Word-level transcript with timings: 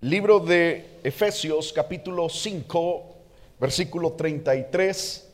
Libro 0.00 0.38
de 0.38 1.00
Efesios 1.02 1.72
capítulo 1.72 2.28
5, 2.28 3.02
versículo 3.58 4.12
33. 4.12 5.28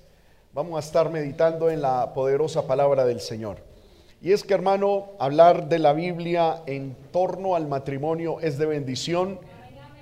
Vamos 0.54 0.76
a 0.76 0.78
estar 0.78 1.10
meditando 1.10 1.68
en 1.68 1.82
la 1.82 2.14
poderosa 2.14 2.66
palabra 2.66 3.04
del 3.04 3.20
Señor. 3.20 3.58
Y 4.22 4.32
es 4.32 4.42
que 4.42 4.54
hermano, 4.54 5.10
hablar 5.18 5.68
de 5.68 5.78
la 5.78 5.92
Biblia 5.92 6.62
en 6.64 6.96
torno 7.12 7.56
al 7.56 7.68
matrimonio 7.68 8.40
es 8.40 8.56
de 8.56 8.64
bendición 8.64 9.38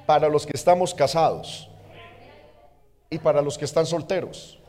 para 0.07 0.29
los 0.29 0.47
que 0.47 0.53
estamos 0.55 0.95
casados 0.95 1.69
y 3.11 3.19
para 3.19 3.43
los 3.43 3.59
que 3.59 3.65
están 3.65 3.85
solteros. 3.85 4.61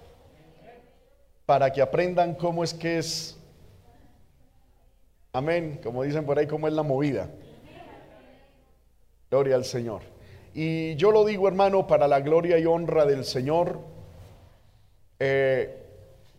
Para 1.46 1.72
que 1.72 1.84
aprendan 1.84 2.34
cómo 2.34 2.64
es 2.64 2.74
que 2.74 2.98
es, 2.98 3.38
amén, 5.34 5.80
como 5.84 6.02
dicen 6.02 6.26
por 6.26 6.40
ahí, 6.40 6.48
cómo 6.48 6.68
es 6.68 6.74
la 6.74 6.82
movida. 6.82 7.30
Gloria 9.34 9.56
al 9.56 9.66
Señor. 9.66 10.02
Y 10.54 10.96
yo 10.96 11.12
lo 11.12 11.26
digo, 11.26 11.48
hermano, 11.48 11.88
para 11.88 12.08
la 12.08 12.20
gloria 12.20 12.60
y 12.60 12.68
honra 12.68 13.04
del 13.08 13.26
Señor. 13.26 13.80
Eh, 15.18 15.76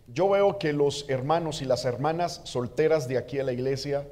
yo 0.06 0.28
veo 0.28 0.60
que 0.60 0.73
los 0.73 1.04
hermanos 1.10 1.60
y 1.60 1.65
las 1.65 1.87
hermanas 1.87 2.41
solteras 2.45 3.09
de 3.09 3.18
aquí 3.18 3.41
a 3.41 3.42
la 3.42 3.52
iglesia, 3.52 4.06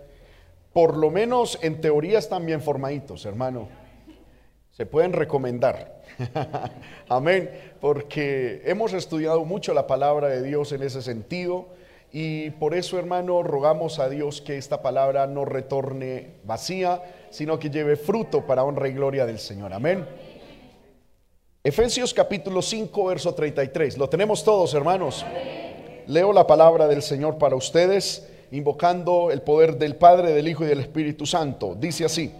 por 0.73 0.97
lo 0.97 1.13
menos 1.13 1.61
en 1.63 1.81
teoría 1.81 2.19
están 2.19 2.45
bien 2.45 2.61
formaditos, 2.61 3.25
hermano. 3.25 3.69
Se 4.73 4.85
pueden 4.85 5.13
recomendar. 5.13 6.03
Amén. 7.09 7.53
Porque 7.81 8.63
hemos 8.65 8.95
estudiado 8.95 9.45
mucho 9.45 9.75
la 9.75 9.87
palabra 9.87 10.27
de 10.27 10.43
Dios 10.43 10.73
en 10.73 10.83
ese 10.83 11.03
sentido. 11.03 11.69
Y 12.15 12.51
por 12.51 12.75
eso, 12.75 12.99
hermano, 12.99 13.43
rogamos 13.43 13.99
a 13.99 14.11
Dios 14.11 14.43
que 14.43 14.59
esta 14.59 14.83
palabra 14.83 15.27
no 15.27 15.47
retorne 15.47 16.35
vacía, 16.45 17.03
sino 17.31 17.59
que 17.59 17.71
lleve 17.71 17.97
fruto 17.97 18.47
para 18.47 18.65
honra 18.65 18.89
y 18.89 18.93
gloria 18.93 19.25
del 19.25 19.39
Señor. 19.39 19.73
Amén. 19.73 20.07
Efesios 21.65 22.13
capítulo 22.13 22.61
5, 22.61 23.07
verso 23.07 23.35
33. 23.35 23.97
Lo 23.97 24.11
tenemos 24.11 24.45
todos, 24.45 24.75
hermanos. 24.75 25.25
Leo 26.07 26.35
la 26.35 26.47
palabra 26.47 26.87
del 26.87 27.01
Señor 27.01 27.39
para 27.39 27.57
ustedes, 27.57 28.29
invocando 28.51 29.31
el 29.31 29.41
poder 29.41 29.79
del 29.79 29.97
Padre, 29.97 30.33
del 30.35 30.49
Hijo 30.49 30.65
y 30.65 30.67
del 30.69 30.81
Espíritu 30.81 31.25
Santo. 31.25 31.75
Dice 31.75 32.05
así, 32.05 32.31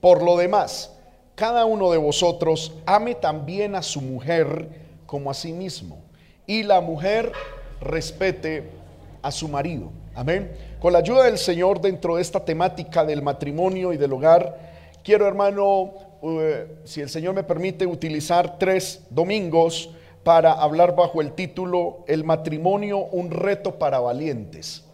por 0.00 0.22
lo 0.22 0.38
demás, 0.38 0.96
cada 1.34 1.66
uno 1.66 1.90
de 1.90 1.98
vosotros 1.98 2.72
ame 2.86 3.14
también 3.14 3.74
a 3.74 3.82
su 3.82 4.00
mujer 4.00 4.68
como 5.04 5.30
a 5.30 5.34
sí 5.34 5.52
mismo, 5.52 5.98
y 6.46 6.62
la 6.62 6.80
mujer 6.80 7.32
respete 7.80 8.77
a 9.22 9.30
su 9.30 9.48
marido. 9.48 9.90
Amén. 10.14 10.50
Con 10.80 10.92
la 10.92 11.00
ayuda 11.00 11.24
del 11.24 11.38
Señor 11.38 11.80
dentro 11.80 12.16
de 12.16 12.22
esta 12.22 12.44
temática 12.44 13.04
del 13.04 13.22
matrimonio 13.22 13.92
y 13.92 13.96
del 13.96 14.12
hogar, 14.12 14.58
quiero 15.02 15.26
hermano, 15.26 15.94
uh, 16.20 16.40
si 16.84 17.00
el 17.00 17.08
Señor 17.08 17.34
me 17.34 17.42
permite, 17.42 17.86
utilizar 17.86 18.58
tres 18.58 19.02
domingos 19.10 19.90
para 20.24 20.52
hablar 20.52 20.94
bajo 20.94 21.20
el 21.20 21.32
título 21.32 22.04
El 22.06 22.24
matrimonio, 22.24 22.98
un 22.98 23.30
reto 23.30 23.78
para 23.78 24.00
valientes. 24.00 24.84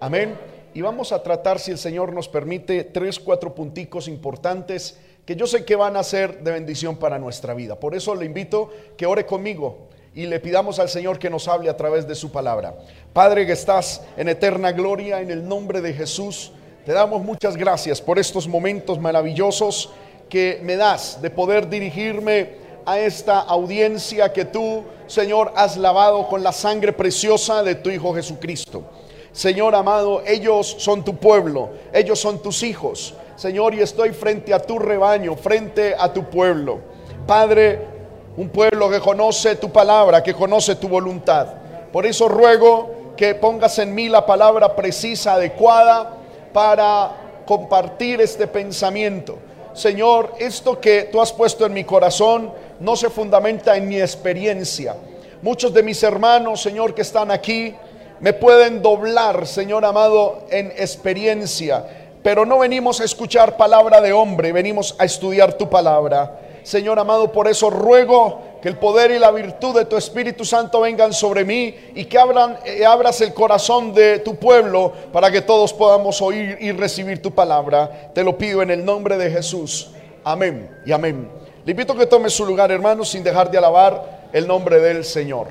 Amén. 0.00 0.38
Y 0.72 0.80
vamos 0.80 1.12
a 1.12 1.22
tratar, 1.22 1.58
si 1.58 1.70
el 1.70 1.78
Señor 1.78 2.12
nos 2.12 2.28
permite, 2.28 2.84
tres, 2.84 3.18
cuatro 3.18 3.54
punticos 3.54 4.08
importantes 4.08 4.98
que 5.24 5.36
yo 5.36 5.46
sé 5.46 5.64
que 5.64 5.76
van 5.76 5.96
a 5.96 6.02
ser 6.02 6.42
de 6.42 6.52
bendición 6.52 6.96
para 6.96 7.18
nuestra 7.18 7.54
vida. 7.54 7.78
Por 7.80 7.94
eso 7.94 8.14
le 8.14 8.26
invito 8.26 8.70
que 8.96 9.06
ore 9.06 9.24
conmigo 9.24 9.88
y 10.14 10.26
le 10.26 10.38
pidamos 10.38 10.78
al 10.78 10.88
Señor 10.88 11.18
que 11.18 11.28
nos 11.28 11.48
hable 11.48 11.68
a 11.68 11.76
través 11.76 12.06
de 12.06 12.14
su 12.14 12.30
palabra. 12.30 12.74
Padre 13.12 13.46
que 13.46 13.52
estás 13.52 14.02
en 14.16 14.28
eterna 14.28 14.72
gloria, 14.72 15.20
en 15.20 15.30
el 15.30 15.46
nombre 15.46 15.80
de 15.80 15.92
Jesús, 15.92 16.52
te 16.86 16.92
damos 16.92 17.22
muchas 17.22 17.56
gracias 17.56 18.00
por 18.00 18.18
estos 18.18 18.46
momentos 18.46 19.00
maravillosos 19.00 19.90
que 20.28 20.60
me 20.62 20.76
das 20.76 21.20
de 21.20 21.30
poder 21.30 21.68
dirigirme 21.68 22.62
a 22.86 22.98
esta 22.98 23.40
audiencia 23.40 24.32
que 24.32 24.44
tú, 24.44 24.84
Señor, 25.06 25.52
has 25.56 25.76
lavado 25.76 26.28
con 26.28 26.42
la 26.42 26.52
sangre 26.52 26.92
preciosa 26.92 27.62
de 27.62 27.74
tu 27.74 27.90
Hijo 27.90 28.14
Jesucristo. 28.14 28.84
Señor 29.32 29.74
amado, 29.74 30.22
ellos 30.26 30.76
son 30.78 31.04
tu 31.04 31.16
pueblo, 31.16 31.70
ellos 31.92 32.20
son 32.20 32.40
tus 32.40 32.62
hijos. 32.62 33.14
Señor, 33.34 33.74
y 33.74 33.80
estoy 33.80 34.12
frente 34.12 34.54
a 34.54 34.60
tu 34.60 34.78
rebaño, 34.78 35.34
frente 35.34 35.94
a 35.98 36.12
tu 36.12 36.30
pueblo. 36.30 36.78
Padre, 37.26 37.93
un 38.36 38.48
pueblo 38.48 38.90
que 38.90 39.00
conoce 39.00 39.56
tu 39.56 39.70
palabra, 39.70 40.22
que 40.22 40.34
conoce 40.34 40.76
tu 40.76 40.88
voluntad. 40.88 41.46
Por 41.92 42.06
eso 42.06 42.28
ruego 42.28 43.14
que 43.16 43.34
pongas 43.34 43.78
en 43.78 43.94
mí 43.94 44.08
la 44.08 44.26
palabra 44.26 44.74
precisa, 44.74 45.34
adecuada, 45.34 46.18
para 46.52 47.42
compartir 47.46 48.20
este 48.20 48.46
pensamiento. 48.46 49.38
Señor, 49.72 50.34
esto 50.38 50.80
que 50.80 51.08
tú 51.10 51.20
has 51.20 51.32
puesto 51.32 51.66
en 51.66 51.72
mi 51.72 51.84
corazón 51.84 52.52
no 52.80 52.96
se 52.96 53.10
fundamenta 53.10 53.76
en 53.76 53.88
mi 53.88 54.00
experiencia. 54.00 54.96
Muchos 55.42 55.72
de 55.74 55.82
mis 55.82 56.02
hermanos, 56.02 56.62
Señor, 56.62 56.94
que 56.94 57.02
están 57.02 57.30
aquí, 57.30 57.74
me 58.20 58.32
pueden 58.32 58.82
doblar, 58.82 59.46
Señor 59.46 59.84
amado, 59.84 60.44
en 60.50 60.68
experiencia. 60.76 61.84
Pero 62.22 62.46
no 62.46 62.60
venimos 62.60 63.00
a 63.00 63.04
escuchar 63.04 63.56
palabra 63.56 64.00
de 64.00 64.12
hombre, 64.12 64.52
venimos 64.52 64.96
a 64.98 65.04
estudiar 65.04 65.54
tu 65.54 65.68
palabra. 65.68 66.40
Señor 66.64 66.98
amado, 66.98 67.30
por 67.30 67.46
eso 67.46 67.68
ruego 67.68 68.40
que 68.62 68.68
el 68.70 68.78
poder 68.78 69.10
y 69.10 69.18
la 69.18 69.30
virtud 69.30 69.76
de 69.76 69.84
tu 69.84 69.98
Espíritu 69.98 70.46
Santo 70.46 70.80
vengan 70.80 71.12
sobre 71.12 71.44
mí 71.44 71.74
y 71.94 72.06
que 72.06 72.18
abran, 72.18 72.58
eh, 72.64 72.86
abras 72.86 73.20
el 73.20 73.34
corazón 73.34 73.92
de 73.92 74.20
tu 74.20 74.36
pueblo 74.36 74.90
para 75.12 75.30
que 75.30 75.42
todos 75.42 75.74
podamos 75.74 76.22
oír 76.22 76.56
y 76.58 76.72
recibir 76.72 77.20
tu 77.20 77.30
palabra. 77.30 78.10
Te 78.14 78.24
lo 78.24 78.38
pido 78.38 78.62
en 78.62 78.70
el 78.70 78.82
nombre 78.82 79.18
de 79.18 79.30
Jesús. 79.30 79.90
Amén 80.24 80.74
y 80.86 80.92
amén. 80.92 81.30
Le 81.66 81.72
invito 81.72 81.92
a 81.92 81.98
que 81.98 82.06
tome 82.06 82.30
su 82.30 82.46
lugar, 82.46 82.72
hermanos, 82.72 83.10
sin 83.10 83.22
dejar 83.22 83.50
de 83.50 83.58
alabar 83.58 84.28
el 84.32 84.46
nombre 84.46 84.80
del 84.80 85.04
Señor. 85.04 85.48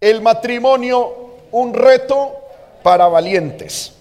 El 0.00 0.22
matrimonio, 0.22 1.32
un 1.50 1.74
reto 1.74 2.36
para 2.84 3.08
valientes. 3.08 3.94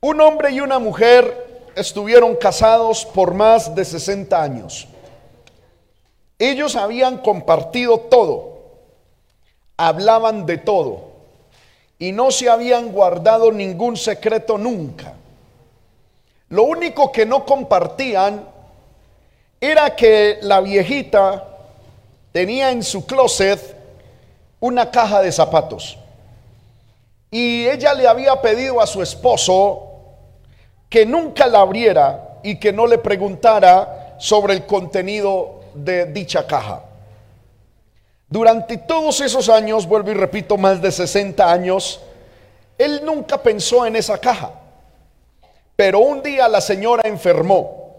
Un 0.00 0.20
hombre 0.20 0.50
y 0.50 0.58
una 0.58 0.80
mujer 0.80 1.45
estuvieron 1.76 2.34
casados 2.36 3.04
por 3.04 3.34
más 3.34 3.74
de 3.74 3.84
60 3.84 4.42
años. 4.42 4.88
Ellos 6.38 6.74
habían 6.74 7.18
compartido 7.18 8.00
todo, 8.00 8.58
hablaban 9.76 10.46
de 10.46 10.58
todo 10.58 11.12
y 11.98 12.12
no 12.12 12.30
se 12.30 12.48
habían 12.48 12.92
guardado 12.92 13.52
ningún 13.52 13.96
secreto 13.96 14.58
nunca. 14.58 15.14
Lo 16.48 16.62
único 16.64 17.12
que 17.12 17.26
no 17.26 17.44
compartían 17.44 18.48
era 19.60 19.94
que 19.94 20.38
la 20.42 20.60
viejita 20.60 21.46
tenía 22.32 22.70
en 22.70 22.82
su 22.82 23.04
closet 23.04 23.76
una 24.60 24.90
caja 24.90 25.20
de 25.20 25.32
zapatos. 25.32 25.98
Y 27.30 27.66
ella 27.66 27.92
le 27.92 28.06
había 28.06 28.40
pedido 28.40 28.80
a 28.80 28.86
su 28.86 29.02
esposo 29.02 29.85
que 30.96 31.04
nunca 31.04 31.46
la 31.46 31.60
abriera 31.60 32.38
y 32.42 32.58
que 32.58 32.72
no 32.72 32.86
le 32.86 32.96
preguntara 32.96 34.16
sobre 34.18 34.54
el 34.54 34.64
contenido 34.64 35.60
de 35.74 36.06
dicha 36.06 36.46
caja. 36.46 36.84
Durante 38.30 38.78
todos 38.78 39.20
esos 39.20 39.50
años, 39.50 39.86
vuelvo 39.86 40.12
y 40.12 40.14
repito, 40.14 40.56
más 40.56 40.80
de 40.80 40.90
60 40.90 41.52
años, 41.52 42.00
él 42.78 43.02
nunca 43.04 43.42
pensó 43.42 43.84
en 43.84 43.96
esa 43.96 44.16
caja. 44.16 44.52
Pero 45.76 45.98
un 45.98 46.22
día 46.22 46.48
la 46.48 46.62
señora 46.62 47.02
enfermó 47.06 47.94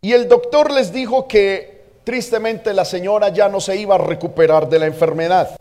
y 0.00 0.12
el 0.12 0.28
doctor 0.28 0.70
les 0.70 0.92
dijo 0.92 1.26
que 1.26 1.82
tristemente 2.04 2.72
la 2.72 2.84
señora 2.84 3.30
ya 3.30 3.48
no 3.48 3.60
se 3.60 3.74
iba 3.74 3.96
a 3.96 3.98
recuperar 3.98 4.68
de 4.68 4.78
la 4.78 4.86
enfermedad. 4.86 5.58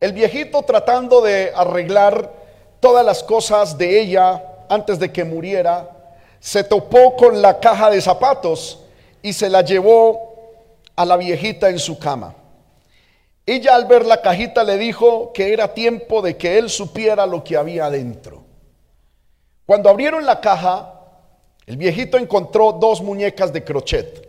El 0.00 0.12
viejito 0.12 0.64
tratando 0.64 1.22
de 1.22 1.50
arreglar 1.56 2.30
todas 2.78 3.06
las 3.06 3.22
cosas 3.22 3.78
de 3.78 4.02
ella, 4.02 4.52
antes 4.68 4.98
de 4.98 5.12
que 5.12 5.24
muriera, 5.24 5.90
se 6.40 6.64
topó 6.64 7.16
con 7.16 7.42
la 7.42 7.58
caja 7.60 7.90
de 7.90 8.00
zapatos 8.00 8.80
y 9.22 9.32
se 9.32 9.48
la 9.48 9.62
llevó 9.62 10.34
a 10.94 11.04
la 11.04 11.16
viejita 11.16 11.68
en 11.68 11.78
su 11.78 11.98
cama. 11.98 12.34
Ella 13.44 13.76
al 13.76 13.86
ver 13.86 14.04
la 14.04 14.22
cajita 14.22 14.64
le 14.64 14.76
dijo 14.76 15.32
que 15.32 15.52
era 15.52 15.72
tiempo 15.72 16.20
de 16.22 16.36
que 16.36 16.58
él 16.58 16.68
supiera 16.68 17.26
lo 17.26 17.44
que 17.44 17.56
había 17.56 17.86
adentro. 17.86 18.44
Cuando 19.66 19.88
abrieron 19.88 20.26
la 20.26 20.40
caja, 20.40 21.00
el 21.66 21.76
viejito 21.76 22.16
encontró 22.18 22.72
dos 22.72 23.02
muñecas 23.02 23.52
de 23.52 23.64
crochet 23.64 24.28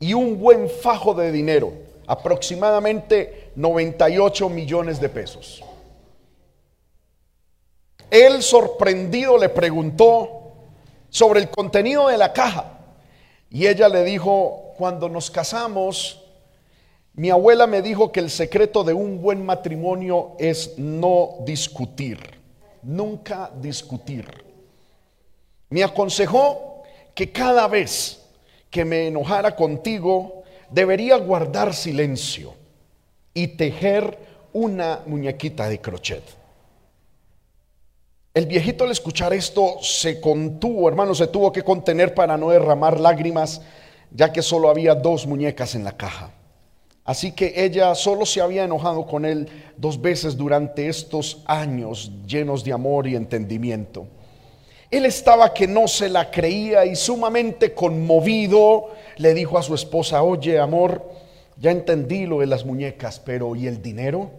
y 0.00 0.14
un 0.14 0.40
buen 0.40 0.68
fajo 0.68 1.14
de 1.14 1.30
dinero, 1.30 1.72
aproximadamente 2.06 3.50
98 3.54 4.48
millones 4.48 5.00
de 5.00 5.08
pesos. 5.08 5.62
Él 8.10 8.42
sorprendido 8.42 9.38
le 9.38 9.48
preguntó 9.48 10.40
sobre 11.08 11.40
el 11.40 11.50
contenido 11.50 12.08
de 12.08 12.18
la 12.18 12.32
caja. 12.32 12.78
Y 13.50 13.66
ella 13.66 13.88
le 13.88 14.04
dijo, 14.04 14.72
cuando 14.78 15.08
nos 15.08 15.30
casamos, 15.30 16.22
mi 17.14 17.30
abuela 17.30 17.66
me 17.66 17.82
dijo 17.82 18.12
que 18.12 18.20
el 18.20 18.30
secreto 18.30 18.84
de 18.84 18.94
un 18.94 19.20
buen 19.20 19.44
matrimonio 19.44 20.36
es 20.38 20.78
no 20.78 21.36
discutir, 21.44 22.18
nunca 22.82 23.50
discutir. 23.60 24.26
me 25.68 25.84
aconsejó 25.84 26.82
que 27.14 27.30
cada 27.30 27.68
vez 27.68 28.22
que 28.70 28.84
me 28.84 29.08
enojara 29.08 29.54
contigo 29.54 30.42
debería 30.70 31.16
guardar 31.16 31.74
silencio 31.74 32.54
y 33.34 33.48
tejer 33.48 34.18
una 34.52 35.00
muñequita 35.06 35.68
de 35.68 35.80
crochet. 35.80 36.39
El 38.32 38.46
viejito 38.46 38.84
al 38.84 38.92
escuchar 38.92 39.32
esto 39.32 39.78
se 39.82 40.20
contuvo, 40.20 40.88
hermano, 40.88 41.16
se 41.16 41.26
tuvo 41.26 41.50
que 41.50 41.64
contener 41.64 42.14
para 42.14 42.36
no 42.36 42.50
derramar 42.50 43.00
lágrimas, 43.00 43.60
ya 44.12 44.32
que 44.32 44.40
solo 44.40 44.70
había 44.70 44.94
dos 44.94 45.26
muñecas 45.26 45.74
en 45.74 45.82
la 45.82 45.96
caja. 45.96 46.30
Así 47.04 47.32
que 47.32 47.52
ella 47.56 47.92
solo 47.96 48.24
se 48.24 48.40
había 48.40 48.62
enojado 48.62 49.04
con 49.04 49.24
él 49.24 49.48
dos 49.76 50.00
veces 50.00 50.36
durante 50.36 50.88
estos 50.88 51.42
años 51.44 52.12
llenos 52.24 52.62
de 52.62 52.72
amor 52.72 53.08
y 53.08 53.16
entendimiento. 53.16 54.06
Él 54.92 55.06
estaba 55.06 55.52
que 55.52 55.66
no 55.66 55.88
se 55.88 56.08
la 56.08 56.30
creía 56.30 56.86
y 56.86 56.94
sumamente 56.94 57.74
conmovido 57.74 58.90
le 59.16 59.34
dijo 59.34 59.58
a 59.58 59.62
su 59.64 59.74
esposa, 59.74 60.22
oye 60.22 60.60
amor, 60.60 61.10
ya 61.56 61.72
entendí 61.72 62.26
lo 62.26 62.38
de 62.38 62.46
las 62.46 62.64
muñecas, 62.64 63.18
pero 63.18 63.56
¿y 63.56 63.66
el 63.66 63.82
dinero? 63.82 64.30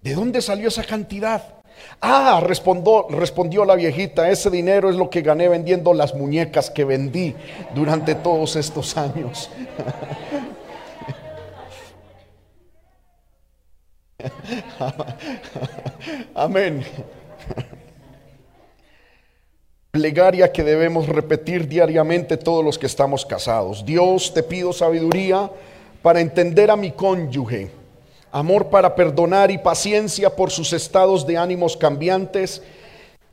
¿De 0.00 0.14
dónde 0.14 0.40
salió 0.40 0.68
esa 0.68 0.84
cantidad? 0.84 1.59
Ah, 2.00 2.40
respondió, 2.42 3.06
respondió 3.10 3.64
la 3.64 3.74
viejita, 3.74 4.30
ese 4.30 4.50
dinero 4.50 4.90
es 4.90 4.96
lo 4.96 5.10
que 5.10 5.22
gané 5.22 5.48
vendiendo 5.48 5.92
las 5.92 6.14
muñecas 6.14 6.70
que 6.70 6.84
vendí 6.84 7.34
durante 7.74 8.14
todos 8.14 8.54
estos 8.56 8.96
años. 8.96 9.50
Amén. 16.34 16.84
Plegaria 19.90 20.52
que 20.52 20.62
debemos 20.62 21.08
repetir 21.08 21.66
diariamente 21.66 22.36
todos 22.36 22.64
los 22.64 22.78
que 22.78 22.86
estamos 22.86 23.26
casados. 23.26 23.84
Dios, 23.84 24.32
te 24.32 24.42
pido 24.42 24.72
sabiduría 24.72 25.50
para 26.00 26.20
entender 26.20 26.70
a 26.70 26.76
mi 26.76 26.92
cónyuge, 26.92 27.70
amor 28.32 28.68
para 28.68 28.94
perdonar 28.94 29.50
y 29.50 29.58
paciencia 29.58 30.30
por 30.30 30.50
sus 30.50 30.72
estados 30.72 31.26
de 31.26 31.36
ánimos 31.36 31.76
cambiantes. 31.76 32.62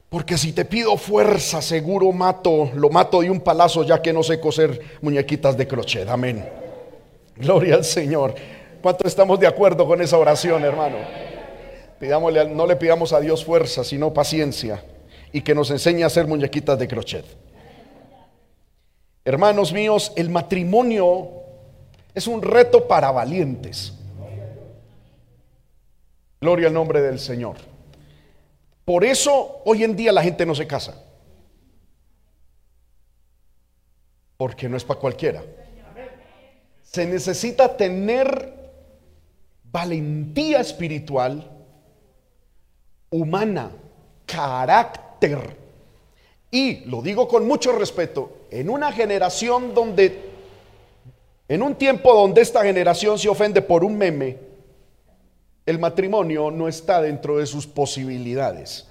Porque 0.09 0.37
si 0.37 0.53
te 0.53 0.63
pido 0.63 0.95
fuerza, 0.97 1.61
seguro 1.61 2.11
mato, 2.11 2.71
lo 2.75 2.89
mato 2.89 3.21
de 3.21 3.29
un 3.29 3.41
palazo, 3.41 3.83
ya 3.83 4.01
que 4.01 4.13
no 4.13 4.23
sé 4.23 4.39
coser 4.39 4.79
muñequitas 5.01 5.57
de 5.57 5.67
crochet. 5.67 6.07
Amén. 6.07 6.47
Gloria 7.35 7.75
al 7.75 7.83
Señor. 7.83 8.33
¿Cuánto 8.81 9.07
estamos 9.07 9.39
de 9.39 9.47
acuerdo 9.47 9.85
con 9.85 10.01
esa 10.01 10.17
oración, 10.17 10.63
hermano? 10.63 10.97
Pidámosle, 11.99 12.47
no 12.49 12.65
le 12.65 12.75
pidamos 12.75 13.11
a 13.11 13.19
Dios 13.19 13.43
fuerza, 13.43 13.83
sino 13.83 14.13
paciencia 14.13 14.83
y 15.33 15.41
que 15.41 15.53
nos 15.53 15.71
enseñe 15.71 16.03
a 16.03 16.07
hacer 16.07 16.27
muñequitas 16.27 16.79
de 16.79 16.87
crochet. 16.87 17.25
Hermanos 19.25 19.73
míos, 19.73 20.13
el 20.15 20.29
matrimonio 20.29 21.29
es 22.13 22.27
un 22.27 22.41
reto 22.41 22.87
para 22.87 23.11
valientes. 23.11 23.96
Gloria 26.39 26.67
al 26.67 26.73
nombre 26.73 27.01
del 27.01 27.19
Señor. 27.19 27.57
Por 28.85 29.03
eso 29.03 29.61
hoy 29.65 29.83
en 29.83 29.95
día 29.95 30.11
la 30.11 30.23
gente 30.23 30.45
no 30.45 30.55
se 30.55 30.67
casa. 30.67 31.03
Porque 34.37 34.69
no 34.69 34.77
es 34.77 34.83
para 34.83 34.99
cualquiera. 34.99 35.43
Se 36.83 37.05
necesita 37.05 37.75
tener 37.75 38.53
valentía 39.63 40.61
espiritual, 40.61 41.51
humana, 43.09 43.71
carácter 44.25 45.67
y 46.51 46.85
lo 46.85 47.01
digo 47.01 47.27
con 47.27 47.45
mucho 47.45 47.73
respeto, 47.73 48.37
en 48.51 48.69
una 48.69 48.91
generación 48.91 49.73
donde, 49.73 50.29
en 51.47 51.61
un 51.61 51.75
tiempo 51.75 52.13
donde 52.13 52.41
esta 52.41 52.63
generación 52.63 53.19
se 53.19 53.27
ofende 53.27 53.61
por 53.61 53.83
un 53.83 53.97
meme, 53.97 54.37
el 55.67 55.77
matrimonio 55.77 56.49
no 56.49 56.67
está 56.67 57.01
dentro 57.01 57.37
de 57.37 57.45
sus 57.45 57.67
posibilidades. 57.67 58.87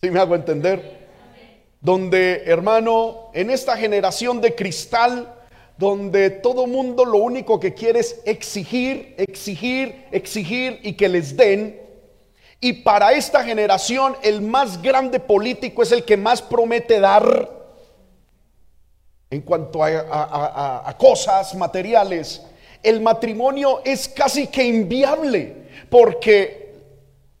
¿Sí 0.00 0.10
me 0.10 0.20
hago 0.20 0.36
entender? 0.36 1.08
Donde, 1.80 2.44
hermano, 2.46 3.30
en 3.34 3.50
esta 3.50 3.76
generación 3.76 4.40
de 4.40 4.54
cristal, 4.54 5.34
donde 5.76 6.30
todo 6.30 6.66
mundo 6.68 7.04
lo 7.04 7.18
único 7.18 7.58
que 7.58 7.74
quiere 7.74 8.00
es 8.00 8.20
exigir, 8.24 9.16
exigir, 9.18 10.06
exigir 10.12 10.78
y 10.84 10.94
que 10.94 11.08
les 11.08 11.36
den, 11.36 11.80
y 12.60 12.72
para 12.72 13.12
esta 13.12 13.42
generación 13.44 14.16
el 14.22 14.40
más 14.40 14.80
grande 14.80 15.20
político 15.20 15.82
es 15.82 15.92
el 15.92 16.04
que 16.04 16.16
más 16.16 16.42
promete 16.42 17.00
dar 17.00 17.58
en 19.30 19.42
cuanto 19.42 19.82
a, 19.82 20.94
cosas 20.96 21.54
materiales. 21.56 22.42
El 22.82 23.00
matrimonio 23.00 23.82
es 23.84 24.08
casi 24.08 24.46
que 24.46 24.64
inviable 24.64 25.56
porque 25.90 26.74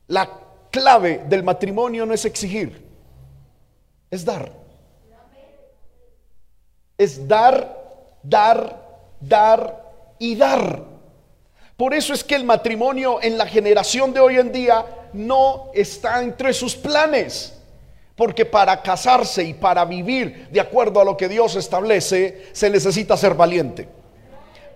la 0.08 0.28
clave 0.70 1.22
del 1.28 1.42
matrimonio 1.42 2.06
no 2.06 2.14
es 2.14 2.24
exigir, 2.24 2.84
es 4.10 4.24
dar. 4.24 4.52
Es 6.96 7.28
dar, 7.28 8.18
dar, 8.22 8.82
dar 9.20 9.84
y 10.18 10.34
dar. 10.34 10.82
Por 11.76 11.94
eso 11.94 12.12
es 12.12 12.24
que 12.24 12.34
el 12.34 12.42
matrimonio 12.44 13.20
en 13.22 13.38
la 13.38 13.46
generación 13.46 14.12
de 14.12 14.18
hoy 14.18 14.36
en 14.38 14.50
día 14.50 14.84
no 15.12 15.70
está 15.74 16.20
entre 16.20 16.52
sus 16.52 16.74
planes. 16.74 17.54
Porque 18.16 18.44
para 18.44 18.82
casarse 18.82 19.44
y 19.44 19.54
para 19.54 19.84
vivir 19.84 20.48
de 20.50 20.60
acuerdo 20.60 21.00
a 21.00 21.04
lo 21.04 21.16
que 21.16 21.28
Dios 21.28 21.54
establece, 21.54 22.48
se 22.50 22.68
necesita 22.68 23.16
ser 23.16 23.34
valiente. 23.34 23.88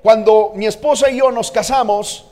Cuando 0.03 0.53
mi 0.57 0.67
esposa 0.67 1.09
y 1.11 1.19
yo 1.19 1.31
nos 1.31 1.53
casamos, 1.53 2.25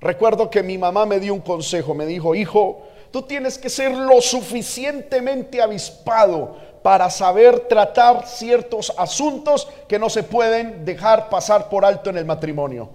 recuerdo 0.00 0.48
que 0.48 0.62
mi 0.62 0.78
mamá 0.78 1.06
me 1.06 1.18
dio 1.18 1.34
un 1.34 1.40
consejo, 1.40 1.92
me 1.92 2.06
dijo, 2.06 2.36
hijo, 2.36 2.86
tú 3.10 3.22
tienes 3.22 3.58
que 3.58 3.68
ser 3.68 3.90
lo 3.90 4.20
suficientemente 4.20 5.60
avispado 5.60 6.56
para 6.84 7.10
saber 7.10 7.66
tratar 7.68 8.28
ciertos 8.28 8.92
asuntos 8.96 9.66
que 9.88 9.98
no 9.98 10.08
se 10.08 10.22
pueden 10.22 10.84
dejar 10.84 11.28
pasar 11.28 11.68
por 11.68 11.84
alto 11.84 12.10
en 12.10 12.18
el 12.18 12.24
matrimonio. 12.24 12.90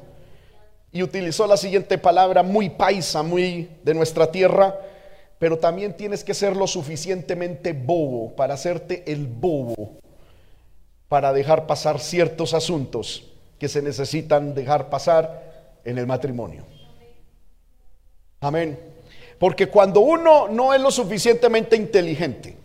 Y 0.93 1.03
utilizó 1.03 1.45
la 1.45 1.57
siguiente 1.57 1.97
palabra 1.97 2.41
muy 2.41 2.69
paisa, 2.69 3.23
muy 3.23 3.69
de 3.83 3.93
nuestra 3.93 4.31
tierra, 4.31 4.79
pero 5.39 5.57
también 5.59 5.97
tienes 5.97 6.23
que 6.23 6.33
ser 6.33 6.55
lo 6.55 6.67
suficientemente 6.67 7.73
bobo 7.73 8.33
para 8.33 8.53
hacerte 8.53 9.03
el 9.11 9.27
bobo, 9.27 9.97
para 11.09 11.33
dejar 11.33 11.67
pasar 11.67 11.99
ciertos 11.99 12.53
asuntos 12.53 13.30
que 13.61 13.69
se 13.69 13.83
necesitan 13.83 14.55
dejar 14.55 14.89
pasar 14.89 15.79
en 15.85 15.99
el 15.99 16.07
matrimonio. 16.07 16.63
Amén. 18.39 18.79
Porque 19.37 19.67
cuando 19.67 19.99
uno 19.99 20.47
no 20.47 20.73
es 20.73 20.81
lo 20.81 20.89
suficientemente 20.89 21.75
inteligente 21.75 22.57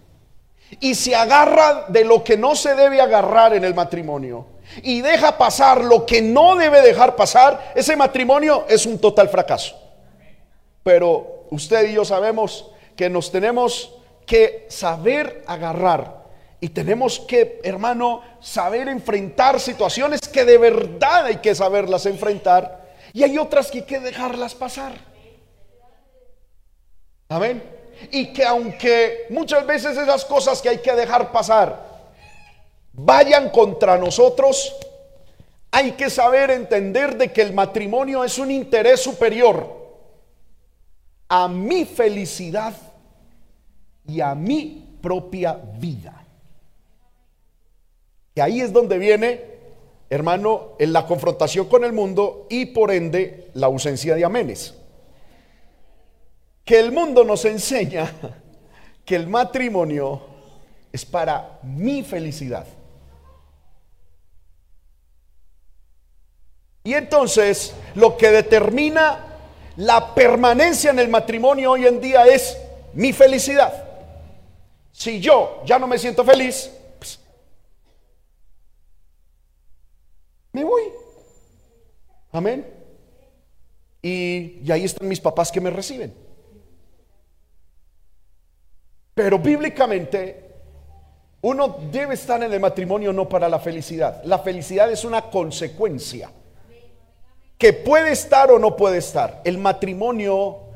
y 0.81 0.95
se 0.95 1.15
agarra 1.15 1.85
de 1.89 2.03
lo 2.03 2.25
que 2.25 2.39
no 2.39 2.57
se 2.57 2.75
debe 2.75 2.99
agarrar 3.03 3.53
en 3.53 3.65
el 3.65 3.75
matrimonio, 3.75 4.47
y 4.83 5.03
deja 5.03 5.37
pasar 5.37 5.85
lo 5.85 6.07
que 6.07 6.23
no 6.23 6.57
debe 6.57 6.81
dejar 6.81 7.15
pasar, 7.15 7.73
ese 7.75 7.95
matrimonio 7.95 8.65
es 8.67 8.87
un 8.87 8.99
total 8.99 9.29
fracaso. 9.29 9.79
Pero 10.83 11.45
usted 11.51 11.91
y 11.91 11.93
yo 11.93 12.07
sabemos 12.07 12.71
que 12.97 13.11
nos 13.11 13.31
tenemos 13.31 13.93
que 14.25 14.65
saber 14.71 15.45
agarrar 15.47 16.25
y 16.67 16.71
tenemos 16.71 17.21
que, 17.21 17.61
hermano, 17.63 18.23
saber 18.41 18.89
enfrentar 18.89 19.61
situaciones 19.61 20.19
que 20.23 20.45
de 20.45 20.59
verdad 20.59 21.27
hay 21.27 21.37
que 21.37 21.55
saberlas 21.55 22.07
enfrentar 22.07 22.93
y 23.13 23.23
hay 23.23 23.39
otras 23.39 23.71
que 23.71 23.79
hay 23.79 23.85
que 23.85 24.01
dejarlas 24.01 24.53
pasar. 24.57 24.95
Amén. 27.29 27.63
Y 28.11 28.33
que 28.33 28.45
aunque 28.45 29.27
muchas 29.31 29.65
veces 29.65 29.97
esas 29.97 30.25
cosas 30.25 30.61
que 30.61 30.69
hay 30.69 30.79
que 30.79 30.93
dejar 30.93 31.31
pasar 31.31 31.87
vayan 32.95 33.51
contra 33.51 33.97
nosotros, 33.97 34.75
hay 35.71 35.93
que 35.93 36.11
saber 36.11 36.51
entender 36.51 37.17
de 37.17 37.33
que 37.33 37.43
el 37.43 37.53
matrimonio 37.53 38.25
es 38.25 38.41
un 38.41 38.51
interés 38.51 39.01
superior 39.01 39.73
a 41.29 41.47
mi 41.47 41.85
felicidad 41.85 42.75
y 44.05 44.21
a 44.21 44.35
mi 44.35 44.99
propia 45.01 45.55
vida. 45.79 46.16
Y 48.37 48.41
ahí 48.41 48.61
es 48.61 48.73
donde 48.73 48.99
viene, 48.99 49.41
hermano, 50.09 50.75
en 50.79 50.93
la 50.93 51.07
confrontación 51.07 51.67
con 51.69 51.83
el 51.83 51.93
mundo 51.93 52.47
y 52.49 52.67
por 52.67 52.93
ende 52.93 53.51
la 53.55 53.67
ausencia 53.67 54.15
de 54.15 54.25
amenes. 54.25 54.75
Que 56.65 56.79
el 56.79 56.93
mundo 56.93 57.25
nos 57.25 57.45
enseña 57.47 58.13
que 59.05 59.17
el 59.17 59.27
matrimonio 59.27 60.21
es 60.93 61.05
para 61.05 61.59
mi 61.63 62.03
felicidad. 62.03 62.67
Y 66.85 66.95
entonces 66.95 67.75
lo 67.97 68.17
que 68.17 68.31
determina 68.31 69.25
la 69.77 70.15
permanencia 70.15 70.91
en 70.91 70.99
el 70.99 71.09
matrimonio 71.09 71.73
hoy 71.73 71.87
en 71.87 72.01
día 72.01 72.27
es 72.27 72.57
mi 72.93 73.13
felicidad. 73.13 73.85
Si 74.93 75.21
yo 75.21 75.63
ya 75.67 75.79
no 75.79 75.87
me 75.87 75.99
siento 75.99 76.25
feliz, 76.25 76.71
pues, 76.99 77.19
me 80.57 80.65
voy. 80.65 80.85
Amén. 82.33 82.67
Y, 84.01 84.61
y 84.65 84.73
ahí 84.73 84.87
están 84.87 85.07
mis 85.07 85.21
papás 85.21 85.53
que 85.53 85.61
me 85.61 85.69
reciben. 85.69 86.15
Pero 89.13 89.39
bíblicamente 89.39 90.45
uno 91.43 91.77
debe 91.93 92.15
estar 92.15 92.43
en 92.43 92.55
el 92.55 92.59
matrimonio 92.59 93.13
no 93.13 93.29
para 93.29 93.51
la 93.51 93.59
felicidad. 93.59 94.25
La 94.25 94.39
felicidad 94.39 94.91
es 94.91 95.05
una 95.05 95.31
consecuencia 95.31 96.31
que 97.59 97.75
puede 97.75 98.13
estar 98.13 98.51
o 98.51 98.59
no 98.59 98.77
puede 98.77 98.97
estar. 98.97 99.43
El 99.45 99.59
matrimonio 99.59 100.71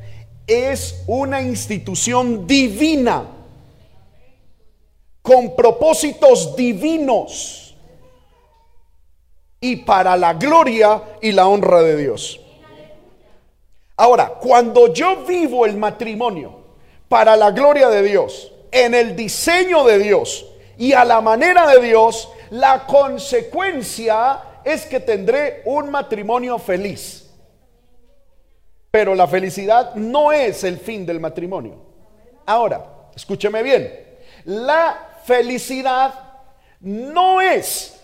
es 0.46 1.04
una 1.06 1.40
institución 1.40 2.46
divina 2.46 3.24
con 5.22 5.56
propósitos 5.56 6.54
divinos 6.54 7.59
y 9.60 9.76
para 9.76 10.16
la 10.16 10.34
gloria 10.34 11.02
y 11.20 11.32
la 11.32 11.46
honra 11.46 11.82
de 11.82 11.96
Dios. 11.96 12.40
Ahora, 13.96 14.28
cuando 14.40 14.92
yo 14.92 15.24
vivo 15.26 15.66
el 15.66 15.76
matrimonio 15.76 16.58
para 17.08 17.36
la 17.36 17.50
gloria 17.50 17.88
de 17.90 18.02
Dios, 18.02 18.50
en 18.72 18.94
el 18.94 19.14
diseño 19.14 19.84
de 19.84 19.98
Dios 19.98 20.46
y 20.78 20.92
a 20.92 21.04
la 21.04 21.20
manera 21.20 21.66
de 21.66 21.82
Dios, 21.82 22.30
la 22.50 22.86
consecuencia 22.86 24.40
es 24.64 24.86
que 24.86 25.00
tendré 25.00 25.62
un 25.66 25.90
matrimonio 25.90 26.58
feliz. 26.58 27.28
Pero 28.90 29.14
la 29.14 29.28
felicidad 29.28 29.94
no 29.94 30.32
es 30.32 30.64
el 30.64 30.78
fin 30.78 31.04
del 31.04 31.20
matrimonio. 31.20 31.76
Ahora, 32.46 32.84
escúcheme 33.14 33.62
bien, 33.62 34.18
la 34.44 35.20
felicidad 35.24 36.14
no 36.80 37.40
es, 37.40 37.99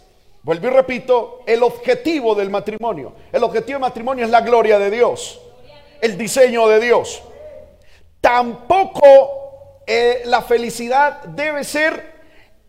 vuelvo 0.47 0.69
y 0.69 0.71
repito, 0.71 1.41
el 1.45 1.63
objetivo 1.63 2.35
del 2.35 2.49
matrimonio. 2.49 3.13
El 3.33 3.43
objetivo 3.43 3.75
del 3.75 3.81
matrimonio 3.81 4.25
es 4.25 4.31
la 4.31 4.41
gloria 4.41 4.79
de 4.79 4.91
Dios, 4.91 5.41
el 6.01 6.17
diseño 6.17 6.69
de 6.69 6.81
Dios. 6.81 7.23
Tampoco 8.21 9.83
eh, 9.87 10.23
la 10.25 10.43
felicidad 10.43 11.25
debe 11.25 11.65
ser 11.65 12.15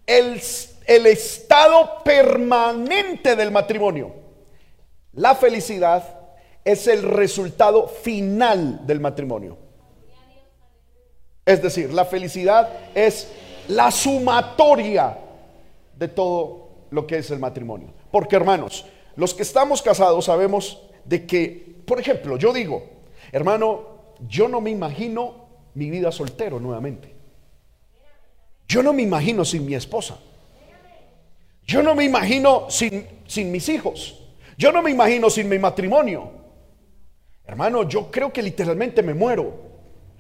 el 0.05 0.41
el 0.87 1.05
estado 1.05 2.01
permanente 2.03 3.35
del 3.35 3.51
matrimonio. 3.51 4.13
La 5.13 5.35
felicidad 5.35 6.03
es 6.63 6.87
el 6.87 7.03
resultado 7.03 7.87
final 7.87 8.87
del 8.87 9.01
matrimonio. 9.01 9.57
Es 11.45 11.61
decir, 11.61 11.93
la 11.93 12.05
felicidad 12.05 12.69
es 12.95 13.27
la 13.67 13.91
sumatoria 13.91 15.17
de 15.93 16.07
todo 16.07 16.66
lo 16.91 17.07
que 17.07 17.17
es 17.17 17.31
el 17.31 17.39
matrimonio. 17.39 17.93
Porque 18.11 18.35
hermanos, 18.35 18.85
los 19.15 19.33
que 19.33 19.43
estamos 19.43 19.81
casados 19.81 20.25
sabemos 20.25 20.81
de 21.05 21.25
que, 21.25 21.75
por 21.85 21.99
ejemplo, 21.99 22.37
yo 22.37 22.53
digo, 22.53 22.83
hermano, 23.31 23.97
yo 24.27 24.47
no 24.47 24.61
me 24.61 24.71
imagino 24.71 25.47
mi 25.73 25.89
vida 25.89 26.11
soltero 26.11 26.59
nuevamente. 26.59 27.15
Yo 28.67 28.83
no 28.83 28.93
me 28.93 29.03
imagino 29.03 29.45
sin 29.45 29.65
mi 29.65 29.75
esposa. 29.75 30.17
Yo 31.65 31.83
no 31.83 31.95
me 31.95 32.05
imagino 32.05 32.69
sin, 32.69 33.07
sin 33.27 33.51
mis 33.51 33.69
hijos. 33.69 34.23
Yo 34.57 34.71
no 34.71 34.81
me 34.81 34.91
imagino 34.91 35.29
sin 35.29 35.47
mi 35.47 35.59
matrimonio. 35.59 36.31
Hermano, 37.45 37.87
yo 37.87 38.11
creo 38.11 38.31
que 38.31 38.41
literalmente 38.41 39.01
me 39.01 39.13
muero. 39.13 39.53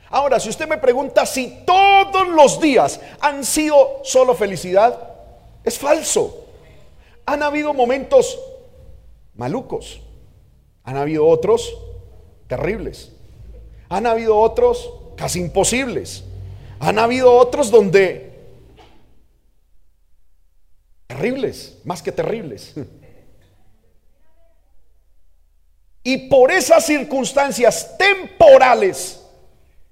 Ahora, 0.09 0.39
si 0.39 0.49
usted 0.49 0.67
me 0.67 0.77
pregunta 0.77 1.25
si 1.25 1.63
todos 1.65 2.27
los 2.29 2.61
días 2.61 2.99
han 3.19 3.43
sido 3.43 3.99
solo 4.03 4.33
felicidad, 4.33 4.97
es 5.63 5.77
falso. 5.77 6.46
Han 7.27 7.43
habido 7.43 7.73
momentos 7.73 8.39
malucos. 9.35 10.01
Han 10.83 10.95
habido 10.95 11.27
otros 11.27 11.77
terribles. 12.47 13.11
Han 13.89 14.07
habido 14.07 14.37
otros 14.37 14.89
casi 15.17 15.41
imposibles. 15.41 16.23
Han 16.79 16.97
habido 16.97 17.33
otros 17.33 17.69
donde 17.69 18.33
terribles, 21.07 21.77
más 21.83 22.01
que 22.01 22.11
terribles. 22.11 22.73
Y 26.03 26.29
por 26.29 26.51
esas 26.51 26.85
circunstancias 26.85 27.97
temporales, 27.97 29.21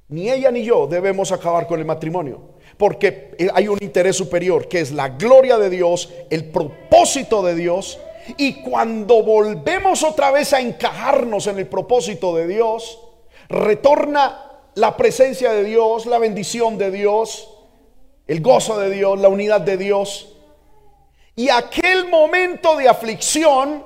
ni 0.08 0.32
ella 0.32 0.50
ni 0.50 0.64
yo 0.64 0.88
debemos 0.88 1.30
acabar 1.34 1.68
con 1.68 1.78
el 1.78 1.86
matrimonio. 1.86 2.55
Porque 2.78 3.36
hay 3.54 3.68
un 3.68 3.78
interés 3.82 4.18
superior, 4.18 4.68
que 4.68 4.82
es 4.82 4.92
la 4.92 5.10
gloria 5.10 5.58
de 5.58 5.70
Dios, 5.70 6.12
el 6.30 6.46
propósito 6.46 7.42
de 7.44 7.56
Dios. 7.56 8.00
Y 8.38 8.62
cuando 8.62 9.24
volvemos 9.24 10.04
otra 10.04 10.32
vez 10.32 10.52
a 10.54 10.60
encajarnos 10.60 11.48
en 11.48 11.60
el 11.60 11.68
propósito 11.68 12.36
de 12.36 12.48
Dios, 12.48 13.00
retorna 13.48 14.52
la 14.74 14.98
presencia 14.98 15.54
de 15.54 15.64
Dios, 15.64 16.06
la 16.06 16.18
bendición 16.18 16.78
de 16.78 16.92
Dios, 16.92 17.50
el 18.28 18.42
gozo 18.42 18.78
de 18.80 18.90
Dios, 18.90 19.20
la 19.20 19.30
unidad 19.30 19.62
de 19.62 19.78
Dios. 19.78 20.34
Y 21.36 21.50
aquel 21.50 22.10
momento 22.10 22.76
de 22.76 22.90
aflicción 22.90 23.86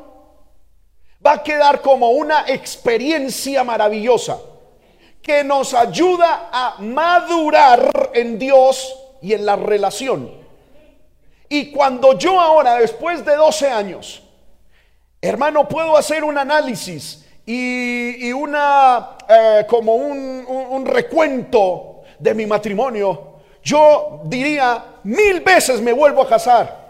va 1.26 1.34
a 1.34 1.44
quedar 1.44 1.82
como 1.82 2.12
una 2.12 2.46
experiencia 2.48 3.64
maravillosa 3.64 4.40
que 5.30 5.44
nos 5.44 5.76
ayuda 5.76 6.50
a 6.52 6.78
madurar 6.80 8.10
en 8.16 8.40
Dios 8.40 8.96
y 9.22 9.34
en 9.34 9.46
la 9.46 9.56
relación. 9.56 10.28
Y 11.48 11.70
cuando 11.70 12.18
yo 12.18 12.40
ahora, 12.40 12.80
después 12.80 13.24
de 13.24 13.36
12 13.36 13.70
años, 13.70 14.24
hermano, 15.22 15.68
puedo 15.68 15.96
hacer 15.96 16.24
un 16.24 16.36
análisis 16.36 17.28
y, 17.46 18.32
una, 18.32 19.18
eh, 19.30 19.68
como 19.70 19.94
un, 19.94 20.48
un 20.48 20.84
recuento 20.88 22.02
de 22.18 22.34
mi 22.34 22.48
matrimonio, 22.48 23.34
yo 23.62 24.22
diría, 24.24 24.84
mil 25.04 25.42
veces 25.42 25.80
me 25.80 25.94
vuelvo 25.94 26.24
a 26.24 26.28
casar 26.28 26.90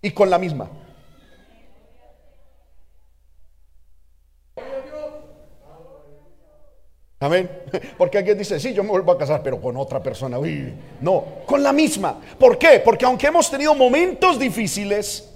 y 0.00 0.12
con 0.12 0.30
la 0.30 0.38
misma. 0.38 0.68
Amén. 7.20 7.50
Porque 7.98 8.18
alguien 8.18 8.38
dice, 8.38 8.60
sí, 8.60 8.72
yo 8.72 8.82
me 8.82 8.90
vuelvo 8.90 9.12
a 9.12 9.18
casar, 9.18 9.42
pero 9.42 9.60
con 9.60 9.76
otra 9.76 10.02
persona. 10.02 10.38
Uy, 10.38 10.72
no, 11.00 11.24
con 11.46 11.62
la 11.62 11.72
misma. 11.72 12.20
¿Por 12.38 12.58
qué? 12.58 12.80
Porque 12.84 13.04
aunque 13.04 13.26
hemos 13.26 13.50
tenido 13.50 13.74
momentos 13.74 14.38
difíciles, 14.38 15.28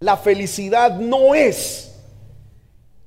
la 0.00 0.16
felicidad 0.16 0.98
no 0.98 1.34
es 1.34 1.94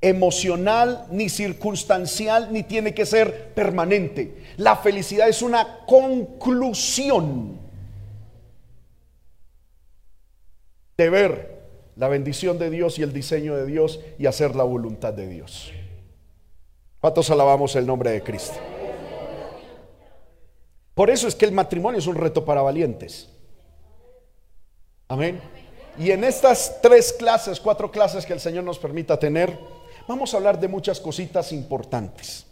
emocional, 0.02 1.06
ni 1.12 1.30
circunstancial, 1.30 2.52
ni 2.52 2.64
tiene 2.64 2.94
que 2.94 3.06
ser 3.06 3.54
permanente. 3.54 4.44
La 4.58 4.78
felicidad 4.78 5.30
es 5.30 5.42
una 5.42 5.80
conclusión 5.86 7.60
de 10.98 11.10
ver 11.10 11.60
la 11.96 12.08
bendición 12.08 12.58
de 12.58 12.70
Dios 12.70 12.98
y 12.98 13.04
el 13.04 13.14
diseño 13.14 13.56
de 13.56 13.66
Dios 13.66 14.00
y 14.18 14.26
hacer 14.26 14.56
la 14.56 14.64
voluntad 14.64 15.14
de 15.14 15.28
Dios. 15.28 15.74
¿Cuántos 17.00 17.30
alabamos 17.32 17.76
el 17.76 17.86
nombre 17.86 18.12
de 18.12 18.22
Cristo? 18.22 18.58
Por 20.94 21.10
eso 21.10 21.28
es 21.28 21.36
que 21.36 21.46
el 21.46 21.54
matrimonio 21.54 22.00
es 22.00 22.08
un 22.08 22.16
reto 22.16 22.44
para 22.44 22.62
valientes. 22.62 23.30
Amén. 25.08 25.42
Y 25.98 26.12
en 26.12 26.24
estas 26.24 26.82
tres 26.82 27.14
clases, 27.14 27.60
cuatro 27.60 27.90
clases 27.90 28.26
que 28.26 28.34
el 28.34 28.40
Señor 28.40 28.66
nos 28.66 28.80
permita 28.80 29.18
tener, 29.18 29.58
vamos 30.08 30.34
a 30.34 30.38
hablar 30.38 30.60
de 30.60 30.68
muchas 30.68 31.00
cositas 31.00 31.54
importantes. 31.54 32.46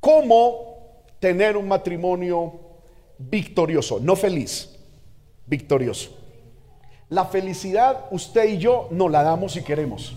¿Cómo 0.00 1.04
tener 1.20 1.56
un 1.56 1.68
matrimonio 1.68 2.58
victorioso? 3.16 4.00
No 4.00 4.16
feliz, 4.16 4.76
victorioso. 5.46 6.10
La 7.08 7.26
felicidad 7.26 8.06
usted 8.10 8.48
y 8.48 8.58
yo 8.58 8.88
no 8.90 9.08
la 9.08 9.22
damos 9.22 9.52
si 9.52 9.62
queremos. 9.62 10.16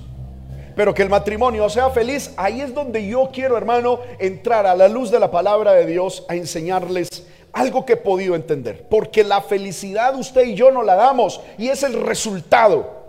Pero 0.75 0.94
que 0.94 1.03
el 1.03 1.10
matrimonio 1.10 1.70
sea 1.70 1.89
feliz, 1.89 2.34
ahí 2.38 2.62
es 2.62 2.74
donde 2.74 3.08
yo 3.08 3.29
quiero, 3.32 3.58
hermano, 3.58 4.00
entrar 4.20 4.65
a 4.65 4.75
la 4.75 4.88
luz 4.88 5.10
de 5.10 5.20
la 5.20 5.32
palabra 5.32 5.74
de 5.74 5.86
Dios 5.86 6.25
a 6.27 6.36
enseñarles 6.36 7.25
algo 7.53 7.86
que 7.86 7.94
he 7.94 7.98
podido 7.98 8.36
entender. 8.36 8.88
Porque 8.89 9.24
la 9.24 9.41
felicidad 9.41 10.15
usted 10.15 10.46
y 10.46 10.55
yo 10.55 10.72
no 10.72 10.84
la 10.84 10.96
damos 10.96 11.41
y 11.58 11.70
es 11.70 11.84
el 11.84 11.94
resultado. 11.94 13.05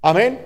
Amén. 0.00 0.40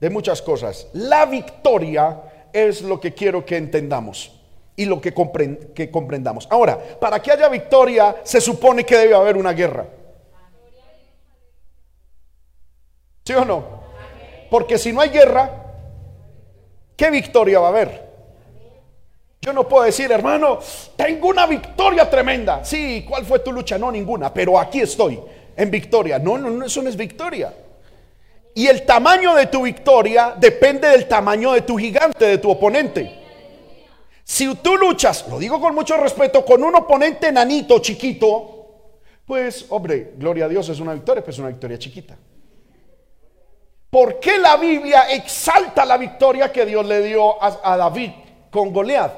De 0.00 0.08
muchas 0.08 0.40
cosas. 0.40 0.88
La 0.94 1.26
victoria 1.26 2.22
es 2.52 2.80
lo 2.80 2.98
que 2.98 3.12
quiero 3.12 3.44
que 3.44 3.56
entendamos 3.56 4.32
y 4.76 4.86
lo 4.86 5.00
que, 5.00 5.12
comprendamos. 5.12 6.46
Ahora, 6.50 6.78
para 6.98 7.20
que 7.20 7.32
haya 7.32 7.48
victoria 7.48 8.16
se 8.22 8.40
supone 8.40 8.84
que 8.84 8.96
debe 8.96 9.14
haber 9.14 9.36
una 9.36 9.52
guerra. 9.52 9.86
¿Sí 13.24 13.34
o 13.34 13.44
no? 13.44 13.77
Porque 14.50 14.78
si 14.78 14.92
no 14.92 15.00
hay 15.00 15.10
guerra, 15.10 15.50
¿qué 16.96 17.10
victoria 17.10 17.60
va 17.60 17.66
a 17.66 17.70
haber? 17.70 18.08
Yo 19.40 19.52
no 19.52 19.68
puedo 19.68 19.84
decir, 19.84 20.10
hermano, 20.10 20.58
tengo 20.96 21.28
una 21.28 21.46
victoria 21.46 22.08
tremenda. 22.10 22.64
Sí, 22.64 23.04
¿cuál 23.08 23.24
fue 23.24 23.38
tu 23.38 23.52
lucha? 23.52 23.78
No, 23.78 23.90
ninguna, 23.90 24.32
pero 24.32 24.58
aquí 24.58 24.80
estoy, 24.80 25.20
en 25.56 25.70
victoria. 25.70 26.18
No, 26.18 26.36
no, 26.36 26.50
no, 26.50 26.64
eso 26.66 26.82
no 26.82 26.88
es 26.88 26.96
victoria. 26.96 27.54
Y 28.54 28.66
el 28.66 28.84
tamaño 28.84 29.34
de 29.34 29.46
tu 29.46 29.62
victoria 29.62 30.34
depende 30.36 30.88
del 30.88 31.06
tamaño 31.06 31.52
de 31.52 31.62
tu 31.62 31.76
gigante, 31.76 32.24
de 32.24 32.38
tu 32.38 32.50
oponente. 32.50 33.18
Si 34.24 34.52
tú 34.56 34.76
luchas, 34.76 35.26
lo 35.28 35.38
digo 35.38 35.60
con 35.60 35.74
mucho 35.74 35.96
respeto, 35.96 36.44
con 36.44 36.62
un 36.62 36.74
oponente 36.74 37.30
nanito, 37.30 37.78
chiquito, 37.78 38.58
pues, 39.24 39.66
hombre, 39.68 40.12
gloria 40.16 40.46
a 40.46 40.48
Dios, 40.48 40.68
es 40.68 40.80
una 40.80 40.92
victoria, 40.92 41.22
pues 41.22 41.36
es 41.36 41.38
una 41.38 41.48
victoria 41.48 41.78
chiquita. 41.78 42.16
¿Por 43.90 44.20
qué 44.20 44.36
la 44.38 44.56
Biblia 44.56 45.10
exalta 45.10 45.84
la 45.84 45.96
victoria 45.96 46.52
que 46.52 46.66
Dios 46.66 46.84
le 46.84 47.00
dio 47.02 47.42
a, 47.42 47.76
David 47.76 48.10
con 48.50 48.72
Goliat? 48.72 49.12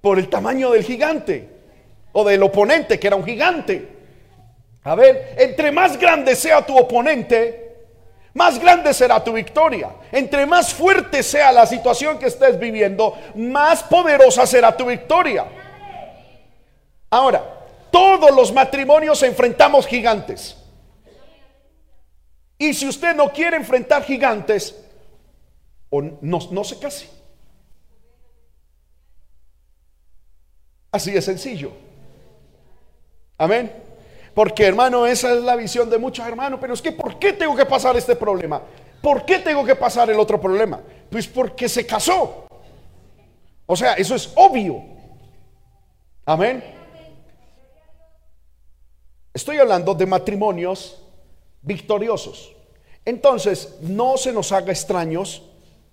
Por 0.00 0.18
el 0.18 0.28
tamaño 0.28 0.70
del 0.70 0.84
gigante 0.84 1.48
o 2.12 2.22
del 2.24 2.42
oponente, 2.44 3.00
que 3.00 3.06
era 3.08 3.16
un 3.16 3.24
gigante. 3.24 3.96
A 4.84 4.94
ver, 4.94 5.34
entre 5.38 5.72
más 5.72 5.98
grande 5.98 6.36
sea 6.36 6.64
tu 6.64 6.78
oponente, 6.78 7.66
más 8.34 8.60
grande 8.60 8.94
será 8.94 9.24
tu 9.24 9.32
victoria. 9.32 9.90
Entre 10.12 10.46
más 10.46 10.72
fuerte 10.72 11.24
sea 11.24 11.50
la 11.50 11.66
situación 11.66 12.20
que 12.20 12.26
estés 12.26 12.56
viviendo, 12.58 13.18
más 13.34 13.82
poderosa 13.82 14.46
será 14.46 14.76
tu 14.76 14.84
victoria. 14.84 15.46
Ahora, 17.10 17.42
todos 17.90 18.30
los 18.30 18.52
matrimonios 18.52 19.20
enfrentamos 19.24 19.86
gigantes. 19.86 20.56
Y 22.58 22.72
si 22.74 22.88
usted 22.88 23.14
no 23.14 23.32
quiere 23.32 23.56
enfrentar 23.56 24.02
gigantes, 24.02 24.74
o 25.90 26.02
no, 26.02 26.38
no 26.50 26.64
se 26.64 26.78
case. 26.78 27.08
Así 30.90 31.10
de 31.10 31.20
sencillo. 31.20 31.72
Amén. 33.38 33.70
Porque 34.34 34.64
hermano, 34.64 35.06
esa 35.06 35.32
es 35.32 35.42
la 35.42 35.56
visión 35.56 35.90
de 35.90 35.98
muchos 35.98 36.26
hermanos. 36.26 36.58
Pero 36.60 36.74
es 36.74 36.82
que, 36.82 36.92
¿por 36.92 37.18
qué 37.18 37.32
tengo 37.32 37.54
que 37.54 37.66
pasar 37.66 37.96
este 37.96 38.16
problema? 38.16 38.62
¿Por 39.02 39.24
qué 39.24 39.38
tengo 39.38 39.64
que 39.64 39.76
pasar 39.76 40.10
el 40.10 40.18
otro 40.18 40.40
problema? 40.40 40.80
Pues 41.10 41.26
porque 41.26 41.68
se 41.68 41.86
casó. 41.86 42.46
O 43.66 43.76
sea, 43.76 43.94
eso 43.94 44.14
es 44.14 44.32
obvio. 44.36 44.82
Amén. 46.24 46.64
Estoy 49.32 49.58
hablando 49.58 49.94
de 49.94 50.06
matrimonios 50.06 51.02
victoriosos. 51.66 52.54
Entonces, 53.04 53.76
no 53.82 54.16
se 54.16 54.32
nos 54.32 54.52
haga 54.52 54.72
extraños 54.72 55.42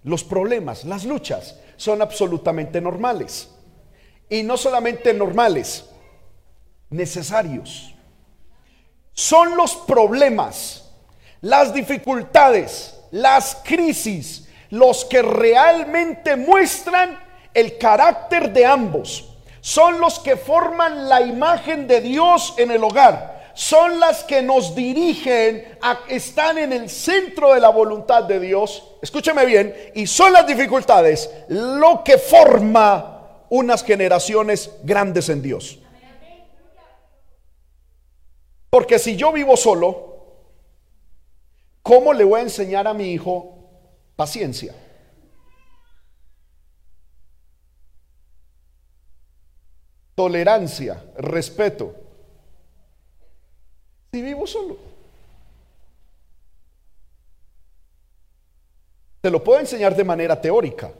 los 0.03 0.24
problemas, 0.24 0.86
las 0.86 1.03
luchas. 1.03 1.60
Son 1.75 2.01
absolutamente 2.01 2.80
normales. 2.80 3.50
Y 4.30 4.44
no 4.44 4.56
solamente 4.56 5.13
normales, 5.13 5.86
necesarios. 6.89 7.94
Son 9.13 9.58
los 9.58 9.75
problemas, 9.75 10.92
las 11.42 11.74
dificultades, 11.74 13.00
las 13.12 13.58
crisis, 13.63 14.48
los 14.70 15.06
que 15.06 15.22
realmente 15.22 16.36
muestran 16.36 17.20
el 17.53 17.77
carácter 17.77 18.51
de 18.53 18.65
ambos. 18.65 19.30
Son 19.62 20.00
los 20.00 20.20
que 20.20 20.36
forman 20.36 21.08
la 21.10 21.22
imagen 21.22 21.88
de 21.88 22.01
Dios 22.01 22.56
en 22.58 22.72
el 22.72 22.84
hogar 22.84 23.33
son 23.54 24.00
las 24.00 24.24
que 24.24 24.42
nos 24.42 24.76
dirigen, 24.76 25.78
están 26.08 26.58
en 26.58 26.74
el 26.74 26.90
centro 26.90 27.54
de 27.54 27.60
la 27.60 27.70
voluntad 27.70 28.24
de 28.24 28.40
Dios. 28.40 28.96
Escúcheme 29.02 29.46
bien, 29.46 29.76
y 29.94 30.08
son 30.08 30.34
las 30.34 30.46
dificultades 30.48 31.30
lo 31.50 32.04
que 32.04 32.18
forma 32.18 33.46
unas 33.50 33.84
generaciones 33.84 34.72
grandes 34.84 35.30
en 35.30 35.42
Dios. 35.42 35.80
Porque 38.70 38.98
si 38.98 39.16
yo 39.16 39.32
vivo 39.32 39.56
solo, 39.56 40.48
¿cómo 41.84 42.12
le 42.12 42.24
voy 42.24 42.39
a 42.39 42.44
enseñar 42.44 42.88
a 42.88 42.94
mi 42.96 43.12
hijo 43.12 43.70
paciencia? 44.16 44.74
Tolerancia, 50.16 51.04
respeto. 51.18 52.03
Si 54.13 54.21
vivo 54.21 54.45
solo. 54.45 54.78
Te 59.21 59.32
lo 59.32 59.43
puedo 59.43 59.60
enseñar 59.60 59.95
de 59.95 60.04
manera 60.04 60.39
teórica, 60.39 60.91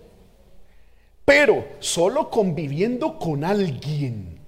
pero 1.24 1.64
solo 1.78 2.32
conviviendo 2.32 3.20
con 3.20 3.44
alguien. 3.44 4.40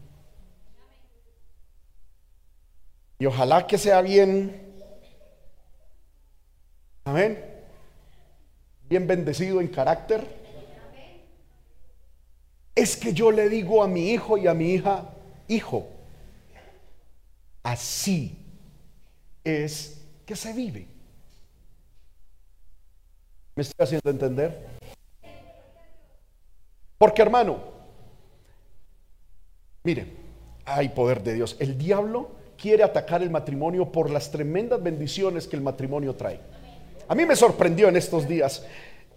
Y 3.19 3.27
ojalá 3.27 3.67
que 3.67 3.77
sea 3.77 4.01
bien, 4.01 4.81
amén, 7.03 7.45
bien 8.89 9.05
bendecido 9.05 9.61
en 9.61 9.67
carácter. 9.67 10.25
Es 12.73 12.97
que 12.97 13.13
yo 13.13 13.29
le 13.29 13.47
digo 13.47 13.83
a 13.83 13.87
mi 13.87 14.09
hijo 14.09 14.39
y 14.39 14.47
a 14.47 14.55
mi 14.55 14.71
hija, 14.71 15.07
hijo, 15.47 15.87
así 17.61 18.41
es 19.45 20.01
que 20.25 20.35
se 20.35 20.51
vive. 20.51 20.87
¿Me 23.55 23.61
estoy 23.61 23.83
haciendo 23.83 24.09
entender? 24.09 24.67
Porque 26.97 27.21
hermano, 27.21 27.59
miren, 29.83 30.11
hay 30.65 30.89
poder 30.89 31.23
de 31.23 31.35
Dios. 31.35 31.55
El 31.59 31.77
diablo 31.77 32.31
quiere 32.57 32.83
atacar 32.83 33.21
el 33.21 33.29
matrimonio 33.29 33.91
por 33.91 34.09
las 34.09 34.31
tremendas 34.31 34.81
bendiciones 34.81 35.47
que 35.47 35.55
el 35.55 35.61
matrimonio 35.61 36.15
trae. 36.15 36.39
A 37.07 37.15
mí 37.15 37.25
me 37.25 37.35
sorprendió 37.35 37.87
en 37.87 37.95
estos 37.95 38.27
días, 38.27 38.65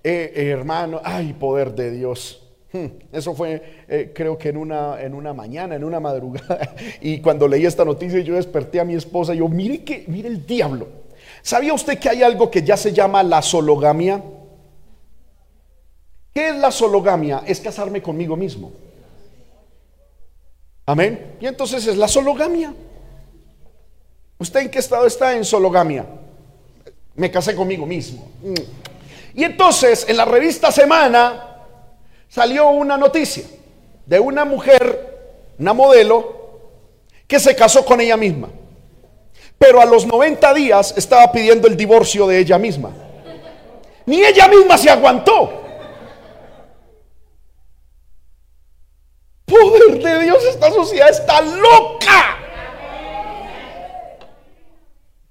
eh, 0.04 0.32
eh, 0.34 0.48
hermano, 0.50 1.00
hay 1.02 1.32
poder 1.32 1.74
de 1.74 1.90
Dios. 1.90 2.47
Hmm, 2.72 2.87
eso 3.12 3.35
fue, 3.35 3.85
eh, 3.88 4.12
creo 4.14 4.37
que 4.37 4.50
en 4.50 4.59
una, 4.59 5.00
en 5.00 5.14
una 5.14 5.33
mañana, 5.33 5.74
en 5.74 5.85
una 5.85 6.00
madrugada. 6.00 6.74
Y 7.00 7.20
cuando 7.20 7.48
leí 7.48 7.64
esta 7.64 7.85
noticia, 7.85 8.20
yo 8.20 8.35
desperté 8.35 8.81
a 8.81 8.85
mi 8.85 8.94
esposa 8.94 9.35
y 9.35 9.38
yo, 9.38 9.48
mire 9.48 9.85
que, 9.85 10.04
mire 10.09 10.28
el 10.28 10.44
diablo. 10.44 10.88
¿Sabía 11.42 11.72
usted 11.72 11.98
que 11.98 12.11
hay 12.11 12.22
algo 12.22 12.50
que 12.50 12.62
ya 12.62 12.76
se 12.76 12.92
llama 12.92 13.22
la 13.22 13.40
sologamia? 13.40 14.22
¿Qué 16.35 16.48
es 16.48 16.57
la 16.57 16.70
sologamia? 16.70 17.42
Es 17.46 17.61
casarme 17.61 18.02
conmigo 18.02 18.37
mismo. 18.37 18.70
Amén. 20.85 21.37
Y 21.40 21.46
entonces 21.46 21.87
es 21.87 21.96
la 21.96 22.09
sologamia. 22.09 22.74
¿Usted 24.38 24.61
en 24.61 24.70
qué 24.70 24.78
estado 24.78 25.07
está 25.07 25.35
en 25.35 25.44
sologamia? 25.44 26.07
Me 27.14 27.31
casé 27.31 27.54
conmigo 27.54 27.87
mismo. 27.87 28.31
Mm. 28.42 29.38
Y 29.38 29.44
entonces 29.44 30.07
en 30.09 30.16
la 30.16 30.24
revista 30.24 30.70
Semana 30.70 31.58
salió 32.28 32.70
una 32.70 32.96
noticia 32.96 33.44
de 34.06 34.20
una 34.20 34.44
mujer, 34.44 35.54
una 35.58 35.72
modelo, 35.72 36.36
que 37.26 37.38
se 37.38 37.54
casó 37.54 37.84
con 37.84 38.00
ella 38.00 38.16
misma. 38.16 38.48
Pero 39.58 39.80
a 39.80 39.84
los 39.84 40.06
90 40.06 40.54
días 40.54 40.94
estaba 40.96 41.30
pidiendo 41.30 41.68
el 41.68 41.76
divorcio 41.76 42.26
de 42.26 42.38
ella 42.38 42.58
misma. 42.58 42.90
Ni 44.06 44.24
ella 44.24 44.48
misma 44.48 44.78
se 44.78 44.88
aguantó. 44.88 45.64
Poder 49.44 50.02
de 50.02 50.24
Dios, 50.24 50.44
esta 50.44 50.70
sociedad 50.70 51.10
está 51.10 51.40
loca. 51.40 52.38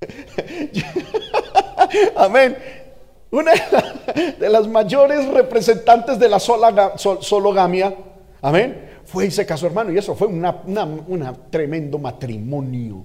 Amén. 2.15 2.76
Una 3.29 3.51
de 4.39 4.49
las 4.49 4.67
mayores 4.67 5.27
representantes 5.27 6.17
de 6.17 6.29
la 6.29 6.39
sologamia, 6.39 7.93
amén, 8.41 8.89
fue 9.03 9.25
y 9.25 9.31
se 9.31 9.45
casó 9.45 9.67
hermano. 9.67 9.91
Y 9.91 9.97
eso 9.97 10.15
fue 10.15 10.27
un 10.27 10.45
una, 11.07 11.33
tremendo 11.49 11.97
matrimonio. 11.99 13.03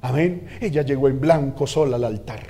Amén. 0.00 0.46
Ella 0.60 0.82
llegó 0.82 1.08
en 1.08 1.20
blanco 1.20 1.66
sola 1.66 1.96
al 1.96 2.04
altar. 2.04 2.42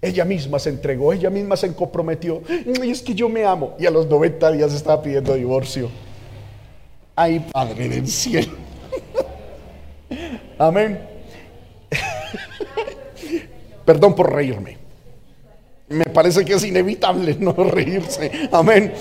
Ella 0.00 0.24
misma 0.24 0.58
se 0.58 0.68
entregó, 0.68 1.12
ella 1.12 1.30
misma 1.30 1.56
se 1.56 1.74
comprometió. 1.74 2.42
Y 2.48 2.90
es 2.90 3.02
que 3.02 3.14
yo 3.14 3.28
me 3.28 3.44
amo. 3.44 3.74
Y 3.78 3.86
a 3.86 3.90
los 3.90 4.06
90 4.06 4.52
días 4.52 4.72
estaba 4.72 5.02
pidiendo 5.02 5.34
divorcio. 5.34 5.90
Ay, 7.16 7.44
Padre 7.50 7.88
del 7.88 8.06
cielo. 8.06 8.52
Amén. 10.58 11.00
Perdón 13.84 14.14
por 14.14 14.32
reírme. 14.32 14.85
Me 15.88 16.04
parece 16.04 16.44
que 16.44 16.54
es 16.54 16.64
inevitable 16.64 17.34
no 17.40 17.52
reírse. 17.52 18.48
Amén. 18.52 18.92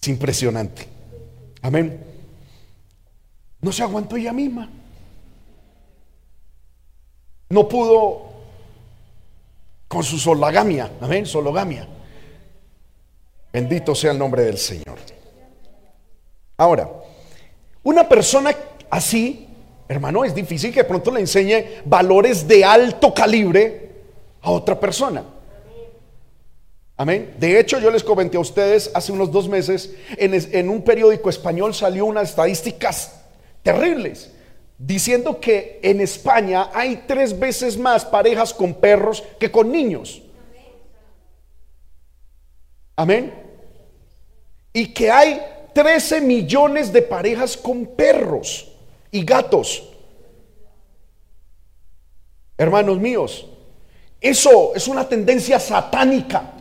Es 0.00 0.08
impresionante. 0.08 0.88
Amén. 1.62 2.04
No 3.60 3.72
se 3.72 3.82
aguantó 3.82 4.16
ella 4.16 4.32
misma. 4.32 4.68
No 7.50 7.68
pudo 7.68 8.30
con 9.88 10.02
su 10.02 10.18
sologamia. 10.18 10.90
Amén. 11.00 11.26
Sologamia. 11.26 11.86
Bendito 13.52 13.94
sea 13.94 14.12
el 14.12 14.18
nombre 14.18 14.44
del 14.44 14.58
Señor. 14.58 14.98
Ahora, 16.56 16.88
una 17.82 18.08
persona 18.08 18.54
así, 18.90 19.48
hermano, 19.90 20.24
es 20.24 20.32
difícil 20.32 20.72
que 20.72 20.80
de 20.80 20.88
pronto 20.88 21.10
le 21.10 21.18
enseñe 21.18 21.82
valores 21.84 22.46
de 22.46 22.64
alto 22.64 23.12
calibre 23.12 23.90
a 24.40 24.52
otra 24.52 24.78
persona. 24.78 25.24
Amén. 26.96 27.34
De 27.40 27.58
hecho, 27.58 27.80
yo 27.80 27.90
les 27.90 28.04
comenté 28.04 28.36
a 28.36 28.40
ustedes 28.40 28.88
hace 28.94 29.10
unos 29.10 29.32
dos 29.32 29.48
meses, 29.48 29.92
en, 30.16 30.32
en 30.34 30.68
un 30.68 30.82
periódico 30.82 31.28
español 31.28 31.74
salió 31.74 32.04
unas 32.06 32.30
estadísticas 32.30 33.20
terribles, 33.64 34.30
diciendo 34.78 35.40
que 35.40 35.80
en 35.82 36.00
España 36.00 36.70
hay 36.72 37.02
tres 37.08 37.36
veces 37.36 37.76
más 37.76 38.04
parejas 38.04 38.54
con 38.54 38.74
perros 38.74 39.24
que 39.40 39.50
con 39.50 39.72
niños. 39.72 40.22
Amén. 42.94 43.34
Y 44.72 44.86
que 44.94 45.10
hay 45.10 45.42
13 45.74 46.20
millones 46.20 46.92
de 46.92 47.02
parejas 47.02 47.56
con 47.56 47.86
perros 47.86 48.70
y 49.10 49.24
gatos. 49.24 49.82
Hermanos 52.56 52.98
míos, 52.98 53.46
eso 54.20 54.74
es 54.74 54.86
una 54.86 55.08
tendencia 55.08 55.58
satánica. 55.58 56.52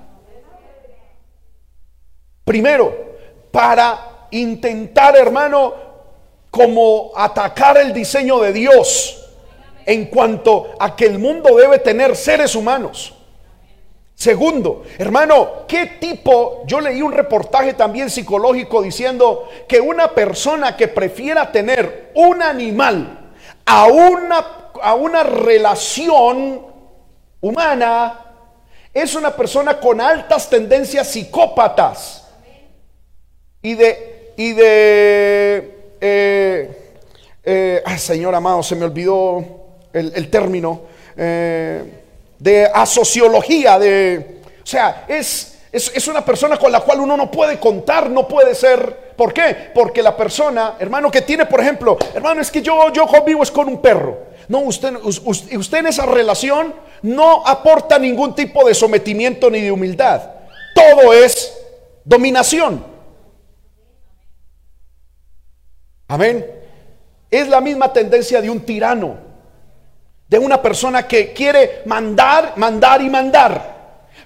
Primero, 2.46 3.16
para 3.52 4.28
intentar, 4.32 5.16
hermano, 5.16 5.74
como 6.50 7.12
atacar 7.16 7.78
el 7.78 7.94
diseño 7.94 8.40
de 8.40 8.54
Dios 8.54 9.30
en 9.86 10.06
cuanto 10.06 10.72
a 10.80 10.96
que 10.96 11.06
el 11.06 11.20
mundo 11.20 11.56
debe 11.56 11.80
tener 11.80 12.16
seres 12.16 12.56
humanos. 12.56 13.14
Segundo, 14.20 14.84
hermano, 14.98 15.66
¿qué 15.66 15.98
tipo? 15.98 16.64
Yo 16.66 16.82
leí 16.82 17.02
un 17.02 17.14
reportaje 17.14 17.74
también 17.74 18.10
psicológico 18.10 18.82
diciendo 18.82 19.48
que 19.66 19.80
una 19.80 20.10
persona 20.14 20.76
que 20.76 20.90
prefiera 20.90 21.50
tener 21.54 22.12
un 22.16 22.42
animal 22.42 23.32
a 23.66 23.88
una, 23.88 24.46
a 24.82 24.94
una 24.96 25.24
relación 25.24 26.66
humana 27.40 28.26
es 28.94 29.16
una 29.16 29.34
persona 29.34 29.80
con 29.80 30.02
altas 30.02 30.50
tendencias 30.50 31.08
psicópatas 31.08 32.28
y 33.62 33.76
de, 33.76 34.34
y 34.36 34.52
de, 34.52 35.94
eh, 36.02 36.98
eh, 37.42 37.84
Señor 37.98 38.36
amado, 38.36 38.64
se 38.64 38.76
me 38.76 38.84
olvidó 38.84 39.46
el, 39.94 40.30
término, 40.30 40.82
eh, 41.16 41.99
de 42.40 42.66
asociología, 42.66 43.78
de, 43.78 44.42
o 44.64 44.66
sea, 44.66 45.06
es, 45.08 45.60
es, 45.72 46.08
una 46.08 46.24
persona 46.24 46.58
con 46.58 46.72
la 46.72 46.80
cual 46.80 47.02
uno 47.02 47.16
no 47.16 47.30
puede 47.30 47.60
contar, 47.60 48.10
no 48.10 48.28
puede 48.28 48.56
ser. 48.56 49.10
¿Por 49.16 49.34
qué? 49.34 49.72
Porque 49.74 50.02
la 50.02 50.16
persona, 50.16 50.76
hermano, 50.80 51.12
que 51.12 51.22
tiene, 51.22 51.46
por 51.46 51.60
ejemplo, 51.60 51.98
hermano, 52.14 52.42
es 52.42 52.50
que 52.50 52.62
yo, 52.62 52.92
yo 52.94 53.06
vivo 53.26 53.44
es 53.44 53.52
con 53.52 53.68
un 53.68 53.82
perro. 53.82 54.30
No, 54.48 54.60
usted, 54.60 54.96
usted 55.04 55.78
en 55.78 55.88
esa 55.88 56.06
relación 56.06 56.74
no 57.04 57.46
aporta 57.46 58.00
ningún 58.00 58.34
tipo 58.34 58.66
de 58.66 58.74
sometimiento 58.74 59.50
ni 59.50 59.62
de 59.62 59.72
humildad. 59.72 60.22
Todo 60.74 61.14
es 61.14 61.54
dominación. 62.04 62.84
Amén. 66.08 66.46
Es 67.30 67.48
la 67.48 67.62
misma 67.62 67.94
tendencia 67.94 68.42
de 68.42 68.50
un 68.50 68.62
tirano, 68.62 69.18
de 70.30 70.38
una 70.38 70.62
persona 70.62 71.08
que 71.08 71.34
quiere 71.34 71.82
mandar, 71.86 72.54
mandar 72.56 73.02
y 73.02 73.10
mandar. 73.10 73.80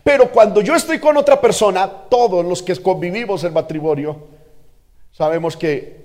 Pero 0.04 0.30
cuando 0.30 0.60
yo 0.60 0.76
estoy 0.76 1.00
con 1.00 1.16
otra 1.16 1.40
persona, 1.40 1.90
todos 1.90 2.46
los 2.46 2.62
que 2.62 2.76
convivimos 2.76 3.44
el 3.46 3.54
matrimonio, 3.54 4.28
sabemos 5.14 5.56
que 5.56 6.04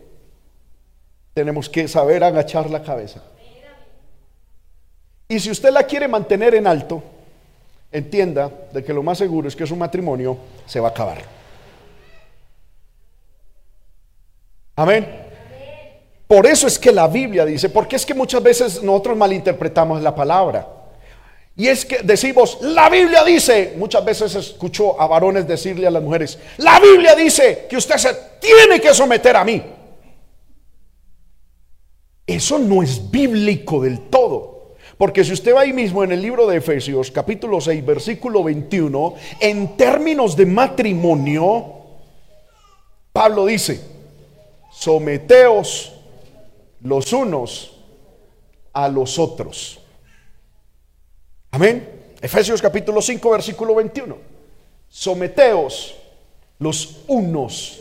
tenemos 1.34 1.68
que 1.68 1.88
saber 1.88 2.22
agachar 2.22 2.70
la 2.70 2.82
cabeza. 2.82 3.22
Y 5.26 5.40
si 5.40 5.50
usted 5.50 5.70
la 5.70 5.82
quiere 5.82 6.06
mantener 6.06 6.54
en 6.54 6.68
alto, 6.68 7.02
entienda 7.90 8.50
de 8.72 8.84
que 8.84 8.94
lo 8.94 9.02
más 9.02 9.18
seguro 9.18 9.48
es 9.48 9.56
que 9.56 9.66
su 9.66 9.74
matrimonio 9.74 10.38
se 10.64 10.78
va 10.78 10.88
a 10.88 10.90
acabar. 10.92 11.18
Amén. 14.76 15.27
Por 16.28 16.46
eso 16.46 16.66
es 16.66 16.78
que 16.78 16.92
la 16.92 17.08
Biblia 17.08 17.46
dice, 17.46 17.70
porque 17.70 17.96
es 17.96 18.04
que 18.04 18.12
muchas 18.12 18.42
veces 18.42 18.82
nosotros 18.82 19.16
malinterpretamos 19.16 20.02
la 20.02 20.14
palabra. 20.14 20.68
Y 21.56 21.66
es 21.66 21.86
que 21.86 22.02
decimos, 22.02 22.58
la 22.60 22.90
Biblia 22.90 23.24
dice, 23.24 23.74
muchas 23.78 24.04
veces 24.04 24.34
escucho 24.34 25.00
a 25.00 25.06
varones 25.06 25.48
decirle 25.48 25.86
a 25.86 25.90
las 25.90 26.02
mujeres, 26.02 26.38
la 26.58 26.78
Biblia 26.78 27.16
dice 27.16 27.66
que 27.68 27.78
usted 27.78 27.96
se 27.96 28.14
tiene 28.40 28.78
que 28.78 28.92
someter 28.92 29.36
a 29.36 29.44
mí. 29.44 29.60
Eso 32.26 32.58
no 32.58 32.82
es 32.82 33.10
bíblico 33.10 33.80
del 33.80 34.00
todo. 34.10 34.76
Porque 34.98 35.24
si 35.24 35.32
usted 35.32 35.54
va 35.54 35.62
ahí 35.62 35.72
mismo 35.72 36.04
en 36.04 36.12
el 36.12 36.20
libro 36.20 36.46
de 36.46 36.58
Efesios, 36.58 37.10
capítulo 37.10 37.58
6, 37.58 37.86
versículo 37.86 38.44
21, 38.44 39.14
en 39.40 39.76
términos 39.78 40.36
de 40.36 40.44
matrimonio, 40.44 41.74
Pablo 43.12 43.46
dice, 43.46 43.80
someteos 44.70 45.97
los 46.80 47.12
unos 47.12 47.76
a 48.72 48.88
los 48.88 49.18
otros. 49.18 49.80
Amén. 51.50 52.16
Efesios 52.20 52.60
capítulo 52.60 53.00
5, 53.00 53.30
versículo 53.30 53.74
21. 53.74 54.16
Someteos 54.88 55.96
los 56.58 57.04
unos 57.06 57.80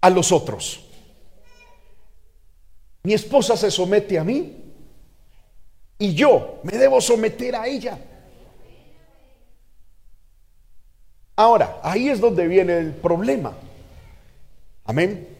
a 0.00 0.10
los 0.10 0.32
otros. 0.32 0.84
Mi 3.02 3.14
esposa 3.14 3.56
se 3.56 3.70
somete 3.70 4.18
a 4.18 4.24
mí 4.24 4.64
y 5.98 6.14
yo 6.14 6.60
me 6.62 6.76
debo 6.76 7.00
someter 7.00 7.54
a 7.56 7.66
ella. 7.66 7.98
Ahora, 11.36 11.80
ahí 11.82 12.08
es 12.08 12.20
donde 12.20 12.46
viene 12.48 12.78
el 12.78 12.94
problema. 12.94 13.54
Amén. 14.84 15.35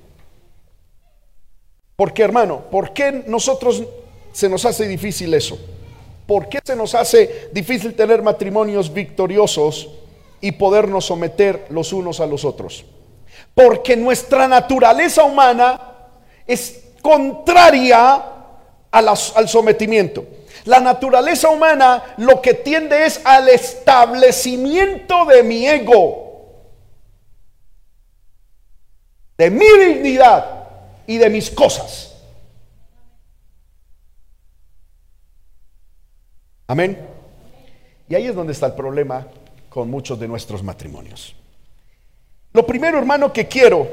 ¿Por 1.97 2.13
qué, 2.13 2.23
hermano? 2.23 2.61
¿Por 2.71 2.93
qué 2.93 3.25
nosotros 3.27 3.83
se 4.31 4.51
nos 4.51 4.67
hace 4.67 4.87
difícil 4.87 5.33
eso? 5.33 5.59
¿Por 6.27 6.49
qué 6.49 6.61
se 6.63 6.77
nos 6.77 6.95
hace 6.95 7.49
difícil 7.53 7.95
tener 7.95 8.23
matrimonios 8.23 8.93
victoriosos 8.93 9.89
y 10.43 10.53
podernos 10.53 11.07
someter 11.07 11.67
los 11.71 11.95
unos 11.95 12.21
a 12.21 12.27
los 12.27 12.45
otros? 12.45 12.85
Porque 13.55 13.97
nuestra 13.97 14.47
naturaleza 14.47 15.25
humana 15.25 15.81
es 16.47 16.83
contraria 17.01 18.23
al 18.91 19.49
sometimiento. 19.49 20.27
La 20.67 20.81
naturaleza 20.81 21.49
humana 21.49 22.03
lo 22.19 22.43
que 22.43 22.53
tiende 22.53 23.07
es 23.07 23.23
al 23.25 23.49
establecimiento 23.49 25.25
de 25.25 25.43
mi 25.43 25.67
ego, 25.67 26.51
de 29.39 29.51
mi 29.51 29.67
dignidad 29.79 30.56
y 31.07 31.19
de 31.19 31.31
mis 31.31 31.51
cosas. 31.51 32.14
Amén. 36.66 36.99
Y 38.09 38.14
ahí 38.14 38.27
es 38.27 38.35
donde 38.35 38.53
está 38.53 38.66
el 38.66 38.75
problema 38.75 39.27
con 39.69 39.90
muchos 39.90 40.19
de 40.19 40.29
nuestros 40.29 40.62
matrimonios. 40.62 41.35
Lo 42.53 42.66
primero, 42.66 42.99
hermano, 42.99 43.33
que 43.33 43.47
quiero 43.47 43.87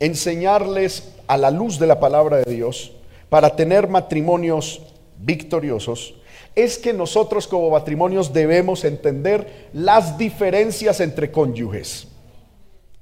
enseñarles 0.00 1.14
a 1.26 1.36
la 1.36 1.50
luz 1.50 1.78
de 1.78 1.86
la 1.86 2.00
palabra 2.00 2.38
de 2.38 2.52
Dios 2.52 2.92
para 3.28 3.54
tener 3.54 3.88
matrimonios 3.88 4.82
victoriosos 5.18 6.14
es 6.54 6.78
que 6.78 6.92
nosotros 6.92 7.46
como 7.46 7.70
matrimonios 7.70 8.32
debemos 8.32 8.84
entender 8.84 9.68
las 9.72 10.18
diferencias 10.18 11.00
entre 11.00 11.30
cónyuges. 11.30 12.08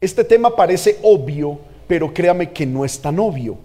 Este 0.00 0.24
tema 0.24 0.54
parece 0.54 0.98
obvio, 1.02 1.58
pero 1.86 2.12
créame 2.12 2.52
que 2.52 2.66
no 2.66 2.84
es 2.84 3.00
tan 3.00 3.18
obvio. 3.18 3.58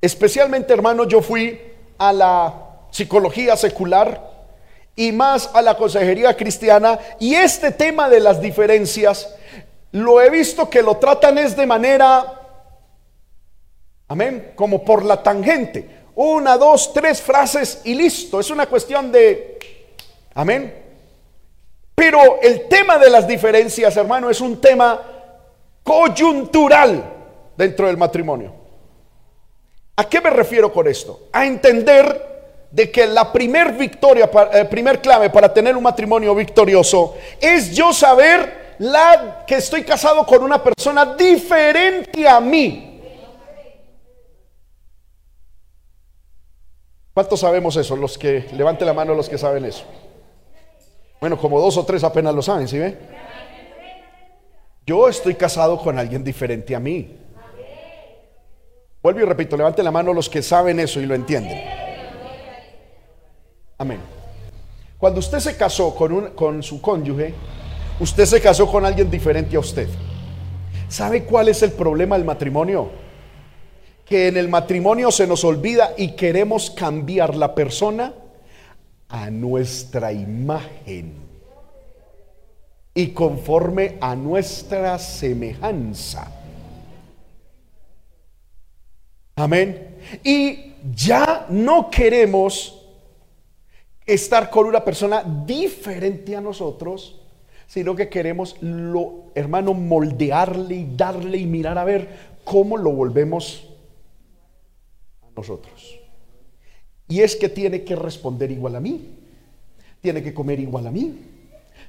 Especialmente, 0.00 0.72
hermano, 0.72 1.08
yo 1.08 1.22
fui 1.22 1.60
a 1.98 2.12
la 2.12 2.54
psicología 2.90 3.56
secular 3.56 4.32
y 4.96 5.12
más 5.12 5.50
a 5.54 5.62
la 5.62 5.76
consejería 5.76 6.36
cristiana 6.36 6.98
y 7.18 7.34
este 7.34 7.72
tema 7.72 8.08
de 8.08 8.20
las 8.20 8.40
diferencias 8.40 9.34
lo 9.94 10.20
he 10.20 10.28
visto 10.28 10.68
que 10.68 10.82
lo 10.82 10.96
tratan 10.96 11.38
es 11.38 11.54
de 11.56 11.66
manera, 11.66 12.40
amén, 14.08 14.52
como 14.56 14.84
por 14.84 15.04
la 15.04 15.22
tangente. 15.22 16.02
Una, 16.16 16.56
dos, 16.56 16.92
tres 16.92 17.22
frases 17.22 17.80
y 17.84 17.94
listo. 17.94 18.40
Es 18.40 18.50
una 18.50 18.66
cuestión 18.66 19.12
de, 19.12 19.58
amén. 20.34 20.82
Pero 21.94 22.40
el 22.42 22.66
tema 22.68 22.98
de 22.98 23.08
las 23.08 23.26
diferencias, 23.26 23.96
hermano, 23.96 24.30
es 24.30 24.40
un 24.40 24.60
tema 24.60 25.00
coyuntural 25.84 27.04
dentro 27.56 27.86
del 27.86 27.96
matrimonio. 27.96 28.52
¿A 29.96 30.08
qué 30.08 30.20
me 30.20 30.30
refiero 30.30 30.72
con 30.72 30.88
esto? 30.88 31.28
A 31.32 31.46
entender 31.46 32.66
de 32.72 32.90
que 32.90 33.06
la 33.06 33.30
primer 33.32 33.74
victoria, 33.74 34.28
el 34.52 34.66
primer 34.66 35.00
clave 35.00 35.30
para 35.30 35.54
tener 35.54 35.76
un 35.76 35.84
matrimonio 35.84 36.34
victorioso 36.34 37.14
es 37.40 37.76
yo 37.76 37.92
saber 37.92 38.76
que 39.46 39.54
estoy 39.54 39.84
casado 39.84 40.26
con 40.26 40.42
una 40.42 40.60
persona 40.60 41.14
diferente 41.14 42.28
a 42.28 42.40
mí. 42.40 42.90
¿Cuántos 47.12 47.38
sabemos 47.38 47.76
eso? 47.76 47.94
Los 47.94 48.18
que 48.18 48.46
levante 48.54 48.84
la 48.84 48.92
mano 48.92 49.14
los 49.14 49.28
que 49.28 49.38
saben 49.38 49.64
eso. 49.64 49.84
Bueno, 51.20 51.38
como 51.38 51.60
dos 51.60 51.76
o 51.76 51.84
tres 51.86 52.02
apenas 52.02 52.34
lo 52.34 52.42
saben, 52.42 52.66
¿sí 52.66 52.76
ve? 52.76 52.98
Yo 54.86 55.08
estoy 55.08 55.34
casado 55.34 55.78
con 55.78 55.98
alguien 55.98 56.22
diferente 56.22 56.74
a 56.74 56.80
mí. 56.80 57.16
Vuelvo 59.02 59.20
y 59.20 59.24
repito, 59.24 59.56
levante 59.56 59.82
la 59.82 59.90
mano 59.90 60.12
los 60.12 60.28
que 60.28 60.42
saben 60.42 60.78
eso 60.78 61.00
y 61.00 61.06
lo 61.06 61.14
entienden. 61.14 61.58
Amén. 63.78 64.00
Cuando 64.98 65.20
usted 65.20 65.40
se 65.40 65.56
casó 65.56 65.94
con, 65.94 66.30
con 66.30 66.62
su 66.62 66.80
cónyuge, 66.80 67.34
usted 68.00 68.26
se 68.26 68.40
casó 68.40 68.70
con 68.70 68.84
alguien 68.84 69.10
diferente 69.10 69.56
a 69.56 69.60
usted. 69.60 69.88
¿Sabe 70.88 71.24
cuál 71.24 71.48
es 71.48 71.62
el 71.62 71.72
problema 71.72 72.16
del 72.16 72.24
matrimonio? 72.24 72.90
Que 74.04 74.28
en 74.28 74.36
el 74.36 74.48
matrimonio 74.48 75.10
se 75.10 75.26
nos 75.26 75.44
olvida 75.44 75.94
y 75.96 76.12
queremos 76.12 76.70
cambiar 76.70 77.36
la 77.36 77.54
persona 77.54 78.14
a 79.08 79.30
nuestra 79.30 80.12
imagen 80.12 81.23
y 82.94 83.08
conforme 83.08 83.96
a 84.00 84.14
nuestra 84.14 84.98
semejanza. 84.98 86.30
Amén. 89.34 89.96
Y 90.22 90.74
ya 90.94 91.46
no 91.50 91.90
queremos 91.90 92.80
estar 94.06 94.48
con 94.48 94.66
una 94.66 94.84
persona 94.84 95.24
diferente 95.44 96.36
a 96.36 96.40
nosotros, 96.40 97.20
sino 97.66 97.96
que 97.96 98.08
queremos, 98.08 98.56
lo, 98.60 99.32
hermano, 99.34 99.74
moldearle 99.74 100.76
y 100.76 100.96
darle 100.96 101.38
y 101.38 101.46
mirar 101.46 101.78
a 101.78 101.84
ver 101.84 102.34
cómo 102.44 102.76
lo 102.76 102.92
volvemos 102.92 103.68
a 105.22 105.26
nosotros. 105.36 105.98
Y 107.08 107.20
es 107.20 107.34
que 107.34 107.48
tiene 107.48 107.82
que 107.82 107.96
responder 107.96 108.52
igual 108.52 108.76
a 108.76 108.80
mí, 108.80 109.16
tiene 110.00 110.22
que 110.22 110.32
comer 110.32 110.60
igual 110.60 110.86
a 110.86 110.90
mí, 110.90 111.18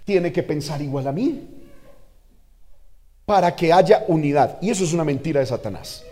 tiene 0.05 0.31
que 0.31 0.43
pensar 0.43 0.81
igual 0.81 1.07
a 1.07 1.11
mí, 1.11 1.49
para 3.25 3.55
que 3.55 3.73
haya 3.73 4.05
unidad. 4.07 4.57
Y 4.61 4.69
eso 4.69 4.83
es 4.83 4.93
una 4.93 5.03
mentira 5.03 5.39
de 5.39 5.47
Satanás. 5.47 6.03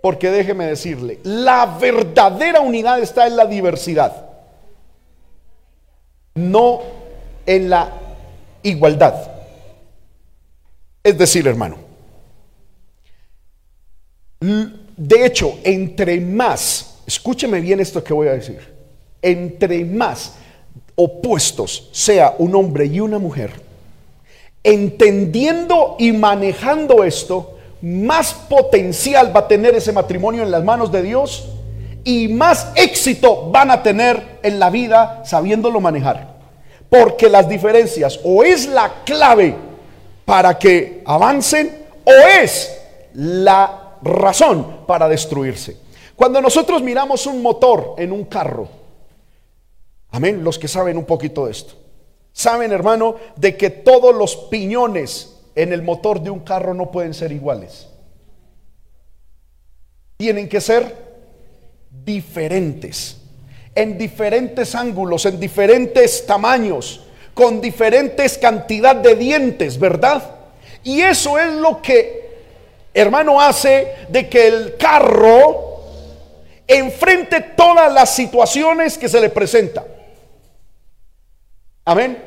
Porque 0.00 0.30
déjeme 0.30 0.66
decirle, 0.66 1.18
la 1.24 1.78
verdadera 1.80 2.60
unidad 2.60 3.00
está 3.00 3.26
en 3.26 3.36
la 3.36 3.46
diversidad, 3.46 4.26
no 6.34 6.80
en 7.46 7.70
la 7.70 7.92
igualdad. 8.62 9.32
Es 11.02 11.18
decir, 11.18 11.48
hermano, 11.48 11.78
de 14.40 15.26
hecho, 15.26 15.58
entre 15.64 16.20
más, 16.20 17.00
escúcheme 17.06 17.60
bien 17.60 17.80
esto 17.80 18.04
que 18.04 18.12
voy 18.12 18.28
a 18.28 18.32
decir, 18.32 18.60
entre 19.20 19.84
más 19.84 20.34
opuestos 21.00 21.88
sea 21.92 22.34
un 22.38 22.56
hombre 22.56 22.86
y 22.86 22.98
una 22.98 23.20
mujer, 23.20 23.52
entendiendo 24.64 25.94
y 25.96 26.10
manejando 26.10 27.04
esto, 27.04 27.54
más 27.80 28.34
potencial 28.34 29.34
va 29.34 29.40
a 29.40 29.48
tener 29.48 29.76
ese 29.76 29.92
matrimonio 29.92 30.42
en 30.42 30.50
las 30.50 30.64
manos 30.64 30.90
de 30.90 31.02
Dios 31.02 31.50
y 32.02 32.26
más 32.26 32.72
éxito 32.74 33.48
van 33.50 33.70
a 33.70 33.80
tener 33.80 34.40
en 34.42 34.58
la 34.58 34.70
vida 34.70 35.22
sabiéndolo 35.24 35.80
manejar. 35.80 36.36
Porque 36.90 37.28
las 37.28 37.48
diferencias 37.48 38.18
o 38.24 38.42
es 38.42 38.66
la 38.66 39.04
clave 39.04 39.54
para 40.24 40.58
que 40.58 41.02
avancen 41.06 41.84
o 42.04 42.10
es 42.42 42.76
la 43.14 43.98
razón 44.02 44.78
para 44.84 45.08
destruirse. 45.08 45.76
Cuando 46.16 46.40
nosotros 46.40 46.82
miramos 46.82 47.26
un 47.26 47.40
motor 47.40 47.94
en 47.98 48.10
un 48.10 48.24
carro, 48.24 48.77
amén, 50.10 50.42
los 50.42 50.58
que 50.58 50.68
saben 50.68 50.96
un 50.96 51.04
poquito 51.04 51.46
de 51.46 51.52
esto, 51.52 51.74
saben 52.32 52.72
hermano 52.72 53.16
de 53.36 53.56
que 53.56 53.70
todos 53.70 54.14
los 54.14 54.36
piñones 54.36 55.36
en 55.54 55.72
el 55.72 55.82
motor 55.82 56.20
de 56.20 56.30
un 56.30 56.40
carro 56.40 56.72
no 56.72 56.90
pueden 56.90 57.14
ser 57.14 57.32
iguales. 57.32 57.88
Tienen 60.16 60.48
que 60.48 60.60
ser 60.60 60.94
diferentes, 62.04 63.18
en 63.74 63.98
diferentes 63.98 64.74
ángulos, 64.74 65.26
en 65.26 65.38
diferentes 65.38 66.26
tamaños, 66.26 67.02
con 67.34 67.60
diferentes 67.60 68.38
cantidad 68.38 68.96
de 68.96 69.14
dientes, 69.14 69.78
¿verdad? 69.78 70.22
Y 70.82 71.00
eso 71.00 71.38
es 71.38 71.52
lo 71.52 71.80
que, 71.82 72.38
hermano, 72.94 73.40
hace 73.40 73.92
de 74.08 74.28
que 74.28 74.48
el 74.48 74.76
carro 74.76 75.82
enfrente 76.66 77.40
todas 77.40 77.92
las 77.92 78.14
situaciones 78.14 78.98
que 78.98 79.08
se 79.08 79.20
le 79.20 79.30
presenta. 79.30 79.84
Amén. 81.88 82.22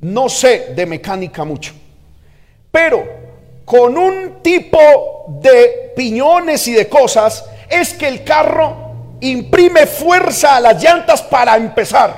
No 0.00 0.28
sé 0.28 0.74
de 0.74 0.84
mecánica 0.84 1.42
mucho. 1.42 1.72
Pero 2.70 3.02
con 3.64 3.96
un 3.96 4.42
tipo 4.42 5.24
de 5.40 5.94
piñones 5.96 6.68
y 6.68 6.74
de 6.74 6.86
cosas 6.86 7.46
es 7.70 7.94
que 7.94 8.08
el 8.08 8.22
carro 8.22 9.16
imprime 9.22 9.86
fuerza 9.86 10.56
a 10.56 10.60
las 10.60 10.82
llantas 10.82 11.22
para 11.22 11.56
empezar. 11.56 12.14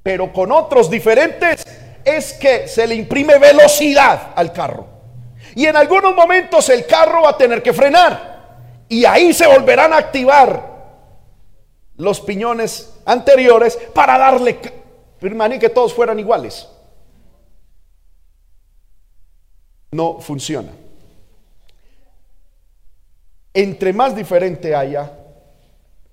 Pero 0.00 0.32
con 0.32 0.52
otros 0.52 0.88
diferentes 0.88 1.66
es 2.04 2.34
que 2.34 2.68
se 2.68 2.86
le 2.86 2.94
imprime 2.94 3.36
velocidad 3.40 4.28
al 4.36 4.52
carro. 4.52 4.86
Y 5.56 5.66
en 5.66 5.74
algunos 5.74 6.14
momentos 6.14 6.68
el 6.68 6.86
carro 6.86 7.22
va 7.22 7.30
a 7.30 7.36
tener 7.36 7.64
que 7.64 7.72
frenar. 7.72 8.84
Y 8.88 9.04
ahí 9.04 9.32
se 9.32 9.48
volverán 9.48 9.92
a 9.92 9.96
activar 9.96 10.70
los 11.96 12.20
piñones 12.20 12.94
anteriores 13.04 13.76
para 13.92 14.16
darle, 14.16 14.60
hermano, 15.28 15.54
y 15.54 15.58
que 15.58 15.68
todos 15.68 15.92
fueran 15.92 16.18
iguales 16.18 16.66
no 19.92 20.20
funciona. 20.20 20.70
Entre 23.52 23.92
más 23.92 24.14
diferente 24.14 24.74
haya, 24.74 25.12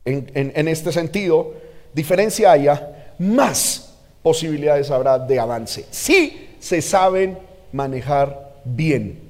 en, 0.06 0.68
este 0.68 0.92
sentido, 0.92 1.54
diferencia 1.94 2.52
haya, 2.52 3.14
más 3.20 3.94
posibilidades 4.24 4.90
habrá 4.90 5.20
de 5.20 5.40
avance. 5.40 5.86
Si 5.92 6.56
se 6.60 6.82
saben 6.82 7.38
manejar 7.72 8.56
bien 8.64 9.22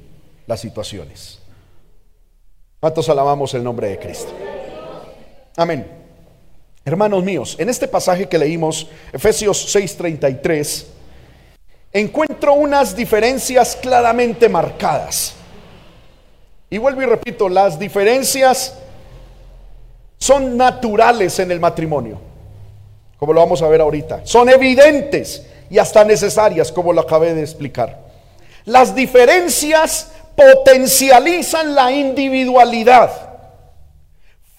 las 0.46 0.62
situaciones. 0.62 1.40
¿Cuántos 2.80 3.10
alabamos 3.10 3.54
el 3.54 3.64
nombre 3.64 3.90
de 3.90 4.00
Cristo? 4.00 4.32
Amén. 5.58 6.07
Hermanos 6.88 7.22
míos, 7.22 7.58
en 7.60 7.68
este 7.68 7.86
pasaje 7.86 8.30
que 8.30 8.38
leímos, 8.38 8.88
Efesios 9.12 9.76
6:33, 9.76 10.86
encuentro 11.92 12.54
unas 12.54 12.96
diferencias 12.96 13.76
claramente 13.76 14.48
marcadas. 14.48 15.34
Y 16.70 16.78
vuelvo 16.78 17.02
y 17.02 17.06
repito, 17.06 17.50
las 17.50 17.78
diferencias 17.78 18.78
son 20.18 20.56
naturales 20.56 21.38
en 21.40 21.52
el 21.52 21.60
matrimonio, 21.60 22.22
como 23.20 23.34
lo 23.34 23.42
vamos 23.42 23.62
a 23.62 23.68
ver 23.68 23.82
ahorita. 23.82 24.22
Son 24.24 24.48
evidentes 24.48 25.46
y 25.70 25.80
hasta 25.80 26.06
necesarias, 26.06 26.72
como 26.72 26.94
lo 26.94 27.02
acabé 27.02 27.34
de 27.34 27.42
explicar. 27.42 28.00
Las 28.64 28.96
diferencias 28.96 30.14
potencializan 30.38 31.76
la 31.76 31.92
individualidad, 31.92 33.12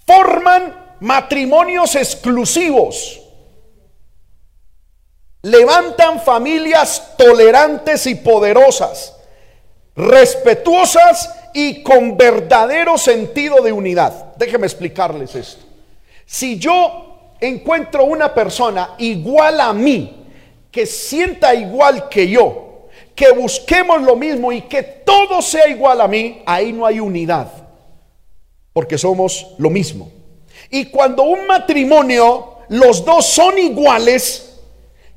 forman 0.06 0.87
matrimonios 1.00 1.94
exclusivos 1.94 3.20
levantan 5.42 6.20
familias 6.20 7.14
tolerantes 7.16 8.06
y 8.06 8.16
poderosas, 8.16 9.14
respetuosas 9.94 11.34
y 11.54 11.82
con 11.82 12.16
verdadero 12.16 12.98
sentido 12.98 13.62
de 13.62 13.72
unidad. 13.72 14.34
Déjenme 14.36 14.66
explicarles 14.66 15.34
esto. 15.34 15.64
Si 16.26 16.58
yo 16.58 17.34
encuentro 17.40 18.04
una 18.04 18.34
persona 18.34 18.94
igual 18.98 19.60
a 19.60 19.72
mí, 19.72 20.26
que 20.70 20.86
sienta 20.86 21.54
igual 21.54 22.08
que 22.08 22.28
yo, 22.28 22.88
que 23.14 23.32
busquemos 23.32 24.02
lo 24.02 24.16
mismo 24.16 24.52
y 24.52 24.62
que 24.62 24.82
todo 24.82 25.40
sea 25.40 25.68
igual 25.68 26.00
a 26.00 26.08
mí, 26.08 26.42
ahí 26.46 26.72
no 26.72 26.84
hay 26.84 27.00
unidad, 27.00 27.50
porque 28.72 28.98
somos 28.98 29.54
lo 29.58 29.70
mismo. 29.70 30.17
Y 30.70 30.86
cuando 30.86 31.24
un 31.24 31.46
matrimonio, 31.46 32.58
los 32.68 33.04
dos 33.04 33.26
son 33.26 33.58
iguales, 33.58 34.48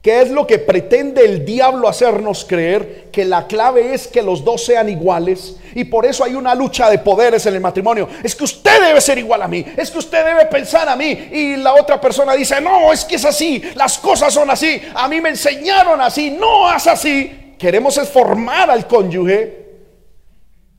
¿Qué 0.01 0.19
es 0.21 0.31
lo 0.31 0.47
que 0.47 0.57
pretende 0.57 1.23
el 1.23 1.45
diablo 1.45 1.87
hacernos 1.87 2.43
creer? 2.43 3.09
Que 3.11 3.23
la 3.23 3.45
clave 3.45 3.93
es 3.93 4.07
que 4.07 4.23
los 4.23 4.43
dos 4.43 4.65
sean 4.65 4.89
iguales. 4.89 5.57
Y 5.75 5.83
por 5.83 6.07
eso 6.07 6.23
hay 6.23 6.33
una 6.33 6.55
lucha 6.55 6.89
de 6.89 6.97
poderes 6.97 7.45
en 7.45 7.53
el 7.53 7.61
matrimonio. 7.61 8.09
Es 8.23 8.35
que 8.35 8.45
usted 8.45 8.81
debe 8.81 8.99
ser 8.99 9.19
igual 9.19 9.43
a 9.43 9.47
mí. 9.47 9.63
Es 9.77 9.91
que 9.91 9.99
usted 9.99 10.25
debe 10.25 10.45
pensar 10.47 10.89
a 10.89 10.95
mí. 10.95 11.11
Y 11.31 11.55
la 11.57 11.75
otra 11.75 12.01
persona 12.01 12.33
dice, 12.33 12.59
no, 12.59 12.91
es 12.91 13.05
que 13.05 13.17
es 13.17 13.25
así. 13.25 13.61
Las 13.75 13.99
cosas 13.99 14.33
son 14.33 14.49
así. 14.49 14.81
A 14.95 15.07
mí 15.07 15.21
me 15.21 15.29
enseñaron 15.29 16.01
así. 16.01 16.31
No 16.31 16.67
haz 16.67 16.87
así. 16.87 17.53
queremos 17.59 17.99
formar 18.09 18.71
al 18.71 18.87
cónyuge 18.87 19.59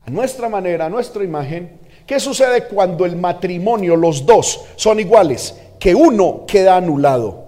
a 0.05 0.11
nuestra 0.11 0.49
manera, 0.49 0.87
a 0.87 0.89
nuestra 0.89 1.23
imagen. 1.23 1.79
¿Qué 2.05 2.19
sucede 2.19 2.67
cuando 2.67 3.05
el 3.05 3.15
matrimonio, 3.15 3.95
los 3.95 4.25
dos, 4.25 4.65
son 4.75 4.99
iguales? 4.99 5.59
Que 5.79 5.95
uno 5.95 6.45
queda 6.45 6.75
anulado. 6.77 7.43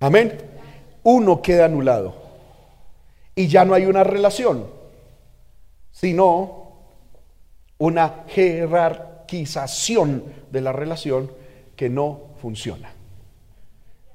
Amén. 0.00 0.38
Uno 1.02 1.42
queda 1.42 1.64
anulado. 1.64 2.14
Y 3.34 3.48
ya 3.48 3.64
no 3.64 3.74
hay 3.74 3.86
una 3.86 4.04
relación, 4.04 4.66
sino 5.90 6.64
una 7.78 8.24
jerarquización 8.28 10.24
de 10.50 10.60
la 10.60 10.72
relación 10.72 11.32
que 11.74 11.88
no 11.88 12.34
funciona. 12.40 12.92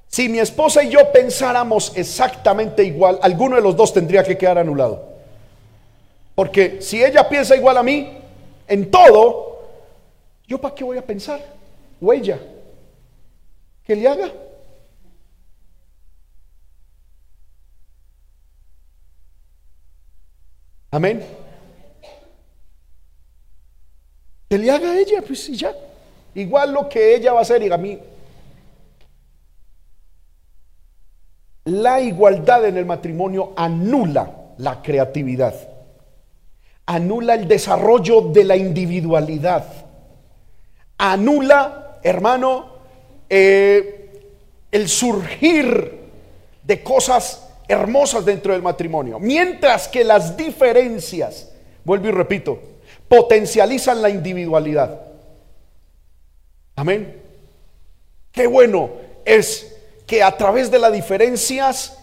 Si 0.06 0.28
mi 0.28 0.38
esposa 0.38 0.82
y 0.82 0.90
yo 0.90 1.12
pensáramos 1.12 1.92
exactamente 1.94 2.82
igual, 2.82 3.18
alguno 3.22 3.56
de 3.56 3.62
los 3.62 3.76
dos 3.76 3.92
tendría 3.92 4.24
que 4.24 4.36
quedar 4.38 4.58
anulado. 4.58 5.09
Porque 6.40 6.80
si 6.80 7.04
ella 7.04 7.28
piensa 7.28 7.54
igual 7.54 7.76
a 7.76 7.82
mí 7.82 8.16
en 8.66 8.90
todo, 8.90 9.60
¿yo 10.46 10.58
para 10.58 10.74
qué 10.74 10.82
voy 10.82 10.96
a 10.96 11.04
pensar? 11.04 11.38
O 12.00 12.10
ella, 12.14 12.40
que 13.84 13.94
le 13.94 14.08
haga. 14.08 14.32
Amén. 20.90 21.22
Que 24.48 24.56
le 24.56 24.70
haga 24.70 24.92
a 24.92 24.98
ella, 24.98 25.20
pues 25.20 25.46
y 25.50 25.56
ya. 25.58 25.74
Igual 26.34 26.72
lo 26.72 26.88
que 26.88 27.16
ella 27.16 27.34
va 27.34 27.40
a 27.40 27.42
hacer 27.42 27.62
y 27.64 27.70
a 27.70 27.76
mí. 27.76 28.00
La 31.66 32.00
igualdad 32.00 32.64
en 32.64 32.78
el 32.78 32.86
matrimonio 32.86 33.52
anula 33.58 34.54
la 34.56 34.80
creatividad, 34.80 35.54
anula 36.90 37.34
el 37.34 37.46
desarrollo 37.46 38.20
de 38.20 38.42
la 38.42 38.56
individualidad, 38.56 39.64
anula, 40.98 42.00
hermano, 42.02 42.66
eh, 43.28 44.10
el 44.72 44.88
surgir 44.88 46.00
de 46.64 46.82
cosas 46.82 47.48
hermosas 47.68 48.24
dentro 48.24 48.54
del 48.54 48.62
matrimonio. 48.62 49.20
Mientras 49.20 49.86
que 49.86 50.02
las 50.02 50.36
diferencias, 50.36 51.52
vuelvo 51.84 52.08
y 52.08 52.10
repito, 52.10 52.58
potencializan 53.06 54.02
la 54.02 54.10
individualidad. 54.10 55.00
Amén. 56.74 57.22
Qué 58.32 58.48
bueno 58.48 58.90
es 59.24 59.76
que 60.08 60.24
a 60.24 60.36
través 60.36 60.72
de 60.72 60.80
las 60.80 60.92
diferencias 60.92 61.98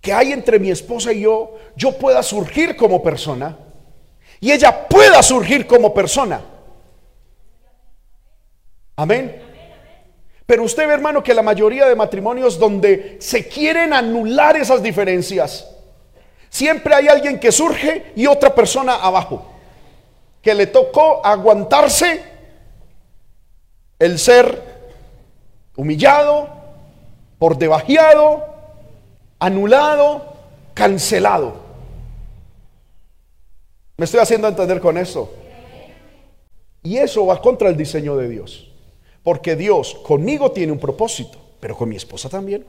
que 0.00 0.12
hay 0.12 0.30
entre 0.30 0.60
mi 0.60 0.70
esposa 0.70 1.12
y 1.12 1.22
yo, 1.22 1.56
yo 1.74 1.98
pueda 1.98 2.22
surgir 2.22 2.76
como 2.76 3.02
persona 3.02 3.58
y 4.40 4.52
ella 4.52 4.86
pueda 4.88 5.22
surgir 5.22 5.66
como 5.66 5.92
persona. 5.92 6.40
Amén. 8.96 9.42
Pero 10.46 10.64
usted 10.64 10.86
ve, 10.86 10.94
hermano, 10.94 11.22
que 11.22 11.34
la 11.34 11.42
mayoría 11.42 11.86
de 11.86 11.94
matrimonios 11.94 12.58
donde 12.58 13.18
se 13.20 13.46
quieren 13.46 13.92
anular 13.92 14.56
esas 14.56 14.82
diferencias, 14.82 15.68
siempre 16.48 16.94
hay 16.94 17.08
alguien 17.08 17.38
que 17.38 17.52
surge 17.52 18.12
y 18.16 18.26
otra 18.26 18.54
persona 18.54 18.96
abajo, 18.96 19.46
que 20.40 20.54
le 20.54 20.66
tocó 20.66 21.24
aguantarse 21.24 22.22
el 23.98 24.18
ser 24.18 24.62
humillado, 25.76 26.48
por 27.38 27.56
debajeado, 27.58 28.46
anulado, 29.38 30.34
cancelado. 30.74 31.67
Me 33.98 34.04
estoy 34.04 34.20
haciendo 34.20 34.46
entender 34.46 34.80
con 34.80 34.96
eso. 34.96 35.28
Y 36.84 36.98
eso 36.98 37.26
va 37.26 37.42
contra 37.42 37.68
el 37.68 37.76
diseño 37.76 38.16
de 38.16 38.28
Dios. 38.28 38.70
Porque 39.24 39.56
Dios 39.56 39.96
conmigo 40.06 40.52
tiene 40.52 40.70
un 40.70 40.78
propósito, 40.78 41.36
pero 41.58 41.76
con 41.76 41.88
mi 41.88 41.96
esposa 41.96 42.28
también. 42.28 42.64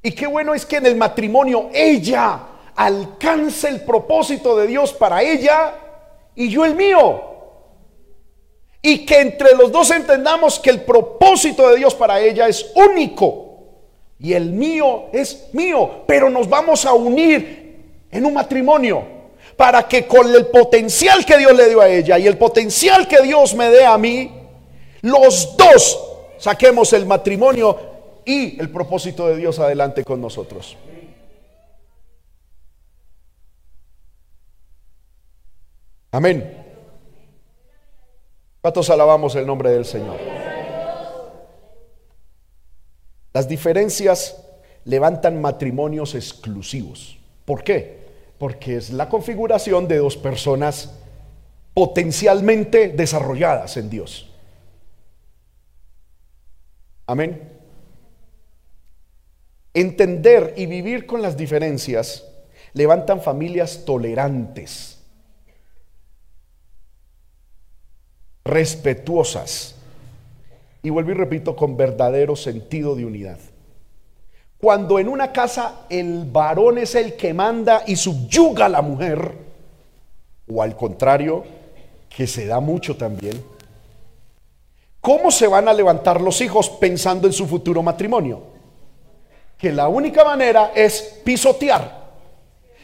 Y 0.00 0.12
qué 0.12 0.28
bueno 0.28 0.54
es 0.54 0.64
que 0.64 0.76
en 0.76 0.86
el 0.86 0.94
matrimonio 0.94 1.70
ella 1.74 2.46
alcance 2.76 3.68
el 3.68 3.80
propósito 3.80 4.56
de 4.56 4.68
Dios 4.68 4.92
para 4.92 5.20
ella 5.20 5.74
y 6.36 6.48
yo 6.48 6.64
el 6.64 6.76
mío. 6.76 7.20
Y 8.80 9.04
que 9.04 9.20
entre 9.20 9.56
los 9.56 9.72
dos 9.72 9.90
entendamos 9.90 10.60
que 10.60 10.70
el 10.70 10.82
propósito 10.82 11.70
de 11.70 11.76
Dios 11.76 11.96
para 11.96 12.20
ella 12.20 12.46
es 12.46 12.70
único 12.76 13.46
y 14.20 14.32
el 14.32 14.52
mío 14.52 15.06
es 15.12 15.48
mío, 15.52 16.04
pero 16.06 16.30
nos 16.30 16.48
vamos 16.48 16.86
a 16.86 16.94
unir 16.94 18.06
en 18.12 18.24
un 18.24 18.34
matrimonio 18.34 19.17
para 19.58 19.88
que 19.88 20.06
con 20.06 20.32
el 20.32 20.46
potencial 20.46 21.26
que 21.26 21.36
Dios 21.36 21.52
le 21.52 21.68
dio 21.68 21.80
a 21.80 21.88
ella 21.88 22.16
y 22.16 22.28
el 22.28 22.38
potencial 22.38 23.08
que 23.08 23.20
Dios 23.22 23.56
me 23.56 23.68
dé 23.70 23.84
a 23.84 23.98
mí, 23.98 24.30
los 25.02 25.56
dos 25.56 25.98
saquemos 26.38 26.92
el 26.92 27.06
matrimonio 27.06 27.76
y 28.24 28.60
el 28.60 28.70
propósito 28.70 29.26
de 29.26 29.36
Dios 29.36 29.58
adelante 29.58 30.04
con 30.04 30.20
nosotros. 30.20 30.76
Amén. 36.12 36.64
¿Cuántos 38.60 38.88
alabamos 38.90 39.34
el 39.34 39.44
nombre 39.44 39.72
del 39.72 39.84
Señor? 39.84 40.18
Las 43.32 43.48
diferencias 43.48 44.36
levantan 44.84 45.40
matrimonios 45.40 46.14
exclusivos. 46.14 47.18
¿Por 47.44 47.64
qué? 47.64 47.97
Porque 48.38 48.76
es 48.76 48.90
la 48.90 49.08
configuración 49.08 49.88
de 49.88 49.98
dos 49.98 50.16
personas 50.16 50.94
potencialmente 51.74 52.88
desarrolladas 52.88 53.76
en 53.76 53.90
Dios. 53.90 54.30
Amén. 57.06 57.58
Entender 59.74 60.54
y 60.56 60.66
vivir 60.66 61.06
con 61.06 61.22
las 61.22 61.36
diferencias 61.36 62.24
levantan 62.72 63.20
familias 63.20 63.84
tolerantes, 63.84 64.98
respetuosas 68.44 69.76
y 70.82 70.90
vuelvo 70.90 71.12
y 71.12 71.14
repito, 71.14 71.56
con 71.56 71.76
verdadero 71.76 72.36
sentido 72.36 72.94
de 72.94 73.04
unidad. 73.04 73.38
Cuando 74.60 74.98
en 74.98 75.08
una 75.08 75.32
casa 75.32 75.86
el 75.88 76.24
varón 76.24 76.78
es 76.78 76.94
el 76.94 77.14
que 77.14 77.32
manda 77.32 77.84
y 77.86 77.96
subyuga 77.96 78.66
a 78.66 78.68
la 78.68 78.82
mujer, 78.82 79.32
o 80.50 80.62
al 80.62 80.76
contrario, 80.76 81.44
que 82.08 82.26
se 82.26 82.46
da 82.46 82.58
mucho 82.58 82.96
también, 82.96 83.40
¿Cómo 85.00 85.30
se 85.30 85.46
van 85.46 85.68
a 85.68 85.72
levantar 85.72 86.20
los 86.20 86.40
hijos 86.40 86.68
pensando 86.68 87.26
en 87.26 87.32
su 87.32 87.46
futuro 87.46 87.82
matrimonio? 87.82 88.42
Que 89.56 89.72
la 89.72 89.88
única 89.88 90.24
manera 90.24 90.72
es 90.74 91.20
pisotear. 91.24 91.98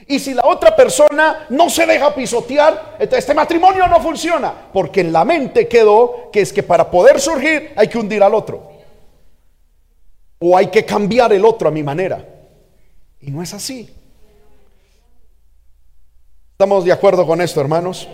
Y 0.06 0.18
si 0.18 0.34
la 0.34 0.46
otra 0.46 0.76
persona 0.76 1.46
no 1.48 1.70
se 1.70 1.86
deja 1.86 2.14
pisotear, 2.14 2.96
este 2.98 3.34
matrimonio 3.34 3.86
no 3.88 4.00
funciona. 4.00 4.52
Porque 4.72 5.00
en 5.00 5.12
la 5.12 5.24
mente 5.24 5.66
quedó 5.66 6.30
que 6.32 6.40
es 6.40 6.52
que 6.52 6.62
para 6.62 6.90
poder 6.90 7.20
surgir 7.20 7.72
hay 7.76 7.88
que 7.88 7.98
hundir 7.98 8.22
al 8.22 8.34
otro. 8.34 8.73
O 10.38 10.56
hay 10.56 10.68
que 10.68 10.84
cambiar 10.84 11.32
el 11.32 11.44
otro 11.44 11.68
a 11.68 11.70
mi 11.70 11.82
manera. 11.82 12.24
Y 13.20 13.30
no 13.30 13.42
es 13.42 13.54
así. 13.54 13.88
¿Estamos 16.52 16.84
de 16.84 16.92
acuerdo 16.92 17.26
con 17.26 17.40
esto, 17.40 17.60
hermanos? 17.60 18.08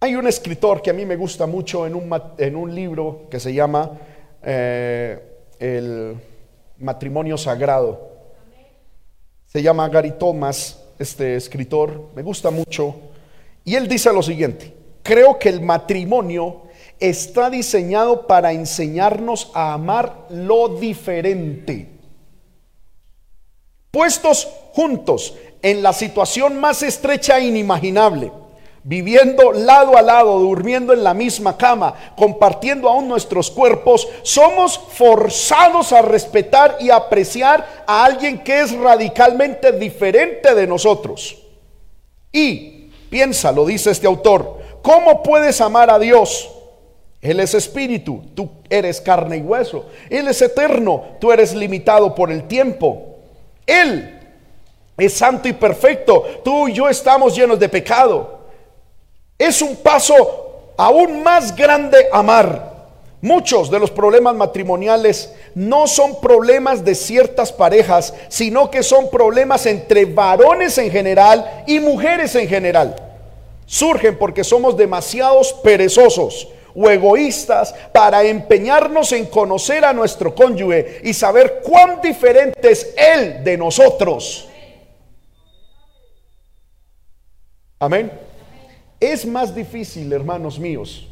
Hay 0.00 0.14
un 0.14 0.26
escritor 0.26 0.82
que 0.82 0.90
a 0.90 0.92
mí 0.92 1.04
me 1.04 1.16
gusta 1.16 1.46
mucho 1.46 1.86
en 1.86 1.94
un, 1.94 2.10
en 2.38 2.56
un 2.56 2.74
libro 2.74 3.26
que 3.30 3.40
se 3.40 3.52
llama 3.52 3.92
eh, 4.42 5.18
El 5.58 6.16
matrimonio 6.78 7.36
sagrado. 7.36 8.10
Se 9.46 9.62
llama 9.62 9.88
Gary 9.88 10.12
Thomas, 10.12 10.82
este 10.98 11.36
escritor, 11.36 12.10
me 12.14 12.22
gusta 12.22 12.50
mucho. 12.50 12.94
Y 13.64 13.74
él 13.74 13.88
dice 13.88 14.12
lo 14.12 14.22
siguiente, 14.22 14.72
creo 15.02 15.38
que 15.38 15.48
el 15.48 15.60
matrimonio 15.60 16.62
está 17.00 17.50
diseñado 17.50 18.26
para 18.26 18.52
enseñarnos 18.52 19.50
a 19.54 19.72
amar 19.72 20.26
lo 20.30 20.68
diferente. 20.68 21.90
Puestos 23.90 24.48
juntos 24.72 25.34
en 25.62 25.82
la 25.82 25.92
situación 25.92 26.60
más 26.60 26.82
estrecha 26.82 27.38
e 27.38 27.46
inimaginable 27.46 28.30
viviendo 28.88 29.50
lado 29.50 29.96
a 29.96 30.02
lado, 30.02 30.38
durmiendo 30.38 30.92
en 30.92 31.02
la 31.02 31.12
misma 31.12 31.56
cama, 31.56 31.92
compartiendo 32.16 32.88
aún 32.88 33.08
nuestros 33.08 33.50
cuerpos, 33.50 34.06
somos 34.22 34.78
forzados 34.78 35.92
a 35.92 36.02
respetar 36.02 36.76
y 36.78 36.90
apreciar 36.90 37.84
a 37.84 38.04
alguien 38.04 38.44
que 38.44 38.60
es 38.60 38.72
radicalmente 38.78 39.72
diferente 39.72 40.54
de 40.54 40.68
nosotros. 40.68 41.36
Y, 42.30 42.92
piensa, 43.10 43.50
lo 43.50 43.66
dice 43.66 43.90
este 43.90 44.06
autor, 44.06 44.56
¿cómo 44.82 45.20
puedes 45.20 45.60
amar 45.60 45.90
a 45.90 45.98
Dios 45.98 46.48
Él 47.20 47.40
es 47.40 47.54
espíritu, 47.54 48.22
tú 48.34 48.50
eres 48.68 49.00
carne 49.00 49.38
y 49.38 49.40
hueso. 49.40 49.86
Él 50.10 50.28
es 50.28 50.40
eterno, 50.42 51.04
tú 51.20 51.32
eres 51.32 51.54
limitado 51.54 52.14
por 52.14 52.30
el 52.30 52.44
tiempo. 52.44 53.16
Él 53.66 54.12
es 54.96 55.12
santo 55.12 55.48
y 55.48 55.52
perfecto, 55.52 56.24
tú 56.44 56.68
y 56.68 56.74
yo 56.74 56.88
estamos 56.88 57.34
llenos 57.36 57.58
de 57.58 57.68
pecado. 57.68 58.40
Es 59.38 59.60
un 59.60 59.76
paso 59.76 60.72
aún 60.76 61.22
más 61.22 61.54
grande 61.54 62.06
amar. 62.12 62.74
Muchos 63.20 63.70
de 63.70 63.80
los 63.80 63.90
problemas 63.90 64.36
matrimoniales 64.36 65.32
no 65.54 65.86
son 65.86 66.20
problemas 66.20 66.84
de 66.84 66.94
ciertas 66.94 67.50
parejas, 67.50 68.14
sino 68.28 68.70
que 68.70 68.82
son 68.82 69.10
problemas 69.10 69.66
entre 69.66 70.04
varones 70.04 70.78
en 70.78 70.90
general 70.90 71.64
y 71.66 71.80
mujeres 71.80 72.34
en 72.36 72.46
general. 72.46 72.94
Surgen 73.64 74.16
porque 74.16 74.44
somos 74.44 74.76
demasiados 74.76 75.52
perezosos 75.54 76.48
o 76.76 76.90
egoístas 76.90 77.74
para 77.92 78.22
empeñarnos 78.22 79.12
en 79.12 79.26
conocer 79.26 79.84
a 79.84 79.92
nuestro 79.92 80.34
cónyuge 80.34 81.00
y 81.02 81.14
saber 81.14 81.60
cuán 81.64 82.00
diferente 82.02 82.70
es 82.70 82.94
él 82.96 83.42
de 83.42 83.56
nosotros. 83.56 84.48
Amén. 87.78 88.12
Es 89.00 89.26
más 89.26 89.54
difícil, 89.54 90.12
hermanos 90.12 90.58
míos, 90.58 91.08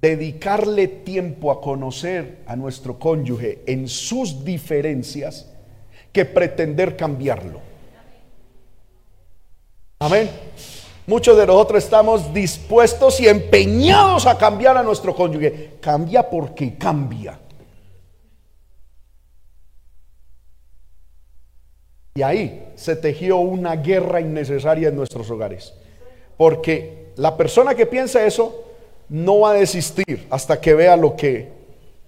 dedicarle 0.00 0.88
tiempo 0.88 1.50
a 1.50 1.60
conocer 1.60 2.38
a 2.46 2.56
nuestro 2.56 2.98
cónyuge 2.98 3.62
en 3.66 3.88
sus 3.88 4.44
diferencias 4.44 5.50
que 6.12 6.24
pretender 6.24 6.96
cambiarlo. 6.96 7.60
Amén. 9.98 10.30
Muchos 11.10 11.36
de 11.36 11.44
nosotros 11.44 11.82
estamos 11.82 12.32
dispuestos 12.32 13.18
y 13.18 13.26
empeñados 13.26 14.26
a 14.26 14.38
cambiar 14.38 14.76
a 14.76 14.84
nuestro 14.84 15.12
cónyuge. 15.12 15.72
Cambia 15.80 16.30
porque 16.30 16.76
cambia. 16.78 17.36
Y 22.14 22.22
ahí 22.22 22.70
se 22.76 22.94
tejió 22.94 23.38
una 23.38 23.74
guerra 23.74 24.20
innecesaria 24.20 24.90
en 24.90 24.94
nuestros 24.94 25.28
hogares. 25.32 25.74
Porque 26.36 27.08
la 27.16 27.36
persona 27.36 27.74
que 27.74 27.86
piensa 27.86 28.24
eso 28.24 28.66
no 29.08 29.40
va 29.40 29.50
a 29.50 29.54
desistir 29.54 30.28
hasta 30.30 30.60
que 30.60 30.74
vea 30.74 30.96
lo 30.96 31.16
que, 31.16 31.48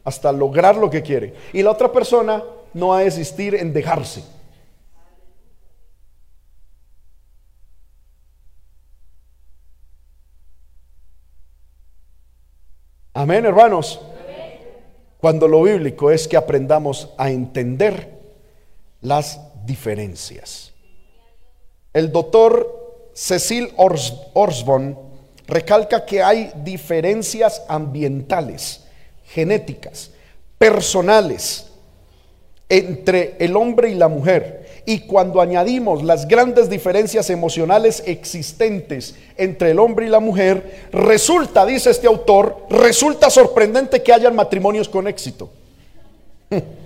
hasta 0.05 0.31
lograr 0.31 0.77
lo 0.77 0.89
que 0.89 1.03
quiere. 1.03 1.35
Y 1.53 1.65
la 1.65 1.73
otra 1.73 1.91
persona 1.91 2.45
no 2.73 2.89
va 2.91 2.99
a 2.99 3.03
desistir 3.03 3.57
en 3.57 3.73
dejarse. 3.73 4.23
Amén, 13.15 13.45
hermanos. 13.45 14.01
Cuando 15.19 15.47
lo 15.47 15.63
bíblico 15.63 16.11
es 16.11 16.27
que 16.27 16.37
aprendamos 16.37 17.11
a 17.19 17.31
entender 17.31 18.09
las 19.03 19.39
diferencias. 19.67 20.73
El 21.93 22.11
doctor 22.11 23.11
Cecil 23.13 23.71
Orsborn 23.77 24.99
recalca 25.47 26.07
que 26.07 26.23
hay 26.23 26.53
diferencias 26.65 27.63
ambientales, 27.69 28.85
genéticas, 29.27 30.11
personales 30.57 31.67
entre 32.67 33.37
el 33.39 33.55
hombre 33.57 33.91
y 33.91 33.95
la 33.95 34.09
mujer. 34.09 34.62
Y 34.85 35.01
cuando 35.01 35.41
añadimos 35.41 36.03
las 36.03 36.27
grandes 36.27 36.69
diferencias 36.69 37.31
emocionales 37.31 38.03
existentes 38.07 39.15
entre 39.37 39.71
el 39.71 39.79
hombre 39.79 40.07
y 40.07 40.09
la 40.09 40.21
mujer, 40.21 40.89
resulta, 40.93 41.65
dice 41.65 41.91
este 41.91 42.09
autor, 42.09 42.67
resulta 42.69 43.31
sorprendente 43.31 44.03
que 44.03 44.13
hayan 44.13 44.35
matrimonios 44.35 44.89
con 44.89 45.07
éxito. 45.07 45.51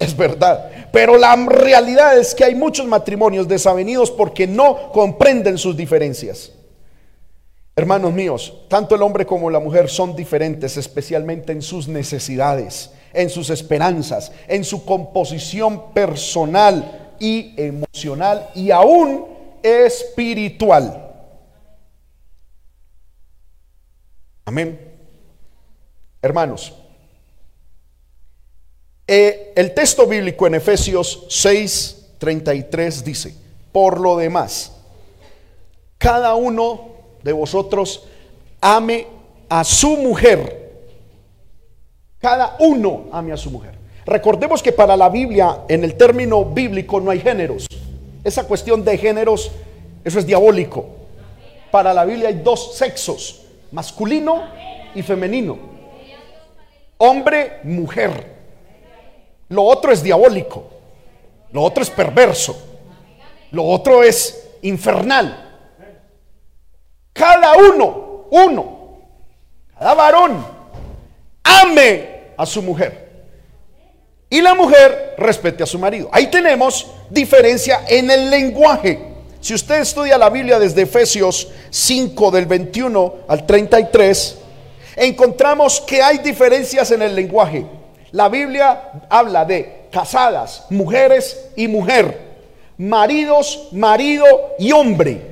Es 0.00 0.16
verdad. 0.16 0.88
Pero 0.92 1.18
la 1.18 1.36
realidad 1.36 2.18
es 2.18 2.34
que 2.34 2.42
hay 2.42 2.54
muchos 2.54 2.86
matrimonios 2.86 3.46
desavenidos 3.46 4.10
porque 4.10 4.46
no 4.46 4.90
comprenden 4.92 5.58
sus 5.58 5.76
diferencias. 5.76 6.52
Hermanos 7.76 8.12
míos, 8.12 8.54
tanto 8.68 8.94
el 8.94 9.02
hombre 9.02 9.26
como 9.26 9.50
la 9.50 9.60
mujer 9.60 9.90
son 9.90 10.16
diferentes, 10.16 10.78
especialmente 10.78 11.52
en 11.52 11.60
sus 11.60 11.86
necesidades, 11.86 12.92
en 13.12 13.28
sus 13.28 13.50
esperanzas, 13.50 14.32
en 14.48 14.64
su 14.64 14.86
composición 14.86 15.92
personal 15.92 16.99
y 17.20 17.54
emocional 17.56 18.50
y 18.54 18.70
aún 18.72 19.26
espiritual. 19.62 21.06
Amén. 24.44 24.80
Hermanos, 26.22 26.74
eh, 29.06 29.52
el 29.56 29.74
texto 29.74 30.06
bíblico 30.06 30.46
en 30.46 30.54
Efesios 30.54 31.26
6, 31.28 32.14
33 32.18 33.04
dice, 33.04 33.34
por 33.72 34.00
lo 34.00 34.16
demás, 34.16 34.72
cada 35.98 36.34
uno 36.34 36.88
de 37.22 37.32
vosotros 37.32 38.04
ame 38.60 39.06
a 39.48 39.64
su 39.64 39.96
mujer. 39.96 40.58
Cada 42.18 42.56
uno 42.60 43.06
ame 43.12 43.32
a 43.32 43.36
su 43.36 43.50
mujer. 43.50 43.79
Recordemos 44.06 44.62
que 44.62 44.72
para 44.72 44.96
la 44.96 45.08
Biblia, 45.08 45.60
en 45.68 45.84
el 45.84 45.94
término 45.94 46.44
bíblico, 46.44 47.00
no 47.00 47.10
hay 47.10 47.20
géneros. 47.20 47.66
Esa 48.24 48.46
cuestión 48.46 48.84
de 48.84 48.98
géneros, 48.98 49.50
eso 50.04 50.18
es 50.18 50.26
diabólico. 50.26 50.86
Para 51.70 51.94
la 51.94 52.04
Biblia 52.04 52.28
hay 52.28 52.40
dos 52.42 52.74
sexos, 52.76 53.42
masculino 53.70 54.42
y 54.94 55.02
femenino. 55.02 55.58
Hombre, 56.98 57.60
mujer. 57.62 58.26
Lo 59.48 59.64
otro 59.64 59.92
es 59.92 60.02
diabólico. 60.02 60.64
Lo 61.52 61.62
otro 61.62 61.82
es 61.82 61.90
perverso. 61.90 62.56
Lo 63.50 63.64
otro 63.64 64.02
es 64.02 64.50
infernal. 64.62 65.48
Cada 67.12 67.56
uno, 67.56 68.26
uno, 68.30 68.98
cada 69.76 69.94
varón, 69.94 70.46
ame 71.42 72.32
a 72.36 72.46
su 72.46 72.62
mujer. 72.62 73.09
Y 74.32 74.40
la 74.40 74.54
mujer 74.54 75.16
respete 75.18 75.64
a 75.64 75.66
su 75.66 75.76
marido. 75.76 76.08
Ahí 76.12 76.28
tenemos 76.28 76.86
diferencia 77.10 77.80
en 77.88 78.10
el 78.12 78.30
lenguaje. 78.30 78.98
Si 79.40 79.52
usted 79.52 79.80
estudia 79.80 80.16
la 80.16 80.30
Biblia 80.30 80.60
desde 80.60 80.82
Efesios 80.82 81.48
5 81.70 82.30
del 82.30 82.46
21 82.46 83.14
al 83.26 83.44
33, 83.44 84.38
encontramos 84.94 85.80
que 85.80 86.00
hay 86.00 86.18
diferencias 86.18 86.92
en 86.92 87.02
el 87.02 87.16
lenguaje. 87.16 87.66
La 88.12 88.28
Biblia 88.28 89.06
habla 89.08 89.44
de 89.44 89.88
casadas, 89.90 90.66
mujeres 90.70 91.48
y 91.56 91.66
mujer, 91.66 92.16
maridos, 92.78 93.68
marido 93.72 94.26
y 94.60 94.70
hombre. 94.70 95.30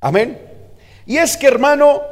Amén. 0.00 0.38
Y 1.06 1.16
es 1.16 1.36
que 1.36 1.46
hermano, 1.46 2.02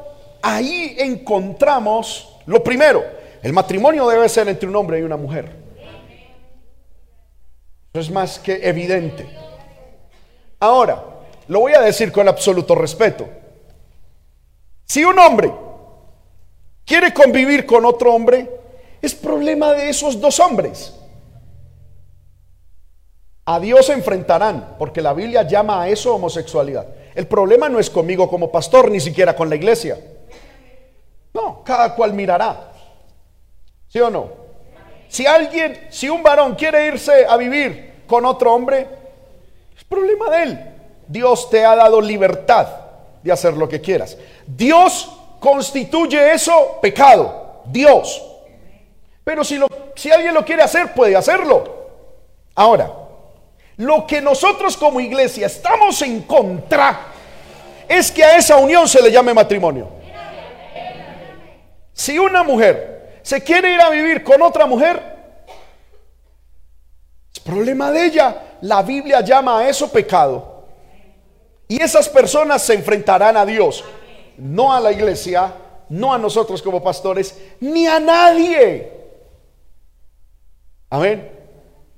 ahí 0.41 0.97
encontramos 0.99 2.39
lo 2.47 2.63
primero, 2.63 3.05
el 3.43 3.53
matrimonio 3.53 4.09
debe 4.09 4.29
ser 4.29 4.49
entre 4.49 4.69
un 4.69 4.77
hombre 4.77 4.99
y 4.99 5.03
una 5.03 5.17
mujer. 5.17 5.57
Eso 7.93 8.01
es 8.01 8.11
más 8.11 8.39
que 8.39 8.69
evidente. 8.69 9.29
Ahora, 10.61 11.03
lo 11.49 11.61
voy 11.61 11.73
a 11.73 11.81
decir 11.81 12.13
con 12.13 12.29
absoluto 12.29 12.75
respeto. 12.75 13.29
Si 14.85 15.05
un 15.05 15.19
hombre 15.19 15.53
quiere 16.85 17.13
convivir 17.15 17.67
con 17.67 17.85
otro 17.85 18.15
hombre, 18.15 18.49
es 19.03 19.15
problema 19.15 19.73
de 19.73 19.89
esos 19.89 20.21
dos 20.21 20.39
hombres. 20.39 20.95
A 23.47 23.59
Dios 23.59 23.87
se 23.87 23.95
enfrentarán, 23.95 24.77
porque 24.79 25.01
la 25.01 25.13
Biblia 25.13 25.43
llama 25.43 25.83
a 25.83 25.89
eso 25.89 26.15
homosexualidad. 26.15 26.87
El 27.15 27.27
problema 27.27 27.69
no 27.69 27.81
es 27.81 27.91
conmigo 27.91 28.29
como 28.29 28.53
pastor, 28.53 28.91
ni 28.91 29.01
siquiera 29.01 29.35
con 29.35 29.49
la 29.49 29.57
iglesia. 29.57 29.99
No, 31.35 31.65
cada 31.65 31.95
cual 31.95 32.13
mirará. 32.13 32.70
¿Sí 33.91 34.01
o 34.01 34.09
no? 34.09 34.31
Si 35.09 35.27
alguien, 35.27 35.89
si 35.91 36.09
un 36.09 36.23
varón 36.23 36.55
quiere 36.55 36.87
irse 36.87 37.27
a 37.29 37.37
vivir 37.37 38.05
con 38.07 38.25
otro 38.25 38.55
hombre, 38.55 38.87
es 39.77 39.83
problema 39.83 40.31
de 40.31 40.43
él. 40.45 40.61
Dios 41.09 41.51
te 41.51 41.65
ha 41.65 41.75
dado 41.75 42.01
libertad 42.01 42.69
de 43.21 43.33
hacer 43.33 43.55
lo 43.55 43.69
que 43.69 43.81
quieras. 43.81 44.17
Dios 44.47 45.11
constituye 45.41 46.33
eso 46.33 46.79
pecado. 46.81 47.63
Dios. 47.65 48.25
Pero 49.25 49.43
si, 49.43 49.59
lo, 49.59 49.67
si 49.97 50.13
alguien 50.13 50.35
lo 50.35 50.45
quiere 50.45 50.63
hacer, 50.63 50.95
puede 50.95 51.17
hacerlo. 51.17 51.89
Ahora, 52.55 52.93
lo 53.79 54.07
que 54.07 54.21
nosotros 54.21 54.77
como 54.77 55.01
iglesia 55.01 55.49
estamos 55.49 56.01
en 56.03 56.23
contra 56.23 57.07
es 57.89 58.13
que 58.13 58.23
a 58.23 58.37
esa 58.37 58.57
unión 58.57 58.87
se 58.87 59.03
le 59.03 59.11
llame 59.11 59.35
matrimonio. 59.35 59.89
Si 61.93 62.21
una 62.21 62.45
mujer 62.45 63.00
se 63.23 63.43
quiere 63.43 63.73
ir 63.75 63.81
a 63.81 63.91
vivir 63.91 64.23
con 64.23 64.43
otra 64.43 64.67
mujer, 64.67 65.01
es 67.33 67.41
problema 67.41 67.91
de 67.91 68.07
ella. 68.07 68.43
La 68.63 68.83
Biblia 68.83 69.21
llama 69.21 69.61
a 69.61 69.69
eso 69.69 69.91
pecado. 69.91 70.65
Y 71.69 71.81
esas 71.81 72.09
personas 72.09 72.63
se 72.63 72.75
enfrentarán 72.75 73.37
a 73.37 73.47
Dios. 73.47 73.85
no 74.37 74.73
a 74.73 74.81
la 74.81 74.91
iglesia, 74.91 75.53
no 75.91 76.15
a 76.15 76.19
nosotros 76.19 76.63
como 76.63 76.83
pastores, 76.83 77.39
ni 77.61 77.87
a 77.87 78.01
nadie. 78.01 78.91
Amén. 80.89 81.31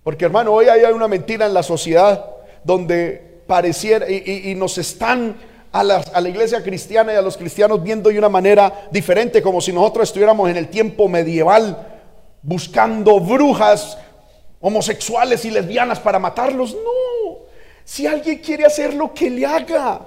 Porque 0.02 0.24
hermano, 0.24 0.52
hoy 0.52 0.66
hay 0.66 0.82
una 0.92 1.06
mentira 1.06 1.46
en 1.46 1.54
la 1.54 1.62
sociedad 1.62 2.26
donde 2.64 3.42
pareciera 3.46 4.10
y, 4.10 4.54
nos 4.56 4.78
están 4.78 5.36
a 5.72 5.82
la, 5.82 5.96
a 6.12 6.20
la, 6.20 6.28
iglesia 6.28 6.62
cristiana 6.62 7.12
y 7.12 7.16
a 7.16 7.22
los 7.22 7.36
cristianos 7.36 7.82
viendo 7.82 8.10
de 8.10 8.18
una 8.18 8.28
manera 8.28 8.88
diferente, 8.90 9.42
como 9.42 9.60
si 9.60 9.72
nosotros 9.72 10.08
estuviéramos 10.08 10.48
en 10.50 10.56
el 10.56 10.68
tiempo 10.68 11.08
medieval 11.08 11.88
buscando 12.42 13.20
brujas 13.20 13.96
homosexuales 14.60 15.44
y 15.44 15.50
lesbianas 15.50 15.98
para 16.00 16.18
matarlos. 16.18 16.74
No, 16.74 17.46
si 17.84 18.06
alguien 18.06 18.38
quiere 18.38 18.64
hacer 18.64 18.94
lo 18.94 19.12
que 19.12 19.30
le 19.30 19.46
haga. 19.46 20.00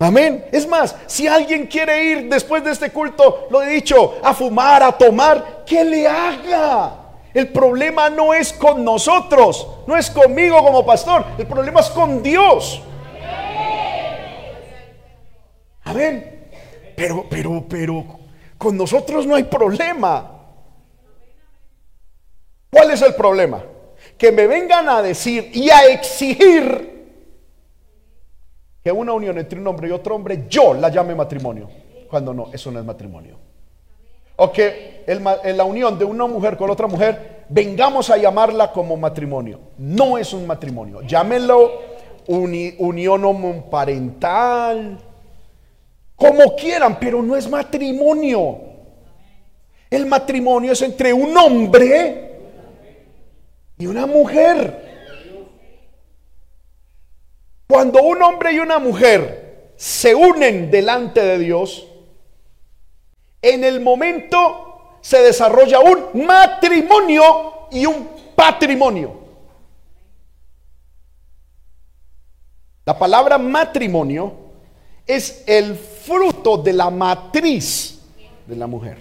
Amén. 0.00 0.46
Es 0.52 0.66
más, 0.66 0.94
si 1.06 1.26
alguien 1.26 1.66
quiere 1.66 2.04
ir 2.04 2.28
después 2.28 2.62
de 2.62 2.70
este 2.70 2.90
culto, 2.90 3.48
lo 3.50 3.62
he 3.62 3.70
dicho, 3.70 4.14
a 4.22 4.32
fumar, 4.32 4.82
a 4.82 4.92
tomar, 4.92 5.64
que 5.66 5.84
le 5.84 6.06
haga. 6.06 6.92
El 7.34 7.48
problema 7.48 8.08
no 8.08 8.32
es 8.32 8.52
con 8.52 8.84
nosotros, 8.84 9.66
no 9.86 9.96
es 9.96 10.10
conmigo 10.10 10.62
como 10.62 10.86
pastor, 10.86 11.24
el 11.36 11.46
problema 11.46 11.80
es 11.80 11.88
con 11.90 12.22
Dios. 12.22 12.80
Amén. 15.88 16.50
Pero, 16.94 17.26
pero, 17.28 17.64
pero, 17.68 18.04
con 18.58 18.76
nosotros 18.76 19.26
no 19.26 19.34
hay 19.34 19.44
problema. 19.44 20.34
¿Cuál 22.70 22.90
es 22.90 23.00
el 23.02 23.14
problema? 23.14 23.64
Que 24.16 24.30
me 24.30 24.46
vengan 24.46 24.88
a 24.88 25.00
decir 25.00 25.50
y 25.54 25.70
a 25.70 25.86
exigir 25.86 26.98
que 28.82 28.92
una 28.92 29.12
unión 29.12 29.38
entre 29.38 29.58
un 29.58 29.66
hombre 29.66 29.88
y 29.88 29.92
otro 29.92 30.14
hombre 30.14 30.44
yo 30.48 30.74
la 30.74 30.90
llame 30.90 31.14
matrimonio. 31.14 31.68
Cuando 32.10 32.34
no, 32.34 32.50
eso 32.52 32.70
no 32.70 32.78
es 32.78 32.84
matrimonio. 32.84 33.38
O 34.36 34.52
que 34.52 35.04
en 35.06 35.56
la 35.56 35.64
unión 35.64 35.98
de 35.98 36.04
una 36.04 36.26
mujer 36.26 36.56
con 36.56 36.70
otra 36.70 36.86
mujer, 36.86 37.44
vengamos 37.48 38.10
a 38.10 38.16
llamarla 38.18 38.72
como 38.72 38.96
matrimonio. 38.96 39.60
No 39.78 40.18
es 40.18 40.32
un 40.32 40.46
matrimonio. 40.46 41.00
Llámenlo 41.02 41.80
unión 42.28 43.24
homoparental, 43.24 44.98
como 46.18 46.56
quieran, 46.56 46.98
pero 46.98 47.22
no 47.22 47.36
es 47.36 47.48
matrimonio. 47.48 48.58
El 49.88 50.04
matrimonio 50.04 50.72
es 50.72 50.82
entre 50.82 51.12
un 51.12 51.34
hombre 51.36 52.40
y 53.78 53.86
una 53.86 54.04
mujer. 54.04 54.86
Cuando 57.68 58.02
un 58.02 58.20
hombre 58.20 58.52
y 58.52 58.58
una 58.58 58.80
mujer 58.80 59.72
se 59.76 60.12
unen 60.12 60.72
delante 60.72 61.22
de 61.22 61.38
Dios, 61.38 61.86
en 63.40 63.62
el 63.62 63.80
momento 63.80 64.98
se 65.00 65.22
desarrolla 65.22 65.78
un 65.78 66.26
matrimonio 66.26 67.68
y 67.70 67.86
un 67.86 68.08
patrimonio. 68.34 69.14
La 72.84 72.98
palabra 72.98 73.38
matrimonio 73.38 74.32
es 75.06 75.44
el 75.46 75.76
fruto 76.08 76.56
de 76.56 76.72
la 76.72 76.88
matriz 76.88 78.00
de 78.46 78.56
la 78.56 78.66
mujer. 78.66 78.96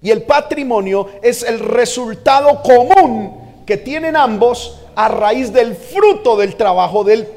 Y 0.00 0.10
el 0.10 0.22
patrimonio 0.22 1.08
es 1.22 1.42
el 1.42 1.58
resultado 1.58 2.62
común 2.62 3.62
que 3.66 3.76
tienen 3.76 4.16
ambos 4.16 4.80
a 4.94 5.08
raíz 5.08 5.52
del 5.52 5.76
fruto 5.76 6.36
del 6.36 6.56
trabajo 6.56 7.04
del 7.04 7.28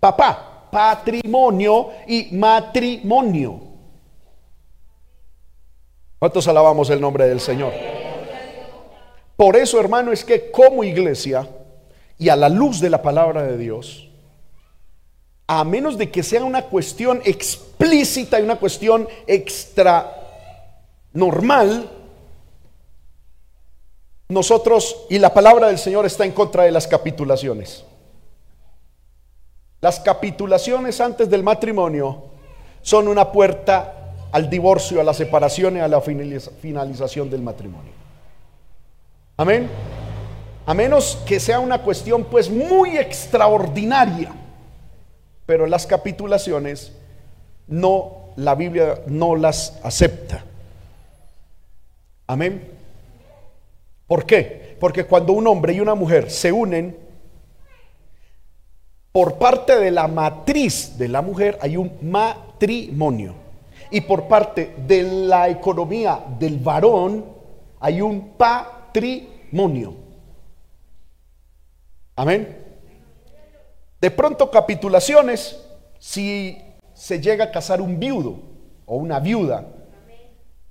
papá, 0.00 0.68
patrimonio 0.70 1.90
y 2.06 2.28
matrimonio. 2.32 3.60
¿Cuántos 6.18 6.48
alabamos 6.48 6.88
el 6.90 7.00
nombre 7.00 7.28
del 7.28 7.40
Señor? 7.40 7.72
Por 9.36 9.56
eso, 9.56 9.80
hermano, 9.80 10.12
es 10.12 10.24
que 10.24 10.50
como 10.50 10.84
iglesia 10.84 11.48
y 12.16 12.28
a 12.28 12.36
la 12.36 12.48
luz 12.48 12.80
de 12.80 12.90
la 12.90 13.02
palabra 13.02 13.42
de 13.42 13.58
Dios, 13.58 14.08
a 15.60 15.64
menos 15.64 15.98
de 15.98 16.10
que 16.10 16.22
sea 16.22 16.42
una 16.44 16.62
cuestión 16.62 17.20
explícita 17.26 18.40
y 18.40 18.42
una 18.42 18.56
cuestión 18.56 19.06
extra 19.26 20.10
normal, 21.12 21.90
nosotros 24.28 25.04
y 25.10 25.18
la 25.18 25.34
palabra 25.34 25.66
del 25.66 25.76
Señor 25.76 26.06
está 26.06 26.24
en 26.24 26.32
contra 26.32 26.62
de 26.62 26.70
las 26.70 26.86
capitulaciones. 26.86 27.84
Las 29.82 30.00
capitulaciones 30.00 30.98
antes 31.02 31.28
del 31.28 31.42
matrimonio 31.42 32.22
son 32.80 33.06
una 33.06 33.30
puerta 33.30 34.14
al 34.32 34.48
divorcio, 34.48 35.02
a 35.02 35.04
la 35.04 35.12
separación 35.12 35.76
y 35.76 35.80
a 35.80 35.88
la 35.88 36.00
finalización 36.00 37.28
del 37.28 37.42
matrimonio. 37.42 37.92
Amén. 39.36 39.68
A 40.64 40.72
menos 40.72 41.18
que 41.26 41.38
sea 41.38 41.60
una 41.60 41.82
cuestión 41.82 42.24
pues 42.24 42.48
muy 42.48 42.96
extraordinaria. 42.96 44.32
Pero 45.46 45.66
las 45.66 45.86
capitulaciones 45.86 46.92
no, 47.66 48.32
la 48.36 48.54
Biblia 48.54 49.02
no 49.06 49.36
las 49.36 49.78
acepta. 49.82 50.44
Amén. 52.26 52.68
¿Por 54.06 54.26
qué? 54.26 54.76
Porque 54.78 55.04
cuando 55.04 55.32
un 55.32 55.46
hombre 55.46 55.72
y 55.74 55.80
una 55.80 55.94
mujer 55.94 56.30
se 56.30 56.52
unen, 56.52 56.96
por 59.12 59.38
parte 59.38 59.78
de 59.78 59.90
la 59.90 60.08
matriz 60.08 60.96
de 60.96 61.08
la 61.08 61.22
mujer 61.22 61.58
hay 61.60 61.76
un 61.76 61.92
matrimonio. 62.02 63.34
Y 63.90 64.00
por 64.00 64.26
parte 64.26 64.74
de 64.86 65.02
la 65.02 65.50
economía 65.50 66.24
del 66.38 66.58
varón 66.58 67.24
hay 67.78 68.00
un 68.00 68.30
patrimonio. 68.30 69.94
Amén. 72.16 72.61
De 74.02 74.10
pronto 74.10 74.50
capitulaciones 74.50 75.64
si 76.00 76.58
se 76.92 77.20
llega 77.20 77.44
a 77.44 77.50
casar 77.52 77.80
un 77.80 78.00
viudo 78.00 78.36
o 78.84 78.96
una 78.96 79.20
viuda 79.20 79.64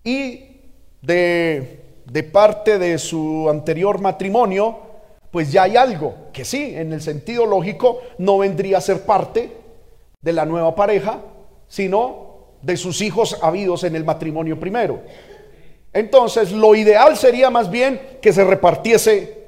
y 0.04 0.60
de, 1.02 1.80
de 2.06 2.24
parte 2.24 2.78
de 2.78 2.98
su 2.98 3.48
anterior 3.50 4.02
matrimonio 4.02 4.80
pues 5.32 5.50
ya 5.50 5.64
hay 5.64 5.78
algo 5.78 6.14
que 6.34 6.44
sí, 6.44 6.74
en 6.76 6.92
el 6.92 7.02
sentido 7.02 7.46
lógico, 7.46 8.02
no 8.18 8.38
vendría 8.38 8.80
a 8.80 8.82
ser 8.82 9.04
parte 9.04 9.50
de 10.20 10.34
la 10.34 10.46
nueva 10.46 10.76
pareja, 10.76 11.22
sino 11.70 12.58
de 12.62 12.76
sus 12.76 13.00
hijos 13.02 13.40
habidos 13.42 13.86
en 13.86 13.96
el 13.96 14.04
matrimonio 14.04 14.60
primero. 14.60 15.00
Entonces, 15.94 16.52
lo 16.52 16.76
ideal 16.76 17.16
sería 17.16 17.50
más 17.50 17.72
bien 17.72 18.18
que 18.22 18.34
se 18.34 18.44
repartiese 18.44 19.41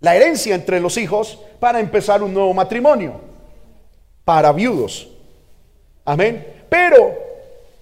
la 0.00 0.16
herencia 0.16 0.54
entre 0.54 0.80
los 0.80 0.96
hijos 0.96 1.38
para 1.58 1.78
empezar 1.78 2.22
un 2.22 2.32
nuevo 2.32 2.54
matrimonio, 2.54 3.20
para 4.24 4.52
viudos. 4.52 5.08
Amén. 6.04 6.64
Pero, 6.68 7.18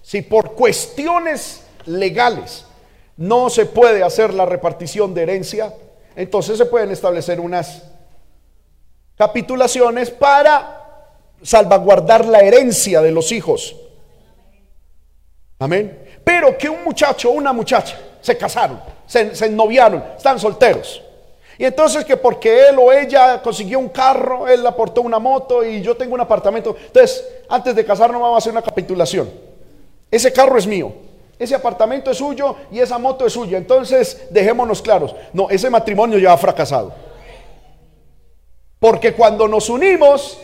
si 0.01 0.21
por 0.21 0.53
cuestiones 0.53 1.63
legales 1.85 2.65
no 3.17 3.49
se 3.49 3.65
puede 3.65 4.03
hacer 4.03 4.33
la 4.33 4.45
repartición 4.45 5.13
de 5.13 5.23
herencia, 5.23 5.73
entonces 6.15 6.57
se 6.57 6.65
pueden 6.65 6.91
establecer 6.91 7.39
unas 7.39 7.83
capitulaciones 9.15 10.09
para 10.09 11.15
salvaguardar 11.41 12.25
la 12.25 12.39
herencia 12.39 13.01
de 13.01 13.11
los 13.11 13.31
hijos. 13.31 13.75
Amén. 15.59 16.05
Pero 16.23 16.57
que 16.57 16.69
un 16.69 16.83
muchacho 16.83 17.29
o 17.29 17.33
una 17.33 17.53
muchacha 17.53 17.97
se 18.21 18.37
casaron, 18.37 18.81
se, 19.05 19.35
se 19.35 19.45
ennoviaron, 19.45 20.03
están 20.17 20.39
solteros. 20.39 21.01
Y 21.59 21.65
entonces 21.65 22.05
que 22.05 22.15
porque 22.15 22.69
él 22.69 22.77
o 22.79 22.89
ella 22.89 23.41
consiguió 23.41 23.79
un 23.79 23.89
carro, 23.89 24.47
él 24.47 24.65
aportó 24.65 25.01
una 25.01 25.19
moto 25.19 25.61
y 25.61 25.81
yo 25.81 25.93
tengo 25.97 26.13
un 26.13 26.21
apartamento. 26.21 26.73
Entonces, 26.85 27.27
antes 27.49 27.75
de 27.75 27.83
casarnos 27.83 28.21
vamos 28.21 28.35
a 28.35 28.37
hacer 28.37 28.53
una 28.53 28.61
capitulación. 28.61 29.29
Ese 30.09 30.31
carro 30.31 30.57
es 30.57 30.65
mío. 30.65 30.93
Ese 31.37 31.53
apartamento 31.53 32.11
es 32.11 32.17
suyo 32.17 32.55
y 32.71 32.79
esa 32.79 32.97
moto 32.97 33.25
es 33.25 33.33
suya. 33.33 33.57
Entonces, 33.57 34.27
dejémonos 34.29 34.81
claros. 34.81 35.13
No, 35.33 35.49
ese 35.49 35.69
matrimonio 35.69 36.17
ya 36.17 36.31
ha 36.31 36.37
fracasado. 36.37 36.93
Porque 38.79 39.13
cuando 39.13 39.45
nos 39.45 39.69
unimos, 39.69 40.39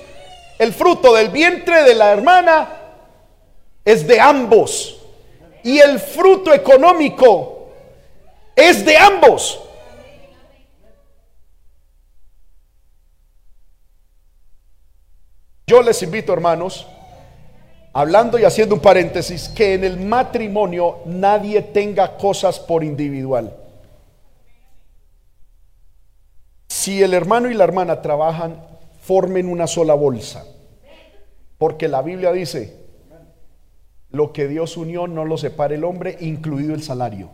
el 0.60 0.74
fruto 0.74 1.14
del 1.14 1.30
vientre 1.30 1.84
de 1.84 1.96
la 1.96 2.12
hermana 2.12 2.70
es 3.86 4.06
de 4.06 4.20
ambos. 4.20 5.00
Y 5.64 5.80
el 5.80 5.98
fruto 5.98 6.54
económico 6.54 7.70
es 8.54 8.86
de 8.86 8.98
ambos. 8.98 9.62
Yo 15.68 15.82
les 15.82 16.02
invito, 16.04 16.32
hermanos, 16.32 16.88
hablando 17.92 18.38
y 18.38 18.44
haciendo 18.44 18.76
un 18.76 18.82
paréntesis, 18.82 19.50
que 19.50 19.74
en 19.74 19.84
el 19.84 19.98
matrimonio 19.98 21.00
nadie 21.06 21.62
tenga 21.62 22.18
cosas 22.18 22.60
por 22.60 22.84
individual. 22.84 23.56
Si 26.68 27.02
el 27.02 27.14
hermano 27.14 27.50
y 27.50 27.56
la 27.56 27.64
hermana 27.64 28.02
trabajan, 28.02 28.64
formen 29.02 29.50
una 29.50 29.66
sola 29.66 29.96
bolsa. 29.96 30.46
Porque 31.58 31.88
la 31.88 32.02
Biblia 32.02 32.32
dice 32.32 32.86
lo 34.12 34.32
que 34.32 34.48
Dios 34.48 34.78
unió 34.78 35.08
no 35.08 35.26
lo 35.26 35.38
separe 35.38 35.76
el 35.76 35.84
hombre, 35.84 36.18
incluido 36.22 36.74
el 36.74 36.84
salario. 36.84 37.32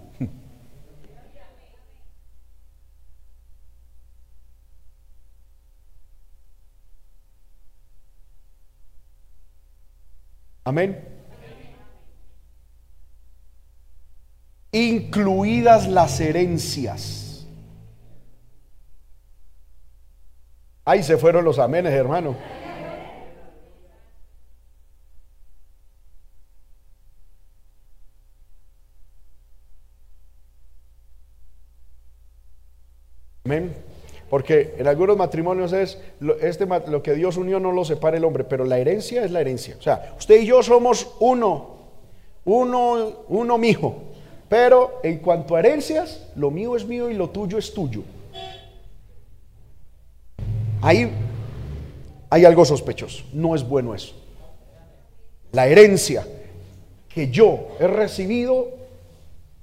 Amén. 10.64 11.08
Incluidas 14.72 15.88
las 15.88 16.20
herencias. 16.20 17.48
Ahí 20.86 21.04
se 21.04 21.18
fueron 21.18 21.44
los 21.46 21.60
amenes, 21.60 21.94
hermano. 21.94 22.36
Amén. 33.46 33.91
Porque 34.32 34.76
en 34.78 34.88
algunos 34.88 35.18
matrimonios 35.18 35.74
es 35.74 35.98
lo, 36.22 36.40
este, 36.40 36.66
lo 36.66 37.04
que 37.04 37.16
Dios 37.16 37.36
unió 37.36 37.60
no 37.60 37.74
lo 37.74 37.84
separa 37.84 38.16
el 38.16 38.24
hombre, 38.24 38.46
pero 38.46 38.64
la 38.64 38.80
herencia 38.80 39.26
es 39.26 39.32
la 39.32 39.42
herencia. 39.42 39.76
O 39.78 39.82
sea, 39.82 40.16
usted 40.18 40.42
y 40.42 40.46
yo 40.46 40.64
somos 40.64 41.16
uno, 41.20 41.76
uno, 42.46 43.26
uno 43.28 43.58
mijo. 43.58 43.94
Pero 44.48 45.02
en 45.04 45.18
cuanto 45.18 45.58
a 45.58 45.60
herencias, 45.60 46.28
lo 46.38 46.50
mío 46.50 46.78
es 46.78 46.86
mío 46.86 47.12
y 47.12 47.14
lo 47.14 47.30
tuyo 47.30 47.58
es 47.58 47.74
tuyo. 47.74 48.04
Ahí 50.82 51.12
hay 52.30 52.46
algo 52.46 52.64
sospechoso. 52.64 53.26
No 53.34 53.54
es 53.54 53.68
bueno 53.68 53.94
eso. 53.94 54.16
La 55.52 55.68
herencia 55.68 56.26
que 57.14 57.30
yo 57.30 57.68
he 57.82 57.88
recibido 57.88 58.70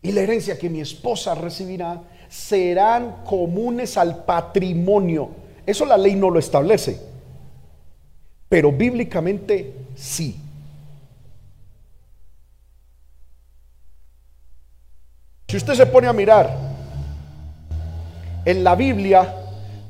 y 0.03 0.13
la 0.13 0.21
herencia 0.21 0.59
que 0.59 0.69
mi 0.69 0.83
esposa 0.83 1.35
recibirá 1.35 2.03
serán 2.29 3.25
comunes 3.25 3.97
al 3.97 4.25
patrimonio. 4.25 5.31
Eso 5.67 5.85
la 5.85 5.97
ley 5.97 6.15
no 6.15 6.31
lo 6.31 6.39
establece, 6.39 7.01
pero 8.49 8.73
bíblicamente 8.73 9.73
sí. 9.95 10.41
Si 15.49 15.57
usted 15.57 15.75
se 15.75 15.87
pone 15.87 16.07
a 16.07 16.13
mirar, 16.13 16.55
en 18.45 18.65
la 18.65 18.75
Biblia 18.75 19.35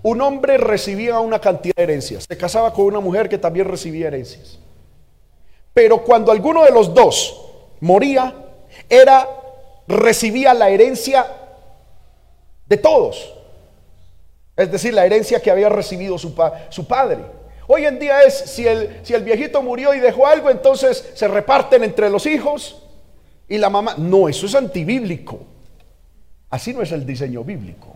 un 0.02 0.20
hombre 0.20 0.56
recibía 0.56 1.18
una 1.18 1.40
cantidad 1.40 1.74
de 1.76 1.82
herencias, 1.82 2.24
se 2.28 2.36
casaba 2.36 2.72
con 2.72 2.86
una 2.86 3.00
mujer 3.00 3.28
que 3.28 3.38
también 3.38 3.66
recibía 3.66 4.06
herencias. 4.06 4.58
Pero 5.74 6.02
cuando 6.02 6.32
alguno 6.32 6.64
de 6.64 6.70
los 6.70 6.94
dos 6.94 7.40
moría, 7.80 8.34
era 8.88 9.28
recibía 9.86 10.54
la 10.54 10.70
herencia 10.70 11.26
de 12.68 12.76
todos. 12.76 13.34
Es 14.56 14.70
decir, 14.70 14.92
la 14.92 15.06
herencia 15.06 15.40
que 15.40 15.50
había 15.50 15.68
recibido 15.68 16.18
su, 16.18 16.34
su 16.68 16.86
padre. 16.86 17.24
Hoy 17.66 17.84
en 17.84 17.98
día 17.98 18.22
es, 18.22 18.34
si 18.34 18.66
el, 18.66 19.00
si 19.02 19.14
el 19.14 19.22
viejito 19.22 19.62
murió 19.62 19.94
y 19.94 20.00
dejó 20.00 20.26
algo, 20.26 20.50
entonces 20.50 21.10
se 21.14 21.28
reparten 21.28 21.84
entre 21.84 22.10
los 22.10 22.26
hijos 22.26 22.82
y 23.48 23.58
la 23.58 23.70
mamá. 23.70 23.94
No, 23.96 24.28
eso 24.28 24.46
es 24.46 24.54
antibíblico. 24.54 25.40
Así 26.50 26.72
no 26.72 26.82
es 26.82 26.92
el 26.92 27.04
diseño 27.04 27.44
bíblico. 27.44 27.94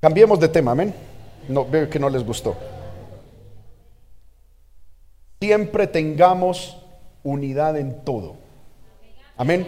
Cambiemos 0.00 0.38
de 0.38 0.48
tema, 0.48 0.70
amén. 0.70 0.94
No, 1.48 1.64
veo 1.64 1.90
que 1.90 1.98
no 1.98 2.08
les 2.08 2.24
gustó. 2.24 2.56
Siempre 5.40 5.88
tengamos 5.88 6.76
unidad 7.28 7.76
en 7.76 8.04
todo. 8.04 8.36
Amén. 9.36 9.66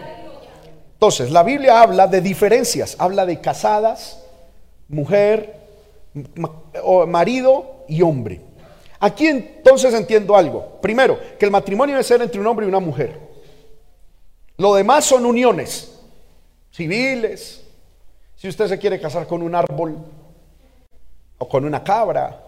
Entonces, 0.93 1.31
la 1.31 1.43
Biblia 1.43 1.81
habla 1.81 2.07
de 2.07 2.21
diferencias, 2.21 2.95
habla 2.99 3.25
de 3.25 3.41
casadas, 3.41 4.23
mujer, 4.87 5.55
marido 7.07 7.85
y 7.87 8.01
hombre. 8.01 8.41
Aquí 8.99 9.25
entonces 9.27 9.93
entiendo 9.93 10.35
algo. 10.35 10.79
Primero, 10.81 11.19
que 11.39 11.45
el 11.45 11.51
matrimonio 11.51 11.95
debe 11.95 12.03
ser 12.03 12.21
entre 12.21 12.39
un 12.39 12.45
hombre 12.45 12.65
y 12.65 12.69
una 12.69 12.79
mujer. 12.79 13.17
Lo 14.57 14.75
demás 14.75 15.05
son 15.05 15.25
uniones 15.25 15.99
civiles. 16.71 17.63
Si 18.35 18.47
usted 18.47 18.67
se 18.67 18.77
quiere 18.77 18.99
casar 18.99 19.25
con 19.25 19.41
un 19.41 19.55
árbol 19.55 19.97
o 21.37 21.49
con 21.49 21.65
una 21.65 21.83
cabra 21.83 22.43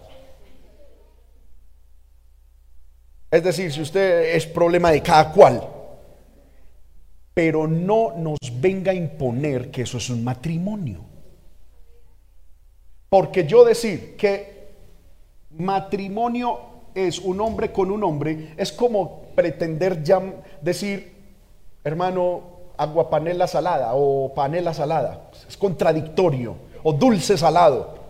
Es 3.30 3.42
decir, 3.42 3.72
si 3.72 3.80
usted 3.80 4.34
es 4.36 4.46
problema 4.46 4.90
de 4.90 5.02
cada 5.02 5.32
cual, 5.32 5.62
pero 7.34 7.66
no 7.66 8.12
nos 8.16 8.38
venga 8.60 8.92
a 8.92 8.94
imponer 8.94 9.70
que 9.70 9.82
eso 9.82 9.98
es 9.98 10.08
un 10.08 10.22
matrimonio. 10.22 11.00
Porque 13.08 13.46
yo 13.46 13.64
decir 13.64 14.16
que 14.16 14.68
matrimonio 15.50 16.60
es 16.94 17.18
un 17.18 17.40
hombre 17.40 17.72
con 17.72 17.90
un 17.90 18.02
hombre 18.04 18.54
es 18.56 18.72
como 18.72 19.22
pretender 19.34 20.02
ya 20.02 20.22
decir, 20.60 21.12
hermano, 21.82 22.42
agua 22.76 23.10
panela 23.10 23.46
salada 23.46 23.90
o 23.94 24.32
panela 24.34 24.72
salada. 24.72 25.30
Es 25.48 25.56
contradictorio. 25.56 26.56
O 26.82 26.92
dulce 26.92 27.36
salado. 27.38 28.03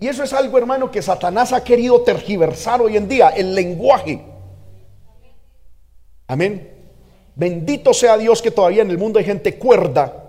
Y 0.00 0.06
eso 0.06 0.22
es 0.22 0.32
algo, 0.32 0.56
hermano, 0.58 0.90
que 0.90 1.02
Satanás 1.02 1.52
ha 1.52 1.64
querido 1.64 2.02
tergiversar 2.02 2.80
hoy 2.80 2.96
en 2.96 3.08
día, 3.08 3.30
el 3.30 3.54
lenguaje. 3.54 4.24
Amén. 6.28 6.70
Bendito 7.34 7.92
sea 7.94 8.16
Dios 8.16 8.42
que 8.42 8.50
todavía 8.50 8.82
en 8.82 8.90
el 8.90 8.98
mundo 8.98 9.18
hay 9.18 9.24
gente 9.24 9.58
cuerda, 9.58 10.24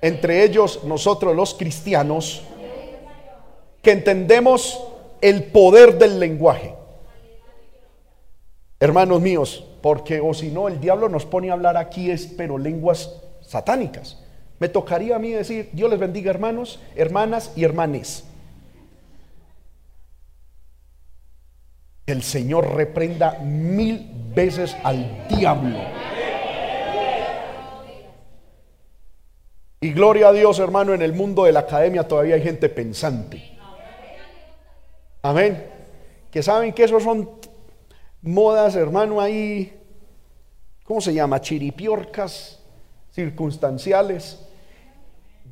entre 0.00 0.44
ellos 0.44 0.84
nosotros 0.84 1.34
los 1.34 1.54
cristianos, 1.54 2.42
que 3.82 3.92
entendemos 3.92 4.82
el 5.20 5.44
poder 5.44 5.98
del 5.98 6.18
lenguaje. 6.18 6.74
Hermanos 8.78 9.20
míos, 9.20 9.64
porque 9.82 10.20
o 10.20 10.34
si 10.34 10.50
no, 10.50 10.68
el 10.68 10.80
diablo 10.80 11.08
nos 11.08 11.24
pone 11.24 11.50
a 11.50 11.54
hablar 11.54 11.76
aquí, 11.76 12.10
es 12.10 12.26
pero 12.26 12.58
lenguas 12.58 13.22
satánicas. 13.40 14.22
Me 14.58 14.68
tocaría 14.68 15.16
a 15.16 15.18
mí 15.18 15.30
decir, 15.30 15.70
Dios 15.72 15.90
les 15.90 15.98
bendiga 15.98 16.30
hermanos, 16.30 16.80
hermanas 16.94 17.52
y 17.56 17.64
hermanes. 17.64 18.24
El 22.06 22.22
Señor 22.22 22.74
reprenda 22.74 23.40
mil 23.40 24.08
veces 24.34 24.76
al 24.84 25.26
diablo. 25.28 25.78
Y 29.80 29.92
gloria 29.92 30.28
a 30.28 30.32
Dios, 30.32 30.58
hermano, 30.58 30.94
en 30.94 31.02
el 31.02 31.12
mundo 31.12 31.44
de 31.44 31.52
la 31.52 31.60
academia 31.60 32.06
todavía 32.06 32.36
hay 32.36 32.42
gente 32.42 32.68
pensante. 32.68 33.56
Amén. 35.22 35.66
Que 36.30 36.42
saben 36.42 36.72
que 36.72 36.84
esos 36.84 37.02
son 37.02 37.28
modas, 38.22 38.76
hermano, 38.76 39.20
ahí, 39.20 39.72
¿cómo 40.84 41.00
se 41.00 41.12
llama? 41.12 41.40
Chiripiorcas 41.40 42.60
circunstanciales. 43.12 44.40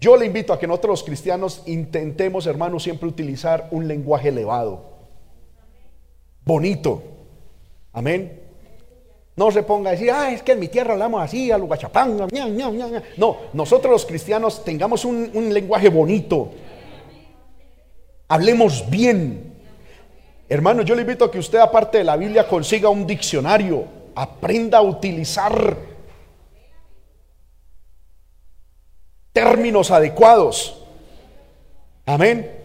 Yo 0.01 0.17
le 0.17 0.27
invito 0.27 0.53
a 0.53 0.59
que 0.59 0.67
nosotros 0.67 1.01
los 1.01 1.05
cristianos 1.05 1.63
intentemos, 1.67 2.47
hermano, 2.47 2.79
siempre 2.79 3.09
utilizar 3.09 3.69
un 3.71 3.89
lenguaje 3.89 4.29
elevado 4.29 4.94
bonito. 6.45 7.03
Amén. 7.93 8.41
No 9.37 9.51
se 9.51 9.65
ponga 9.65 9.91
a 9.91 9.93
decir, 9.93 10.11
ah, 10.13 10.31
es 10.31 10.43
que 10.43 10.53
en 10.53 10.61
mi 10.61 10.69
tierra 10.69 10.93
hablamos 10.93 11.21
así, 11.21 11.51
a 11.51 11.59
lo 11.59 11.67
guachapanga. 11.67 12.29
No, 13.17 13.37
nosotros 13.53 13.91
los 13.91 14.07
cristianos 14.07 14.65
tengamos 14.65 15.05
un, 15.05 15.31
un 15.35 15.53
lenguaje 15.53 15.89
bonito. 15.89 16.51
Hablemos 18.29 18.89
bien. 18.89 19.55
Hermano, 20.49 20.83
yo 20.83 20.95
le 20.95 21.03
invito 21.03 21.25
a 21.25 21.31
que 21.31 21.39
usted, 21.39 21.59
aparte 21.59 21.99
de 21.99 22.05
la 22.05 22.17
Biblia, 22.17 22.47
consiga 22.47 22.89
un 22.89 23.07
diccionario. 23.07 23.85
Aprenda 24.15 24.79
a 24.79 24.83
utilizar 24.83 25.77
términos 29.33 29.91
adecuados. 29.91 30.81
Amén. 32.07 32.64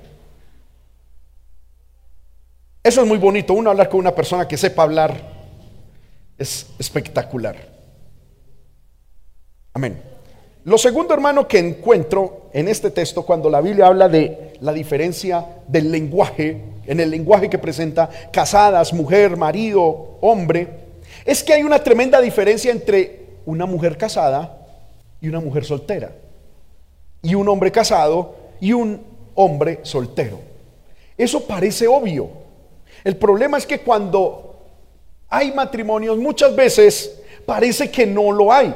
Eso 2.89 3.01
es 3.01 3.07
muy 3.07 3.19
bonito. 3.19 3.53
Uno 3.53 3.69
hablar 3.69 3.87
con 3.87 3.99
una 3.99 4.15
persona 4.15 4.47
que 4.47 4.57
sepa 4.57 4.81
hablar 4.81 5.15
es 6.39 6.65
espectacular. 6.79 7.55
Amén. 9.75 10.01
Lo 10.63 10.75
segundo, 10.75 11.13
hermano, 11.13 11.47
que 11.47 11.59
encuentro 11.59 12.49
en 12.51 12.67
este 12.67 12.89
texto, 12.89 13.23
cuando 13.27 13.47
la 13.47 13.61
Biblia 13.61 13.85
habla 13.85 14.09
de 14.09 14.53
la 14.61 14.73
diferencia 14.73 15.45
del 15.67 15.91
lenguaje, 15.91 16.63
en 16.87 16.99
el 16.99 17.11
lenguaje 17.11 17.47
que 17.47 17.59
presenta 17.59 18.09
casadas, 18.31 18.91
mujer, 18.91 19.37
marido, 19.37 20.17
hombre, 20.21 20.67
es 21.25 21.43
que 21.43 21.53
hay 21.53 21.61
una 21.61 21.83
tremenda 21.83 22.19
diferencia 22.19 22.71
entre 22.71 23.37
una 23.45 23.67
mujer 23.67 23.99
casada 23.99 24.65
y 25.21 25.27
una 25.27 25.41
mujer 25.41 25.63
soltera, 25.63 26.11
y 27.21 27.35
un 27.35 27.47
hombre 27.49 27.71
casado 27.71 28.35
y 28.59 28.73
un 28.73 28.99
hombre 29.35 29.81
soltero. 29.83 30.39
Eso 31.15 31.45
parece 31.45 31.87
obvio. 31.87 32.38
El 33.03 33.17
problema 33.17 33.57
es 33.57 33.65
que 33.65 33.79
cuando 33.79 34.65
hay 35.29 35.51
matrimonios, 35.51 36.17
muchas 36.17 36.55
veces 36.55 37.19
parece 37.45 37.89
que 37.89 38.05
no 38.05 38.31
lo 38.31 38.51
hay. 38.51 38.73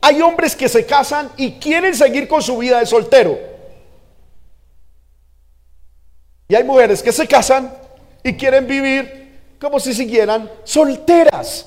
Hay 0.00 0.20
hombres 0.22 0.54
que 0.54 0.68
se 0.68 0.86
casan 0.86 1.30
y 1.36 1.52
quieren 1.52 1.94
seguir 1.94 2.28
con 2.28 2.42
su 2.42 2.58
vida 2.58 2.78
de 2.78 2.86
soltero. 2.86 3.38
Y 6.48 6.54
hay 6.54 6.64
mujeres 6.64 7.02
que 7.02 7.12
se 7.12 7.26
casan 7.26 7.72
y 8.22 8.34
quieren 8.34 8.66
vivir 8.66 9.56
como 9.60 9.80
si 9.80 9.92
siguieran 9.92 10.50
solteras. 10.64 11.66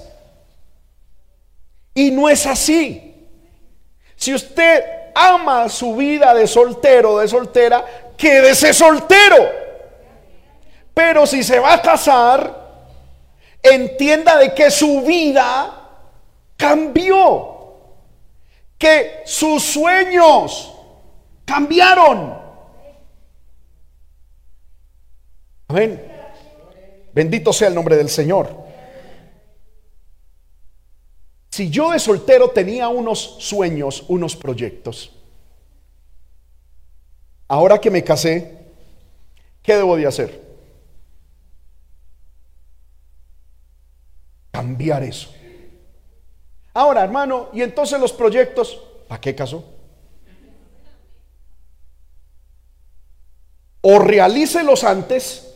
Y 1.93 2.11
no 2.11 2.29
es 2.29 2.45
así. 2.45 3.27
Si 4.15 4.33
usted 4.33 4.83
ama 5.13 5.67
su 5.67 5.95
vida 5.95 6.33
de 6.33 6.47
soltero 6.47 7.19
de 7.19 7.27
soltera, 7.27 7.85
quédese 8.17 8.73
soltero. 8.73 9.60
Pero 11.03 11.25
si 11.25 11.43
se 11.43 11.57
va 11.57 11.73
a 11.73 11.81
casar, 11.81 12.85
entienda 13.63 14.37
de 14.37 14.53
que 14.53 14.69
su 14.69 15.01
vida 15.01 15.89
cambió. 16.55 17.47
Que 18.77 19.23
sus 19.25 19.63
sueños 19.63 20.71
cambiaron. 21.43 22.37
Amén. 25.69 26.07
Bendito 27.11 27.51
sea 27.51 27.69
el 27.69 27.73
nombre 27.73 27.97
del 27.97 28.07
Señor. 28.07 28.55
Si 31.49 31.71
yo 31.71 31.89
de 31.89 31.97
soltero 31.99 32.51
tenía 32.51 32.89
unos 32.89 33.37
sueños, 33.39 34.05
unos 34.07 34.35
proyectos, 34.35 35.11
ahora 37.47 37.81
que 37.81 37.89
me 37.89 38.03
casé, 38.03 38.67
¿qué 39.63 39.75
debo 39.75 39.97
de 39.97 40.05
hacer? 40.05 40.50
Cambiar 44.51 45.03
eso. 45.03 45.33
Ahora, 46.73 47.03
hermano, 47.03 47.49
y 47.53 47.61
entonces 47.61 47.99
los 47.99 48.13
proyectos, 48.13 48.79
¿para 49.07 49.19
qué 49.19 49.35
casó? 49.35 49.63
O 53.81 53.99
realícelos 53.99 54.83
antes, 54.83 55.53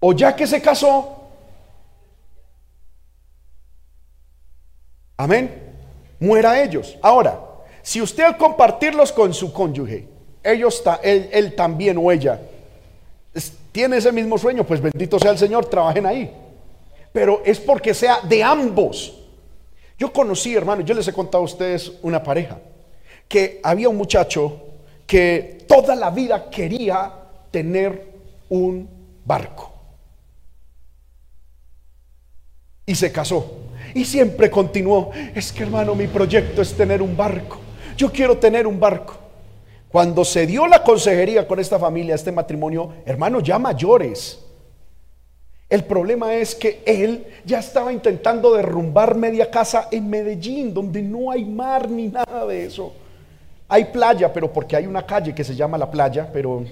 o 0.00 0.12
ya 0.12 0.34
que 0.34 0.46
se 0.46 0.62
casó, 0.62 1.18
Amén. 5.18 5.74
Muera 6.20 6.62
ellos. 6.62 6.96
Ahora, 7.02 7.40
si 7.82 8.00
usted 8.00 8.22
al 8.22 8.36
compartirlos 8.36 9.12
con 9.12 9.34
su 9.34 9.52
cónyuge, 9.52 10.06
ellos 10.44 10.82
él, 11.02 11.28
él 11.32 11.56
también 11.56 11.98
o 11.98 12.12
ella 12.12 12.40
tiene 13.78 13.98
ese 13.98 14.10
mismo 14.10 14.36
sueño, 14.36 14.64
pues 14.64 14.80
bendito 14.80 15.20
sea 15.20 15.30
el 15.30 15.38
Señor, 15.38 15.66
trabajen 15.66 16.04
ahí. 16.04 16.34
Pero 17.12 17.42
es 17.44 17.60
porque 17.60 17.94
sea 17.94 18.22
de 18.22 18.42
ambos. 18.42 19.16
Yo 19.96 20.12
conocí, 20.12 20.56
hermano, 20.56 20.80
yo 20.80 20.96
les 20.96 21.06
he 21.06 21.12
contado 21.12 21.42
a 21.42 21.44
ustedes 21.44 21.92
una 22.02 22.20
pareja, 22.20 22.58
que 23.28 23.60
había 23.62 23.88
un 23.88 23.96
muchacho 23.96 24.60
que 25.06 25.64
toda 25.68 25.94
la 25.94 26.10
vida 26.10 26.50
quería 26.50 27.12
tener 27.52 28.14
un 28.48 28.88
barco. 29.24 29.72
Y 32.84 32.96
se 32.96 33.12
casó. 33.12 33.58
Y 33.94 34.04
siempre 34.04 34.50
continuó, 34.50 35.12
es 35.36 35.52
que 35.52 35.62
hermano, 35.62 35.94
mi 35.94 36.08
proyecto 36.08 36.62
es 36.62 36.76
tener 36.76 37.00
un 37.00 37.16
barco. 37.16 37.60
Yo 37.96 38.10
quiero 38.10 38.38
tener 38.38 38.66
un 38.66 38.80
barco. 38.80 39.27
Cuando 39.90 40.24
se 40.24 40.46
dio 40.46 40.66
la 40.66 40.82
consejería 40.82 41.46
con 41.46 41.58
esta 41.60 41.78
familia, 41.78 42.14
este 42.14 42.32
matrimonio, 42.32 42.92
hermano, 43.06 43.40
ya 43.40 43.58
mayores. 43.58 44.38
El 45.68 45.84
problema 45.84 46.34
es 46.34 46.54
que 46.54 46.82
él 46.86 47.26
ya 47.44 47.58
estaba 47.58 47.92
intentando 47.92 48.54
derrumbar 48.54 49.14
media 49.14 49.50
casa 49.50 49.88
en 49.90 50.08
Medellín, 50.08 50.72
donde 50.72 51.02
no 51.02 51.30
hay 51.30 51.44
mar 51.44 51.90
ni 51.90 52.08
nada 52.08 52.46
de 52.46 52.66
eso. 52.66 52.92
Hay 53.68 53.86
playa, 53.86 54.32
pero 54.32 54.52
porque 54.52 54.76
hay 54.76 54.86
una 54.86 55.04
calle 55.04 55.34
que 55.34 55.44
se 55.44 55.54
llama 55.54 55.76
la 55.76 55.90
playa, 55.90 56.28
pero 56.32 56.64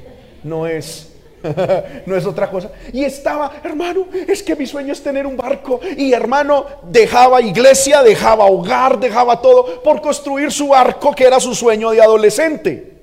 no 0.42 0.66
es 0.66 1.12
no 2.06 2.16
es 2.16 2.26
otra 2.26 2.50
cosa. 2.50 2.70
Y 2.92 3.04
estaba, 3.04 3.52
hermano, 3.62 4.06
es 4.26 4.42
que 4.42 4.56
mi 4.56 4.66
sueño 4.66 4.92
es 4.92 5.02
tener 5.02 5.26
un 5.26 5.36
barco. 5.36 5.80
Y 5.96 6.12
hermano, 6.12 6.66
dejaba 6.82 7.40
iglesia, 7.40 8.02
dejaba 8.02 8.46
hogar, 8.46 8.98
dejaba 8.98 9.40
todo 9.40 9.82
por 9.82 10.00
construir 10.00 10.50
su 10.50 10.68
barco, 10.68 11.14
que 11.14 11.24
era 11.24 11.38
su 11.40 11.54
sueño 11.54 11.90
de 11.90 12.02
adolescente. 12.02 12.95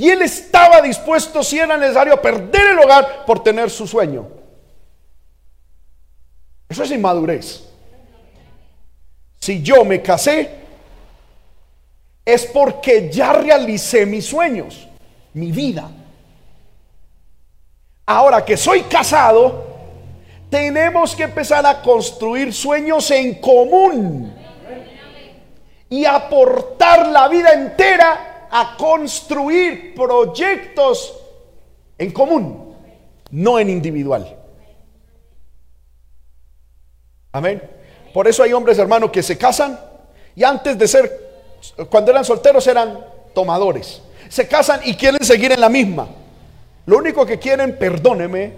Y 0.00 0.08
él 0.08 0.22
estaba 0.22 0.80
dispuesto, 0.80 1.42
si 1.42 1.58
era 1.58 1.76
necesario, 1.76 2.14
a 2.14 2.22
perder 2.22 2.70
el 2.70 2.78
hogar 2.78 3.26
por 3.26 3.42
tener 3.42 3.68
su 3.68 3.86
sueño. 3.86 4.26
Eso 6.66 6.84
es 6.84 6.90
inmadurez. 6.90 7.68
Si 9.38 9.62
yo 9.62 9.84
me 9.84 10.00
casé, 10.00 10.54
es 12.24 12.46
porque 12.46 13.10
ya 13.12 13.34
realicé 13.34 14.06
mis 14.06 14.24
sueños, 14.24 14.88
mi 15.34 15.52
vida. 15.52 15.90
Ahora 18.06 18.42
que 18.42 18.56
soy 18.56 18.84
casado, 18.84 19.66
tenemos 20.48 21.14
que 21.14 21.24
empezar 21.24 21.66
a 21.66 21.82
construir 21.82 22.54
sueños 22.54 23.10
en 23.10 23.34
común 23.34 24.34
y 25.90 26.06
aportar 26.06 27.06
la 27.08 27.28
vida 27.28 27.52
entera 27.52 28.29
a 28.50 28.76
construir 28.76 29.94
proyectos 29.94 31.16
en 31.98 32.10
común, 32.10 32.74
no 33.30 33.58
en 33.58 33.70
individual. 33.70 34.36
Amén. 37.32 37.62
Por 38.12 38.26
eso 38.26 38.42
hay 38.42 38.52
hombres, 38.52 38.78
hermanos, 38.78 39.10
que 39.10 39.22
se 39.22 39.38
casan 39.38 39.78
y 40.34 40.44
antes 40.44 40.78
de 40.78 40.88
ser, 40.88 41.30
cuando 41.90 42.10
eran 42.10 42.24
solteros, 42.24 42.66
eran 42.66 43.04
tomadores. 43.34 44.02
Se 44.28 44.48
casan 44.48 44.80
y 44.84 44.94
quieren 44.94 45.24
seguir 45.24 45.52
en 45.52 45.60
la 45.60 45.68
misma. 45.68 46.08
Lo 46.86 46.98
único 46.98 47.26
que 47.26 47.38
quieren, 47.38 47.78
perdóneme, 47.78 48.54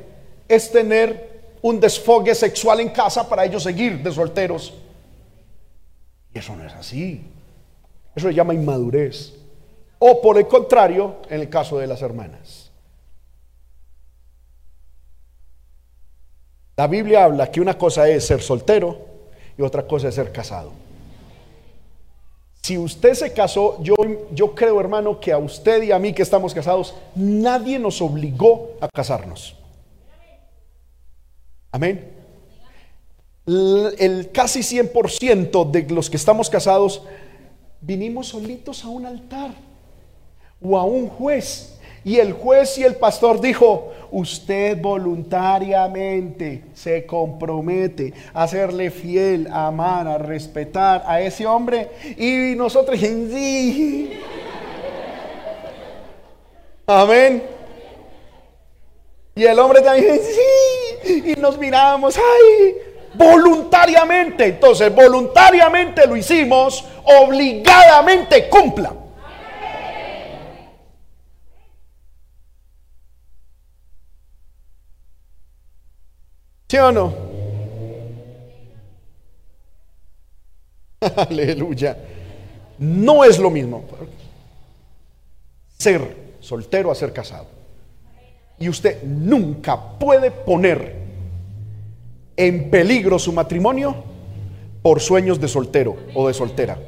es 0.48 0.70
tener 0.70 1.32
un 1.62 1.80
desfogue 1.80 2.34
sexual 2.34 2.80
en 2.80 2.90
casa 2.90 3.28
para 3.28 3.44
ellos 3.44 3.62
seguir 3.62 4.02
de 4.02 4.12
solteros. 4.12 4.74
Y 6.34 6.38
eso 6.38 6.56
no 6.56 6.66
es 6.66 6.72
así. 6.72 7.24
Eso 8.14 8.28
se 8.28 8.34
llama 8.34 8.54
inmadurez. 8.54 9.34
O 10.04 10.20
por 10.20 10.36
el 10.36 10.48
contrario, 10.48 11.18
en 11.30 11.42
el 11.42 11.48
caso 11.48 11.78
de 11.78 11.86
las 11.86 12.02
hermanas. 12.02 12.72
La 16.76 16.88
Biblia 16.88 17.22
habla 17.22 17.52
que 17.52 17.60
una 17.60 17.78
cosa 17.78 18.08
es 18.08 18.26
ser 18.26 18.42
soltero 18.42 18.98
y 19.56 19.62
otra 19.62 19.86
cosa 19.86 20.08
es 20.08 20.16
ser 20.16 20.32
casado. 20.32 20.72
Si 22.62 22.76
usted 22.76 23.14
se 23.14 23.32
casó, 23.32 23.80
yo, 23.80 23.94
yo 24.32 24.56
creo, 24.56 24.80
hermano, 24.80 25.20
que 25.20 25.30
a 25.30 25.38
usted 25.38 25.84
y 25.84 25.92
a 25.92 26.00
mí 26.00 26.12
que 26.12 26.22
estamos 26.22 26.52
casados, 26.52 26.96
nadie 27.14 27.78
nos 27.78 28.02
obligó 28.02 28.72
a 28.80 28.88
casarnos. 28.88 29.54
Amén. 31.70 32.10
El, 33.46 34.30
casi 34.32 34.62
100% 34.62 35.70
de 35.70 35.88
los 35.94 36.10
que 36.10 36.16
estamos 36.16 36.50
casados 36.50 37.04
vinimos 37.80 38.26
solitos 38.26 38.82
a 38.82 38.88
un 38.88 39.06
altar 39.06 39.71
o 40.62 40.78
a 40.78 40.84
un 40.84 41.08
juez 41.08 41.72
y 42.04 42.18
el 42.18 42.32
juez 42.32 42.78
y 42.78 42.84
el 42.84 42.96
pastor 42.96 43.40
dijo, 43.40 43.92
usted 44.10 44.80
voluntariamente 44.80 46.64
se 46.74 47.06
compromete 47.06 48.12
a 48.34 48.48
serle 48.48 48.90
fiel, 48.90 49.46
a 49.52 49.68
amar, 49.68 50.08
a 50.08 50.18
respetar 50.18 51.04
a 51.06 51.20
ese 51.20 51.46
hombre. 51.46 51.90
Y 52.18 52.56
nosotros, 52.56 52.98
sí. 52.98 54.18
Amén. 56.86 57.44
Y 59.36 59.44
el 59.44 59.58
hombre 59.60 59.80
también, 59.80 60.18
sí. 60.18 61.22
Y 61.36 61.40
nos 61.40 61.56
miramos, 61.56 62.16
ay, 62.16 62.74
voluntariamente. 63.14 64.46
Entonces, 64.46 64.92
voluntariamente 64.92 66.04
lo 66.08 66.16
hicimos, 66.16 66.84
obligadamente 67.04 68.48
cumpla. 68.48 69.01
¿Sí 76.72 76.78
o 76.78 76.90
no? 76.90 77.12
Aleluya. 81.28 81.98
No 82.78 83.24
es 83.24 83.38
lo 83.38 83.50
mismo 83.50 83.84
ser 85.76 86.16
soltero 86.40 86.90
a 86.90 86.94
ser 86.94 87.12
casado. 87.12 87.44
Y 88.58 88.70
usted 88.70 89.02
nunca 89.02 89.98
puede 89.98 90.30
poner 90.30 90.96
en 92.38 92.70
peligro 92.70 93.18
su 93.18 93.34
matrimonio 93.34 93.94
por 94.80 95.02
sueños 95.02 95.38
de 95.38 95.48
soltero 95.48 95.94
o 96.14 96.26
de 96.26 96.32
soltera. 96.32 96.78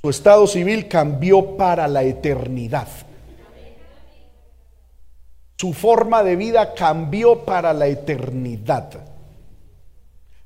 Su 0.00 0.08
estado 0.08 0.46
civil 0.46 0.88
cambió 0.88 1.58
para 1.58 1.86
la 1.88 2.04
eternidad. 2.04 2.88
Su 5.56 5.72
forma 5.72 6.22
de 6.22 6.36
vida 6.36 6.74
cambió 6.74 7.44
para 7.44 7.72
la 7.72 7.86
eternidad. 7.86 8.90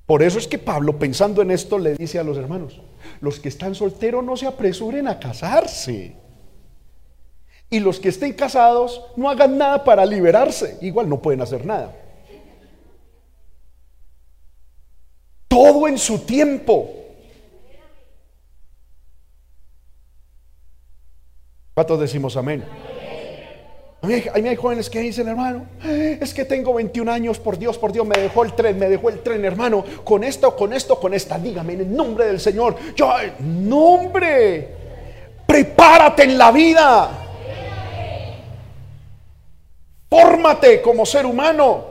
Por 0.07 0.23
eso 0.23 0.39
es 0.39 0.47
que 0.47 0.59
Pablo, 0.59 0.99
pensando 0.99 1.43
en 1.43 1.51
esto, 1.51 1.79
le 1.79 1.95
dice 1.95 2.19
a 2.19 2.25
los 2.25 2.37
hermanos, 2.37 2.81
los 3.21 3.39
que 3.39 3.49
están 3.49 3.75
solteros 3.75 4.25
no 4.25 4.37
se 4.37 4.47
apresuren 4.47 5.09
a 5.09 5.19
casarse. 5.19 6.17
Y 7.71 7.79
los 7.79 8.01
que 8.01 8.09
estén 8.09 8.33
casados 8.33 9.05
no 9.17 9.31
hagan 9.31 9.57
nada 9.57 9.85
para 9.85 10.05
liberarse. 10.05 10.79
Igual 10.81 11.09
no 11.09 11.23
pueden 11.23 11.41
hacer 11.41 11.65
nada. 11.65 11.95
Todo 15.47 15.87
en 15.87 15.99
su 15.99 16.19
tiempo. 16.21 16.91
¿Cuántos 21.75 22.01
decimos 22.01 22.37
amén? 22.37 22.65
A 24.03 24.07
mí, 24.07 24.14
hay 24.14 24.57
jóvenes 24.57 24.88
que 24.88 25.01
dicen, 25.01 25.28
hermano, 25.28 25.66
es 25.84 26.32
que 26.32 26.46
tengo 26.46 26.72
21 26.72 27.12
años, 27.12 27.38
por 27.38 27.59
Dios, 27.59 27.76
por 27.76 27.92
Dios, 27.92 28.07
me 28.07 28.18
dejó 28.18 28.44
el 28.44 28.55
tren, 28.55 28.78
me 28.78 28.88
dejó 28.88 29.11
el 29.11 29.20
tren, 29.20 29.44
hermano, 29.44 29.84
con 30.05 30.24
esto, 30.24 30.57
con 30.57 30.72
esto, 30.72 30.98
con 30.98 31.12
esta, 31.12 31.38
dígame 31.38 31.74
en 31.74 31.80
el 31.80 31.94
nombre 31.94 32.24
del 32.24 32.40
Señor. 32.40 32.76
Yo, 32.96 33.12
nombre, 33.40 34.68
prepárate 35.46 36.22
en 36.22 36.38
la 36.38 36.51
vida. 36.51 37.11
Fórmate 40.09 40.80
como 40.80 41.05
ser 41.05 41.26
humano, 41.26 41.84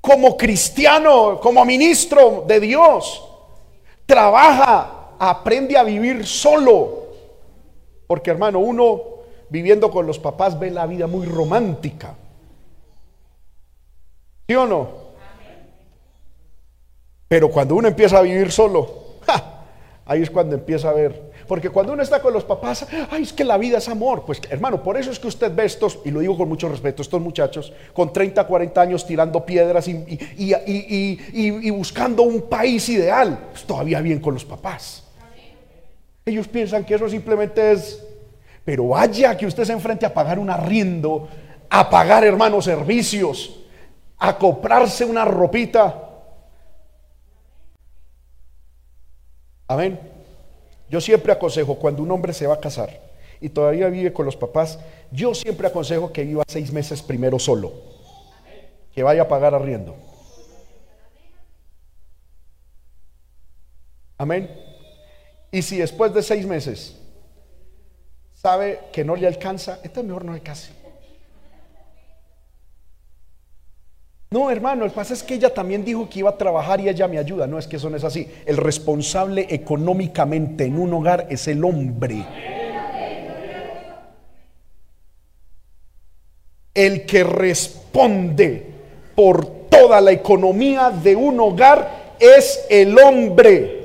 como 0.00 0.34
cristiano, 0.34 1.38
como 1.40 1.62
ministro 1.66 2.44
de 2.48 2.58
Dios. 2.58 3.28
Trabaja, 4.06 5.10
aprende 5.18 5.76
a 5.76 5.82
vivir 5.82 6.26
solo. 6.26 7.00
Porque 8.06 8.30
hermano, 8.30 8.60
uno 8.60 9.19
viviendo 9.50 9.90
con 9.90 10.06
los 10.06 10.18
papás 10.18 10.58
ve 10.58 10.70
la 10.70 10.86
vida 10.86 11.06
muy 11.06 11.26
romántica. 11.26 12.14
¿Sí 14.48 14.54
o 14.54 14.66
no? 14.66 14.88
Pero 17.28 17.50
cuando 17.50 17.76
uno 17.76 17.88
empieza 17.88 18.18
a 18.18 18.22
vivir 18.22 18.50
solo, 18.50 18.88
ahí 20.06 20.22
es 20.22 20.30
cuando 20.30 20.56
empieza 20.56 20.90
a 20.90 20.92
ver 20.92 21.30
porque 21.50 21.68
cuando 21.68 21.94
uno 21.94 22.02
está 22.04 22.22
con 22.22 22.32
los 22.32 22.44
papás, 22.44 22.86
ay, 23.10 23.24
es 23.24 23.32
que 23.32 23.42
la 23.42 23.58
vida 23.58 23.78
es 23.78 23.88
amor. 23.88 24.24
Pues 24.24 24.40
hermano, 24.50 24.84
por 24.84 24.96
eso 24.96 25.10
es 25.10 25.18
que 25.18 25.26
usted 25.26 25.52
ve 25.52 25.64
estos, 25.64 25.98
y 26.04 26.12
lo 26.12 26.20
digo 26.20 26.38
con 26.38 26.48
mucho 26.48 26.68
respeto, 26.68 27.02
estos 27.02 27.20
muchachos 27.20 27.72
con 27.92 28.12
30, 28.12 28.46
40 28.46 28.80
años 28.80 29.04
tirando 29.04 29.44
piedras 29.44 29.88
y, 29.88 31.70
buscando 31.72 32.22
un 32.22 32.42
país 32.42 32.88
ideal. 32.88 33.48
Pues, 33.50 33.64
todavía 33.64 34.00
bien 34.00 34.20
con 34.20 34.34
los 34.34 34.44
papás. 34.44 35.02
Ellos 36.24 36.46
piensan 36.46 36.84
que 36.84 36.94
eso 36.94 37.08
simplemente 37.08 37.72
es, 37.72 38.00
pero 38.64 38.88
vaya 38.88 39.36
que 39.36 39.46
usted 39.46 39.64
se 39.64 39.72
enfrente 39.72 40.06
a 40.06 40.14
pagar 40.14 40.38
un 40.38 40.50
arriendo, 40.50 41.28
a 41.68 41.88
pagar, 41.88 42.24
hermanos, 42.24 42.64
servicios, 42.64 43.60
a 44.18 44.36
comprarse 44.36 45.04
una 45.04 45.24
ropita. 45.24 46.08
Amén. 49.66 49.98
Yo 50.88 51.00
siempre 51.00 51.32
aconsejo, 51.32 51.76
cuando 51.76 52.02
un 52.02 52.10
hombre 52.10 52.32
se 52.32 52.46
va 52.46 52.54
a 52.54 52.60
casar 52.60 53.00
y 53.40 53.48
todavía 53.48 53.88
vive 53.88 54.12
con 54.12 54.26
los 54.26 54.36
papás, 54.36 54.78
yo 55.10 55.34
siempre 55.34 55.68
aconsejo 55.68 56.12
que 56.12 56.24
viva 56.24 56.42
seis 56.46 56.72
meses 56.72 57.00
primero 57.00 57.38
solo, 57.38 57.72
que 58.92 59.02
vaya 59.02 59.22
a 59.22 59.28
pagar 59.28 59.54
arriendo. 59.54 59.94
Amén. 64.18 64.50
Y 65.50 65.62
si 65.62 65.78
después 65.78 66.12
de 66.12 66.22
seis 66.22 66.44
meses 66.44 66.99
sabe 68.40 68.80
que 68.92 69.04
no 69.04 69.16
le 69.16 69.26
alcanza, 69.26 69.80
entonces 69.82 70.04
mejor 70.04 70.24
no 70.24 70.32
le 70.32 70.40
case. 70.40 70.72
No, 74.30 74.48
hermano, 74.48 74.84
el 74.84 74.92
pasa 74.92 75.12
es 75.12 75.24
que 75.24 75.34
ella 75.34 75.52
también 75.52 75.84
dijo 75.84 76.08
que 76.08 76.20
iba 76.20 76.30
a 76.30 76.38
trabajar 76.38 76.80
y 76.80 76.88
ella 76.88 77.08
me 77.08 77.18
ayuda. 77.18 77.48
No 77.48 77.58
es 77.58 77.66
que 77.66 77.76
eso 77.76 77.90
no 77.90 77.96
es 77.96 78.04
así. 78.04 78.30
El 78.46 78.56
responsable 78.56 79.46
económicamente 79.50 80.64
en 80.64 80.78
un 80.78 80.94
hogar 80.94 81.26
es 81.28 81.48
el 81.48 81.64
hombre. 81.64 82.24
El 86.72 87.04
que 87.06 87.24
responde 87.24 88.66
por 89.16 89.68
toda 89.68 90.00
la 90.00 90.12
economía 90.12 90.90
de 90.90 91.16
un 91.16 91.40
hogar 91.40 92.14
es 92.20 92.66
el 92.70 92.96
hombre. 92.96 93.79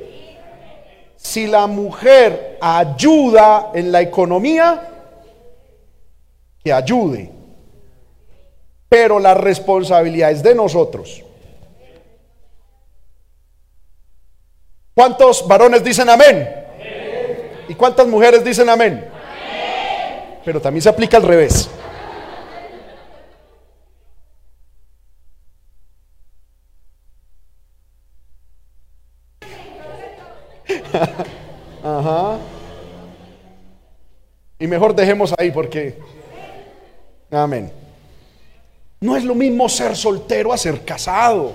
Si 1.25 1.47
la 1.47 1.65
mujer 1.65 2.57
ayuda 2.61 3.71
en 3.73 3.91
la 3.91 4.01
economía, 4.01 4.89
que 6.63 6.71
ayude 6.71 7.35
pero 8.95 9.19
la 9.19 9.33
responsabilidad 9.33 10.31
es 10.31 10.41
de 10.41 10.55
nosotros. 10.55 11.21
¿Cuántos 14.93 15.45
varones 15.45 15.83
dicen 15.83 16.09
amén? 16.09 16.49
¿Y 17.67 17.73
cuántas 17.75 18.07
mujeres 18.07 18.41
dicen 18.45 18.69
amén? 18.69 19.05
Pero 20.45 20.61
también 20.61 20.81
se 20.81 20.87
aplica 20.87 21.17
al 21.17 21.23
revés. 21.23 21.69
Y 34.65 34.67
mejor 34.67 34.95
dejemos 34.95 35.31
ahí 35.37 35.51
porque... 35.51 35.95
Amén. 37.29 37.71
No 38.99 39.15
es 39.15 39.23
lo 39.23 39.35
mismo 39.35 39.69
ser 39.69 39.95
soltero 39.95 40.51
a 40.51 40.57
ser 40.57 40.83
casado. 40.83 41.51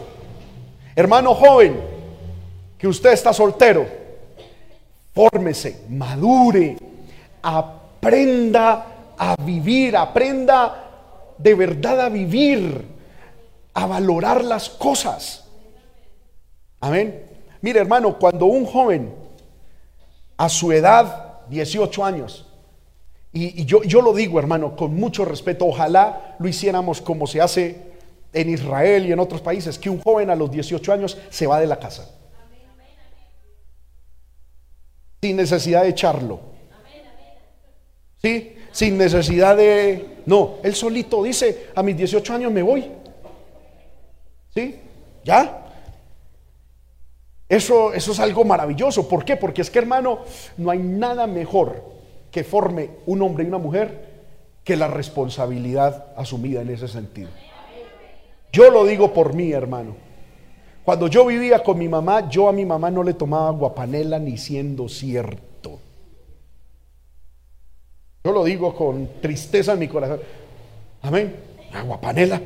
Hermano 0.95 1.35
joven, 1.35 1.81
que 2.79 2.87
usted 2.87 3.11
está 3.11 3.33
soltero, 3.33 3.85
fórmese, 5.13 5.83
madure, 5.89 6.77
aprenda 7.43 8.87
a 9.19 9.35
vivir, 9.43 9.97
aprenda 9.97 11.35
de 11.37 11.55
verdad 11.57 12.03
a 12.03 12.09
vivir, 12.11 12.85
a 13.75 13.87
valorar 13.87 14.45
las 14.45 14.71
cosas. 14.71 15.49
Amén. 16.81 17.27
Mire, 17.61 17.81
hermano, 17.81 18.17
cuando 18.21 18.47
un 18.47 18.65
joven 18.65 19.13
a 20.37 20.49
su 20.49 20.71
edad, 20.71 21.41
18 21.49 22.05
años, 22.05 22.47
y, 23.33 23.65
yo, 23.65 23.83
yo 23.85 24.03
lo 24.03 24.13
digo, 24.13 24.41
hermano, 24.41 24.75
con 24.75 24.95
mucho 24.95 25.25
respeto, 25.25 25.67
ojalá 25.67 26.37
lo 26.41 26.49
hiciéramos 26.49 27.01
como 27.01 27.27
se 27.27 27.41
hace 27.41 27.91
en 28.33 28.51
Israel 28.51 29.07
y 29.07 29.13
en 29.13 29.21
otros 29.21 29.41
países, 29.41 29.79
que 29.79 29.89
un 29.89 30.01
joven 30.01 30.31
a 30.31 30.37
los 30.37 30.51
18 30.51 30.93
años 30.93 31.17
se 31.31 31.47
va 31.47 31.61
de 31.61 31.67
la 31.67 31.79
casa. 31.79 32.11
Sin 35.23 35.37
necesidad 35.37 35.83
de 35.83 35.91
echarlo. 35.91 36.41
¿Sí? 38.21 38.57
Sin 38.73 38.99
necesidad 38.99 39.57
de... 39.57 40.19
No, 40.27 40.57
él 40.63 40.75
solito 40.75 41.23
dice, 41.23 41.69
a 41.75 41.83
mis 41.83 41.97
18 41.97 42.35
años 42.35 42.53
me 42.53 42.63
voy. 42.63 42.91
¿Sí? 44.55 44.81
¿Ya? 45.25 45.67
Eso, 47.49 47.93
eso 47.93 48.13
es 48.13 48.21
algo 48.21 48.45
maravilloso. 48.45 49.09
¿Por 49.09 49.25
qué? 49.25 49.37
Porque 49.37 49.63
es 49.63 49.71
que, 49.71 49.79
hermano, 49.79 50.21
no 50.57 50.71
hay 50.71 50.79
nada 50.79 51.27
mejor 51.27 52.00
que 52.31 52.45
forme 52.45 52.91
un 53.07 53.23
hombre 53.23 53.45
y 53.45 53.49
una 53.49 53.59
mujer 53.59 54.11
que 54.65 54.77
la 54.77 54.89
responsabilidad 54.89 56.13
asumida 56.17 56.63
en 56.63 56.71
ese 56.71 56.89
sentido. 56.89 57.31
Yo 58.53 58.71
lo 58.71 58.85
digo 58.85 59.13
por 59.13 59.35
mí, 59.35 59.53
hermano. 59.53 59.97
Cuando 60.85 61.09
yo 61.09 61.27
vivía 61.27 61.63
con 61.63 61.79
mi 61.79 61.89
mamá, 61.89 62.29
yo 62.29 62.49
a 62.49 62.53
mi 62.53 62.65
mamá 62.65 62.91
no 62.91 63.03
le 63.03 63.15
tomaba 63.15 63.51
guapanela 63.51 64.19
ni 64.19 64.37
siendo 64.37 64.89
cierto. 64.89 65.79
Yo 68.25 68.33
lo 68.33 68.45
digo 68.45 68.75
con 68.75 69.09
tristeza 69.21 69.73
en 69.73 69.79
mi 69.79 69.89
corazón. 69.89 70.21
Amén. 71.03 71.35
Aguapanela. 71.73 72.41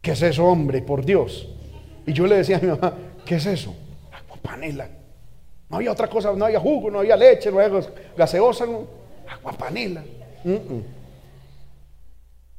¿Qué 0.00 0.12
es 0.12 0.22
eso, 0.22 0.44
hombre? 0.46 0.80
Por 0.80 1.04
Dios. 1.04 1.48
Y 2.06 2.12
yo 2.12 2.26
le 2.26 2.36
decía 2.36 2.56
a 2.56 2.60
mi 2.60 2.68
mamá, 2.68 2.94
¿qué 3.26 3.36
es 3.36 3.46
eso? 3.46 3.74
Aguapanela. 4.12 4.88
No 5.70 5.76
había 5.76 5.92
otra 5.92 6.08
cosa, 6.08 6.32
no 6.32 6.44
había 6.44 6.58
jugo, 6.58 6.90
no 6.90 6.98
había 6.98 7.16
leche, 7.16 7.50
no 7.50 7.60
había 7.60 7.80
gaseosa, 8.16 8.64
agua 8.64 9.52
panela. 9.52 10.02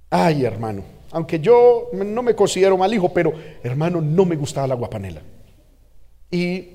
Ay, 0.10 0.46
hermano, 0.46 0.84
aunque 1.12 1.40
yo 1.40 1.90
no 1.94 2.24
me 2.24 2.34
considero 2.34 2.78
mal 2.78 2.94
hijo, 2.94 3.10
pero 3.10 3.34
hermano, 3.62 4.00
no 4.00 4.26
me 4.26 4.38
gustaba 4.38 4.68
la 4.68 4.90
panela 4.90 5.22
Y 6.30 6.70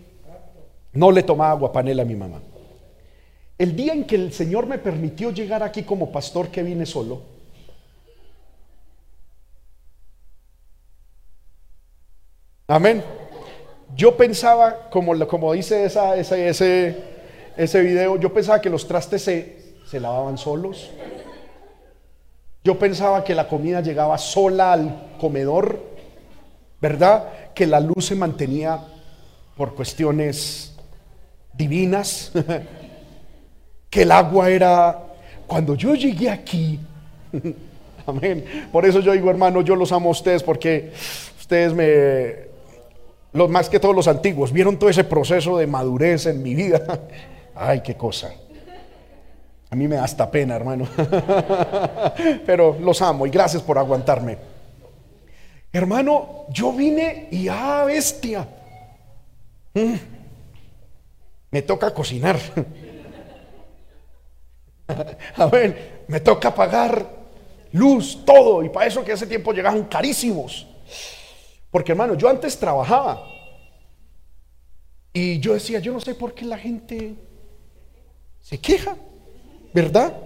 no 0.93 1.11
le 1.11 1.23
tomaba 1.23 1.53
agua 1.53 1.73
panela 1.73 2.03
a 2.03 2.07
mi 2.07 2.15
mamá. 2.15 2.41
El 3.57 3.75
día 3.75 3.95
en 3.95 4.05
que 4.05 4.17
el 4.17 4.33
Señor 4.35 4.67
me 4.67 4.77
permitió 4.77 5.31
llegar 5.31 5.63
aquí 5.63 5.85
como 5.85 6.13
pastor 6.13 6.49
que 6.49 6.63
vine 6.63 6.85
solo, 6.85 7.23
amén. 12.69 13.03
Yo 13.97 14.15
pensaba, 14.15 14.91
como, 14.91 15.27
como 15.27 15.55
dice 15.55 15.87
esa, 15.87 16.17
ese, 16.17 16.49
ese, 17.57 17.81
video, 17.81 18.21
yo 18.21 18.33
pensaba 18.33 18.61
que 18.61 18.69
los 18.69 18.87
trastes 18.87 19.23
se, 19.23 19.57
se 19.87 19.99
lavaban 19.99 20.37
solos. 20.37 20.91
Yo 22.63 22.79
pensaba 22.79 23.25
que 23.25 23.35
la 23.35 23.49
comida 23.49 23.81
llegaba 23.81 24.19
sola 24.19 24.75
al 24.75 25.13
comedor, 25.19 25.81
¿verdad? 26.79 27.53
Que 27.55 27.67
la 27.67 27.81
luz 27.81 28.05
se 28.05 28.15
mantenía 28.15 28.81
por 29.57 29.75
cuestiones 29.75 30.77
divinas, 31.55 32.33
que 33.91 34.03
el 34.03 34.13
agua 34.13 34.51
era... 34.51 35.03
Cuando 35.47 35.75
yo 35.75 35.95
llegué 35.95 36.29
aquí, 36.29 36.81
amén, 38.07 38.69
por 38.73 38.85
eso 38.85 39.01
yo 39.01 39.13
digo 39.13 39.31
hermano, 39.31 39.63
yo 39.63 39.77
los 39.77 39.93
amo 39.93 40.09
a 40.09 40.13
ustedes 40.13 40.43
porque 40.43 40.93
ustedes 41.39 41.73
me, 41.73 42.46
los 43.37 43.51
más 43.51 43.69
que 43.69 43.79
todos 43.79 43.95
los 43.95 44.09
antiguos, 44.09 44.51
vieron 44.51 44.79
todo 44.79 44.89
ese 44.89 45.05
proceso 45.05 45.59
de 45.59 45.67
madurez 45.67 46.27
en 46.27 46.43
mi 46.43 46.55
vida. 46.55 47.01
Ay, 47.55 47.83
qué 47.83 47.95
cosa. 47.95 48.33
A 49.69 49.77
mí 49.77 49.87
me 49.87 49.97
da 49.97 50.05
hasta 50.05 50.31
pena, 50.31 50.57
hermano. 50.57 50.89
Pero 52.47 52.79
los 52.81 53.03
amo 53.03 53.27
y 53.27 53.31
gracias 53.31 53.63
por 53.63 53.77
aguantarme. 53.79 54.39
Hermano, 55.73 56.47
yo 56.49 56.73
vine 56.73 57.29
y 57.31 57.49
ah, 57.49 57.85
bestia. 57.87 58.49
Mm. 59.75 59.95
Me 61.51 61.63
toca 61.63 61.93
cocinar. 61.93 62.39
A 65.37 65.47
ver, 65.47 66.05
me 66.09 66.21
toca 66.21 66.55
pagar 66.55 67.05
luz, 67.73 68.25
todo. 68.25 68.63
Y 68.63 68.71
para 68.71 68.87
eso 68.87 69.05
que 69.05 69.13
ese 69.13 69.27
tiempo 69.27 69.53
llegaban 69.53 69.85
carísimos. 69.85 70.67
Porque 71.77 71.93
hermano, 71.93 72.15
yo 72.15 72.31
antes 72.31 72.59
trabajaba. 72.59 73.23
Y 75.13 75.39
yo 75.41 75.53
decía, 75.53 75.79
yo 75.79 75.93
no 75.93 76.01
sé 76.01 76.15
por 76.15 76.33
qué 76.33 76.47
la 76.47 76.57
gente 76.57 77.17
se 78.41 78.57
queja, 78.57 78.97
¿verdad? 79.75 80.17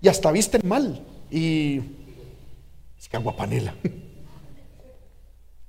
Y 0.00 0.08
hasta 0.08 0.32
visten 0.32 0.62
mal. 0.64 1.04
Y 1.30 1.82
es 2.98 3.06
que 3.06 3.18
aguapanela. 3.18 3.74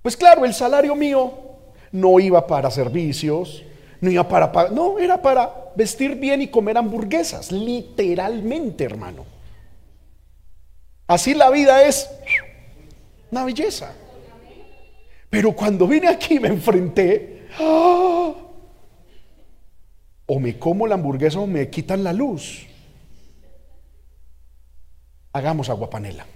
Pues 0.02 0.16
claro, 0.16 0.46
el 0.46 0.54
salario 0.54 0.96
mío 0.96 1.34
no 1.92 2.18
iba 2.22 2.48
para 2.48 2.72
servicios, 2.72 3.62
no 4.00 4.10
iba 4.10 4.26
para, 4.26 4.70
no, 4.70 5.00
era 5.00 5.22
para 5.22 5.74
vestir 5.76 6.16
bien 6.16 6.42
y 6.42 6.48
comer 6.48 6.78
hamburguesas, 6.78 7.52
literalmente, 7.52 8.86
hermano. 8.86 9.26
Así 11.08 11.34
la 11.34 11.50
vida 11.50 11.84
es 11.86 12.10
una 13.32 13.44
belleza. 13.44 13.94
Pero 15.34 15.52
cuando 15.54 15.88
vine 15.88 16.10
aquí 16.10 16.40
me 16.40 16.48
enfrenté, 16.48 17.48
¡ah! 17.60 18.36
o 20.28 20.40
me 20.40 20.60
como 20.60 20.86
la 20.86 20.94
hamburguesa 20.94 21.40
o 21.40 21.48
me 21.48 21.72
quitan 21.72 22.04
la 22.04 22.14
luz. 22.14 22.68
Hagamos 25.32 25.72
agua 25.72 25.90
panela. 25.90 26.28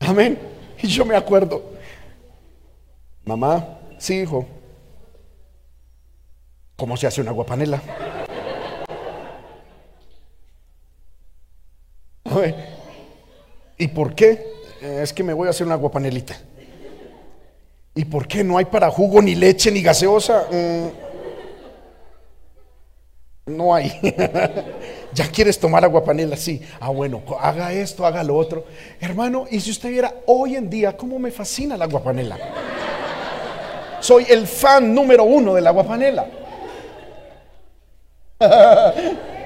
Amén. 0.00 0.38
Y 0.82 0.88
yo 0.88 1.06
me 1.06 1.16
acuerdo, 1.16 1.64
mamá, 3.24 3.80
sí, 3.96 4.20
hijo, 4.20 4.46
¿cómo 6.76 6.98
se 6.98 7.06
hace 7.06 7.22
una 7.22 7.30
guapanela? 7.30 7.80
¿Y 13.78 13.88
por 13.88 14.14
qué? 14.14 14.46
Es 14.80 15.12
que 15.12 15.22
me 15.22 15.32
voy 15.32 15.46
a 15.46 15.50
hacer 15.50 15.66
una 15.66 15.76
guapanelita. 15.76 16.36
¿Y 17.94 18.04
por 18.06 18.26
qué 18.26 18.42
no 18.42 18.56
hay 18.58 18.64
para 18.64 18.90
jugo, 18.90 19.20
ni 19.20 19.34
leche, 19.34 19.70
ni 19.70 19.82
gaseosa? 19.82 20.46
Mm, 20.50 20.86
no 23.46 23.74
hay. 23.74 23.92
¿Ya 25.12 25.28
quieres 25.28 25.58
tomar 25.58 25.84
agua 25.84 26.02
panela? 26.02 26.36
Sí. 26.36 26.62
Ah, 26.80 26.88
bueno, 26.88 27.22
haga 27.38 27.72
esto, 27.72 28.06
haga 28.06 28.24
lo 28.24 28.36
otro. 28.36 28.64
Hermano, 29.00 29.46
y 29.50 29.60
si 29.60 29.70
usted 29.70 29.90
viera 29.90 30.14
hoy 30.26 30.56
en 30.56 30.70
día 30.70 30.96
cómo 30.96 31.18
me 31.18 31.30
fascina 31.30 31.74
el 31.74 31.82
agua 31.82 32.02
panela. 32.02 32.38
Soy 34.00 34.26
el 34.28 34.46
fan 34.46 34.94
número 34.94 35.24
uno 35.24 35.54
del 35.54 35.66
agua 35.66 35.84
panela. 35.84 36.26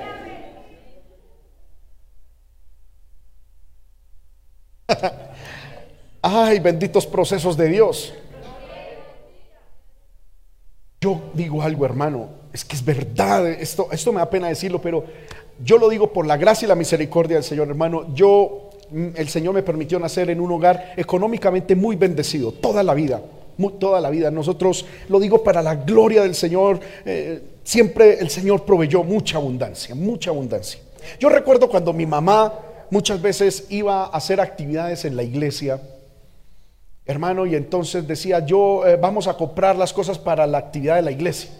Ay, 6.23 6.59
benditos 6.59 7.07
procesos 7.07 7.57
de 7.57 7.69
Dios. 7.69 8.15
Yo 11.01 11.21
digo 11.35 11.63
algo, 11.63 11.85
hermano, 11.85 12.29
es 12.53 12.65
que 12.65 12.75
es 12.75 12.85
verdad, 12.85 13.47
esto, 13.47 13.89
esto 13.93 14.13
me 14.13 14.19
da 14.19 14.31
pena 14.31 14.49
decirlo, 14.49 14.81
pero 14.81 15.05
yo 15.63 15.79
lo 15.79 15.89
digo 15.89 16.13
por 16.13 16.27
la 16.27 16.37
gracia 16.37 16.67
y 16.67 16.69
la 16.69 16.75
misericordia 16.75 17.37
del 17.37 17.45
Señor, 17.45 17.69
hermano. 17.69 18.15
Yo, 18.15 18.71
mm, 18.91 19.09
el 19.15 19.29
Señor 19.29 19.55
me 19.55 19.63
permitió 19.63 19.99
nacer 19.99 20.31
en 20.31 20.41
un 20.41 20.51
hogar 20.53 20.95
económicamente 20.97 21.75
muy 21.75 21.97
bendecido, 21.97 22.53
toda 22.53 22.83
la 22.83 22.95
vida, 22.95 23.23
toda 23.79 24.01
la 24.01 24.11
vida. 24.11 24.31
Nosotros, 24.31 24.87
lo 25.09 25.21
digo 25.21 25.43
para 25.43 25.63
la 25.63 25.77
gloria 25.77 26.23
del 26.23 26.35
Señor, 26.35 26.81
eh, 27.05 27.43
siempre 27.63 28.19
el 28.19 28.31
Señor 28.31 28.65
proveyó 28.65 29.03
mucha 29.03 29.39
abundancia, 29.39 29.95
mucha 29.95 30.31
abundancia. 30.31 30.81
Yo 31.19 31.29
recuerdo 31.29 31.69
cuando 31.69 31.93
mi 31.93 32.07
mamá 32.07 32.53
muchas 32.91 33.21
veces 33.21 33.67
iba 33.69 34.05
a 34.05 34.07
hacer 34.09 34.41
actividades 34.41 35.05
en 35.05 35.17
la 35.17 35.23
iglesia, 35.23 35.81
hermano, 37.07 37.47
y 37.47 37.55
entonces 37.55 38.07
decía, 38.07 38.45
yo 38.45 38.85
eh, 38.85 38.97
vamos 38.97 39.29
a 39.29 39.37
comprar 39.37 39.77
las 39.77 39.93
cosas 39.93 40.19
para 40.19 40.47
la 40.47 40.59
actividad 40.59 40.97
de 40.97 41.03
la 41.03 41.13
iglesia. 41.13 41.51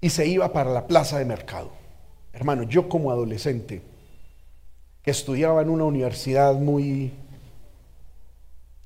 Y 0.00 0.10
se 0.10 0.26
iba 0.26 0.52
para 0.52 0.70
la 0.70 0.86
plaza 0.86 1.18
de 1.18 1.24
mercado. 1.24 1.70
Hermano, 2.32 2.62
yo 2.62 2.88
como 2.88 3.10
adolescente, 3.10 3.82
que 5.02 5.10
estudiaba 5.10 5.62
en 5.62 5.70
una 5.70 5.84
universidad 5.84 6.54
muy, 6.54 7.12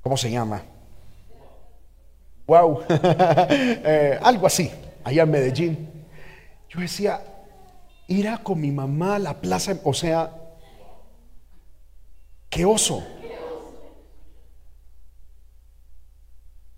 ¿cómo 0.01 0.17
se 0.17 0.31
llama? 0.31 0.63
Wow, 2.47 2.83
eh, 2.89 4.19
algo 4.23 4.47
así, 4.47 4.71
allá 5.05 5.23
en 5.23 5.31
Medellín. 5.31 5.89
Yo 6.71 6.81
decía, 6.81 7.21
ir 8.07 8.29
a 8.29 8.39
con 8.39 8.61
mi 8.61 8.71
mamá 8.71 9.17
a 9.17 9.19
la 9.19 9.41
plaza, 9.41 9.79
o 9.85 9.93
sea, 9.93 10.31
qué 12.49 12.65
oso. 12.65 13.05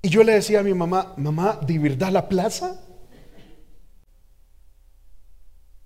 Y 0.03 0.09
yo 0.09 0.25
le 0.25 0.33
decía 0.33 0.61
a 0.61 0.63
mi 0.65 0.75
mamá, 0.75 1.15
mamá, 1.17 1.61
¿de 1.65 1.79
verdad 1.79 2.11
la 2.11 2.29
plaza? 2.29 2.81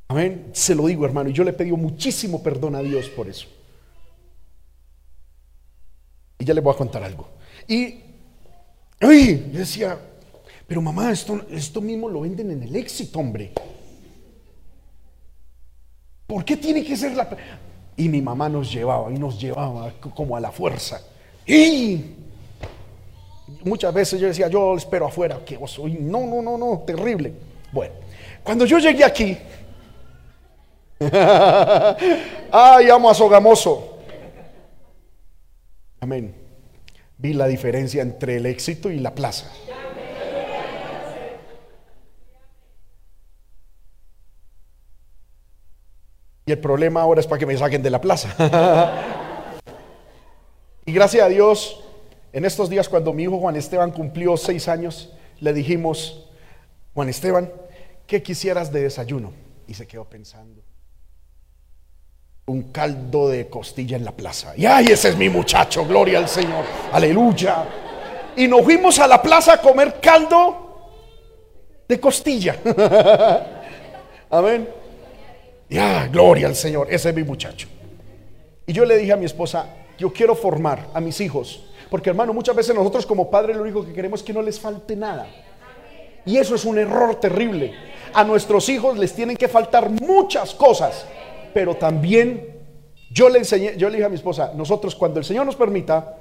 Amén. 0.09 0.51
Se 0.53 0.75
lo 0.75 0.87
digo, 0.87 1.05
hermano. 1.05 1.29
Y 1.29 1.35
yo 1.35 1.45
le 1.45 1.53
pedí 1.53 1.71
muchísimo 1.73 2.43
perdón 2.43 2.75
a 2.77 2.81
Dios 2.81 3.11
por 3.11 3.29
eso. 3.29 3.47
Y 6.39 6.45
ya 6.47 6.55
le 6.55 6.63
voy 6.63 6.73
a 6.73 6.79
contar 6.79 7.03
algo. 7.03 7.29
Y, 7.69 8.01
uy, 9.03 9.51
yo 9.53 9.59
decía, 9.59 9.99
pero 10.67 10.81
mamá, 10.81 11.13
esto, 11.13 11.45
esto 11.51 11.83
mismo 11.83 12.09
lo 12.09 12.23
venden 12.23 12.51
en 12.53 12.63
el 12.63 12.75
éxito, 12.75 13.19
hombre. 13.19 13.53
¿Por 16.27 16.43
qué 16.43 16.57
tiene 16.57 16.83
que 16.83 16.97
ser 16.97 17.15
la... 17.15 17.37
Y 17.99 18.09
mi 18.09 18.23
mamá 18.23 18.49
nos 18.49 18.73
llevaba 18.73 19.13
y 19.13 19.19
nos 19.19 19.39
llevaba 19.39 19.93
como 20.01 20.37
a 20.37 20.41
la 20.41 20.51
fuerza. 20.51 21.03
Y 21.47 22.03
muchas 23.67 23.93
veces 23.93 24.19
yo 24.21 24.29
decía, 24.29 24.49
yo 24.49 24.77
espero 24.77 25.07
afuera, 25.07 25.41
que 25.45 25.57
vos 25.57 25.71
soy. 25.71 25.95
No, 26.01 26.27
no, 26.27 26.41
no, 26.41 26.57
no, 26.57 26.83
terrible. 26.87 27.33
Bueno, 27.73 27.95
cuando 28.43 28.65
yo 28.65 28.79
llegué 28.79 29.05
aquí, 29.05 29.37
Ay, 32.51 32.89
amo 32.91 33.11
a 33.11 33.15
Sogamoso. 33.15 33.99
Amén. 36.01 36.35
Vi 37.19 37.33
la 37.35 37.47
diferencia 37.47 38.03
entre 38.03 38.37
el 38.37 38.47
éxito 38.47 38.91
y 38.91 38.99
la 38.99 39.15
plaza. 39.15 39.51
Y 46.49 46.53
el 46.53 46.59
problema 46.61 47.03
ahora 47.03 47.21
es 47.21 47.27
para 47.27 47.41
que 47.41 47.47
me 47.47 47.57
saquen 47.57 47.83
de 47.83 47.91
la 47.91 48.01
plaza. 48.01 48.33
y 50.87 50.93
gracias 50.93 51.25
a 51.25 51.29
Dios, 51.29 51.83
en 52.37 52.45
estos 52.45 52.69
días 52.69 52.87
cuando 52.87 53.15
mi 53.15 53.23
hijo 53.23 53.39
Juan 53.39 53.57
Esteban 53.57 53.93
cumplió 53.93 54.37
seis 54.37 54.69
años, 54.69 55.11
le 55.41 55.55
dijimos, 55.55 56.29
Juan 56.93 57.09
Esteban, 57.09 57.51
¿qué 58.07 58.23
quisieras 58.23 58.71
de 58.71 58.83
desayuno? 58.83 59.33
Y 59.67 59.73
se 59.73 59.87
quedó 59.87 60.05
pensando 60.05 60.61
un 62.45 62.65
caldo 62.73 63.31
de 63.31 63.49
costilla 63.49 63.97
en 63.97 64.05
la 64.05 64.13
plaza. 64.13 64.53
Y 64.55 64.67
ay, 64.67 64.89
ese 64.91 65.09
es 65.09 65.17
mi 65.17 65.31
muchacho, 65.31 65.87
gloria 65.87 66.19
al 66.19 66.29
Señor, 66.29 66.63
aleluya. 66.93 67.65
Y 68.37 68.47
nos 68.47 68.63
fuimos 68.63 68.99
a 68.99 69.07
la 69.07 69.23
plaza 69.23 69.55
a 69.55 69.61
comer 69.63 69.99
caldo 69.99 70.93
de 71.89 71.99
costilla. 71.99 72.59
Amén. 74.31 74.69
Ya, 75.71 76.07
gloria 76.09 76.49
al 76.49 76.55
Señor, 76.55 76.89
ese 76.91 77.09
es 77.09 77.15
mi 77.15 77.25
muchacho. 77.25 77.67
Y 78.67 78.75
yo 78.75 78.85
le 78.85 78.99
dije 78.99 79.15
a 79.15 79.17
mi 79.17 79.25
esposa, 79.25 79.69
yo 79.97 80.13
quiero 80.13 80.35
formar 80.37 80.89
a 80.93 81.01
mis 81.01 81.19
hijos. 81.23 81.66
Porque 81.91 82.11
hermano, 82.11 82.33
muchas 82.33 82.57
veces 82.57 82.75
nosotros 82.75 83.07
como 83.07 83.31
padres 83.31 83.57
lo 83.57 83.63
único 83.63 83.85
que 83.85 83.93
queremos 83.93 84.21
es 84.21 84.27
que 84.27 84.33
no 84.33 84.43
les 84.43 84.59
falte 84.59 84.97
nada. 84.97 85.27
Y 86.25 86.37
eso 86.37 86.55
es 86.55 86.65
un 86.65 86.79
error 86.79 87.15
terrible. 87.17 87.73
A 88.13 88.25
nuestros 88.25 88.69
hijos 88.69 88.99
les 88.99 89.15
tienen 89.15 89.37
que 89.37 89.49
faltar 89.49 89.91
muchas 89.91 90.55
cosas, 90.55 91.07
pero 91.55 91.77
también 91.77 92.57
yo 93.11 93.29
le 93.29 93.39
enseñé, 93.39 93.77
yo 93.77 93.89
le 93.89 93.97
dije 93.97 94.07
a 94.07 94.09
mi 94.09 94.17
esposa, 94.17 94.53
nosotros 94.55 94.95
cuando 94.97 95.21
el 95.21 95.25
Señor 95.25 95.47
nos 95.47 95.55
permita, 95.55 96.17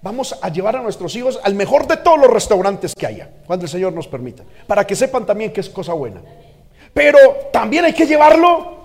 vamos 0.00 0.38
a 0.40 0.48
llevar 0.48 0.76
a 0.76 0.82
nuestros 0.82 1.14
hijos 1.16 1.40
al 1.42 1.54
mejor 1.54 1.88
de 1.88 1.96
todos 1.96 2.18
los 2.20 2.30
restaurantes 2.30 2.94
que 2.94 3.06
haya, 3.06 3.30
cuando 3.46 3.64
el 3.64 3.70
Señor 3.70 3.92
nos 3.92 4.06
permita, 4.06 4.44
para 4.66 4.86
que 4.86 4.94
sepan 4.94 5.26
también 5.26 5.52
que 5.52 5.60
es 5.60 5.68
cosa 5.68 5.92
buena. 5.92 6.22
Pero 6.94 7.18
también 7.52 7.84
hay 7.84 7.92
que 7.92 8.06
llevarlo 8.06 8.78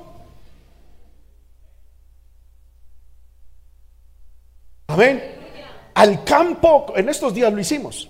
Amén. 4.94 5.33
Al 5.94 6.24
campo, 6.24 6.94
en 6.96 7.10
estos 7.10 7.34
días 7.34 7.52
lo 7.54 7.60
hicimos. 7.60 8.10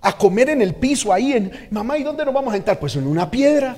A 0.00 0.16
comer 0.16 0.50
en 0.50 0.60
el 0.60 0.74
piso 0.74 1.12
ahí 1.12 1.32
en, 1.32 1.68
mamá, 1.70 1.96
¿y 1.96 2.02
dónde 2.02 2.24
nos 2.24 2.34
vamos 2.34 2.52
a 2.52 2.56
entrar? 2.56 2.78
Pues 2.78 2.94
en 2.96 3.06
una 3.06 3.30
piedra. 3.30 3.76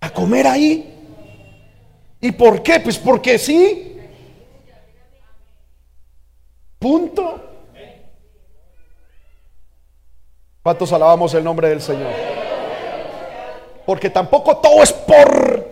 A 0.00 0.10
comer 0.10 0.46
ahí. 0.46 0.92
¿Y 2.20 2.32
por 2.32 2.62
qué? 2.62 2.80
Pues 2.80 2.98
porque 2.98 3.38
sí. 3.38 3.98
Punto. 6.78 7.42
¿Cuántos 10.62 10.92
alabamos 10.92 11.32
el 11.34 11.44
nombre 11.44 11.68
del 11.68 11.80
Señor? 11.80 12.10
Porque 13.86 14.10
tampoco 14.10 14.56
todo 14.58 14.82
es 14.82 14.92
por, 14.92 15.66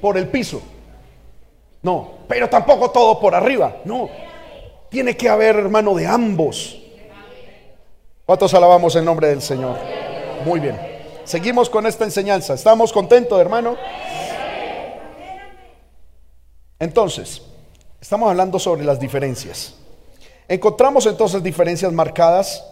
por 0.00 0.18
el 0.18 0.28
piso. 0.28 0.60
No, 1.82 2.18
pero 2.28 2.48
tampoco 2.48 2.90
todo 2.90 3.18
por 3.18 3.34
arriba. 3.34 3.76
No, 3.84 4.10
tiene 4.90 5.16
que 5.16 5.28
haber, 5.28 5.56
hermano, 5.56 5.94
de 5.94 6.06
ambos. 6.06 6.76
¿Cuántos 8.26 8.52
alabamos 8.54 8.94
el 8.96 9.04
nombre 9.04 9.28
del 9.28 9.40
Señor? 9.40 9.78
Muy 10.44 10.60
bien. 10.60 10.78
Seguimos 11.24 11.70
con 11.70 11.86
esta 11.86 12.04
enseñanza. 12.04 12.54
¿Estamos 12.54 12.92
contentos, 12.92 13.40
hermano? 13.40 13.76
Entonces, 16.78 17.42
estamos 18.00 18.28
hablando 18.30 18.58
sobre 18.58 18.84
las 18.84 18.98
diferencias. 18.98 19.74
Encontramos 20.48 21.06
entonces 21.06 21.42
diferencias 21.42 21.92
marcadas 21.92 22.64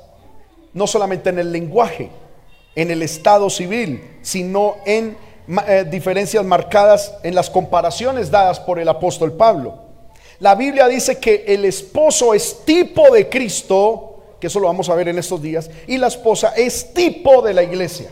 no 0.73 0.87
solamente 0.87 1.31
en 1.31 1.39
el 1.39 1.53
lenguaje, 1.53 2.11
en 2.75 2.91
el 2.91 3.03
estado 3.03 3.49
civil, 3.51 4.19
sino 4.23 4.77
en 4.85 5.17
eh, 5.67 5.85
diferencias 5.89 6.45
marcadas 6.45 7.15
en 7.23 7.35
las 7.35 7.49
comparaciones 7.49 8.31
dadas 8.31 8.61
por 8.61 8.79
el 8.79 8.89
apóstol 8.89 9.33
Pablo. 9.33 9.88
La 10.41 10.55
Biblia 10.55 10.87
dice 10.87 11.19
que 11.19 11.45
el 11.49 11.65
esposo 11.65 12.33
es 12.33 12.65
tipo 12.65 13.11
de 13.11 13.29
Cristo, 13.29 14.37
que 14.41 14.47
eso 14.47 14.61
lo 14.61 14.69
vamos 14.69 14.89
a 14.89 14.95
ver 14.95 15.09
en 15.09 15.19
estos 15.19 15.43
días, 15.43 15.69
y 15.87 15.99
la 15.99 16.07
esposa 16.07 16.53
es 16.57 16.95
tipo 16.95 17.43
de 17.43 17.55
la 17.55 17.63
iglesia. 17.63 18.09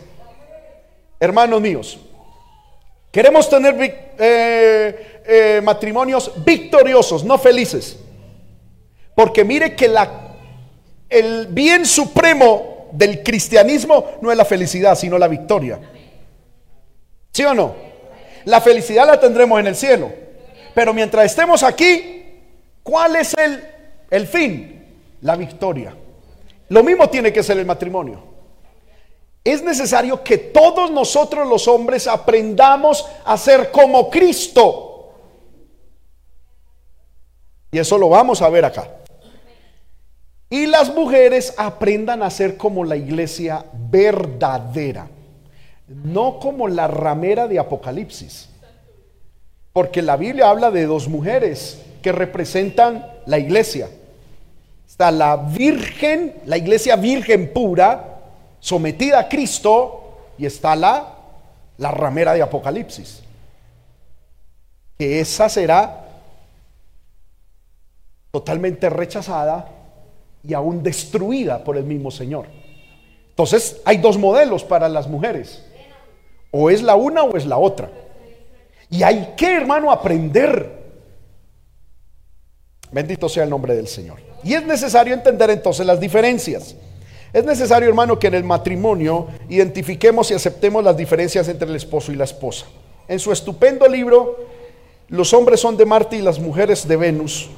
Hermanos 1.19 1.61
míos, 1.61 1.99
queremos 3.11 3.49
tener 3.49 3.75
eh, 4.17 5.21
eh, 5.25 5.61
matrimonios 5.63 6.31
victoriosos, 6.43 7.23
no 7.23 7.37
felices. 7.37 7.97
Porque 9.15 9.43
mire 9.43 9.75
que 9.75 9.91
el 11.09 11.47
bien 11.47 11.85
supremo 11.85 12.89
del 12.91 13.23
cristianismo 13.23 14.11
no 14.21 14.31
es 14.31 14.37
la 14.37 14.45
felicidad, 14.45 14.95
sino 14.95 15.17
la 15.17 15.27
victoria. 15.27 15.79
¿Sí 17.31 17.43
o 17.43 17.53
no? 17.53 17.75
La 18.45 18.61
felicidad 18.61 19.07
la 19.07 19.19
tendremos 19.19 19.59
en 19.59 19.67
el 19.67 19.75
cielo. 19.75 20.11
Pero 20.73 20.93
mientras 20.93 21.25
estemos 21.25 21.63
aquí, 21.63 22.16
¿cuál 22.87 23.15
es 23.15 23.33
el, 23.37 23.63
el 24.09 24.27
fin? 24.27 24.85
La 25.21 25.35
victoria. 25.35 25.95
Lo 26.69 26.83
mismo 26.83 27.09
tiene 27.09 27.33
que 27.33 27.43
ser 27.43 27.57
el 27.57 27.65
matrimonio. 27.65 28.23
Es 29.43 29.63
necesario 29.63 30.23
que 30.23 30.37
todos 30.37 30.91
nosotros 30.91 31.47
los 31.47 31.67
hombres 31.67 32.07
aprendamos 32.07 33.05
a 33.25 33.37
ser 33.37 33.71
como 33.71 34.09
Cristo. 34.09 35.13
Y 37.71 37.79
eso 37.79 37.97
lo 37.97 38.09
vamos 38.09 38.41
a 38.41 38.49
ver 38.49 38.65
acá. 38.65 38.89
Y 40.49 40.65
las 40.67 40.93
mujeres 40.93 41.53
aprendan 41.57 42.23
a 42.23 42.29
ser 42.29 42.55
como 42.55 42.85
la 42.85 42.95
iglesia 42.95 43.65
verdadera 43.73 45.09
no 45.87 46.39
como 46.39 46.67
la 46.67 46.87
ramera 46.87 47.47
de 47.47 47.59
Apocalipsis. 47.59 48.49
Porque 49.73 50.01
la 50.01 50.17
Biblia 50.17 50.49
habla 50.49 50.71
de 50.71 50.85
dos 50.85 51.07
mujeres 51.07 51.81
que 52.01 52.11
representan 52.11 53.05
la 53.25 53.39
iglesia. 53.39 53.89
Está 54.87 55.11
la 55.11 55.35
virgen, 55.35 56.35
la 56.45 56.57
iglesia 56.57 56.95
virgen 56.95 57.53
pura, 57.53 58.19
sometida 58.59 59.19
a 59.19 59.29
Cristo, 59.29 60.17
y 60.37 60.45
está 60.45 60.75
la, 60.75 61.15
la 61.77 61.91
ramera 61.91 62.33
de 62.33 62.41
Apocalipsis. 62.41 63.23
Que 64.97 65.19
esa 65.19 65.49
será 65.49 66.05
totalmente 68.31 68.89
rechazada 68.89 69.69
y 70.43 70.53
aún 70.53 70.83
destruida 70.83 71.63
por 71.63 71.77
el 71.77 71.83
mismo 71.83 72.11
Señor. 72.11 72.47
Entonces 73.29 73.81
hay 73.85 73.97
dos 73.97 74.17
modelos 74.17 74.63
para 74.63 74.89
las 74.89 75.07
mujeres. 75.07 75.63
O 76.51 76.69
es 76.69 76.81
la 76.81 76.95
una 76.95 77.23
o 77.23 77.35
es 77.35 77.45
la 77.45 77.57
otra. 77.57 77.89
Y 78.89 79.03
hay 79.03 79.33
que, 79.35 79.53
hermano, 79.53 79.91
aprender. 79.91 80.76
Bendito 82.91 83.27
sea 83.27 83.43
el 83.43 83.49
nombre 83.49 83.75
del 83.75 83.87
Señor. 83.87 84.17
Y 84.43 84.53
es 84.53 84.65
necesario 84.65 85.13
entender 85.13 85.49
entonces 85.49 85.85
las 85.85 85.99
diferencias. 85.99 86.75
Es 87.33 87.43
necesario, 87.43 87.89
hermano, 87.89 88.17
que 88.17 88.27
en 88.27 88.35
el 88.35 88.43
matrimonio 88.43 89.27
identifiquemos 89.49 90.31
y 90.31 90.33
aceptemos 90.33 90.83
las 90.83 90.95
diferencias 90.95 91.47
entre 91.49 91.67
el 91.67 91.75
esposo 91.75 92.11
y 92.11 92.15
la 92.15 92.23
esposa. 92.23 92.65
En 93.07 93.19
su 93.19 93.31
estupendo 93.31 93.87
libro, 93.87 94.37
Los 95.09 95.33
hombres 95.33 95.59
son 95.59 95.77
de 95.77 95.85
Marte 95.85 96.17
y 96.17 96.21
las 96.21 96.39
mujeres 96.39 96.87
de 96.87 96.97
Venus, 96.97 97.49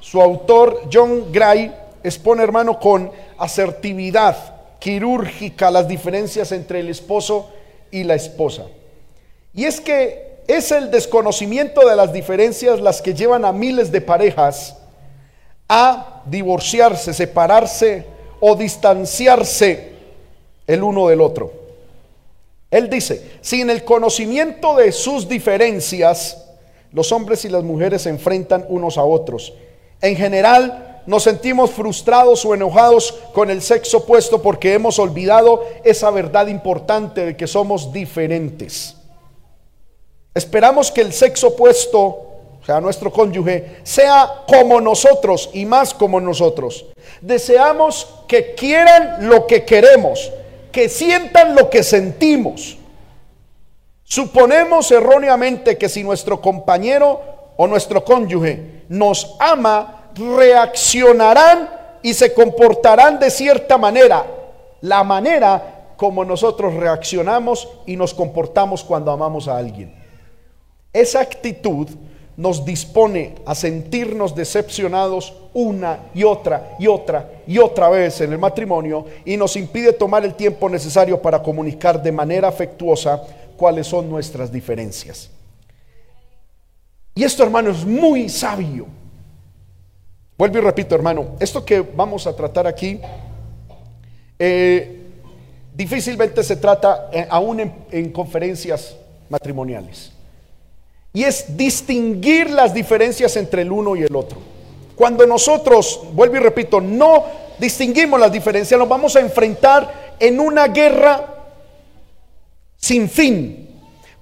su 0.00 0.20
autor, 0.20 0.82
John 0.92 1.32
Gray, 1.32 1.74
expone, 2.02 2.42
hermano, 2.42 2.78
con 2.78 3.10
asertividad 3.38 4.36
quirúrgica 4.78 5.70
las 5.70 5.88
diferencias 5.88 6.52
entre 6.52 6.80
el 6.80 6.90
esposo 6.90 7.50
y 7.90 8.04
la 8.04 8.14
esposa. 8.14 8.66
Y 9.54 9.64
es 9.64 9.80
que 9.80 10.33
es 10.46 10.70
el 10.72 10.90
desconocimiento 10.90 11.88
de 11.88 11.96
las 11.96 12.12
diferencias 12.12 12.80
las 12.80 13.00
que 13.00 13.14
llevan 13.14 13.44
a 13.44 13.52
miles 13.52 13.90
de 13.90 14.00
parejas 14.00 14.76
a 15.68 16.22
divorciarse, 16.26 17.14
separarse 17.14 18.06
o 18.40 18.54
distanciarse 18.54 19.92
el 20.66 20.82
uno 20.82 21.08
del 21.08 21.20
otro. 21.20 21.52
Él 22.70 22.90
dice, 22.90 23.38
sin 23.40 23.70
el 23.70 23.84
conocimiento 23.84 24.76
de 24.76 24.92
sus 24.92 25.28
diferencias, 25.28 26.44
los 26.92 27.12
hombres 27.12 27.44
y 27.44 27.48
las 27.48 27.62
mujeres 27.62 28.02
se 28.02 28.10
enfrentan 28.10 28.66
unos 28.68 28.98
a 28.98 29.04
otros. 29.04 29.52
En 30.00 30.16
general, 30.16 31.02
nos 31.06 31.22
sentimos 31.22 31.70
frustrados 31.70 32.44
o 32.44 32.54
enojados 32.54 33.12
con 33.32 33.50
el 33.50 33.62
sexo 33.62 33.98
opuesto 33.98 34.42
porque 34.42 34.74
hemos 34.74 34.98
olvidado 34.98 35.64
esa 35.84 36.10
verdad 36.10 36.48
importante 36.48 37.24
de 37.26 37.36
que 37.36 37.46
somos 37.46 37.92
diferentes. 37.92 38.96
Esperamos 40.34 40.90
que 40.90 41.00
el 41.00 41.12
sexo 41.12 41.48
opuesto, 41.48 42.00
o 42.00 42.66
sea, 42.66 42.80
nuestro 42.80 43.12
cónyuge, 43.12 43.76
sea 43.84 44.42
como 44.48 44.80
nosotros 44.80 45.48
y 45.52 45.64
más 45.64 45.94
como 45.94 46.20
nosotros. 46.20 46.86
Deseamos 47.20 48.08
que 48.26 48.54
quieran 48.54 49.28
lo 49.28 49.46
que 49.46 49.64
queremos, 49.64 50.32
que 50.72 50.88
sientan 50.88 51.54
lo 51.54 51.70
que 51.70 51.84
sentimos. 51.84 52.76
Suponemos 54.02 54.90
erróneamente 54.90 55.78
que 55.78 55.88
si 55.88 56.02
nuestro 56.02 56.40
compañero 56.40 57.20
o 57.56 57.68
nuestro 57.68 58.04
cónyuge 58.04 58.82
nos 58.88 59.36
ama, 59.38 60.10
reaccionarán 60.16 61.70
y 62.02 62.12
se 62.12 62.34
comportarán 62.34 63.20
de 63.20 63.30
cierta 63.30 63.78
manera, 63.78 64.26
la 64.80 65.04
manera 65.04 65.92
como 65.96 66.24
nosotros 66.24 66.74
reaccionamos 66.74 67.68
y 67.86 67.96
nos 67.96 68.12
comportamos 68.12 68.82
cuando 68.82 69.12
amamos 69.12 69.46
a 69.46 69.56
alguien. 69.56 70.03
Esa 70.94 71.20
actitud 71.20 71.88
nos 72.36 72.64
dispone 72.64 73.34
a 73.44 73.54
sentirnos 73.54 74.34
decepcionados 74.34 75.34
una 75.52 75.98
y 76.14 76.24
otra 76.24 76.76
y 76.78 76.86
otra 76.86 77.30
y 77.46 77.58
otra 77.58 77.90
vez 77.90 78.20
en 78.22 78.32
el 78.32 78.38
matrimonio 78.38 79.04
y 79.24 79.36
nos 79.36 79.54
impide 79.56 79.92
tomar 79.92 80.24
el 80.24 80.34
tiempo 80.34 80.68
necesario 80.70 81.20
para 81.20 81.42
comunicar 81.42 82.02
de 82.02 82.10
manera 82.10 82.48
afectuosa 82.48 83.22
cuáles 83.56 83.86
son 83.86 84.08
nuestras 84.08 84.50
diferencias. 84.50 85.30
Y 87.14 87.22
esto, 87.22 87.44
hermano, 87.44 87.70
es 87.70 87.84
muy 87.84 88.28
sabio. 88.28 88.86
Vuelvo 90.36 90.58
y 90.58 90.60
repito, 90.62 90.96
hermano, 90.96 91.36
esto 91.38 91.64
que 91.64 91.80
vamos 91.80 92.26
a 92.26 92.34
tratar 92.34 92.66
aquí, 92.66 93.00
eh, 94.36 95.00
difícilmente 95.72 96.42
se 96.42 96.56
trata 96.56 97.08
eh, 97.12 97.26
aún 97.30 97.72
en, 97.90 98.10
conferencias 98.10 98.96
matrimoniales. 99.28 100.13
Y 101.14 101.24
es 101.24 101.56
distinguir 101.56 102.50
las 102.50 102.74
diferencias 102.74 103.34
entre 103.36 103.62
el 103.62 103.72
uno 103.72 103.96
y 103.96 104.02
el 104.02 104.14
otro. 104.14 104.36
Cuando 104.94 105.26
nosotros, 105.26 106.00
vuelvo 106.12 106.36
y 106.36 106.40
repito, 106.40 106.80
no 106.80 107.24
distinguimos 107.58 108.20
las 108.20 108.30
diferencias, 108.30 108.78
nos 108.78 108.88
vamos 108.88 109.16
a 109.16 109.20
enfrentar 109.20 110.16
en 110.20 110.38
una 110.38 110.68
guerra 110.68 111.46
sin 112.76 113.08
fin. 113.08 113.70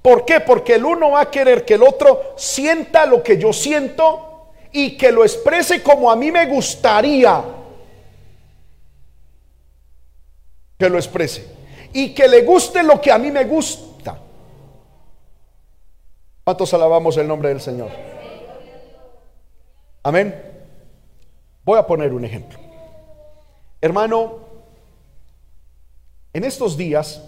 ¿Por 0.01 0.25
qué? 0.25 0.39
Porque 0.41 0.75
el 0.77 0.85
uno 0.85 1.11
va 1.11 1.23
a 1.23 1.31
querer 1.31 1.65
que 1.65 1.75
el 1.75 1.83
otro 1.83 2.35
sienta 2.37 3.07
lo 3.07 3.23
que 3.23 3.39
yo 3.39 3.53
siento 3.53 4.51
y 4.71 4.97
que 4.97 5.11
lo 5.11 5.25
exprese 5.25 5.83
como 5.83 6.11
a 6.11 6.17
mí 6.17 6.31
me 6.31 6.47
gustaría 6.47 7.43
que 10.83 10.91
lo 10.91 10.99
exprese. 10.99 11.47
Y 11.93 12.15
que 12.15 12.27
le 12.27 12.43
guste 12.43 12.83
lo 12.83 13.01
que 13.01 13.13
a 13.13 13.19
mí 13.19 13.31
me 13.31 13.45
gusta. 13.45 13.92
¿Cuántos 16.45 16.75
alabamos 16.75 17.17
el 17.17 17.29
nombre 17.29 17.51
del 17.51 17.61
Señor? 17.61 17.91
Amén. 20.03 20.35
Voy 21.65 21.79
a 21.79 21.87
poner 21.87 22.13
un 22.13 22.25
ejemplo. 22.25 22.59
Hermano, 23.81 24.39
en 26.33 26.45
estos 26.45 26.77
días 26.77 27.23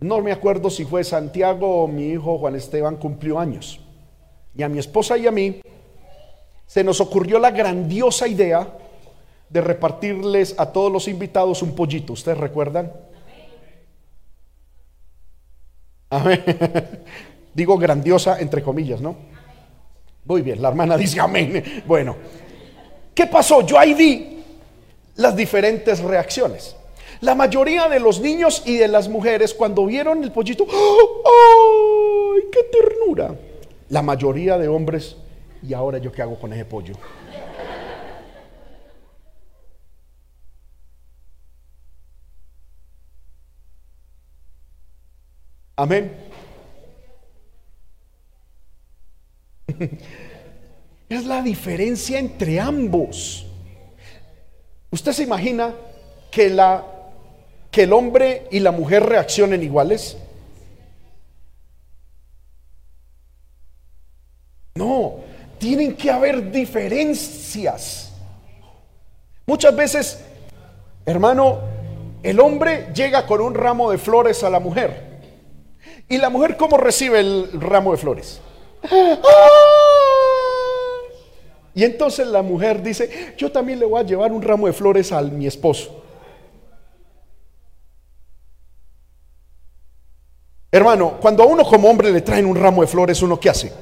no 0.00 0.20
me 0.20 0.32
acuerdo 0.32 0.68
si 0.68 0.84
fue 0.84 1.02
Santiago 1.02 1.84
o 1.84 1.88
mi 1.88 2.08
hijo 2.08 2.38
Juan 2.38 2.56
Esteban 2.56 2.96
cumplió 2.96 3.38
años. 3.38 3.80
Y 4.54 4.62
a 4.62 4.68
mi 4.68 4.78
esposa 4.78 5.16
y 5.16 5.26
a 5.26 5.30
mí 5.30 5.62
se 6.66 6.84
nos 6.84 7.00
ocurrió 7.00 7.38
la 7.38 7.50
grandiosa 7.50 8.28
idea 8.28 8.68
de 9.48 9.60
repartirles 9.62 10.54
a 10.58 10.72
todos 10.72 10.92
los 10.92 11.08
invitados 11.08 11.62
un 11.62 11.74
pollito. 11.74 12.12
¿Ustedes 12.12 12.36
recuerdan? 12.36 12.92
Amén. 16.10 16.44
Digo 17.54 17.76
grandiosa 17.78 18.40
entre 18.40 18.62
comillas, 18.62 19.00
¿no? 19.00 19.16
Muy 20.24 20.42
bien, 20.42 20.60
la 20.60 20.68
hermana 20.68 20.96
dice 20.96 21.20
amén. 21.20 21.82
Bueno, 21.86 22.16
¿qué 23.14 23.26
pasó? 23.26 23.62
Yo 23.62 23.78
ahí 23.78 23.94
vi 23.94 24.44
las 25.16 25.34
diferentes 25.34 26.00
reacciones. 26.00 26.76
La 27.20 27.34
mayoría 27.34 27.88
de 27.88 27.98
los 27.98 28.20
niños 28.20 28.62
y 28.64 28.76
de 28.76 28.86
las 28.86 29.08
mujeres 29.08 29.52
cuando 29.52 29.84
vieron 29.86 30.22
el 30.22 30.30
pollito, 30.30 30.64
¡ay, 30.64 32.42
qué 32.52 32.60
ternura! 32.70 33.34
La 33.88 34.02
mayoría 34.02 34.56
de 34.58 34.68
hombres, 34.68 35.16
¿y 35.62 35.74
ahora 35.74 35.98
yo 35.98 36.12
qué 36.12 36.22
hago 36.22 36.38
con 36.38 36.52
ese 36.52 36.64
pollo? 36.64 36.94
Amén. 45.74 46.27
Es 51.08 51.24
la 51.24 51.40
diferencia 51.40 52.18
entre 52.18 52.60
ambos. 52.60 53.46
¿Usted 54.90 55.12
se 55.12 55.22
imagina 55.22 55.74
que 56.30 56.50
la 56.50 56.84
que 57.70 57.84
el 57.84 57.92
hombre 57.92 58.46
y 58.50 58.60
la 58.60 58.72
mujer 58.72 59.04
reaccionen 59.04 59.62
iguales? 59.62 60.16
No, 64.74 65.16
tienen 65.58 65.96
que 65.96 66.10
haber 66.10 66.50
diferencias. 66.50 68.12
Muchas 69.46 69.74
veces, 69.74 70.24
hermano, 71.04 71.60
el 72.22 72.38
hombre 72.40 72.88
llega 72.94 73.26
con 73.26 73.40
un 73.40 73.54
ramo 73.54 73.90
de 73.90 73.98
flores 73.98 74.42
a 74.44 74.50
la 74.50 74.60
mujer. 74.60 75.08
¿Y 76.08 76.18
la 76.18 76.30
mujer 76.30 76.56
cómo 76.56 76.76
recibe 76.76 77.20
el 77.20 77.60
ramo 77.60 77.92
de 77.92 77.98
flores? 77.98 78.40
Y 81.74 81.84
entonces 81.84 82.26
la 82.26 82.42
mujer 82.42 82.82
dice, 82.82 83.34
yo 83.36 83.52
también 83.52 83.78
le 83.78 83.86
voy 83.86 84.00
a 84.00 84.04
llevar 84.04 84.32
un 84.32 84.42
ramo 84.42 84.66
de 84.66 84.72
flores 84.72 85.12
a 85.12 85.22
mi 85.22 85.46
esposo. 85.46 86.02
Hermano, 90.70 91.18
cuando 91.20 91.42
a 91.42 91.46
uno 91.46 91.64
como 91.64 91.88
hombre 91.88 92.10
le 92.10 92.20
traen 92.20 92.46
un 92.46 92.56
ramo 92.56 92.82
de 92.82 92.88
flores, 92.88 93.22
¿uno 93.22 93.38
qué 93.38 93.48
hace? 93.50 93.72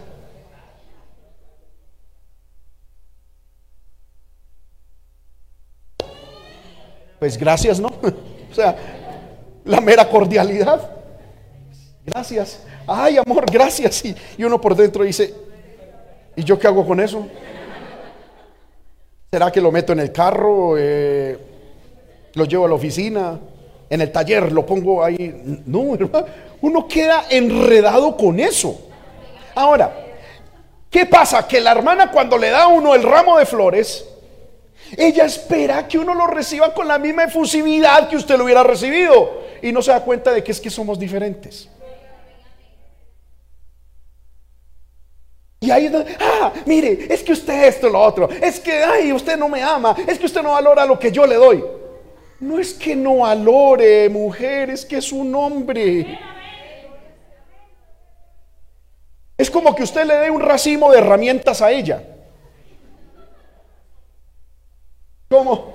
Pues 7.19 7.37
gracias, 7.39 7.81
¿no? 7.81 7.89
O 8.49 8.55
sea, 8.57 8.75
la 9.65 9.81
mera 9.83 10.09
cordialidad. 10.09 10.91
Gracias. 12.07 12.63
Ay, 12.87 13.19
amor, 13.19 13.45
gracias. 13.51 14.05
Y, 14.05 14.45
uno 14.45 14.61
por 14.61 14.77
dentro 14.77 15.05
dice, 15.05 15.35
¿y 16.37 16.45
yo 16.45 16.59
qué 16.59 16.67
hago 16.67 16.87
con 16.87 17.01
eso? 17.01 17.27
¿Será 19.31 19.51
que 19.51 19.61
lo 19.61 19.73
meto 19.73 19.93
en 19.93 20.01
el 20.01 20.13
carro? 20.13 20.77
Eh, 20.79 21.39
¿Lo 22.35 22.45
llevo 22.45 22.67
a 22.67 22.69
la 22.69 22.75
oficina? 22.75 23.39
¿En 23.89 24.01
el 24.01 24.13
taller? 24.13 24.53
¿Lo 24.53 24.65
pongo 24.65 25.03
ahí? 25.03 25.63
No, 25.67 25.95
hermano 25.95 26.27
uno 26.61 26.89
queda 26.89 27.27
enredado 27.31 28.17
con 28.17 28.41
eso. 28.41 28.89
Ahora, 29.55 29.93
¿qué 30.91 31.07
pasa? 31.07 31.47
Que 31.47 31.61
la 31.61 31.73
hermana 31.73 32.11
cuando 32.11 32.39
le 32.39 32.51
da 32.51 32.65
a 32.65 32.69
uno 32.69 32.95
el 32.95 33.03
ramo 33.03 33.39
de 33.39 33.47
flores, 33.47 34.05
ella 34.97 35.25
espera 35.25 35.87
que 35.87 35.99
uno 35.99 36.15
lo 36.15 36.27
reciba 36.27 36.73
con 36.73 36.89
la 36.89 36.99
misma 36.99 37.25
efusividad 37.25 38.09
que 38.09 38.17
usted 38.17 38.37
lo 38.37 38.45
hubiera 38.45 38.63
recibido. 38.63 39.45
Y 39.63 39.73
no 39.73 39.83
se 39.83 39.91
da 39.91 40.01
cuenta 40.01 40.33
de 40.33 40.45
que 40.45 40.53
es 40.53 40.61
que 40.61 40.71
somos 40.71 40.99
diferentes. 40.99 41.69
Y 45.61 45.71
ahí, 45.71 45.91
ah, 46.21 46.53
mire, 46.67 47.07
es 47.09 47.23
que 47.23 47.33
usted 47.33 47.65
esto, 47.65 47.89
lo 47.89 48.01
otro, 48.01 48.29
es 48.29 48.61
que, 48.61 48.85
ay, 48.85 49.13
usted 49.13 49.37
no 49.39 49.49
me 49.49 49.63
ama, 49.63 49.97
es 50.07 50.19
que 50.19 50.27
usted 50.27 50.43
no 50.43 50.51
valora 50.51 50.85
lo 50.85 50.99
que 50.99 51.11
yo 51.11 51.27
le 51.27 51.37
doy. 51.37 51.65
No 52.41 52.59
es 52.59 52.75
que 52.75 52.95
no 52.95 53.19
valore, 53.19 54.09
mujer, 54.11 54.69
es 54.71 54.85
que 54.85 54.99
es 54.99 55.11
un 55.13 55.35
hombre. 55.35 56.19
Es 59.39 59.51
como 59.51 59.75
que 59.75 59.83
usted 59.83 60.05
le 60.05 60.17
dé 60.17 60.31
un 60.31 60.41
racimo 60.41 60.91
de 60.91 60.99
herramientas 60.99 61.63
a 61.63 61.71
ella. 61.71 62.03
Como 65.29 65.75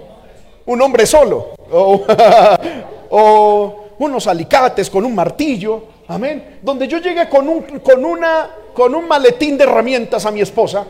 un 0.65 0.81
hombre 0.81 1.05
solo. 1.05 1.53
O, 3.13 3.89
unos 3.99 4.25
alicates 4.25 4.89
con 4.89 5.03
un 5.03 5.13
martillo. 5.13 5.83
Amén. 6.07 6.59
Donde 6.61 6.87
yo 6.87 6.97
llegue 6.99 7.27
con 7.27 7.49
un, 7.49 7.61
con, 7.79 8.05
una, 8.05 8.49
con 8.73 8.95
un 8.95 9.07
maletín 9.07 9.57
de 9.57 9.63
herramientas 9.63 10.25
a 10.25 10.31
mi 10.31 10.41
esposa. 10.41 10.85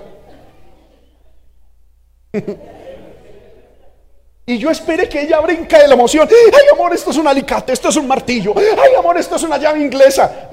Y 4.45 4.58
yo 4.58 4.70
espere 4.70 5.08
que 5.08 5.22
ella 5.22 5.40
brinca 5.40 5.80
de 5.80 5.88
la 5.88 5.94
emoción. 5.94 6.28
Ay, 6.30 6.66
amor, 6.74 6.94
esto 6.94 7.12
es 7.12 7.18
un 7.18 7.28
alicate, 7.28 7.74
esto 7.74 7.90
es 7.90 7.95
un 7.95 8.08
martillo. 8.08 8.53
Ay, 8.58 8.95
amor, 8.98 9.18
esto 9.18 9.36
es 9.36 9.44
una 9.44 9.58
llave 9.58 9.80
inglesa. 9.80 10.49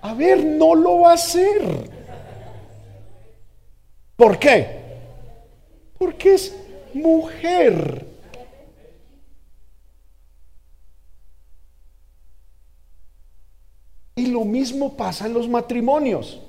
A 0.00 0.14
ver, 0.14 0.44
no 0.44 0.74
lo 0.74 1.00
va 1.00 1.10
a 1.10 1.14
hacer. 1.14 1.62
¿Por 4.16 4.38
qué? 4.38 4.78
Porque 5.98 6.34
es 6.34 6.54
mujer. 6.94 8.06
Y 14.16 14.26
lo 14.26 14.44
mismo 14.44 14.96
pasa 14.96 15.26
en 15.26 15.34
los 15.34 15.48
matrimonios. 15.48 16.40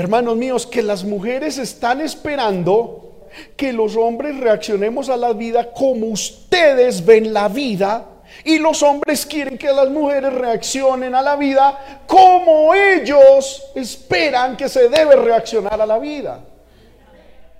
Hermanos 0.00 0.34
míos, 0.38 0.66
que 0.66 0.82
las 0.82 1.04
mujeres 1.04 1.58
están 1.58 2.00
esperando 2.00 3.28
que 3.54 3.70
los 3.70 3.96
hombres 3.96 4.34
reaccionemos 4.38 5.10
a 5.10 5.16
la 5.18 5.34
vida 5.34 5.72
como 5.72 6.06
ustedes 6.06 7.04
ven 7.04 7.34
la 7.34 7.48
vida 7.48 8.06
y 8.42 8.58
los 8.58 8.82
hombres 8.82 9.26
quieren 9.26 9.58
que 9.58 9.70
las 9.70 9.90
mujeres 9.90 10.32
reaccionen 10.32 11.14
a 11.14 11.20
la 11.20 11.36
vida 11.36 12.02
como 12.06 12.74
ellos 12.74 13.62
esperan 13.74 14.56
que 14.56 14.70
se 14.70 14.88
debe 14.88 15.16
reaccionar 15.16 15.78
a 15.78 15.84
la 15.84 15.98
vida. 15.98 16.40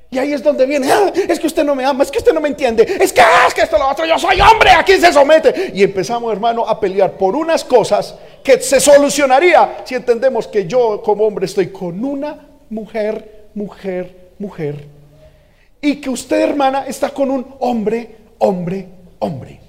Y 0.09 0.19
ahí 0.19 0.33
es 0.33 0.43
donde 0.43 0.65
viene, 0.65 0.91
ah, 0.91 1.13
es 1.15 1.39
que 1.39 1.47
usted 1.47 1.63
no 1.63 1.75
me 1.75 1.85
ama, 1.85 2.05
es 2.05 2.11
que 2.11 2.19
usted 2.19 2.33
no 2.33 2.41
me 2.41 2.49
entiende, 2.49 2.83
es 3.01 3.13
que, 3.13 3.21
ah, 3.21 3.45
es 3.47 3.53
que 3.53 3.61
esto 3.61 3.77
lo 3.77 3.87
otro, 3.87 4.07
yo 4.07 4.19
soy 4.19 4.41
hombre, 4.41 4.71
aquí 4.71 4.95
se 4.95 5.13
somete. 5.13 5.73
Y 5.75 5.83
empezamos, 5.83 6.33
hermano, 6.33 6.67
a 6.67 6.81
pelear 6.81 7.13
por 7.13 7.37
unas 7.37 7.63
cosas 7.65 8.17
que 8.43 8.61
se 8.61 8.81
solucionaría 8.81 9.83
si 9.85 9.95
entendemos 9.95 10.47
que 10.47 10.67
yo 10.67 11.03
como 11.03 11.25
hombre 11.25 11.47
estoy 11.47 11.69
con 11.69 12.05
una 12.05 12.49
mujer, 12.71 13.49
mujer, 13.55 14.33
mujer. 14.39 14.87
Y 15.81 15.97
que 16.01 16.11
usted, 16.11 16.41
hermana, 16.41 16.87
está 16.87 17.11
con 17.11 17.31
un 17.31 17.55
hombre, 17.61 18.17
hombre, 18.39 18.87
hombre. 19.19 19.61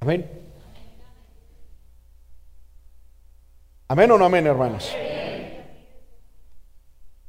Amén. 0.00 0.30
Amén 3.88 4.10
o 4.10 4.18
no 4.18 4.24
amén, 4.24 4.46
hermanos. 4.46 4.94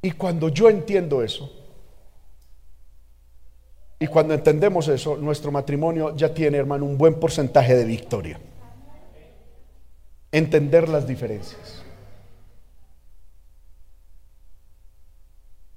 Y 0.02 0.12
cuando 0.12 0.48
yo 0.48 0.68
entiendo 0.68 1.22
eso, 1.22 1.50
Y 4.02 4.06
cuando 4.06 4.32
entendemos 4.32 4.88
eso, 4.88 5.18
nuestro 5.18 5.52
matrimonio 5.52 6.16
ya 6.16 6.32
tiene, 6.32 6.56
hermano, 6.56 6.86
un 6.86 6.96
buen 6.96 7.20
porcentaje 7.20 7.76
de 7.76 7.84
victoria. 7.84 8.40
Entender 10.32 10.88
las 10.88 11.06
diferencias. 11.06 11.82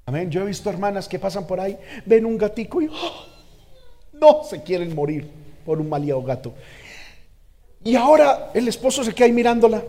Amén. 0.05 0.31
Yo 0.31 0.41
he 0.41 0.45
visto 0.45 0.69
hermanas 0.69 1.09
que 1.09 1.19
pasan 1.19 1.45
por 1.45 1.59
ahí, 1.59 1.77
ven 2.05 2.25
un 2.25 2.37
gatico 2.37 2.81
y 2.81 2.87
¡oh! 2.87 3.25
no 4.13 4.45
se 4.45 4.63
quieren 4.63 4.95
morir 4.95 5.29
por 5.65 5.81
un 5.81 5.89
maleado 5.89 6.23
gato. 6.23 6.53
Y 7.83 7.97
ahora 7.97 8.51
el 8.53 8.69
esposo 8.69 9.03
se 9.03 9.13
queda 9.13 9.25
ahí 9.25 9.33
mirándola. 9.33 9.83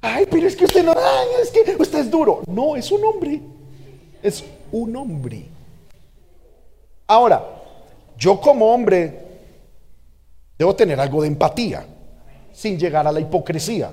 Ay, 0.00 0.26
pero 0.30 0.46
es 0.46 0.54
que 0.54 0.64
usted 0.64 0.84
no, 0.84 0.92
es 1.42 1.50
que 1.50 1.76
usted 1.78 1.98
es 1.98 2.10
duro. 2.10 2.42
No, 2.46 2.76
es 2.76 2.90
un 2.90 3.04
hombre. 3.04 3.40
Es 4.22 4.44
un 4.70 4.94
hombre. 4.96 5.46
Ahora, 7.06 7.44
yo 8.16 8.40
como 8.40 8.72
hombre 8.72 9.26
debo 10.58 10.74
tener 10.74 11.00
algo 11.00 11.22
de 11.22 11.28
empatía, 11.28 11.86
sin 12.52 12.78
llegar 12.78 13.06
a 13.06 13.12
la 13.12 13.20
hipocresía. 13.20 13.92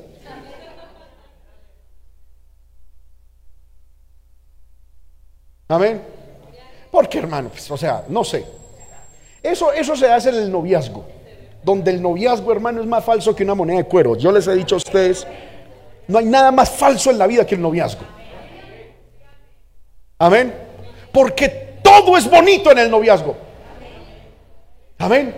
Amén. 5.67 6.01
Porque 6.91 7.17
hermano, 7.19 7.49
pues, 7.49 7.69
o 7.71 7.77
sea, 7.77 8.05
no 8.07 8.23
sé. 8.23 8.45
Eso, 9.41 9.71
eso 9.71 9.95
se 9.95 10.11
hace 10.11 10.29
en 10.29 10.35
el 10.35 10.51
noviazgo, 10.51 11.05
donde 11.63 11.91
el 11.91 12.01
noviazgo, 12.01 12.51
hermano, 12.51 12.81
es 12.81 12.87
más 12.87 13.03
falso 13.03 13.35
que 13.35 13.43
una 13.43 13.53
moneda 13.53 13.77
de 13.77 13.83
cuero. 13.85 14.15
Yo 14.15 14.31
les 14.31 14.47
he 14.47 14.55
dicho 14.55 14.75
a 14.75 14.77
ustedes, 14.77 15.27
no 16.07 16.19
hay 16.19 16.25
nada 16.25 16.51
más 16.51 16.69
falso 16.69 17.09
en 17.11 17.17
la 17.17 17.27
vida 17.27 17.45
que 17.45 17.55
el 17.55 17.61
noviazgo. 17.61 18.01
Amén. 20.19 20.53
Porque 21.11 21.79
todo 21.83 22.17
es 22.17 22.29
bonito 22.29 22.71
en 22.71 22.79
el 22.79 22.91
noviazgo. 22.91 23.35
Amén. 24.97 25.35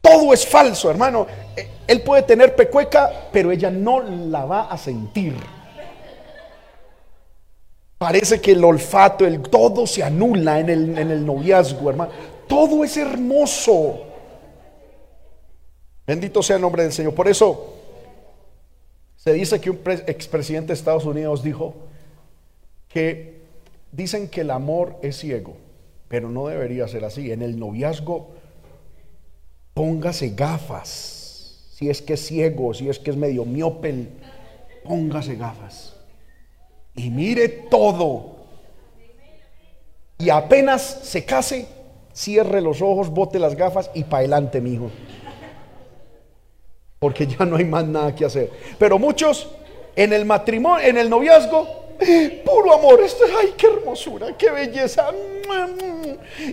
Todo 0.00 0.32
es 0.32 0.46
falso, 0.46 0.90
hermano. 0.90 1.26
Él 1.86 2.02
puede 2.02 2.22
tener 2.22 2.54
pecueca, 2.54 3.10
pero 3.32 3.50
ella 3.50 3.70
no 3.70 4.00
la 4.00 4.44
va 4.44 4.62
a 4.62 4.76
sentir. 4.76 5.34
Parece 7.98 8.40
que 8.40 8.52
el 8.52 8.64
olfato, 8.64 9.24
el 9.24 9.40
todo 9.42 9.86
se 9.86 10.02
anula 10.02 10.58
en 10.58 10.70
el, 10.70 10.98
en 10.98 11.10
el 11.10 11.24
noviazgo, 11.24 11.88
hermano. 11.88 12.10
Todo 12.48 12.82
es 12.82 12.96
hermoso. 12.96 14.00
Bendito 16.04 16.42
sea 16.42 16.56
el 16.56 16.62
nombre 16.62 16.82
del 16.82 16.92
Señor. 16.92 17.14
Por 17.14 17.28
eso 17.28 17.81
se 19.22 19.32
dice 19.32 19.60
que 19.60 19.70
un 19.70 19.78
expresidente 20.06 20.68
de 20.68 20.74
Estados 20.74 21.04
Unidos 21.04 21.42
dijo 21.44 21.74
que 22.88 23.42
dicen 23.92 24.28
que 24.28 24.40
el 24.40 24.50
amor 24.50 24.98
es 25.02 25.18
ciego, 25.18 25.56
pero 26.08 26.28
no 26.28 26.48
debería 26.48 26.88
ser 26.88 27.04
así. 27.04 27.30
En 27.30 27.42
el 27.42 27.58
noviazgo, 27.58 28.30
póngase 29.74 30.30
gafas. 30.30 31.68
Si 31.74 31.88
es 31.88 32.02
que 32.02 32.14
es 32.14 32.26
ciego, 32.26 32.74
si 32.74 32.88
es 32.88 32.98
que 32.98 33.10
es 33.10 33.16
medio 33.16 33.44
miope, 33.44 34.08
póngase 34.84 35.36
gafas 35.36 35.94
y 36.94 37.10
mire 37.10 37.48
todo. 37.48 38.36
Y 40.18 40.30
apenas 40.30 40.82
se 40.82 41.24
case, 41.24 41.66
cierre 42.12 42.60
los 42.60 42.82
ojos, 42.82 43.10
bote 43.10 43.38
las 43.38 43.54
gafas 43.54 43.88
y 43.94 44.04
para 44.04 44.18
adelante, 44.18 44.60
mi 44.60 44.74
hijo. 44.74 44.90
Porque 47.02 47.26
ya 47.26 47.44
no 47.44 47.56
hay 47.56 47.64
más 47.64 47.84
nada 47.84 48.14
que 48.14 48.24
hacer. 48.24 48.48
Pero 48.78 48.96
muchos 48.96 49.50
en 49.96 50.12
el 50.12 50.24
matrimonio, 50.24 50.86
en 50.86 50.96
el 50.98 51.10
noviazgo, 51.10 51.96
puro 52.44 52.72
amor, 52.72 53.00
esto 53.00 53.24
es, 53.24 53.32
ay, 53.36 53.54
qué 53.58 53.66
hermosura, 53.66 54.36
qué 54.38 54.52
belleza. 54.52 55.10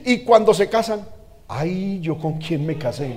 Y 0.06 0.24
cuando 0.24 0.52
se 0.56 0.68
casan, 0.68 1.08
ay, 1.48 2.00
yo 2.02 2.18
con 2.18 2.40
quién 2.40 2.66
me 2.66 2.80
casé. 2.80 3.16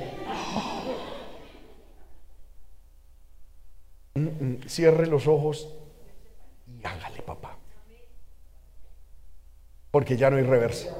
Mm, 4.12 4.20
mm, 4.26 4.60
cierre 4.68 5.06
los 5.06 5.26
ojos 5.26 5.68
hágale, 6.84 7.22
papá. 7.22 7.56
Porque 9.90 10.18
ya 10.18 10.28
no 10.28 10.36
hay 10.36 10.42
reversa. 10.42 10.94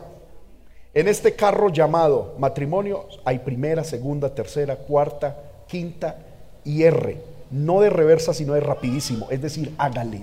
En 0.94 1.08
este 1.08 1.36
carro 1.36 1.68
llamado 1.68 2.36
matrimonio 2.38 3.06
hay 3.26 3.40
primera, 3.40 3.84
segunda, 3.84 4.34
tercera, 4.34 4.76
cuarta, 4.76 5.51
quinta 5.72 6.18
y 6.66 6.82
R. 6.82 7.16
No 7.50 7.80
de 7.80 7.88
reversa, 7.88 8.34
sino 8.34 8.52
de 8.52 8.60
rapidísimo. 8.60 9.28
Es 9.30 9.40
decir, 9.40 9.74
hágale. 9.78 10.20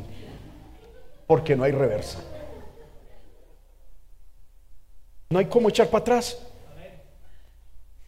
Porque 1.26 1.56
no 1.56 1.64
hay 1.64 1.72
reversa. 1.72 2.20
No 5.32 5.40
hay 5.40 5.46
cómo 5.46 5.70
echar 5.70 5.88
para 5.88 6.02
atrás. 6.02 6.38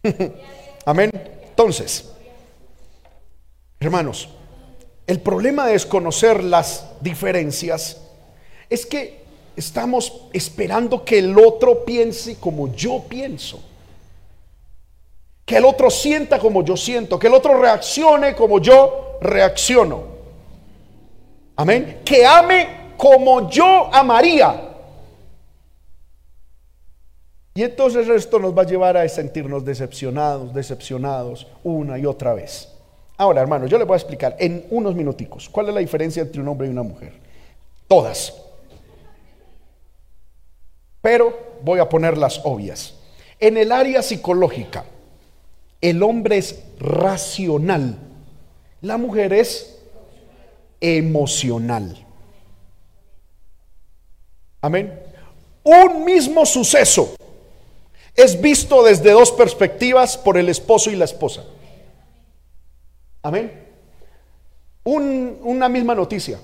Amén. 0.85 1.09
Entonces, 1.49 2.11
hermanos, 3.79 4.29
el 5.07 5.19
problema 5.19 5.65
de 5.65 5.73
desconocer 5.73 6.43
las 6.43 6.87
diferencias 7.01 8.01
es 8.69 8.85
que 8.85 9.23
estamos 9.55 10.27
esperando 10.31 11.03
que 11.03 11.19
el 11.19 11.37
otro 11.39 11.85
piense 11.85 12.35
como 12.35 12.71
yo 12.75 13.03
pienso. 13.09 13.63
Que 15.45 15.57
el 15.57 15.65
otro 15.65 15.89
sienta 15.89 16.39
como 16.39 16.63
yo 16.63 16.77
siento. 16.77 17.19
Que 17.19 17.27
el 17.27 17.33
otro 17.33 17.59
reaccione 17.59 18.35
como 18.35 18.59
yo 18.59 19.17
reacciono. 19.21 20.03
Amén. 21.55 22.01
Que 22.05 22.25
ame 22.25 22.93
como 22.97 23.49
yo 23.49 23.89
amaría. 23.93 24.69
Y 27.53 27.63
entonces 27.63 28.07
esto 28.07 28.39
nos 28.39 28.57
va 28.57 28.61
a 28.61 28.65
llevar 28.65 28.95
a 28.95 29.07
sentirnos 29.09 29.65
decepcionados, 29.65 30.53
decepcionados 30.53 31.47
una 31.63 31.97
y 31.97 32.05
otra 32.05 32.33
vez. 32.33 32.69
Ahora, 33.17 33.41
hermano, 33.41 33.67
yo 33.67 33.77
le 33.77 33.83
voy 33.83 33.95
a 33.95 33.97
explicar 33.97 34.35
en 34.39 34.65
unos 34.71 34.95
minuticos 34.95 35.49
cuál 35.49 35.67
es 35.67 35.73
la 35.75 35.81
diferencia 35.81 36.21
entre 36.21 36.41
un 36.41 36.47
hombre 36.47 36.67
y 36.67 36.71
una 36.71 36.81
mujer. 36.81 37.13
Todas. 37.87 38.33
Pero 41.01 41.37
voy 41.61 41.79
a 41.79 41.89
poner 41.89 42.17
las 42.17 42.41
obvias. 42.45 42.95
En 43.39 43.57
el 43.57 43.71
área 43.71 44.01
psicológica, 44.01 44.85
el 45.81 46.03
hombre 46.03 46.37
es 46.37 46.63
racional, 46.79 47.97
la 48.81 48.97
mujer 48.97 49.33
es 49.33 49.79
emocional. 50.79 52.05
Amén. 54.61 54.99
Un 55.63 56.05
mismo 56.05 56.45
suceso 56.45 57.15
es 58.15 58.39
visto 58.39 58.83
desde 58.83 59.11
dos 59.11 59.31
perspectivas 59.31 60.17
por 60.17 60.37
el 60.37 60.49
esposo 60.49 60.91
y 60.91 60.95
la 60.95 61.05
esposa. 61.05 61.43
Amén. 63.23 63.69
una 64.83 65.69
misma 65.69 65.93
noticia. 65.93 66.39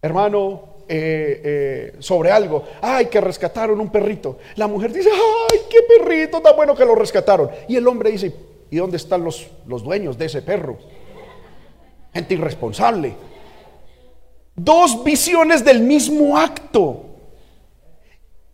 Hermano, 0.00 0.77
eh, 0.90 1.42
eh, 1.44 1.96
sobre 1.98 2.30
algo. 2.30 2.64
Ay, 2.80 3.06
que 3.06 3.20
rescataron 3.20 3.78
un 3.78 3.90
perrito. 3.90 4.38
La 4.56 4.66
mujer 4.66 4.92
dice, 4.92 5.10
ay, 5.12 5.58
qué 5.68 5.78
perrito 5.82 6.40
tan 6.40 6.56
bueno 6.56 6.74
que 6.74 6.84
lo 6.84 6.94
rescataron. 6.94 7.50
Y 7.68 7.76
el 7.76 7.86
hombre 7.86 8.10
dice, 8.10 8.34
¿y 8.70 8.76
dónde 8.76 8.96
están 8.96 9.22
los, 9.22 9.48
los 9.66 9.82
dueños 9.82 10.16
de 10.16 10.26
ese 10.26 10.40
perro? 10.40 10.78
Gente 12.14 12.34
irresponsable. 12.34 13.14
Dos 14.56 15.04
visiones 15.04 15.64
del 15.64 15.80
mismo 15.80 16.38
acto. 16.38 17.04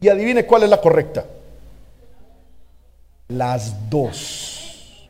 Y 0.01 0.09
adivine 0.09 0.45
cuál 0.45 0.65
es 0.65 0.71
la 0.71 0.81
correcta. 0.81 1.25
Las 3.29 3.89
dos. 3.89 5.09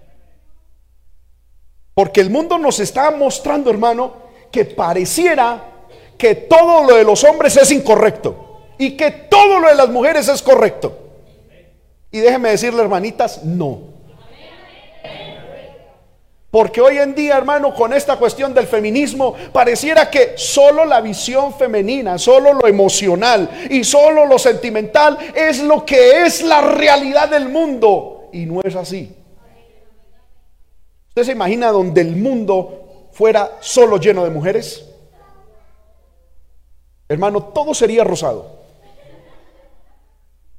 Porque 1.94 2.20
el 2.20 2.28
mundo 2.28 2.58
nos 2.58 2.80
está 2.80 3.10
mostrando, 3.12 3.70
hermano, 3.70 4.14
que 4.50 4.64
pareciera 4.64 5.73
que 6.16 6.34
todo 6.34 6.84
lo 6.84 6.96
de 6.96 7.04
los 7.04 7.24
hombres 7.24 7.56
es 7.56 7.70
incorrecto 7.70 8.62
y 8.78 8.96
que 8.96 9.10
todo 9.10 9.58
lo 9.60 9.68
de 9.68 9.74
las 9.74 9.88
mujeres 9.88 10.28
es 10.28 10.42
correcto. 10.42 10.98
Y 12.10 12.20
déjenme 12.20 12.50
decirle, 12.50 12.80
hermanitas, 12.80 13.42
no. 13.44 13.94
Porque 16.54 16.80
hoy 16.80 16.98
en 16.98 17.16
día, 17.16 17.36
hermano, 17.36 17.74
con 17.74 17.92
esta 17.92 18.16
cuestión 18.16 18.54
del 18.54 18.68
feminismo, 18.68 19.34
pareciera 19.52 20.08
que 20.08 20.34
solo 20.36 20.84
la 20.84 21.00
visión 21.00 21.52
femenina, 21.52 22.16
solo 22.16 22.52
lo 22.52 22.68
emocional 22.68 23.66
y 23.68 23.82
solo 23.82 24.24
lo 24.24 24.38
sentimental 24.38 25.18
es 25.34 25.60
lo 25.60 25.84
que 25.84 26.22
es 26.22 26.42
la 26.42 26.60
realidad 26.60 27.28
del 27.28 27.48
mundo. 27.48 28.28
Y 28.32 28.46
no 28.46 28.60
es 28.62 28.76
así. 28.76 29.12
¿Usted 31.08 31.24
se 31.24 31.32
imagina 31.32 31.72
donde 31.72 32.02
el 32.02 32.14
mundo 32.14 33.08
fuera 33.10 33.56
solo 33.58 33.98
lleno 33.98 34.22
de 34.22 34.30
mujeres? 34.30 34.93
Hermano, 37.08 37.42
todo 37.44 37.74
sería 37.74 38.04
rosado. 38.04 38.64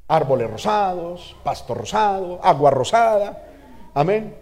Árboles 0.07 0.49
rosados, 0.49 1.35
pasto 1.43 1.73
rosado, 1.73 2.39
agua 2.43 2.69
rosada. 2.72 3.43
Amén. 3.93 4.35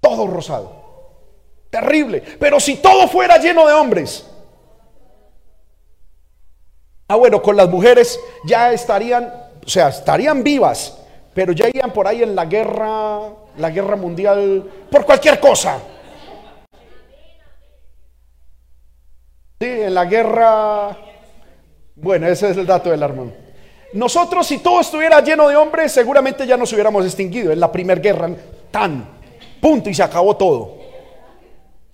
Todo 0.00 0.26
rosado. 0.26 0.72
Terrible. 1.68 2.22
Pero 2.38 2.58
si 2.58 2.76
todo 2.76 3.06
fuera 3.08 3.36
lleno 3.38 3.66
de 3.66 3.74
hombres, 3.74 4.26
Ah, 7.10 7.16
bueno, 7.16 7.42
con 7.42 7.56
las 7.56 7.68
mujeres 7.68 8.20
ya 8.44 8.72
estarían, 8.72 9.24
o 9.66 9.68
sea, 9.68 9.88
estarían 9.88 10.44
vivas, 10.44 10.96
pero 11.34 11.50
ya 11.50 11.68
irían 11.68 11.92
por 11.92 12.06
ahí 12.06 12.22
en 12.22 12.36
la 12.36 12.44
guerra, 12.44 13.22
la 13.58 13.70
guerra 13.70 13.96
mundial, 13.96 14.70
por 14.88 15.04
cualquier 15.04 15.40
cosa. 15.40 15.80
Sí, 19.62 19.66
en 19.66 19.92
la 19.92 20.06
guerra, 20.06 20.96
bueno, 21.96 22.26
ese 22.26 22.48
es 22.48 22.56
el 22.56 22.64
dato 22.64 22.90
del 22.90 23.02
armón. 23.02 23.34
Nosotros, 23.92 24.46
si 24.46 24.56
todo 24.56 24.80
estuviera 24.80 25.20
lleno 25.20 25.46
de 25.48 25.56
hombres, 25.56 25.92
seguramente 25.92 26.46
ya 26.46 26.56
nos 26.56 26.72
hubiéramos 26.72 27.04
extinguido. 27.04 27.52
En 27.52 27.60
la 27.60 27.70
primera 27.70 28.00
guerra, 28.00 28.30
tan, 28.70 29.06
punto, 29.60 29.90
y 29.90 29.94
se 29.94 30.02
acabó 30.02 30.34
todo. 30.34 30.78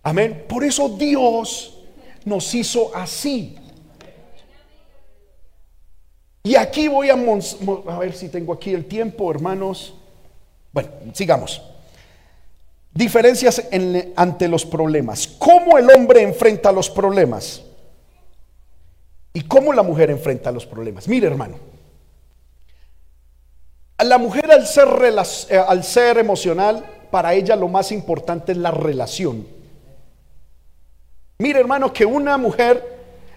Amén. 0.04 0.44
Por 0.48 0.62
eso 0.62 0.90
Dios 0.90 1.76
nos 2.24 2.54
hizo 2.54 2.94
así. 2.94 3.56
Y 6.44 6.54
aquí 6.54 6.86
voy 6.86 7.10
a, 7.10 7.14
a 7.14 7.98
ver 7.98 8.12
si 8.12 8.28
tengo 8.28 8.52
aquí 8.52 8.74
el 8.74 8.84
tiempo, 8.84 9.28
hermanos. 9.28 9.92
Bueno, 10.70 10.88
sigamos. 11.14 11.60
Diferencias 12.96 13.62
ante 14.16 14.48
los 14.48 14.64
problemas. 14.64 15.26
¿Cómo 15.26 15.76
el 15.76 15.90
hombre 15.90 16.22
enfrenta 16.22 16.72
los 16.72 16.88
problemas? 16.88 17.62
¿Y 19.34 19.42
cómo 19.42 19.74
la 19.74 19.82
mujer 19.82 20.10
enfrenta 20.10 20.50
los 20.50 20.64
problemas? 20.64 21.06
Mire, 21.06 21.26
hermano. 21.26 21.56
La 24.02 24.16
mujer 24.16 24.50
al 24.50 24.66
ser, 24.66 24.88
eh, 25.50 25.58
al 25.58 25.84
ser 25.84 26.16
emocional, 26.16 26.86
para 27.10 27.34
ella 27.34 27.54
lo 27.54 27.68
más 27.68 27.92
importante 27.92 28.52
es 28.52 28.58
la 28.58 28.70
relación. 28.70 29.46
Mire, 31.36 31.60
hermano, 31.60 31.92
que 31.92 32.06
una 32.06 32.38
mujer 32.38 32.82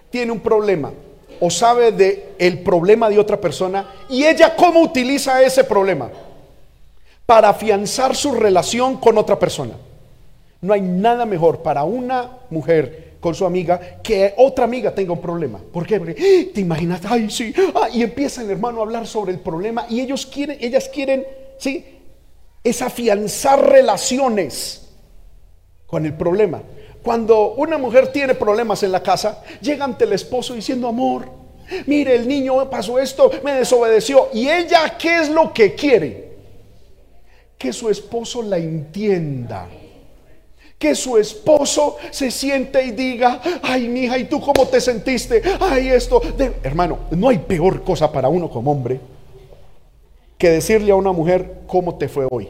tiene 0.10 0.32
un 0.32 0.40
problema 0.40 0.94
o 1.42 1.50
sabe 1.50 1.92
de 1.92 2.34
el 2.40 2.60
problema 2.60 3.10
de 3.10 3.20
otra 3.20 3.42
persona 3.42 3.92
y 4.08 4.24
ella 4.24 4.56
cómo 4.56 4.80
utiliza 4.80 5.44
ese 5.44 5.66
problema 5.66 6.10
para 7.30 7.50
afianzar 7.50 8.16
su 8.16 8.32
relación 8.32 8.98
con 8.98 9.16
otra 9.20 9.38
persona. 9.38 9.76
No 10.62 10.74
hay 10.74 10.82
nada 10.82 11.28
mejor 11.28 11.62
para 11.62 11.84
una 11.84 12.40
mujer 12.50 13.18
con 13.20 13.36
su 13.36 13.46
amiga 13.46 14.00
que 14.02 14.34
otra 14.36 14.66
amiga 14.66 14.96
tenga 14.96 15.14
un 15.14 15.22
problema. 15.22 15.60
¿Por 15.72 15.86
qué? 15.86 16.00
Porque 16.00 16.16
¡ah! 16.18 16.52
te 16.52 16.62
imaginas, 16.62 17.02
ay, 17.08 17.30
sí, 17.30 17.54
ah, 17.76 17.88
y 17.94 18.02
empiezan, 18.02 18.50
hermano, 18.50 18.80
a 18.80 18.82
hablar 18.82 19.06
sobre 19.06 19.32
el 19.32 19.38
problema 19.38 19.86
y 19.92 20.00
ellos 20.00 20.26
quieren, 20.26 20.58
ellas 20.60 20.90
quieren, 20.92 21.24
sí, 21.60 21.86
es 22.64 22.82
afianzar 22.82 23.64
relaciones 23.64 24.90
con 25.86 26.08
el 26.08 26.16
problema. 26.16 26.64
Cuando 27.04 27.54
una 27.54 27.78
mujer 27.78 28.12
tiene 28.12 28.34
problemas 28.34 28.82
en 28.82 28.92
la 28.92 29.04
casa, 29.04 29.44
llega 29.62 29.86
ante 29.86 30.06
el 30.06 30.14
esposo 30.14 30.56
diciendo, 30.56 30.88
amor, 30.88 31.30
mire, 31.86 32.16
el 32.16 32.28
niño 32.28 32.68
pasó 32.72 32.98
esto, 32.98 33.30
me 33.44 33.54
desobedeció. 33.54 34.30
¿Y 34.34 34.50
ella 34.50 34.98
qué 34.98 35.18
es 35.18 35.30
lo 35.30 35.54
que 35.54 35.76
quiere? 35.76 36.29
Que 37.60 37.72
su 37.72 37.90
esposo 37.90 38.42
la 38.42 38.58
entienda. 38.58 39.68
Que 40.80 40.96
su 40.96 41.18
esposo 41.18 41.98
se 42.10 42.32
siente 42.32 42.84
y 42.84 42.92
diga, 42.92 43.42
ay, 43.62 43.88
mi 43.88 44.06
hija, 44.06 44.18
¿y 44.18 44.24
tú 44.24 44.42
cómo 44.42 44.66
te 44.68 44.82
sentiste? 44.82 45.44
Ay, 45.60 45.90
esto. 45.90 46.22
Hermano, 46.64 47.00
no 47.12 47.30
hay 47.30 47.38
peor 47.38 47.84
cosa 47.84 48.12
para 48.12 48.30
uno 48.30 48.50
como 48.50 48.72
hombre 48.72 49.00
que 50.40 50.50
decirle 50.50 50.92
a 50.94 50.96
una 50.96 51.12
mujer, 51.12 51.64
¿cómo 51.68 51.98
te 51.98 52.08
fue 52.08 52.26
hoy? 52.32 52.50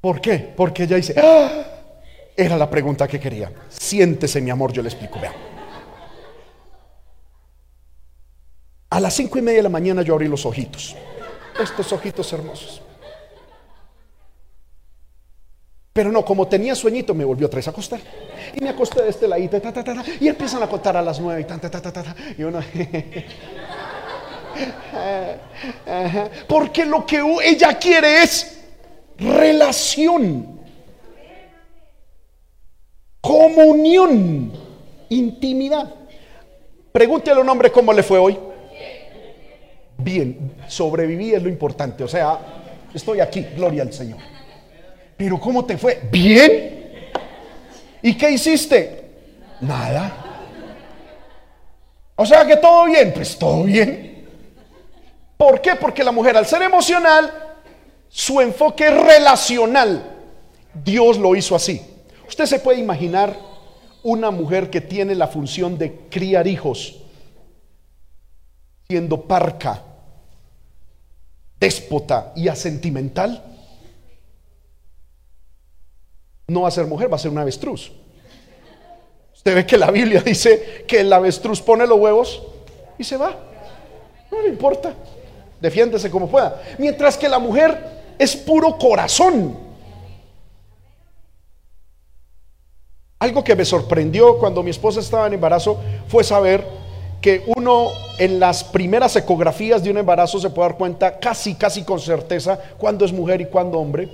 ¿Por 0.00 0.20
qué? 0.20 0.52
Porque 0.56 0.82
ella 0.82 0.96
dice, 0.96 1.14
¡Ah! 1.16 1.64
era 2.36 2.56
la 2.56 2.68
pregunta 2.68 3.06
que 3.06 3.20
quería. 3.20 3.52
Siéntese, 3.68 4.40
mi 4.40 4.50
amor, 4.50 4.72
yo 4.72 4.82
le 4.82 4.88
explico. 4.88 5.20
Vea. 5.20 5.32
A 8.90 9.00
las 9.00 9.14
cinco 9.14 9.38
y 9.38 9.42
media 9.42 9.58
de 9.58 9.64
la 9.64 9.68
mañana 9.68 10.02
yo 10.02 10.14
abrí 10.14 10.26
los 10.26 10.46
ojitos. 10.46 10.96
Estos 11.60 11.92
ojitos 11.92 12.32
hermosos. 12.32 12.80
Pero 15.92 16.12
no, 16.12 16.24
como 16.24 16.46
tenía 16.46 16.76
sueñito, 16.76 17.12
me 17.12 17.24
volvió 17.24 17.48
vez 17.48 17.66
a 17.66 17.70
acostar. 17.70 17.98
Y 18.54 18.60
me 18.60 18.68
acosté 18.68 19.02
de 19.02 19.08
este 19.08 19.26
ladito, 19.26 19.60
y 20.20 20.28
empiezan 20.28 20.62
a 20.62 20.68
contar 20.68 20.96
a 20.96 21.02
las 21.02 21.18
nueve, 21.18 21.44
y, 21.44 22.40
y 22.40 22.44
uno... 22.44 22.60
Porque 26.48 26.84
lo 26.84 27.04
que 27.04 27.20
ella 27.44 27.78
quiere 27.78 28.22
es 28.22 28.58
relación, 29.18 30.60
comunión, 33.20 34.52
intimidad. 35.08 35.94
Pregúntele 36.92 37.38
a 37.38 37.42
un 37.42 37.48
hombre 37.48 37.72
cómo 37.72 37.92
le 37.92 38.02
fue 38.02 38.18
hoy. 38.18 38.38
Bien, 39.98 40.54
sobreviví 40.68 41.34
es 41.34 41.42
lo 41.42 41.48
importante. 41.48 42.04
O 42.04 42.08
sea, 42.08 42.38
estoy 42.94 43.20
aquí, 43.20 43.42
gloria 43.54 43.82
al 43.82 43.92
Señor. 43.92 44.18
Pero 45.16 45.38
¿cómo 45.38 45.64
te 45.64 45.76
fue? 45.76 46.00
Bien. 46.10 47.02
¿Y 48.00 48.16
qué 48.16 48.30
hiciste? 48.30 49.10
Nada. 49.60 50.24
O 52.16 52.24
sea 52.24 52.46
que 52.46 52.56
todo 52.56 52.84
bien, 52.86 53.12
pues 53.12 53.36
todo 53.36 53.64
bien. 53.64 54.26
¿Por 55.36 55.60
qué? 55.60 55.76
Porque 55.76 56.02
la 56.02 56.12
mujer 56.12 56.36
al 56.36 56.46
ser 56.46 56.62
emocional 56.62 57.48
su 58.08 58.40
enfoque 58.40 58.90
relacional, 58.90 60.16
Dios 60.72 61.18
lo 61.18 61.36
hizo 61.36 61.54
así. 61.54 61.82
Usted 62.26 62.46
se 62.46 62.58
puede 62.58 62.80
imaginar 62.80 63.36
una 64.02 64.30
mujer 64.30 64.70
que 64.70 64.80
tiene 64.80 65.14
la 65.14 65.28
función 65.28 65.76
de 65.76 66.06
criar 66.10 66.46
hijos, 66.46 66.96
siendo 68.88 69.22
parca, 69.22 69.82
déspota 71.58 72.32
y 72.36 72.48
asentimental. 72.48 73.44
No 76.46 76.62
va 76.62 76.68
a 76.68 76.72
ser 76.72 76.86
mujer, 76.86 77.12
va 77.12 77.16
a 77.16 77.20
ser 77.20 77.30
un 77.30 77.38
avestruz. 77.38 77.92
Usted 79.34 79.54
ve 79.54 79.66
que 79.66 79.76
la 79.76 79.90
Biblia 79.90 80.20
dice 80.20 80.84
que 80.86 81.00
el 81.00 81.12
avestruz 81.12 81.60
pone 81.60 81.86
los 81.86 81.98
huevos 81.98 82.42
y 82.98 83.04
se 83.04 83.16
va. 83.16 83.36
No 84.30 84.42
le 84.42 84.48
importa. 84.48 84.94
Defiéndese 85.60 86.10
como 86.10 86.28
pueda. 86.28 86.62
Mientras 86.78 87.16
que 87.16 87.28
la 87.28 87.38
mujer 87.38 88.14
es 88.18 88.36
puro 88.36 88.78
corazón. 88.78 89.56
Algo 93.20 93.42
que 93.42 93.56
me 93.56 93.64
sorprendió 93.64 94.38
cuando 94.38 94.62
mi 94.62 94.70
esposa 94.70 95.00
estaba 95.00 95.26
en 95.26 95.34
embarazo 95.34 95.80
fue 96.06 96.22
saber 96.22 96.64
que 97.20 97.42
uno 97.56 97.88
en 98.18 98.38
las 98.38 98.64
primeras 98.64 99.16
ecografías 99.16 99.82
de 99.82 99.90
un 99.90 99.98
embarazo 99.98 100.38
se 100.38 100.50
puede 100.50 100.68
dar 100.68 100.78
cuenta 100.78 101.18
casi, 101.18 101.54
casi 101.54 101.82
con 101.82 102.00
certeza 102.00 102.58
cuándo 102.78 103.04
es 103.04 103.12
mujer 103.12 103.40
y 103.40 103.46
cuándo 103.46 103.78
hombre. 103.78 104.08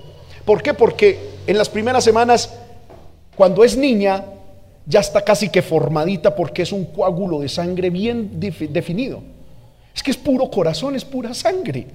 ¿Por 0.45 0.63
qué? 0.63 0.75
Porque 0.75 1.19
en 1.47 1.59
las 1.59 1.69
primeras 1.69 2.05
semanas, 2.05 2.55
cuando 3.37 3.65
es 3.65 3.77
niña, 3.77 4.25
ya 4.87 5.01
está 5.01 5.23
casi 5.23 5.49
que 5.49 5.63
formadita 5.63 6.35
porque 6.35 6.63
es 6.63 6.73
un 6.73 6.85
coágulo 6.87 7.41
de 7.41 7.49
sangre 7.49 7.91
bien 7.91 8.39
definido. 8.39 9.23
Es 9.95 10.03
que 10.03 10.11
es 10.11 10.17
puro 10.17 10.51
corazón, 10.51 10.97
es 10.97 11.05
pura 11.05 11.33
sangre. 11.35 11.87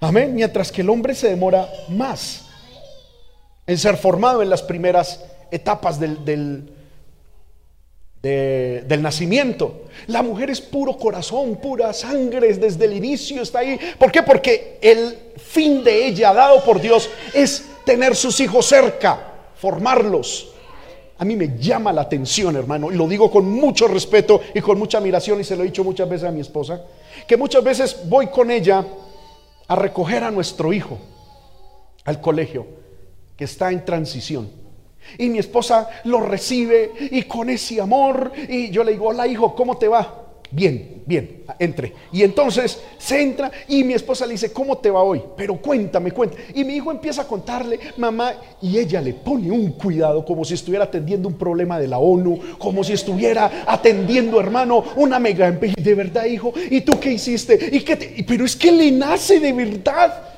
Amén. 0.00 0.34
Mientras 0.34 0.70
que 0.70 0.82
el 0.82 0.90
hombre 0.90 1.14
se 1.14 1.28
demora 1.28 1.68
más 1.88 2.46
en 3.66 3.78
ser 3.78 3.96
formado 3.96 4.42
en 4.42 4.50
las 4.50 4.62
primeras 4.62 5.24
etapas 5.50 5.98
del, 6.00 6.24
del, 6.24 6.72
del 8.22 9.00
nacimiento. 9.02 9.84
La 10.08 10.22
mujer 10.22 10.50
es 10.50 10.60
puro 10.60 10.96
corazón, 10.96 11.56
pura 11.56 11.92
sangre, 11.92 12.52
desde 12.54 12.84
el 12.84 12.94
inicio 12.94 13.42
está 13.42 13.60
ahí. 13.60 13.78
¿Por 13.98 14.10
qué? 14.10 14.22
Porque 14.22 14.78
el 14.80 15.16
fin 15.36 15.84
de 15.84 16.06
ella, 16.06 16.32
dado 16.32 16.64
por 16.64 16.80
Dios, 16.80 17.08
es 17.32 17.64
tener 17.84 18.16
sus 18.16 18.40
hijos 18.40 18.66
cerca, 18.66 19.18
formarlos. 19.56 20.52
A 21.18 21.24
mí 21.24 21.34
me 21.34 21.58
llama 21.58 21.92
la 21.92 22.02
atención, 22.02 22.54
hermano, 22.56 22.92
y 22.92 22.94
lo 22.94 23.08
digo 23.08 23.30
con 23.30 23.50
mucho 23.50 23.88
respeto 23.88 24.40
y 24.54 24.60
con 24.60 24.78
mucha 24.78 24.98
admiración, 24.98 25.40
y 25.40 25.44
se 25.44 25.56
lo 25.56 25.62
he 25.62 25.66
dicho 25.66 25.82
muchas 25.82 26.08
veces 26.08 26.28
a 26.28 26.32
mi 26.32 26.40
esposa, 26.40 26.82
que 27.26 27.36
muchas 27.36 27.64
veces 27.64 27.96
voy 28.04 28.28
con 28.28 28.50
ella 28.50 28.84
a 29.66 29.76
recoger 29.76 30.22
a 30.22 30.30
nuestro 30.30 30.72
hijo 30.72 30.98
al 32.04 32.20
colegio 32.20 32.66
que 33.36 33.44
está 33.44 33.70
en 33.70 33.84
transición. 33.84 34.67
Y 35.16 35.28
mi 35.28 35.38
esposa 35.38 35.88
lo 36.04 36.20
recibe 36.20 36.92
y 37.10 37.22
con 37.22 37.48
ese 37.50 37.80
amor, 37.80 38.32
y 38.48 38.70
yo 38.70 38.84
le 38.84 38.92
digo, 38.92 39.08
hola 39.08 39.26
hijo, 39.26 39.54
¿cómo 39.54 39.76
te 39.78 39.88
va? 39.88 40.26
Bien, 40.50 41.02
bien, 41.04 41.42
entre. 41.58 41.92
Y 42.10 42.22
entonces 42.22 42.80
se 42.96 43.20
entra 43.20 43.50
y 43.68 43.84
mi 43.84 43.92
esposa 43.92 44.24
le 44.24 44.32
dice, 44.32 44.50
¿cómo 44.50 44.78
te 44.78 44.90
va 44.90 45.02
hoy? 45.02 45.22
Pero 45.36 45.60
cuéntame, 45.60 46.10
cuéntame. 46.10 46.42
Y 46.54 46.64
mi 46.64 46.76
hijo 46.76 46.90
empieza 46.90 47.22
a 47.22 47.26
contarle, 47.26 47.78
mamá, 47.98 48.32
y 48.62 48.78
ella 48.78 49.02
le 49.02 49.12
pone 49.12 49.50
un 49.50 49.72
cuidado 49.72 50.24
como 50.24 50.46
si 50.46 50.54
estuviera 50.54 50.84
atendiendo 50.84 51.28
un 51.28 51.34
problema 51.34 51.78
de 51.78 51.88
la 51.88 51.98
ONU, 51.98 52.40
como 52.58 52.82
si 52.82 52.94
estuviera 52.94 53.64
atendiendo, 53.66 54.40
hermano, 54.40 54.82
una 54.96 55.18
mega 55.18 55.50
de 55.50 55.94
verdad, 55.94 56.24
hijo. 56.24 56.54
¿Y 56.70 56.80
tú 56.80 56.98
qué 56.98 57.12
hiciste? 57.12 57.68
¿Y 57.70 57.80
qué 57.80 58.24
Pero 58.26 58.46
es 58.46 58.56
que 58.56 58.72
le 58.72 58.90
nace 58.90 59.40
de 59.40 59.52
verdad. 59.52 60.34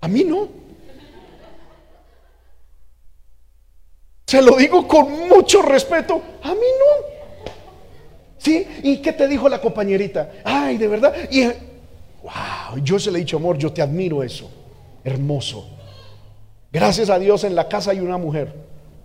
A 0.00 0.06
mí 0.06 0.22
no. 0.22 0.61
Se 4.26 4.40
lo 4.40 4.56
digo 4.56 4.86
con 4.86 5.28
mucho 5.28 5.62
respeto, 5.62 6.20
a 6.42 6.50
mí 6.50 6.60
no. 6.78 7.22
¿Sí? 8.38 8.66
¿Y 8.82 8.98
qué 8.98 9.12
te 9.12 9.28
dijo 9.28 9.48
la 9.48 9.60
compañerita? 9.60 10.30
Ay, 10.44 10.76
de 10.76 10.88
verdad. 10.88 11.14
Y 11.30 11.44
wow, 11.44 12.82
yo 12.82 12.98
se 12.98 13.10
le 13.10 13.18
he 13.18 13.20
dicho, 13.20 13.36
amor, 13.36 13.56
yo 13.56 13.72
te 13.72 13.82
admiro 13.82 14.22
eso. 14.22 14.50
Hermoso. 15.04 15.68
Gracias 16.72 17.10
a 17.10 17.18
Dios 17.18 17.44
en 17.44 17.54
la 17.54 17.68
casa 17.68 17.90
hay 17.90 18.00
una 18.00 18.16
mujer. 18.16 18.52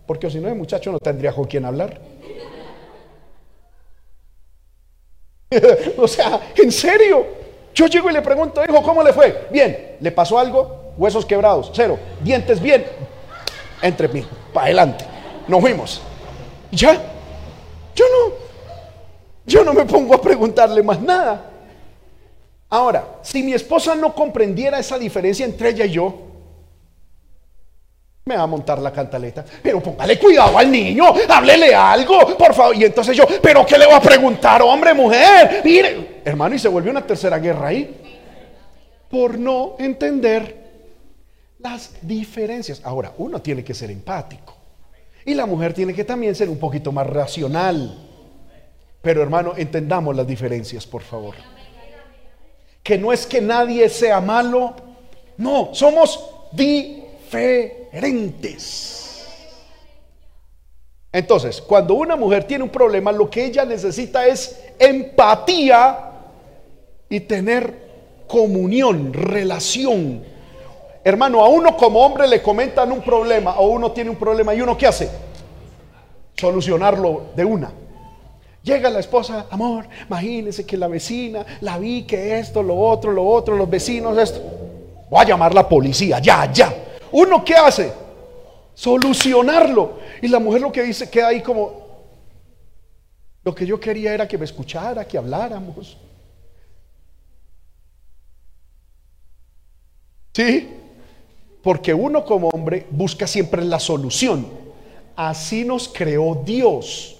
Porque 0.07 0.29
si 0.31 0.39
no, 0.39 0.47
el 0.47 0.55
muchacho 0.55 0.91
no 0.91 0.99
tendría 0.99 1.33
con 1.33 1.45
quién 1.45 1.65
hablar. 1.65 1.99
o 5.97 6.07
sea, 6.07 6.53
en 6.55 6.71
serio. 6.71 7.25
Yo 7.75 7.85
llego 7.85 8.09
y 8.09 8.13
le 8.13 8.21
pregunto, 8.21 8.63
hijo, 8.67 8.81
¿cómo 8.81 9.03
le 9.03 9.13
fue? 9.13 9.47
Bien. 9.51 9.97
¿Le 9.99 10.11
pasó 10.11 10.39
algo? 10.39 10.93
Huesos 10.97 11.25
quebrados. 11.25 11.71
Cero. 11.75 11.99
Dientes 12.23 12.59
bien. 12.59 12.85
Entre 13.81 14.07
mí. 14.07 14.25
Adelante. 14.59 15.05
Nos 15.47 15.61
fuimos. 15.61 16.01
¿Ya? 16.71 16.93
Yo 17.95 18.05
no. 18.05 18.33
Yo 19.45 19.63
no 19.63 19.73
me 19.73 19.85
pongo 19.85 20.13
a 20.13 20.21
preguntarle 20.21 20.83
más 20.83 21.01
nada. 21.01 21.51
Ahora, 22.69 23.19
si 23.21 23.43
mi 23.43 23.53
esposa 23.53 23.95
no 23.95 24.13
comprendiera 24.13 24.77
esa 24.77 24.99
diferencia 24.99 25.45
entre 25.45 25.69
ella 25.69 25.85
y 25.85 25.91
yo, 25.91 26.13
me 28.25 28.35
va 28.35 28.43
a 28.43 28.47
montar 28.47 28.79
la 28.79 28.91
cantaleta. 28.91 29.45
Pero 29.63 29.81
póngale 29.81 30.19
cuidado 30.19 30.57
al 30.57 30.69
niño, 30.69 31.13
háblele 31.29 31.73
algo, 31.73 32.37
por 32.37 32.53
favor. 32.53 32.75
Y 32.75 32.83
entonces 32.83 33.15
yo, 33.15 33.25
¿pero 33.41 33.65
qué 33.65 33.77
le 33.77 33.85
voy 33.85 33.95
a 33.95 34.01
preguntar, 34.01 34.61
hombre, 34.61 34.93
mujer? 34.93 35.61
Mire, 35.63 36.21
hermano, 36.25 36.55
y 36.55 36.59
se 36.59 36.67
volvió 36.67 36.91
una 36.91 37.07
tercera 37.07 37.39
guerra 37.39 37.69
ahí. 37.69 38.01
Por 39.09 39.39
no 39.39 39.75
entender 39.79 40.66
las 41.59 41.91
diferencias. 42.01 42.81
Ahora, 42.83 43.13
uno 43.17 43.41
tiene 43.41 43.63
que 43.63 43.73
ser 43.73 43.89
empático. 43.91 44.55
Y 45.25 45.33
la 45.33 45.45
mujer 45.45 45.73
tiene 45.73 45.93
que 45.93 46.03
también 46.03 46.35
ser 46.35 46.49
un 46.49 46.57
poquito 46.57 46.91
más 46.91 47.07
racional. 47.07 47.97
Pero 49.01 49.21
hermano, 49.21 49.53
entendamos 49.57 50.15
las 50.15 50.25
diferencias, 50.25 50.85
por 50.85 51.01
favor. 51.01 51.35
Que 52.81 52.97
no 52.97 53.11
es 53.11 53.25
que 53.25 53.41
nadie 53.41 53.89
sea 53.89 54.21
malo, 54.21 54.73
no, 55.37 55.69
somos 55.73 56.19
diferentes. 56.51 57.87
Entonces, 61.11 61.61
cuando 61.61 61.95
una 61.95 62.15
mujer 62.15 62.45
tiene 62.45 62.63
un 62.63 62.69
problema, 62.69 63.11
lo 63.11 63.29
que 63.29 63.45
ella 63.45 63.65
necesita 63.65 64.25
es 64.27 64.59
empatía 64.79 66.11
y 67.09 67.19
tener 67.21 67.87
comunión, 68.27 69.13
relación. 69.13 70.36
Hermano, 71.07 71.41
a 71.41 71.47
uno 71.47 71.77
como 71.77 72.01
hombre 72.01 72.27
le 72.27 72.41
comentan 72.41 72.91
un 72.91 73.01
problema 73.01 73.57
o 73.59 73.67
uno 73.67 73.93
tiene 73.93 74.09
un 74.09 74.17
problema 74.17 74.53
y 74.53 74.59
uno 74.59 74.77
qué 74.77 74.87
hace? 74.87 75.09
Solucionarlo 76.35 77.27
de 77.33 77.45
una. 77.45 77.71
Llega 78.61 78.89
la 78.89 78.99
esposa, 78.99 79.45
amor, 79.49 79.87
imagínese 80.05 80.65
que 80.65 80.75
la 80.75 80.89
vecina, 80.89 81.45
la 81.61 81.77
vi 81.77 82.03
que 82.03 82.37
esto, 82.37 82.61
lo 82.61 82.75
otro, 82.75 83.13
lo 83.13 83.25
otro, 83.25 83.55
los 83.55 83.69
vecinos, 83.69 84.17
esto. 84.17 84.41
Voy 85.09 85.21
a 85.21 85.23
llamar 85.23 85.53
la 85.53 85.69
policía, 85.69 86.19
ya, 86.19 86.51
ya. 86.51 86.75
¿Uno 87.13 87.45
qué 87.45 87.55
hace? 87.55 87.93
Solucionarlo. 88.73 89.99
Y 90.21 90.27
la 90.27 90.39
mujer 90.39 90.59
lo 90.59 90.73
que 90.73 90.83
dice 90.83 91.09
queda 91.09 91.29
ahí 91.29 91.41
como, 91.41 91.71
lo 93.45 93.55
que 93.55 93.65
yo 93.65 93.79
quería 93.79 94.13
era 94.13 94.27
que 94.27 94.37
me 94.37 94.43
escuchara, 94.43 95.07
que 95.07 95.17
habláramos. 95.17 95.97
¿Sí? 100.33 100.73
Porque 101.67 101.93
uno 101.93 102.23
como 102.23 102.47
hombre 102.47 102.87
busca 102.91 103.27
siempre 103.27 103.61
la 103.61 103.77
solución. 103.77 104.47
Así 105.17 105.65
nos 105.65 105.89
creó 105.89 106.41
Dios. 106.45 107.17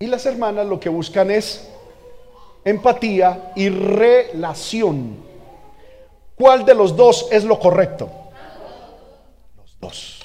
Y 0.00 0.08
las 0.08 0.26
hermanas 0.26 0.66
lo 0.66 0.80
que 0.80 0.88
buscan 0.88 1.30
es 1.30 1.70
empatía 2.64 3.52
y 3.54 3.68
relación. 3.68 5.18
¿Cuál 6.34 6.64
de 6.64 6.74
los 6.74 6.96
dos 6.96 7.28
es 7.30 7.44
lo 7.44 7.60
correcto? 7.60 8.10
Los 9.56 9.78
dos. 9.78 10.18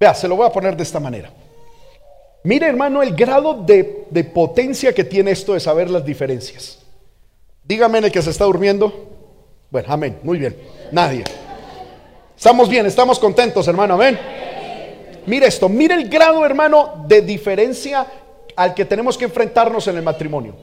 Vea, 0.00 0.14
se 0.14 0.26
lo 0.26 0.34
voy 0.34 0.48
a 0.48 0.52
poner 0.52 0.76
de 0.76 0.82
esta 0.82 0.98
manera. 0.98 1.30
Mire, 2.44 2.66
hermano, 2.66 3.02
el 3.02 3.14
grado 3.14 3.54
de, 3.54 4.06
de, 4.10 4.24
potencia 4.24 4.94
que 4.94 5.04
tiene 5.04 5.32
esto 5.32 5.54
de 5.54 5.60
saber 5.60 5.90
las 5.90 6.04
diferencias. 6.04 6.78
Dígame 7.64 7.98
en 7.98 8.04
el 8.04 8.12
que 8.12 8.22
se 8.22 8.30
está 8.30 8.44
durmiendo. 8.44 9.08
Bueno, 9.70 9.88
amén. 9.92 10.18
Muy 10.22 10.38
bien. 10.38 10.56
Nadie. 10.92 11.24
Estamos 12.36 12.68
bien, 12.68 12.86
estamos 12.86 13.18
contentos, 13.18 13.66
hermano. 13.66 13.94
Amén. 13.94 14.18
Mire 15.26 15.46
esto, 15.46 15.68
mire 15.68 15.94
el 15.94 16.08
grado, 16.08 16.46
hermano, 16.46 17.04
de 17.06 17.20
diferencia 17.20 18.06
al 18.56 18.72
que 18.74 18.84
tenemos 18.84 19.18
que 19.18 19.26
enfrentarnos 19.26 19.86
en 19.88 19.96
el 19.96 20.02
matrimonio. 20.02 20.54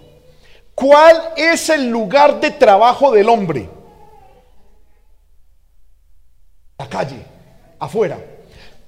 ¿Cuál 0.73 1.21
es 1.37 1.69
el 1.69 1.87
lugar 1.87 2.39
de 2.39 2.51
trabajo 2.51 3.11
del 3.11 3.29
hombre? 3.29 3.69
La 6.77 6.89
calle, 6.89 7.17
afuera. 7.77 8.17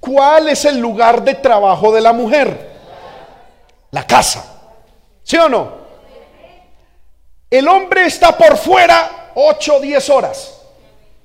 ¿Cuál 0.00 0.48
es 0.48 0.64
el 0.64 0.78
lugar 0.78 1.22
de 1.22 1.34
trabajo 1.34 1.92
de 1.92 2.00
la 2.00 2.12
mujer? 2.12 2.77
La 3.90 4.06
casa. 4.06 4.44
¿Sí 5.22 5.36
o 5.36 5.48
no? 5.48 5.72
El 7.50 7.66
hombre 7.68 8.06
está 8.06 8.36
por 8.36 8.56
fuera 8.56 9.30
8 9.34 9.76
o 9.76 9.80
10 9.80 10.10
horas. 10.10 10.60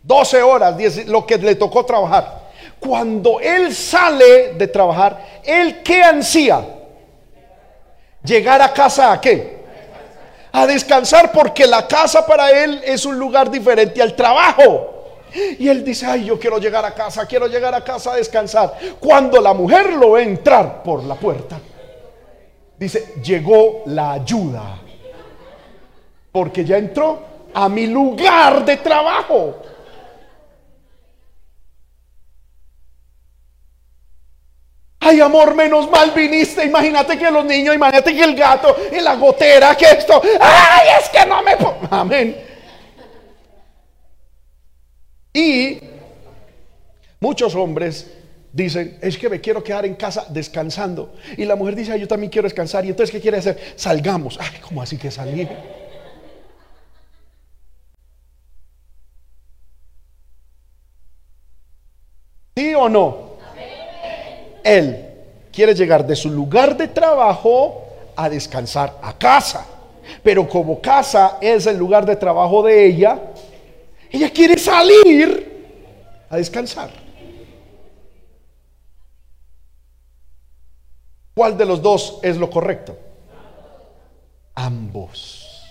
12 0.03 0.41
horas, 0.41 0.77
10, 0.77 1.07
lo 1.07 1.25
que 1.25 1.37
le 1.37 1.55
tocó 1.55 1.85
trabajar. 1.85 2.43
Cuando 2.79 3.39
él 3.39 3.73
sale 3.73 4.53
de 4.53 4.67
trabajar, 4.67 5.41
¿él 5.43 5.81
qué 5.81 6.03
ansía? 6.03 6.65
Llegar 8.23 8.61
a 8.61 8.73
casa 8.73 9.11
a 9.11 9.21
qué? 9.21 9.63
A 10.51 10.67
descansar 10.67 11.31
porque 11.31 11.65
la 11.65 11.87
casa 11.87 12.25
para 12.25 12.51
él 12.51 12.81
es 12.85 13.05
un 13.05 13.17
lugar 13.17 13.49
diferente 13.49 14.01
al 14.01 14.15
trabajo. 14.15 14.89
Y 15.57 15.67
él 15.67 15.83
dice, 15.83 16.05
ay, 16.05 16.25
yo 16.25 16.39
quiero 16.39 16.59
llegar 16.59 16.85
a 16.85 16.93
casa, 16.93 17.25
quiero 17.25 17.47
llegar 17.47 17.73
a 17.73 17.83
casa 17.83 18.11
a 18.11 18.15
descansar. 18.17 18.77
Cuando 18.99 19.41
la 19.41 19.53
mujer 19.53 19.93
lo 19.93 20.11
ve 20.11 20.23
entrar 20.23 20.83
por 20.83 21.03
la 21.03 21.15
puerta, 21.15 21.59
dice, 22.83 23.15
llegó 23.23 23.83
la 23.87 24.13
ayuda. 24.13 24.79
Porque 26.31 26.65
ya 26.65 26.77
entró 26.77 27.21
a 27.53 27.69
mi 27.69 27.87
lugar 27.87 28.65
de 28.65 28.77
trabajo. 28.77 29.55
Ay, 34.99 35.19
amor, 35.19 35.53
menos 35.53 35.89
mal 35.91 36.11
viniste. 36.11 36.63
Imagínate 36.65 37.17
que 37.17 37.29
los 37.29 37.43
niños, 37.43 37.75
imagínate 37.75 38.15
que 38.15 38.23
el 38.23 38.35
gato, 38.35 38.75
en 38.91 39.03
la 39.03 39.15
gotera, 39.15 39.75
que 39.75 39.85
esto. 39.85 40.21
Ay, 40.39 40.87
es 40.99 41.09
que 41.09 41.25
no 41.25 41.43
me. 41.43 41.57
Amén. 41.91 42.37
Y 45.33 45.79
muchos 47.19 47.53
hombres 47.55 48.22
dicen, 48.53 48.97
es 49.01 49.17
que 49.17 49.29
me 49.29 49.41
quiero 49.41 49.61
quedar 49.61 49.85
en 49.85 49.95
casa 49.95 50.25
descansando. 50.29 51.15
Y 51.35 51.43
la 51.43 51.57
mujer 51.57 51.75
dice, 51.75 51.99
yo 51.99 52.07
también 52.07 52.31
quiero 52.31 52.45
descansar. 52.45 52.85
Y 52.85 52.89
entonces, 52.89 53.11
¿qué 53.11 53.19
quiere 53.19 53.37
hacer? 53.37 53.59
Salgamos. 53.75 54.37
Ay, 54.39 54.59
¿cómo 54.61 54.81
así 54.81 54.97
que 54.97 55.11
salir? 55.11 55.49
¿Sí 62.55 62.73
o 62.75 62.87
no? 62.87 63.33
él 64.63 65.05
quiere 65.51 65.75
llegar 65.75 66.05
de 66.07 66.15
su 66.15 66.29
lugar 66.29 66.77
de 66.77 66.87
trabajo 66.87 67.83
a 68.15 68.29
descansar 68.29 68.97
a 69.01 69.17
casa. 69.17 69.65
Pero 70.23 70.47
como 70.47 70.81
casa 70.81 71.37
es 71.41 71.65
el 71.65 71.77
lugar 71.77 72.05
de 72.05 72.15
trabajo 72.15 72.63
de 72.63 72.85
ella, 72.85 73.19
ella 74.09 74.29
quiere 74.29 74.57
salir 74.57 76.25
a 76.29 76.37
descansar. 76.37 77.02
¿Cuál 81.33 81.57
de 81.57 81.65
los 81.65 81.81
dos 81.81 82.19
es 82.21 82.37
lo 82.37 82.49
correcto? 82.49 82.97
Ambos. 84.55 85.63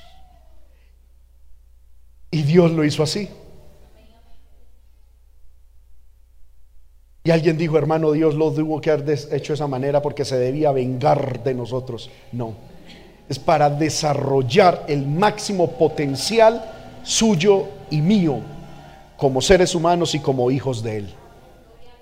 Y 2.30 2.42
Dios 2.42 2.72
lo 2.72 2.84
hizo 2.84 3.02
así. 3.02 3.28
Y 7.24 7.30
alguien 7.30 7.56
dijo, 7.56 7.78
hermano, 7.78 8.10
Dios 8.10 8.34
lo 8.34 8.50
tuvo 8.50 8.80
que 8.80 8.90
haber 8.90 9.10
hecho 9.10 9.52
de 9.52 9.54
esa 9.54 9.68
manera 9.68 10.02
porque 10.02 10.24
se 10.24 10.36
debía 10.36 10.72
vengar 10.72 11.44
de 11.44 11.54
nosotros. 11.54 12.10
No, 12.32 12.54
es 13.28 13.38
para 13.38 13.70
desarrollar 13.70 14.84
el 14.88 15.06
máximo 15.06 15.70
potencial 15.72 16.64
suyo 17.04 17.68
y 17.90 18.00
mío 18.00 18.40
como 19.16 19.40
seres 19.40 19.74
humanos 19.76 20.16
y 20.16 20.18
como 20.18 20.50
hijos 20.50 20.82
de 20.82 20.96
Él. 20.96 21.14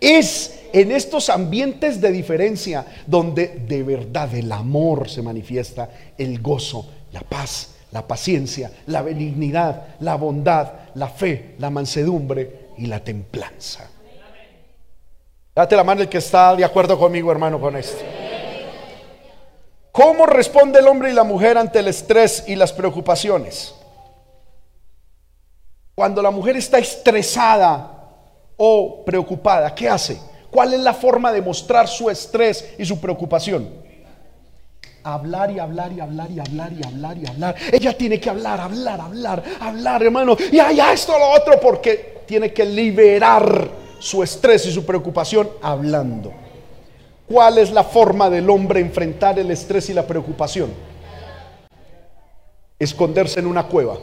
Es 0.00 0.60
en 0.72 0.92
estos 0.92 1.28
ambientes 1.28 2.00
de 2.00 2.10
diferencia 2.10 2.86
donde 3.06 3.48
de 3.48 3.82
verdad 3.82 4.34
el 4.34 4.50
amor 4.50 5.08
se 5.08 5.22
manifiesta, 5.22 5.90
el 6.16 6.40
gozo, 6.40 6.86
la 7.12 7.20
paz, 7.20 7.74
la 7.92 8.06
paciencia, 8.06 8.70
la 8.86 9.02
benignidad, 9.02 9.96
la 10.00 10.14
bondad, 10.14 10.72
la 10.94 11.08
fe, 11.08 11.54
la 11.58 11.70
mansedumbre 11.70 12.70
y 12.78 12.86
la 12.86 13.00
templanza. 13.00 13.90
Date 15.54 15.76
la 15.76 15.84
mano 15.84 16.00
el 16.00 16.08
que 16.08 16.18
está 16.18 16.54
de 16.54 16.64
acuerdo 16.64 16.98
conmigo, 16.98 17.30
hermano, 17.30 17.60
con 17.60 17.76
esto. 17.76 18.02
¿Cómo 19.92 20.24
responde 20.24 20.78
el 20.78 20.86
hombre 20.86 21.10
y 21.10 21.14
la 21.14 21.24
mujer 21.24 21.58
ante 21.58 21.80
el 21.80 21.88
estrés 21.88 22.44
y 22.46 22.54
las 22.54 22.72
preocupaciones? 22.72 23.74
Cuando 25.94 26.22
la 26.22 26.30
mujer 26.30 26.56
está 26.56 26.78
estresada 26.78 27.99
o 28.62 29.02
preocupada, 29.06 29.74
¿qué 29.74 29.88
hace? 29.88 30.20
¿Cuál 30.50 30.74
es 30.74 30.80
la 30.80 30.92
forma 30.92 31.32
de 31.32 31.40
mostrar 31.40 31.88
su 31.88 32.10
estrés 32.10 32.74
y 32.78 32.84
su 32.84 33.00
preocupación? 33.00 33.70
Hablar 35.02 35.50
y 35.50 35.58
hablar 35.58 35.90
y 35.90 36.00
hablar 36.00 36.30
y 36.30 36.40
hablar 36.40 36.70
y 36.74 36.86
hablar 36.86 37.16
y 37.16 37.26
hablar. 37.26 37.56
Ella 37.72 37.96
tiene 37.96 38.20
que 38.20 38.28
hablar, 38.28 38.60
hablar, 38.60 39.00
hablar, 39.00 39.42
hablar, 39.60 40.02
hermano. 40.02 40.36
Y 40.52 40.58
allá 40.58 40.92
esto, 40.92 41.18
lo 41.18 41.30
otro, 41.30 41.58
porque 41.58 42.18
tiene 42.26 42.52
que 42.52 42.66
liberar 42.66 43.70
su 43.98 44.22
estrés 44.22 44.66
y 44.66 44.72
su 44.72 44.84
preocupación 44.84 45.48
hablando. 45.62 46.30
¿Cuál 47.26 47.56
es 47.56 47.70
la 47.70 47.84
forma 47.84 48.28
del 48.28 48.50
hombre 48.50 48.80
enfrentar 48.80 49.38
el 49.38 49.50
estrés 49.50 49.88
y 49.88 49.94
la 49.94 50.06
preocupación? 50.06 50.70
Esconderse 52.78 53.40
en 53.40 53.46
una 53.46 53.66
cueva. 53.66 53.96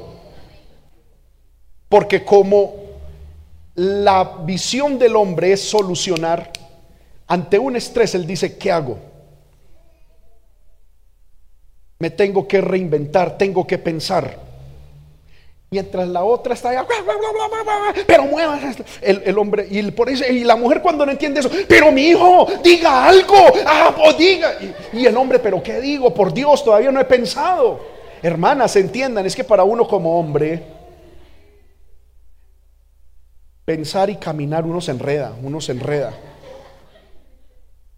Porque 1.90 2.26
como 2.26 2.87
la 3.78 4.24
visión 4.44 4.98
del 4.98 5.16
hombre 5.16 5.52
es 5.52 5.62
solucionar, 5.70 6.52
ante 7.28 7.60
un 7.60 7.76
estrés 7.76 8.16
él 8.16 8.26
dice, 8.26 8.58
¿qué 8.58 8.72
hago? 8.72 8.98
Me 12.00 12.10
tengo 12.10 12.48
que 12.48 12.60
reinventar, 12.60 13.38
tengo 13.38 13.68
que 13.68 13.78
pensar. 13.78 14.48
Mientras 15.70 16.08
la 16.08 16.24
otra 16.24 16.56
está 16.56 16.70
allá, 16.70 16.88
pero 18.08 18.24
mueva 18.26 18.60
el, 19.02 19.22
el, 19.26 19.38
hombre 19.38 19.68
y, 19.70 19.92
por 19.92 20.10
eso, 20.10 20.26
y 20.26 20.44
la 20.44 20.56
mujer 20.56 20.82
cuando 20.82 21.06
no 21.06 21.12
entiende 21.12 21.42
eso, 21.42 21.50
pero 21.68 21.92
mi 21.92 22.08
hijo, 22.08 22.48
diga 22.64 23.08
algo, 23.08 23.36
ah, 23.64 23.94
diga. 24.18 24.56
Y, 24.94 25.02
y 25.02 25.06
el 25.06 25.16
hombre, 25.16 25.38
pero 25.38 25.62
¿qué 25.62 25.82
digo? 25.82 26.12
Por 26.14 26.34
Dios, 26.34 26.64
todavía 26.64 26.92
no 26.92 27.00
he 27.00 27.06
pensado. 27.06 27.80
Hermanas, 28.24 28.76
entiendan, 28.76 29.26
es 29.28 29.36
que 29.36 29.44
para 29.44 29.64
uno 29.64 29.88
como 29.88 30.20
hombre, 30.20 30.77
pensar 33.68 34.10
y 34.10 34.16
caminar 34.16 34.64
uno 34.64 34.80
se 34.80 34.92
enreda, 34.92 35.34
uno 35.44 35.60
se 35.60 35.74
enreda. 35.74 36.14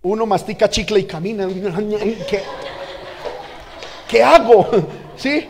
Uno 0.02 0.26
mastica 0.26 0.68
chicle 0.68 1.02
y 1.02 1.04
camina. 1.04 1.48
¿Qué, 2.28 2.42
¿Qué 4.08 4.24
hago? 4.24 4.68
¿Sí? 5.16 5.46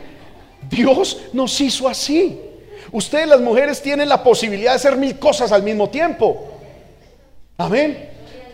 Dios 0.70 1.22
nos 1.32 1.62
hizo 1.62 1.88
así. 1.88 2.38
Ustedes 2.92 3.30
las 3.30 3.40
mujeres 3.40 3.82
tienen 3.82 4.10
la 4.10 4.22
posibilidad 4.22 4.72
de 4.72 4.76
hacer 4.76 4.98
mil 4.98 5.18
cosas 5.18 5.54
al 5.54 5.64
mismo 5.64 5.90
tiempo. 5.90 6.52
Amén. 7.58 8.09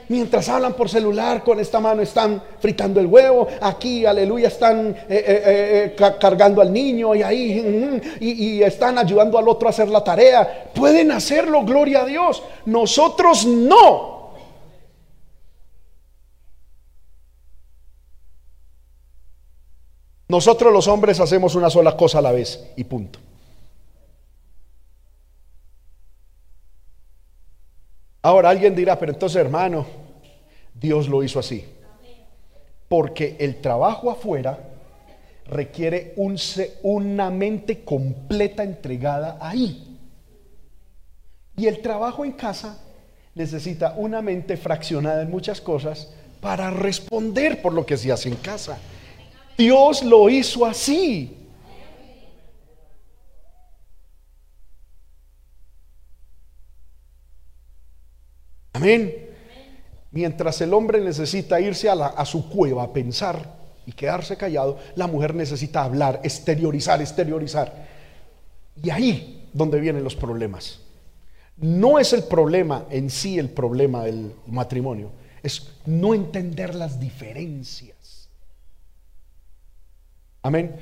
Mientras 0.09 0.47
hablan 0.49 0.73
por 0.73 0.89
celular, 0.89 1.43
con 1.43 1.59
esta 1.59 1.79
mano 1.79 2.01
están 2.01 2.41
fritando 2.59 2.99
el 2.99 3.07
huevo, 3.07 3.47
aquí, 3.61 4.05
aleluya, 4.05 4.49
están 4.49 4.89
eh, 4.89 5.05
eh, 5.09 5.95
eh, 5.97 6.15
cargando 6.19 6.61
al 6.61 6.71
niño 6.71 7.15
y 7.15 7.23
ahí, 7.23 8.01
y, 8.19 8.29
y 8.29 8.63
están 8.63 8.97
ayudando 8.97 9.37
al 9.37 9.47
otro 9.47 9.67
a 9.67 9.71
hacer 9.71 9.89
la 9.89 10.03
tarea. 10.03 10.71
Pueden 10.73 11.11
hacerlo, 11.11 11.63
gloria 11.63 12.01
a 12.01 12.05
Dios. 12.05 12.43
Nosotros 12.65 13.45
no. 13.45 14.15
Nosotros 20.27 20.73
los 20.73 20.87
hombres 20.87 21.19
hacemos 21.19 21.55
una 21.55 21.69
sola 21.69 21.95
cosa 21.95 22.19
a 22.19 22.21
la 22.21 22.31
vez 22.31 22.71
y 22.75 22.83
punto. 22.83 23.24
Ahora 28.25 28.49
alguien 28.49 28.73
dirá, 28.73 28.97
pero 28.97 29.11
entonces 29.11 29.39
hermano, 29.39 29.85
Dios 30.73 31.07
lo 31.07 31.21
hizo 31.21 31.37
así. 31.37 31.63
Porque 32.87 33.35
el 33.37 33.61
trabajo 33.61 34.09
afuera 34.09 34.57
requiere 35.45 36.11
un, 36.15 36.35
una 36.81 37.29
mente 37.29 37.83
completa 37.83 38.63
entregada 38.63 39.37
ahí. 39.39 39.99
Y 41.55 41.67
el 41.67 41.83
trabajo 41.83 42.25
en 42.25 42.31
casa 42.31 42.79
necesita 43.35 43.93
una 43.95 44.23
mente 44.23 44.57
fraccionada 44.57 45.21
en 45.21 45.29
muchas 45.29 45.61
cosas 45.61 46.11
para 46.41 46.71
responder 46.71 47.61
por 47.61 47.73
lo 47.73 47.85
que 47.85 47.95
se 47.95 48.11
hace 48.11 48.29
en 48.29 48.37
casa. 48.37 48.79
Dios 49.55 50.01
lo 50.01 50.31
hizo 50.31 50.65
así. 50.65 51.44
Amén. 58.75 59.29
Mientras 60.11 60.59
el 60.61 60.73
hombre 60.73 61.01
necesita 61.01 61.59
irse 61.59 61.89
a, 61.89 62.25
su 62.25 62.49
cueva 62.49 62.83
a 62.83 62.93
pensar 62.93 63.53
y 63.85 63.91
quedarse 63.91 64.37
callado, 64.37 64.77
la 64.95 65.07
mujer 65.07 65.33
necesita 65.33 65.83
hablar, 65.83 66.19
exteriorizar, 66.23 67.01
exteriorizar. 67.01 67.85
Y 68.81 68.89
ahí 68.89 69.49
donde 69.53 69.79
vienen 69.79 70.03
los 70.03 70.15
problemas. 70.15 70.79
No 71.57 71.99
es 71.99 72.11
el 72.11 72.23
problema 72.23 72.85
en 72.89 73.09
sí 73.09 73.39
el 73.39 73.49
problema 73.49 74.03
del 74.03 74.33
matrimonio, 74.47 75.11
es 75.41 75.71
no 75.85 76.13
entender 76.13 76.75
las 76.75 76.99
diferencias. 76.99 78.27
Amén. 80.41 80.75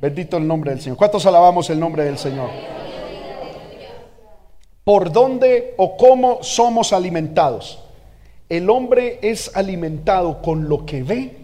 Bendito 0.00 0.36
el 0.36 0.46
nombre 0.46 0.72
del 0.72 0.80
Señor. 0.80 0.96
¿Cuántos 0.96 1.24
alabamos 1.26 1.70
el 1.70 1.78
nombre 1.78 2.04
del 2.04 2.18
Señor? 2.18 2.77
¿Por 4.88 5.12
dónde 5.12 5.74
o 5.76 5.98
cómo 5.98 6.42
somos 6.42 6.94
alimentados? 6.94 7.78
El 8.48 8.70
hombre 8.70 9.18
es 9.20 9.54
alimentado 9.54 10.40
con 10.40 10.66
lo 10.66 10.86
que 10.86 11.02
ve, 11.02 11.36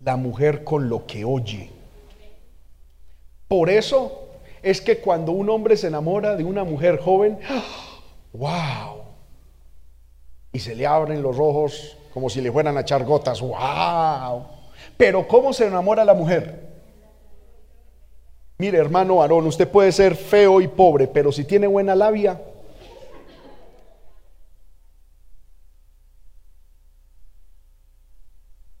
la 0.00 0.16
mujer 0.16 0.64
con 0.64 0.88
lo 0.88 1.06
que 1.06 1.24
oye. 1.24 1.70
Por 3.46 3.70
eso 3.70 4.30
es 4.64 4.80
que 4.80 4.98
cuando 4.98 5.30
un 5.30 5.48
hombre 5.48 5.76
se 5.76 5.86
enamora 5.86 6.34
de 6.34 6.42
una 6.42 6.64
mujer 6.64 6.98
joven, 6.98 7.38
wow, 8.32 9.02
y 10.52 10.58
se 10.58 10.74
le 10.74 10.88
abren 10.88 11.22
los 11.22 11.38
ojos 11.38 11.96
como 12.12 12.28
si 12.28 12.40
le 12.40 12.50
fueran 12.50 12.76
a 12.76 12.80
echar 12.80 13.04
gotas, 13.04 13.40
wow. 13.40 14.44
Pero 14.96 15.28
¿cómo 15.28 15.52
se 15.52 15.68
enamora 15.68 16.04
la 16.04 16.14
mujer? 16.14 16.73
Mire, 18.58 18.78
hermano 18.78 19.20
Aarón, 19.20 19.46
usted 19.46 19.68
puede 19.68 19.90
ser 19.90 20.14
feo 20.14 20.60
y 20.60 20.68
pobre, 20.68 21.08
pero 21.08 21.32
si 21.32 21.44
tiene 21.44 21.66
buena 21.66 21.94
labia, 21.94 22.40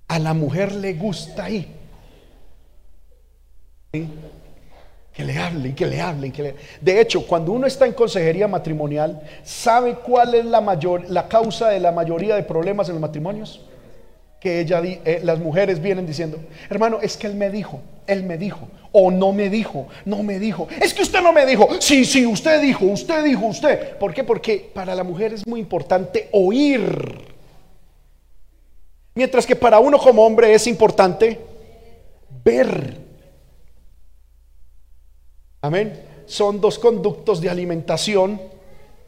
a 0.06 0.18
la 0.18 0.32
mujer 0.32 0.72
le 0.72 0.94
gusta 0.94 1.44
ahí. 1.44 1.74
Que 5.12 5.24
le 5.24 5.38
hablen, 5.38 5.74
que 5.74 5.86
le 5.86 6.00
hablen, 6.00 6.32
que 6.32 6.42
le... 6.42 6.56
De 6.80 7.00
hecho, 7.00 7.26
cuando 7.26 7.52
uno 7.52 7.66
está 7.66 7.86
en 7.86 7.92
consejería 7.92 8.48
matrimonial, 8.48 9.22
¿sabe 9.44 9.94
cuál 9.96 10.34
es 10.34 10.44
la 10.44 10.60
mayor 10.60 11.08
la 11.08 11.28
causa 11.28 11.68
de 11.68 11.78
la 11.78 11.92
mayoría 11.92 12.34
de 12.34 12.42
problemas 12.42 12.88
en 12.88 12.94
los 12.94 13.00
matrimonios? 13.00 13.60
que 14.44 14.60
ella, 14.60 14.82
eh, 14.84 15.22
las 15.24 15.38
mujeres 15.38 15.80
vienen 15.80 16.06
diciendo, 16.06 16.38
hermano, 16.68 16.98
es 17.00 17.16
que 17.16 17.26
él 17.26 17.34
me 17.34 17.48
dijo, 17.48 17.80
él 18.06 18.24
me 18.24 18.36
dijo, 18.36 18.68
o 18.96 19.10
no 19.10 19.32
me 19.32 19.50
dijo, 19.50 19.88
no 20.04 20.22
me 20.22 20.38
dijo, 20.38 20.68
es 20.80 20.94
que 20.94 21.02
usted 21.02 21.20
no 21.20 21.32
me 21.32 21.44
dijo, 21.44 21.68
sí, 21.80 22.04
sí, 22.04 22.24
usted 22.24 22.62
dijo, 22.62 22.84
usted 22.84 23.24
dijo, 23.24 23.46
usted. 23.46 23.98
¿Por 23.98 24.14
qué? 24.14 24.22
Porque 24.22 24.70
para 24.72 24.94
la 24.94 25.02
mujer 25.02 25.32
es 25.32 25.44
muy 25.48 25.58
importante 25.58 26.28
oír. 26.30 27.34
Mientras 29.16 29.46
que 29.46 29.56
para 29.56 29.80
uno 29.80 29.98
como 29.98 30.24
hombre 30.24 30.54
es 30.54 30.68
importante 30.68 31.40
ver. 32.44 33.00
Amén. 35.60 36.00
Son 36.26 36.60
dos 36.60 36.78
conductos 36.78 37.40
de 37.40 37.50
alimentación 37.50 38.40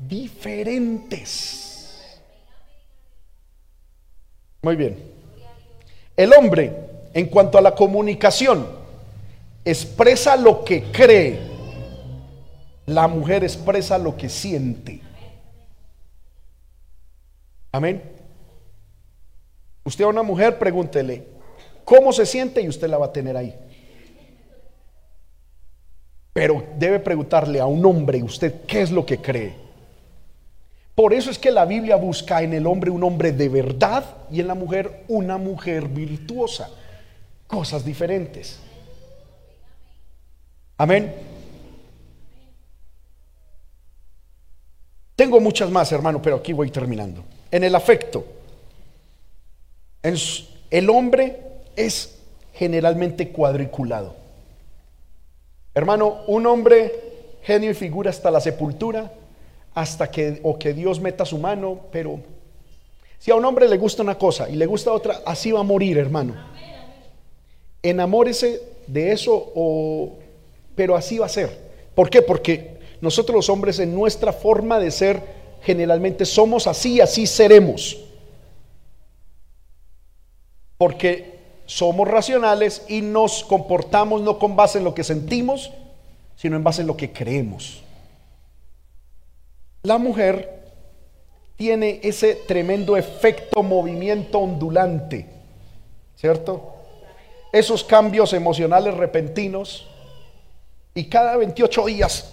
diferentes. 0.01 1.23
Muy 4.63 4.75
bien. 4.75 5.13
El 6.17 6.33
hombre, 6.33 6.73
en 7.15 7.27
cuanto 7.27 7.57
a 7.57 7.61
la 7.61 7.73
comunicación, 7.73 8.85
expresa 9.67 10.37
lo 10.37 10.65
que 10.65 10.85
cree. 10.93 11.41
La 12.87 13.09
mujer 13.09 13.43
expresa 13.43 13.99
lo 13.99 14.17
que 14.17 14.29
siente. 14.29 15.01
Amén. 17.73 18.03
Usted 19.85 20.05
a 20.05 20.09
una 20.09 20.23
mujer 20.23 20.59
pregúntele, 20.59 21.25
¿cómo 21.85 22.13
se 22.13 22.25
siente? 22.27 22.61
Y 22.61 22.69
usted 22.69 22.89
la 22.89 22.97
va 22.97 23.07
a 23.07 23.13
tener 23.13 23.37
ahí. 23.37 23.55
Pero 26.33 26.65
debe 26.79 27.01
preguntarle 27.01 27.61
a 27.61 27.67
un 27.67 27.85
hombre, 27.85 28.23
¿usted 28.23 28.63
qué 28.67 28.83
es 28.83 28.91
lo 28.91 29.05
que 29.05 29.19
cree? 29.19 29.55
Por 30.95 31.13
eso 31.13 31.31
es 31.31 31.39
que 31.39 31.51
la 31.51 31.65
Biblia 31.65 31.97
busca 31.97 32.43
en 32.43 32.55
el 32.55 32.67
hombre 32.67 32.91
un 32.91 33.03
hombre 33.03 33.33
de 33.33 33.49
verdad 33.49 34.05
y 34.31 34.41
en 34.41 34.47
la 34.47 34.55
mujer 34.55 35.05
una 35.09 35.39
mujer 35.39 35.89
virtuosa. 35.89 36.71
Cosas 37.47 37.85
diferentes. 37.85 38.61
Amén. 40.79 41.15
Tengo 45.15 45.41
muchas 45.41 45.71
más, 45.71 45.91
hermano, 45.93 46.21
pero 46.21 46.37
aquí 46.37 46.53
voy 46.53 46.71
terminando. 46.71 47.25
En 47.51 47.65
el 47.65 47.75
afecto, 47.75 48.25
el 50.03 50.91
hombre 50.91 51.41
es 51.75 52.19
generalmente 52.53 53.31
cuadriculado. 53.31 54.15
Hermano, 55.75 56.23
un 56.27 56.47
hombre 56.47 56.93
genio 57.43 57.71
y 57.71 57.75
figura 57.75 58.11
hasta 58.11 58.31
la 58.31 58.41
sepultura, 58.41 59.13
hasta 59.75 60.11
que 60.11 60.41
o 60.43 60.59
que 60.59 60.75
Dios 60.75 61.01
meta 61.01 61.25
su 61.25 61.39
mano, 61.39 61.81
pero 61.91 62.21
si 63.19 63.31
a 63.31 63.37
un 63.37 63.45
hombre 63.45 63.69
le 63.69 63.79
gusta 63.79 64.03
una 64.03 64.19
cosa 64.19 64.49
y 64.49 64.57
le 64.57 64.67
gusta 64.67 64.93
otra, 64.93 65.23
así 65.25 65.53
va 65.53 65.61
a 65.61 65.65
morir, 65.65 65.97
hermano. 65.97 66.35
Enamórese 67.83 68.63
de 68.87 69.13
eso 69.13 69.53
o 69.55 70.19
pero 70.77 70.95
así 70.95 71.19
va 71.19 71.27
a 71.27 71.31
ser. 71.31 71.59
¿Por 71.95 72.11
qué? 72.11 72.23
Porque 72.23 72.77
nosotros 73.01 73.35
los 73.35 73.49
hombres 73.49 73.79
en 73.79 73.95
nuestra 73.95 74.33
forma 74.33 74.79
de 74.79 74.91
ser 74.91 75.21
generalmente 75.63 76.25
somos 76.25 76.67
así, 76.67 77.01
así 77.01 77.27
seremos. 77.27 77.99
Porque 80.79 81.37
somos 81.65 82.07
racionales 82.07 82.85
y 82.89 83.01
nos 83.01 83.43
comportamos 83.43 84.21
no 84.21 84.39
con 84.39 84.55
base 84.55 84.79
en 84.79 84.85
lo 84.85 84.95
que 84.95 85.03
sentimos, 85.03 85.73
sino 86.37 86.57
en 86.57 86.63
base 86.63 86.83
en 86.83 86.87
lo 86.87 86.97
que 86.97 87.13
creemos. 87.13 87.83
La 89.83 89.99
mujer 89.99 90.63
tiene 91.57 92.01
ese 92.03 92.35
tremendo 92.35 92.97
efecto 92.97 93.63
movimiento 93.63 94.39
ondulante, 94.39 95.27
¿cierto? 96.17 96.75
Esos 97.53 97.83
cambios 97.83 98.35
emocionales 98.35 98.95
repentinos 98.95 99.89
y 100.97 101.05
cada 101.05 101.37
28 101.37 101.87
días 101.87 102.33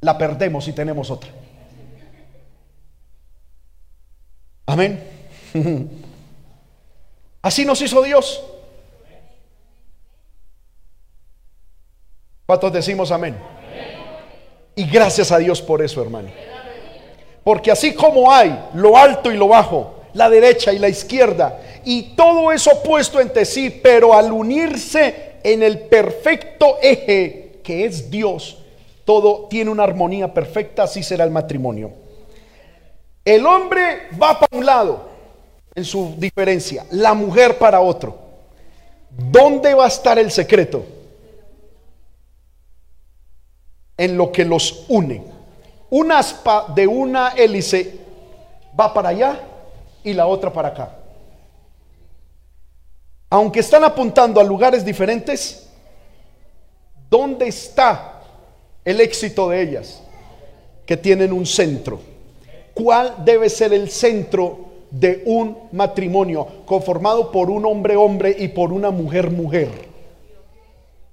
la 0.00 0.18
perdemos 0.18 0.66
y 0.66 0.72
tenemos 0.72 1.08
otra. 1.08 1.30
Amén. 4.66 5.08
Así 7.42 7.64
nos 7.64 7.80
hizo 7.80 8.02
Dios. 8.02 8.42
¿Cuántos 12.44 12.72
decimos 12.72 13.10
amén? 13.10 13.36
Y 14.74 14.84
gracias 14.84 15.30
a 15.30 15.38
Dios 15.38 15.62
por 15.62 15.80
eso, 15.80 16.02
hermano. 16.02 16.28
Porque 17.42 17.70
así 17.70 17.94
como 17.94 18.32
hay 18.32 18.68
lo 18.74 18.96
alto 18.96 19.32
y 19.32 19.36
lo 19.36 19.48
bajo, 19.48 20.02
la 20.12 20.28
derecha 20.28 20.72
y 20.72 20.78
la 20.78 20.88
izquierda, 20.88 21.60
y 21.84 22.14
todo 22.14 22.52
eso 22.52 22.82
puesto 22.82 23.20
entre 23.20 23.44
sí, 23.44 23.70
pero 23.70 24.12
al 24.12 24.32
unirse 24.32 25.25
en 25.42 25.62
el 25.62 25.80
perfecto 25.80 26.78
eje 26.82 27.60
que 27.62 27.84
es 27.84 28.10
Dios, 28.10 28.58
todo 29.04 29.46
tiene 29.48 29.70
una 29.70 29.84
armonía 29.84 30.32
perfecta, 30.32 30.84
así 30.84 31.02
será 31.02 31.24
el 31.24 31.30
matrimonio. 31.30 31.92
El 33.24 33.44
hombre 33.44 34.08
va 34.20 34.38
para 34.38 34.56
un 34.56 34.64
lado 34.64 35.08
en 35.74 35.84
su 35.84 36.14
diferencia, 36.16 36.86
la 36.90 37.12
mujer 37.12 37.58
para 37.58 37.80
otro. 37.80 38.16
¿Dónde 39.10 39.74
va 39.74 39.84
a 39.84 39.88
estar 39.88 40.18
el 40.18 40.30
secreto? 40.30 40.84
En 43.96 44.16
lo 44.16 44.30
que 44.30 44.44
los 44.44 44.84
une. 44.88 45.22
Un 45.90 46.12
aspa 46.12 46.66
de 46.74 46.86
una 46.86 47.30
hélice 47.30 47.98
va 48.78 48.92
para 48.92 49.08
allá 49.08 49.40
y 50.04 50.12
la 50.12 50.26
otra 50.26 50.52
para 50.52 50.68
acá. 50.68 50.95
Aunque 53.36 53.60
están 53.60 53.84
apuntando 53.84 54.40
a 54.40 54.44
lugares 54.44 54.82
diferentes, 54.82 55.68
¿dónde 57.10 57.48
está 57.48 58.22
el 58.82 58.98
éxito 58.98 59.50
de 59.50 59.60
ellas? 59.60 60.02
Que 60.86 60.96
tienen 60.96 61.34
un 61.34 61.44
centro. 61.44 62.00
¿Cuál 62.72 63.14
debe 63.26 63.50
ser 63.50 63.74
el 63.74 63.90
centro 63.90 64.60
de 64.90 65.22
un 65.26 65.68
matrimonio 65.72 66.48
conformado 66.64 67.30
por 67.30 67.50
un 67.50 67.66
hombre 67.66 67.94
hombre 67.94 68.34
y 68.38 68.48
por 68.48 68.72
una 68.72 68.90
mujer 68.90 69.30
mujer? 69.30 69.68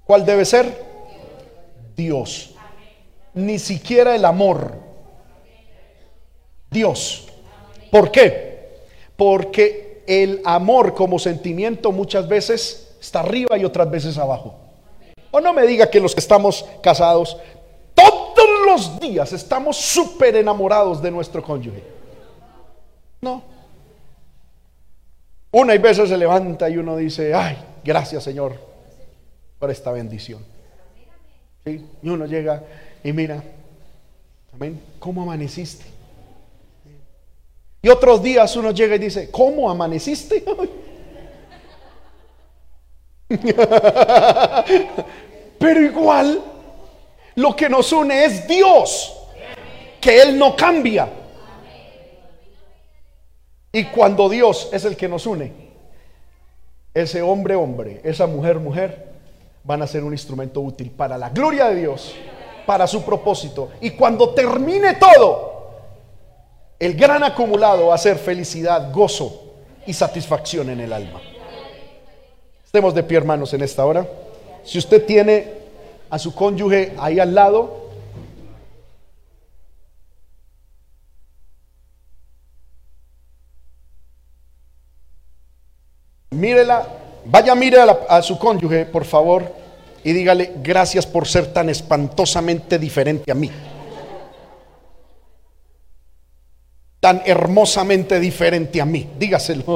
¿Cuál 0.06 0.24
debe 0.24 0.46
ser? 0.46 0.82
Dios. 1.94 2.54
Ni 3.34 3.58
siquiera 3.58 4.16
el 4.16 4.24
amor. 4.24 4.78
Dios. 6.70 7.28
¿Por 7.90 8.10
qué? 8.10 8.78
Porque 9.14 9.83
el 10.06 10.40
amor 10.44 10.94
como 10.94 11.18
sentimiento 11.18 11.92
muchas 11.92 12.28
veces 12.28 12.96
está 13.00 13.20
arriba 13.20 13.56
y 13.58 13.64
otras 13.64 13.90
veces 13.90 14.18
abajo. 14.18 14.54
O 15.30 15.40
no 15.40 15.52
me 15.52 15.66
diga 15.66 15.90
que 15.90 16.00
los 16.00 16.14
que 16.14 16.20
estamos 16.20 16.64
casados 16.82 17.36
todos 17.94 18.48
los 18.66 19.00
días 19.00 19.32
estamos 19.32 19.76
súper 19.76 20.36
enamorados 20.36 21.02
de 21.02 21.10
nuestro 21.10 21.42
cónyuge. 21.42 21.82
No. 23.20 23.42
Una 25.50 25.74
y 25.74 25.78
veces 25.78 26.08
se 26.08 26.16
levanta 26.16 26.68
y 26.68 26.76
uno 26.76 26.96
dice, 26.96 27.32
ay, 27.34 27.56
gracias 27.84 28.24
Señor 28.24 28.58
por 29.58 29.70
esta 29.70 29.92
bendición. 29.92 30.44
Y 31.64 31.80
uno 32.08 32.26
llega 32.26 32.62
y 33.02 33.12
mira, 33.12 33.42
amén, 34.52 34.80
¿cómo 34.98 35.22
amaneciste? 35.22 35.93
Y 37.84 37.88
otros 37.90 38.22
días 38.22 38.56
uno 38.56 38.70
llega 38.70 38.96
y 38.96 38.98
dice, 38.98 39.30
¿cómo 39.30 39.70
amaneciste? 39.70 40.42
Pero 45.58 45.82
igual, 45.82 46.42
lo 47.34 47.54
que 47.54 47.68
nos 47.68 47.92
une 47.92 48.24
es 48.24 48.48
Dios, 48.48 49.14
que 50.00 50.22
Él 50.22 50.38
no 50.38 50.56
cambia. 50.56 51.10
Y 53.70 53.84
cuando 53.84 54.30
Dios 54.30 54.70
es 54.72 54.86
el 54.86 54.96
que 54.96 55.06
nos 55.06 55.26
une, 55.26 55.52
ese 56.94 57.20
hombre, 57.20 57.54
hombre, 57.54 58.00
esa 58.02 58.26
mujer, 58.26 58.60
mujer, 58.60 59.12
van 59.62 59.82
a 59.82 59.86
ser 59.86 60.04
un 60.04 60.14
instrumento 60.14 60.62
útil 60.62 60.90
para 60.90 61.18
la 61.18 61.28
gloria 61.28 61.68
de 61.68 61.74
Dios, 61.82 62.14
para 62.64 62.86
su 62.86 63.04
propósito. 63.04 63.72
Y 63.82 63.90
cuando 63.90 64.30
termine 64.30 64.94
todo, 64.94 65.53
el 66.84 66.94
gran 66.94 67.22
acumulado 67.24 67.86
va 67.86 67.94
a 67.94 67.98
ser 67.98 68.18
felicidad, 68.18 68.92
gozo 68.92 69.54
y 69.86 69.94
satisfacción 69.94 70.68
en 70.68 70.80
el 70.80 70.92
alma. 70.92 71.20
Estemos 72.62 72.94
de 72.94 73.02
pie, 73.02 73.16
hermanos, 73.16 73.54
en 73.54 73.62
esta 73.62 73.86
hora. 73.86 74.06
Si 74.64 74.76
usted 74.76 75.06
tiene 75.06 75.48
a 76.10 76.18
su 76.18 76.34
cónyuge 76.34 76.92
ahí 76.98 77.18
al 77.18 77.34
lado, 77.34 77.88
mírela, 86.32 86.86
vaya, 87.24 87.54
mire 87.54 87.80
a, 87.80 87.98
a 88.10 88.20
su 88.20 88.38
cónyuge, 88.38 88.84
por 88.84 89.06
favor, 89.06 89.50
y 90.02 90.12
dígale 90.12 90.52
gracias 90.62 91.06
por 91.06 91.26
ser 91.26 91.50
tan 91.50 91.70
espantosamente 91.70 92.78
diferente 92.78 93.32
a 93.32 93.34
mí. 93.34 93.50
Tan 97.04 97.20
hermosamente 97.26 98.18
diferente 98.18 98.80
a 98.80 98.86
mí. 98.86 99.06
Dígaselo. 99.18 99.66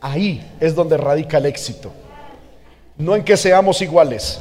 Ahí 0.00 0.50
es 0.58 0.74
donde 0.74 0.96
radica 0.96 1.36
el 1.36 1.44
éxito. 1.44 1.92
No 2.96 3.14
en 3.14 3.22
que 3.22 3.36
seamos 3.36 3.82
iguales, 3.82 4.40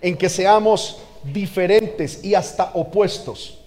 en 0.00 0.16
que 0.16 0.28
seamos 0.28 0.98
diferentes 1.24 2.22
y 2.22 2.36
hasta 2.36 2.70
opuestos, 2.74 3.58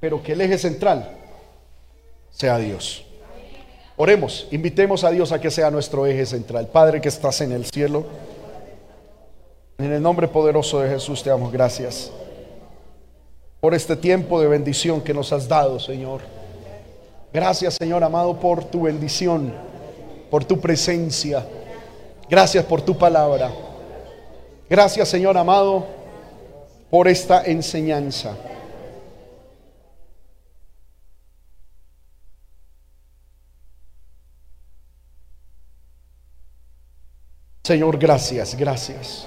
pero 0.00 0.22
que 0.22 0.32
el 0.32 0.40
eje 0.40 0.56
central 0.56 1.18
sea 2.30 2.56
Dios. 2.56 3.04
Oremos, 3.98 4.48
invitemos 4.52 5.04
a 5.04 5.10
Dios 5.10 5.32
a 5.32 5.38
que 5.38 5.50
sea 5.50 5.70
nuestro 5.70 6.06
eje 6.06 6.24
central. 6.24 6.68
Padre 6.68 7.02
que 7.02 7.10
estás 7.10 7.42
en 7.42 7.52
el 7.52 7.66
cielo. 7.66 8.06
En 9.80 9.90
el 9.90 10.02
nombre 10.02 10.28
poderoso 10.28 10.80
de 10.80 10.90
Jesús 10.90 11.22
te 11.22 11.30
damos 11.30 11.50
gracias 11.50 12.12
por 13.60 13.72
este 13.72 13.96
tiempo 13.96 14.38
de 14.38 14.46
bendición 14.46 15.00
que 15.00 15.14
nos 15.14 15.32
has 15.32 15.48
dado, 15.48 15.80
Señor. 15.80 16.20
Gracias, 17.32 17.76
Señor 17.80 18.04
amado, 18.04 18.38
por 18.38 18.62
tu 18.62 18.82
bendición, 18.82 19.54
por 20.30 20.44
tu 20.44 20.60
presencia. 20.60 21.46
Gracias 22.28 22.62
por 22.66 22.82
tu 22.82 22.98
palabra. 22.98 23.50
Gracias, 24.68 25.08
Señor 25.08 25.38
amado, 25.38 25.86
por 26.90 27.08
esta 27.08 27.42
enseñanza. 27.46 28.36
Señor, 37.62 37.96
gracias, 37.96 38.54
gracias. 38.54 39.26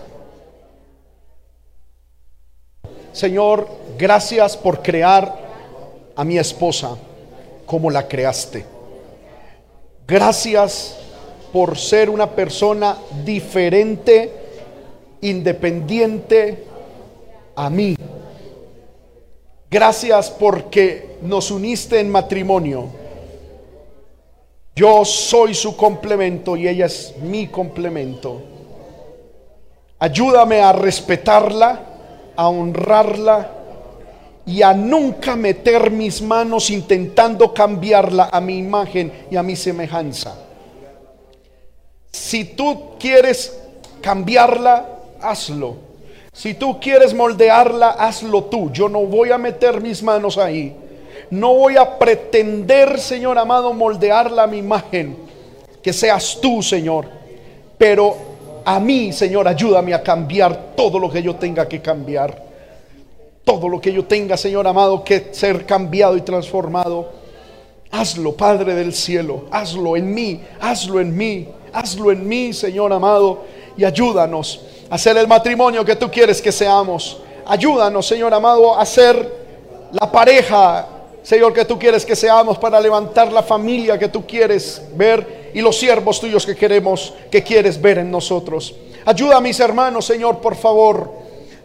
Señor, 3.13 3.67
gracias 3.97 4.57
por 4.57 4.81
crear 4.81 5.33
a 6.15 6.23
mi 6.23 6.37
esposa. 6.37 6.97
como 7.65 7.89
la 7.89 8.07
creaste. 8.07 8.65
Gracias 10.05 10.97
por 11.53 11.77
ser 11.77 12.09
una 12.09 12.29
persona 12.29 12.97
diferente, 13.23 14.31
independiente 15.21 16.65
a 17.55 17.69
mí. 17.69 17.95
Gracias 19.71 20.29
porque 20.29 21.17
nos 21.21 21.51
uniste 21.51 21.99
en 21.99 22.11
matrimonio. 22.11 22.89
Yo 24.75 25.05
soy 25.05 25.53
su 25.53 25.77
complemento 25.77 26.57
y 26.57 26.67
ella 26.67 26.87
es 26.87 27.15
mi 27.21 27.47
complemento. 27.47 28.41
Ayúdame 29.99 30.59
a 30.59 30.73
respetarla, 30.73 31.92
a 32.35 32.47
honrarla 32.47 33.49
y 34.45 34.61
a 34.61 34.73
nunca 34.73 35.35
meter 35.35 35.91
mis 35.91 36.21
manos 36.21 36.69
intentando 36.69 37.53
cambiarla 37.53 38.29
a 38.31 38.41
mi 38.41 38.57
imagen 38.57 39.11
y 39.31 39.35
a 39.35 39.43
mi 39.43 39.55
semejanza. 39.55 40.35
Si 42.11 42.43
tú 42.43 42.97
quieres 42.99 43.57
cambiarla, 44.01 44.85
hazlo. 45.21 45.77
Si 46.33 46.55
tú 46.55 46.79
quieres 46.79 47.13
moldearla, 47.13 47.91
hazlo 47.91 48.45
tú. 48.45 48.71
Yo 48.71 48.89
no 48.89 49.05
voy 49.05 49.31
a 49.31 49.37
meter 49.37 49.81
mis 49.81 50.03
manos 50.03 50.37
ahí. 50.37 50.75
No 51.29 51.53
voy 51.55 51.77
a 51.77 51.97
pretender, 51.97 52.99
Señor 52.99 53.37
amado, 53.37 53.73
moldearla 53.73 54.43
a 54.43 54.47
mi 54.47 54.57
imagen. 54.57 55.15
Que 55.81 55.93
seas 55.93 56.39
tú, 56.41 56.61
Señor. 56.61 57.07
Pero 57.77 58.32
a 58.65 58.79
mí, 58.79 59.11
Señor, 59.11 59.47
ayúdame 59.47 59.93
a 59.93 60.01
cambiar 60.01 60.75
todo 60.75 60.99
lo 60.99 61.09
que 61.09 61.21
yo 61.21 61.35
tenga 61.35 61.67
que 61.67 61.81
cambiar. 61.81 62.43
Todo 63.43 63.67
lo 63.67 63.81
que 63.81 63.91
yo 63.91 64.05
tenga, 64.05 64.37
Señor 64.37 64.65
amado, 64.67 65.03
que 65.03 65.29
ser 65.31 65.65
cambiado 65.65 66.15
y 66.15 66.21
transformado. 66.21 67.11
Hazlo, 67.91 68.35
Padre 68.35 68.73
del 68.73 68.93
cielo. 68.93 69.45
Hazlo 69.51 69.97
en 69.97 70.13
mí. 70.13 70.41
Hazlo 70.61 70.99
en 71.01 71.15
mí. 71.15 71.49
Hazlo 71.73 72.11
en 72.11 72.27
mí, 72.27 72.53
Señor 72.53 72.93
amado. 72.93 73.43
Y 73.75 73.83
ayúdanos 73.83 74.61
a 74.89 74.97
ser 74.97 75.17
el 75.17 75.27
matrimonio 75.27 75.83
que 75.83 75.95
tú 75.95 76.09
quieres 76.09 76.41
que 76.41 76.51
seamos. 76.51 77.19
Ayúdanos, 77.45 78.07
Señor 78.07 78.33
amado, 78.33 78.79
a 78.79 78.85
ser 78.85 79.43
la 79.91 80.09
pareja, 80.09 80.87
Señor, 81.21 81.53
que 81.53 81.65
tú 81.65 81.77
quieres 81.77 82.05
que 82.05 82.15
seamos 82.15 82.57
para 82.57 82.79
levantar 82.79 83.31
la 83.31 83.43
familia 83.43 83.99
que 83.99 84.07
tú 84.07 84.25
quieres 84.25 84.81
ver 84.95 85.42
y 85.53 85.61
los 85.61 85.77
siervos 85.77 86.19
tuyos 86.19 86.45
que 86.45 86.55
queremos, 86.55 87.13
que 87.29 87.43
quieres 87.43 87.81
ver 87.81 87.99
en 87.99 88.11
nosotros. 88.11 88.75
Ayuda 89.05 89.37
a 89.37 89.41
mis 89.41 89.59
hermanos, 89.59 90.05
Señor, 90.05 90.39
por 90.39 90.55
favor, 90.55 91.11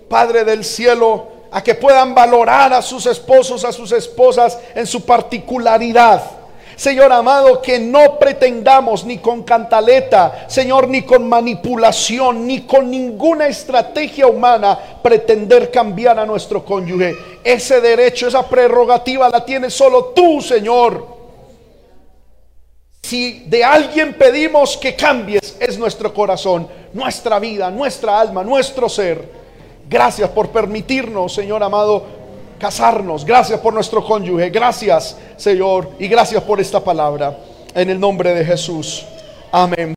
Padre 0.09 0.44
del 0.44 0.65
cielo, 0.65 1.28
a 1.51 1.62
que 1.62 1.74
puedan 1.74 2.15
valorar 2.15 2.73
a 2.73 2.82
sus 2.82 3.06
esposos, 3.06 3.65
a 3.65 3.73
sus 3.73 3.93
esposas 3.93 4.59
en 4.74 4.86
su 4.86 5.05
particularidad. 5.05 6.23
Señor 6.78 7.12
amado, 7.12 7.60
que 7.60 7.81
no 7.81 8.20
pretendamos 8.20 9.05
ni 9.05 9.19
con 9.19 9.43
cantaleta, 9.43 10.47
Señor, 10.48 10.86
ni 10.86 11.02
con 11.02 11.28
manipulación, 11.28 12.47
ni 12.47 12.60
con 12.60 12.89
ninguna 12.89 13.48
estrategia 13.48 14.28
humana 14.28 14.78
pretender 15.02 15.73
cambiar 15.73 16.20
a 16.20 16.27
nuestro 16.27 16.65
cónyuge. 16.65 17.16
Ese 17.43 17.81
derecho, 17.81 18.28
esa 18.28 18.48
prerrogativa 18.48 19.28
la 19.28 19.44
tienes 19.44 19.74
solo 19.74 20.12
tú, 20.15 20.40
Señor. 20.40 21.18
Si 23.03 23.45
de 23.47 23.65
alguien 23.65 24.15
pedimos 24.15 24.77
que 24.77 24.95
cambies, 24.95 25.57
es 25.61 25.79
nuestro 25.79 26.12
corazón, 26.12 26.69
nuestra 26.93 27.39
vida, 27.39 27.70
nuestra 27.70 28.20
alma, 28.20 28.45
nuestro 28.45 28.89
ser. 28.89 29.29
Gracias 29.89 30.29
por 30.31 30.51
permitirnos, 30.51 31.33
Señor 31.33 31.62
amado, 31.62 32.05
casarnos. 32.59 33.25
Gracias 33.25 33.61
por 33.61 33.73
nuestro 33.73 34.05
cónyuge. 34.05 34.51
Gracias, 34.51 35.16
Señor. 35.37 35.91
Y 35.99 36.09
gracias 36.09 36.43
por 36.43 36.61
esta 36.61 36.83
palabra. 36.83 37.39
En 37.75 37.89
el 37.89 37.99
nombre 37.99 38.35
de 38.35 38.45
Jesús. 38.45 39.07
Amén. 39.51 39.87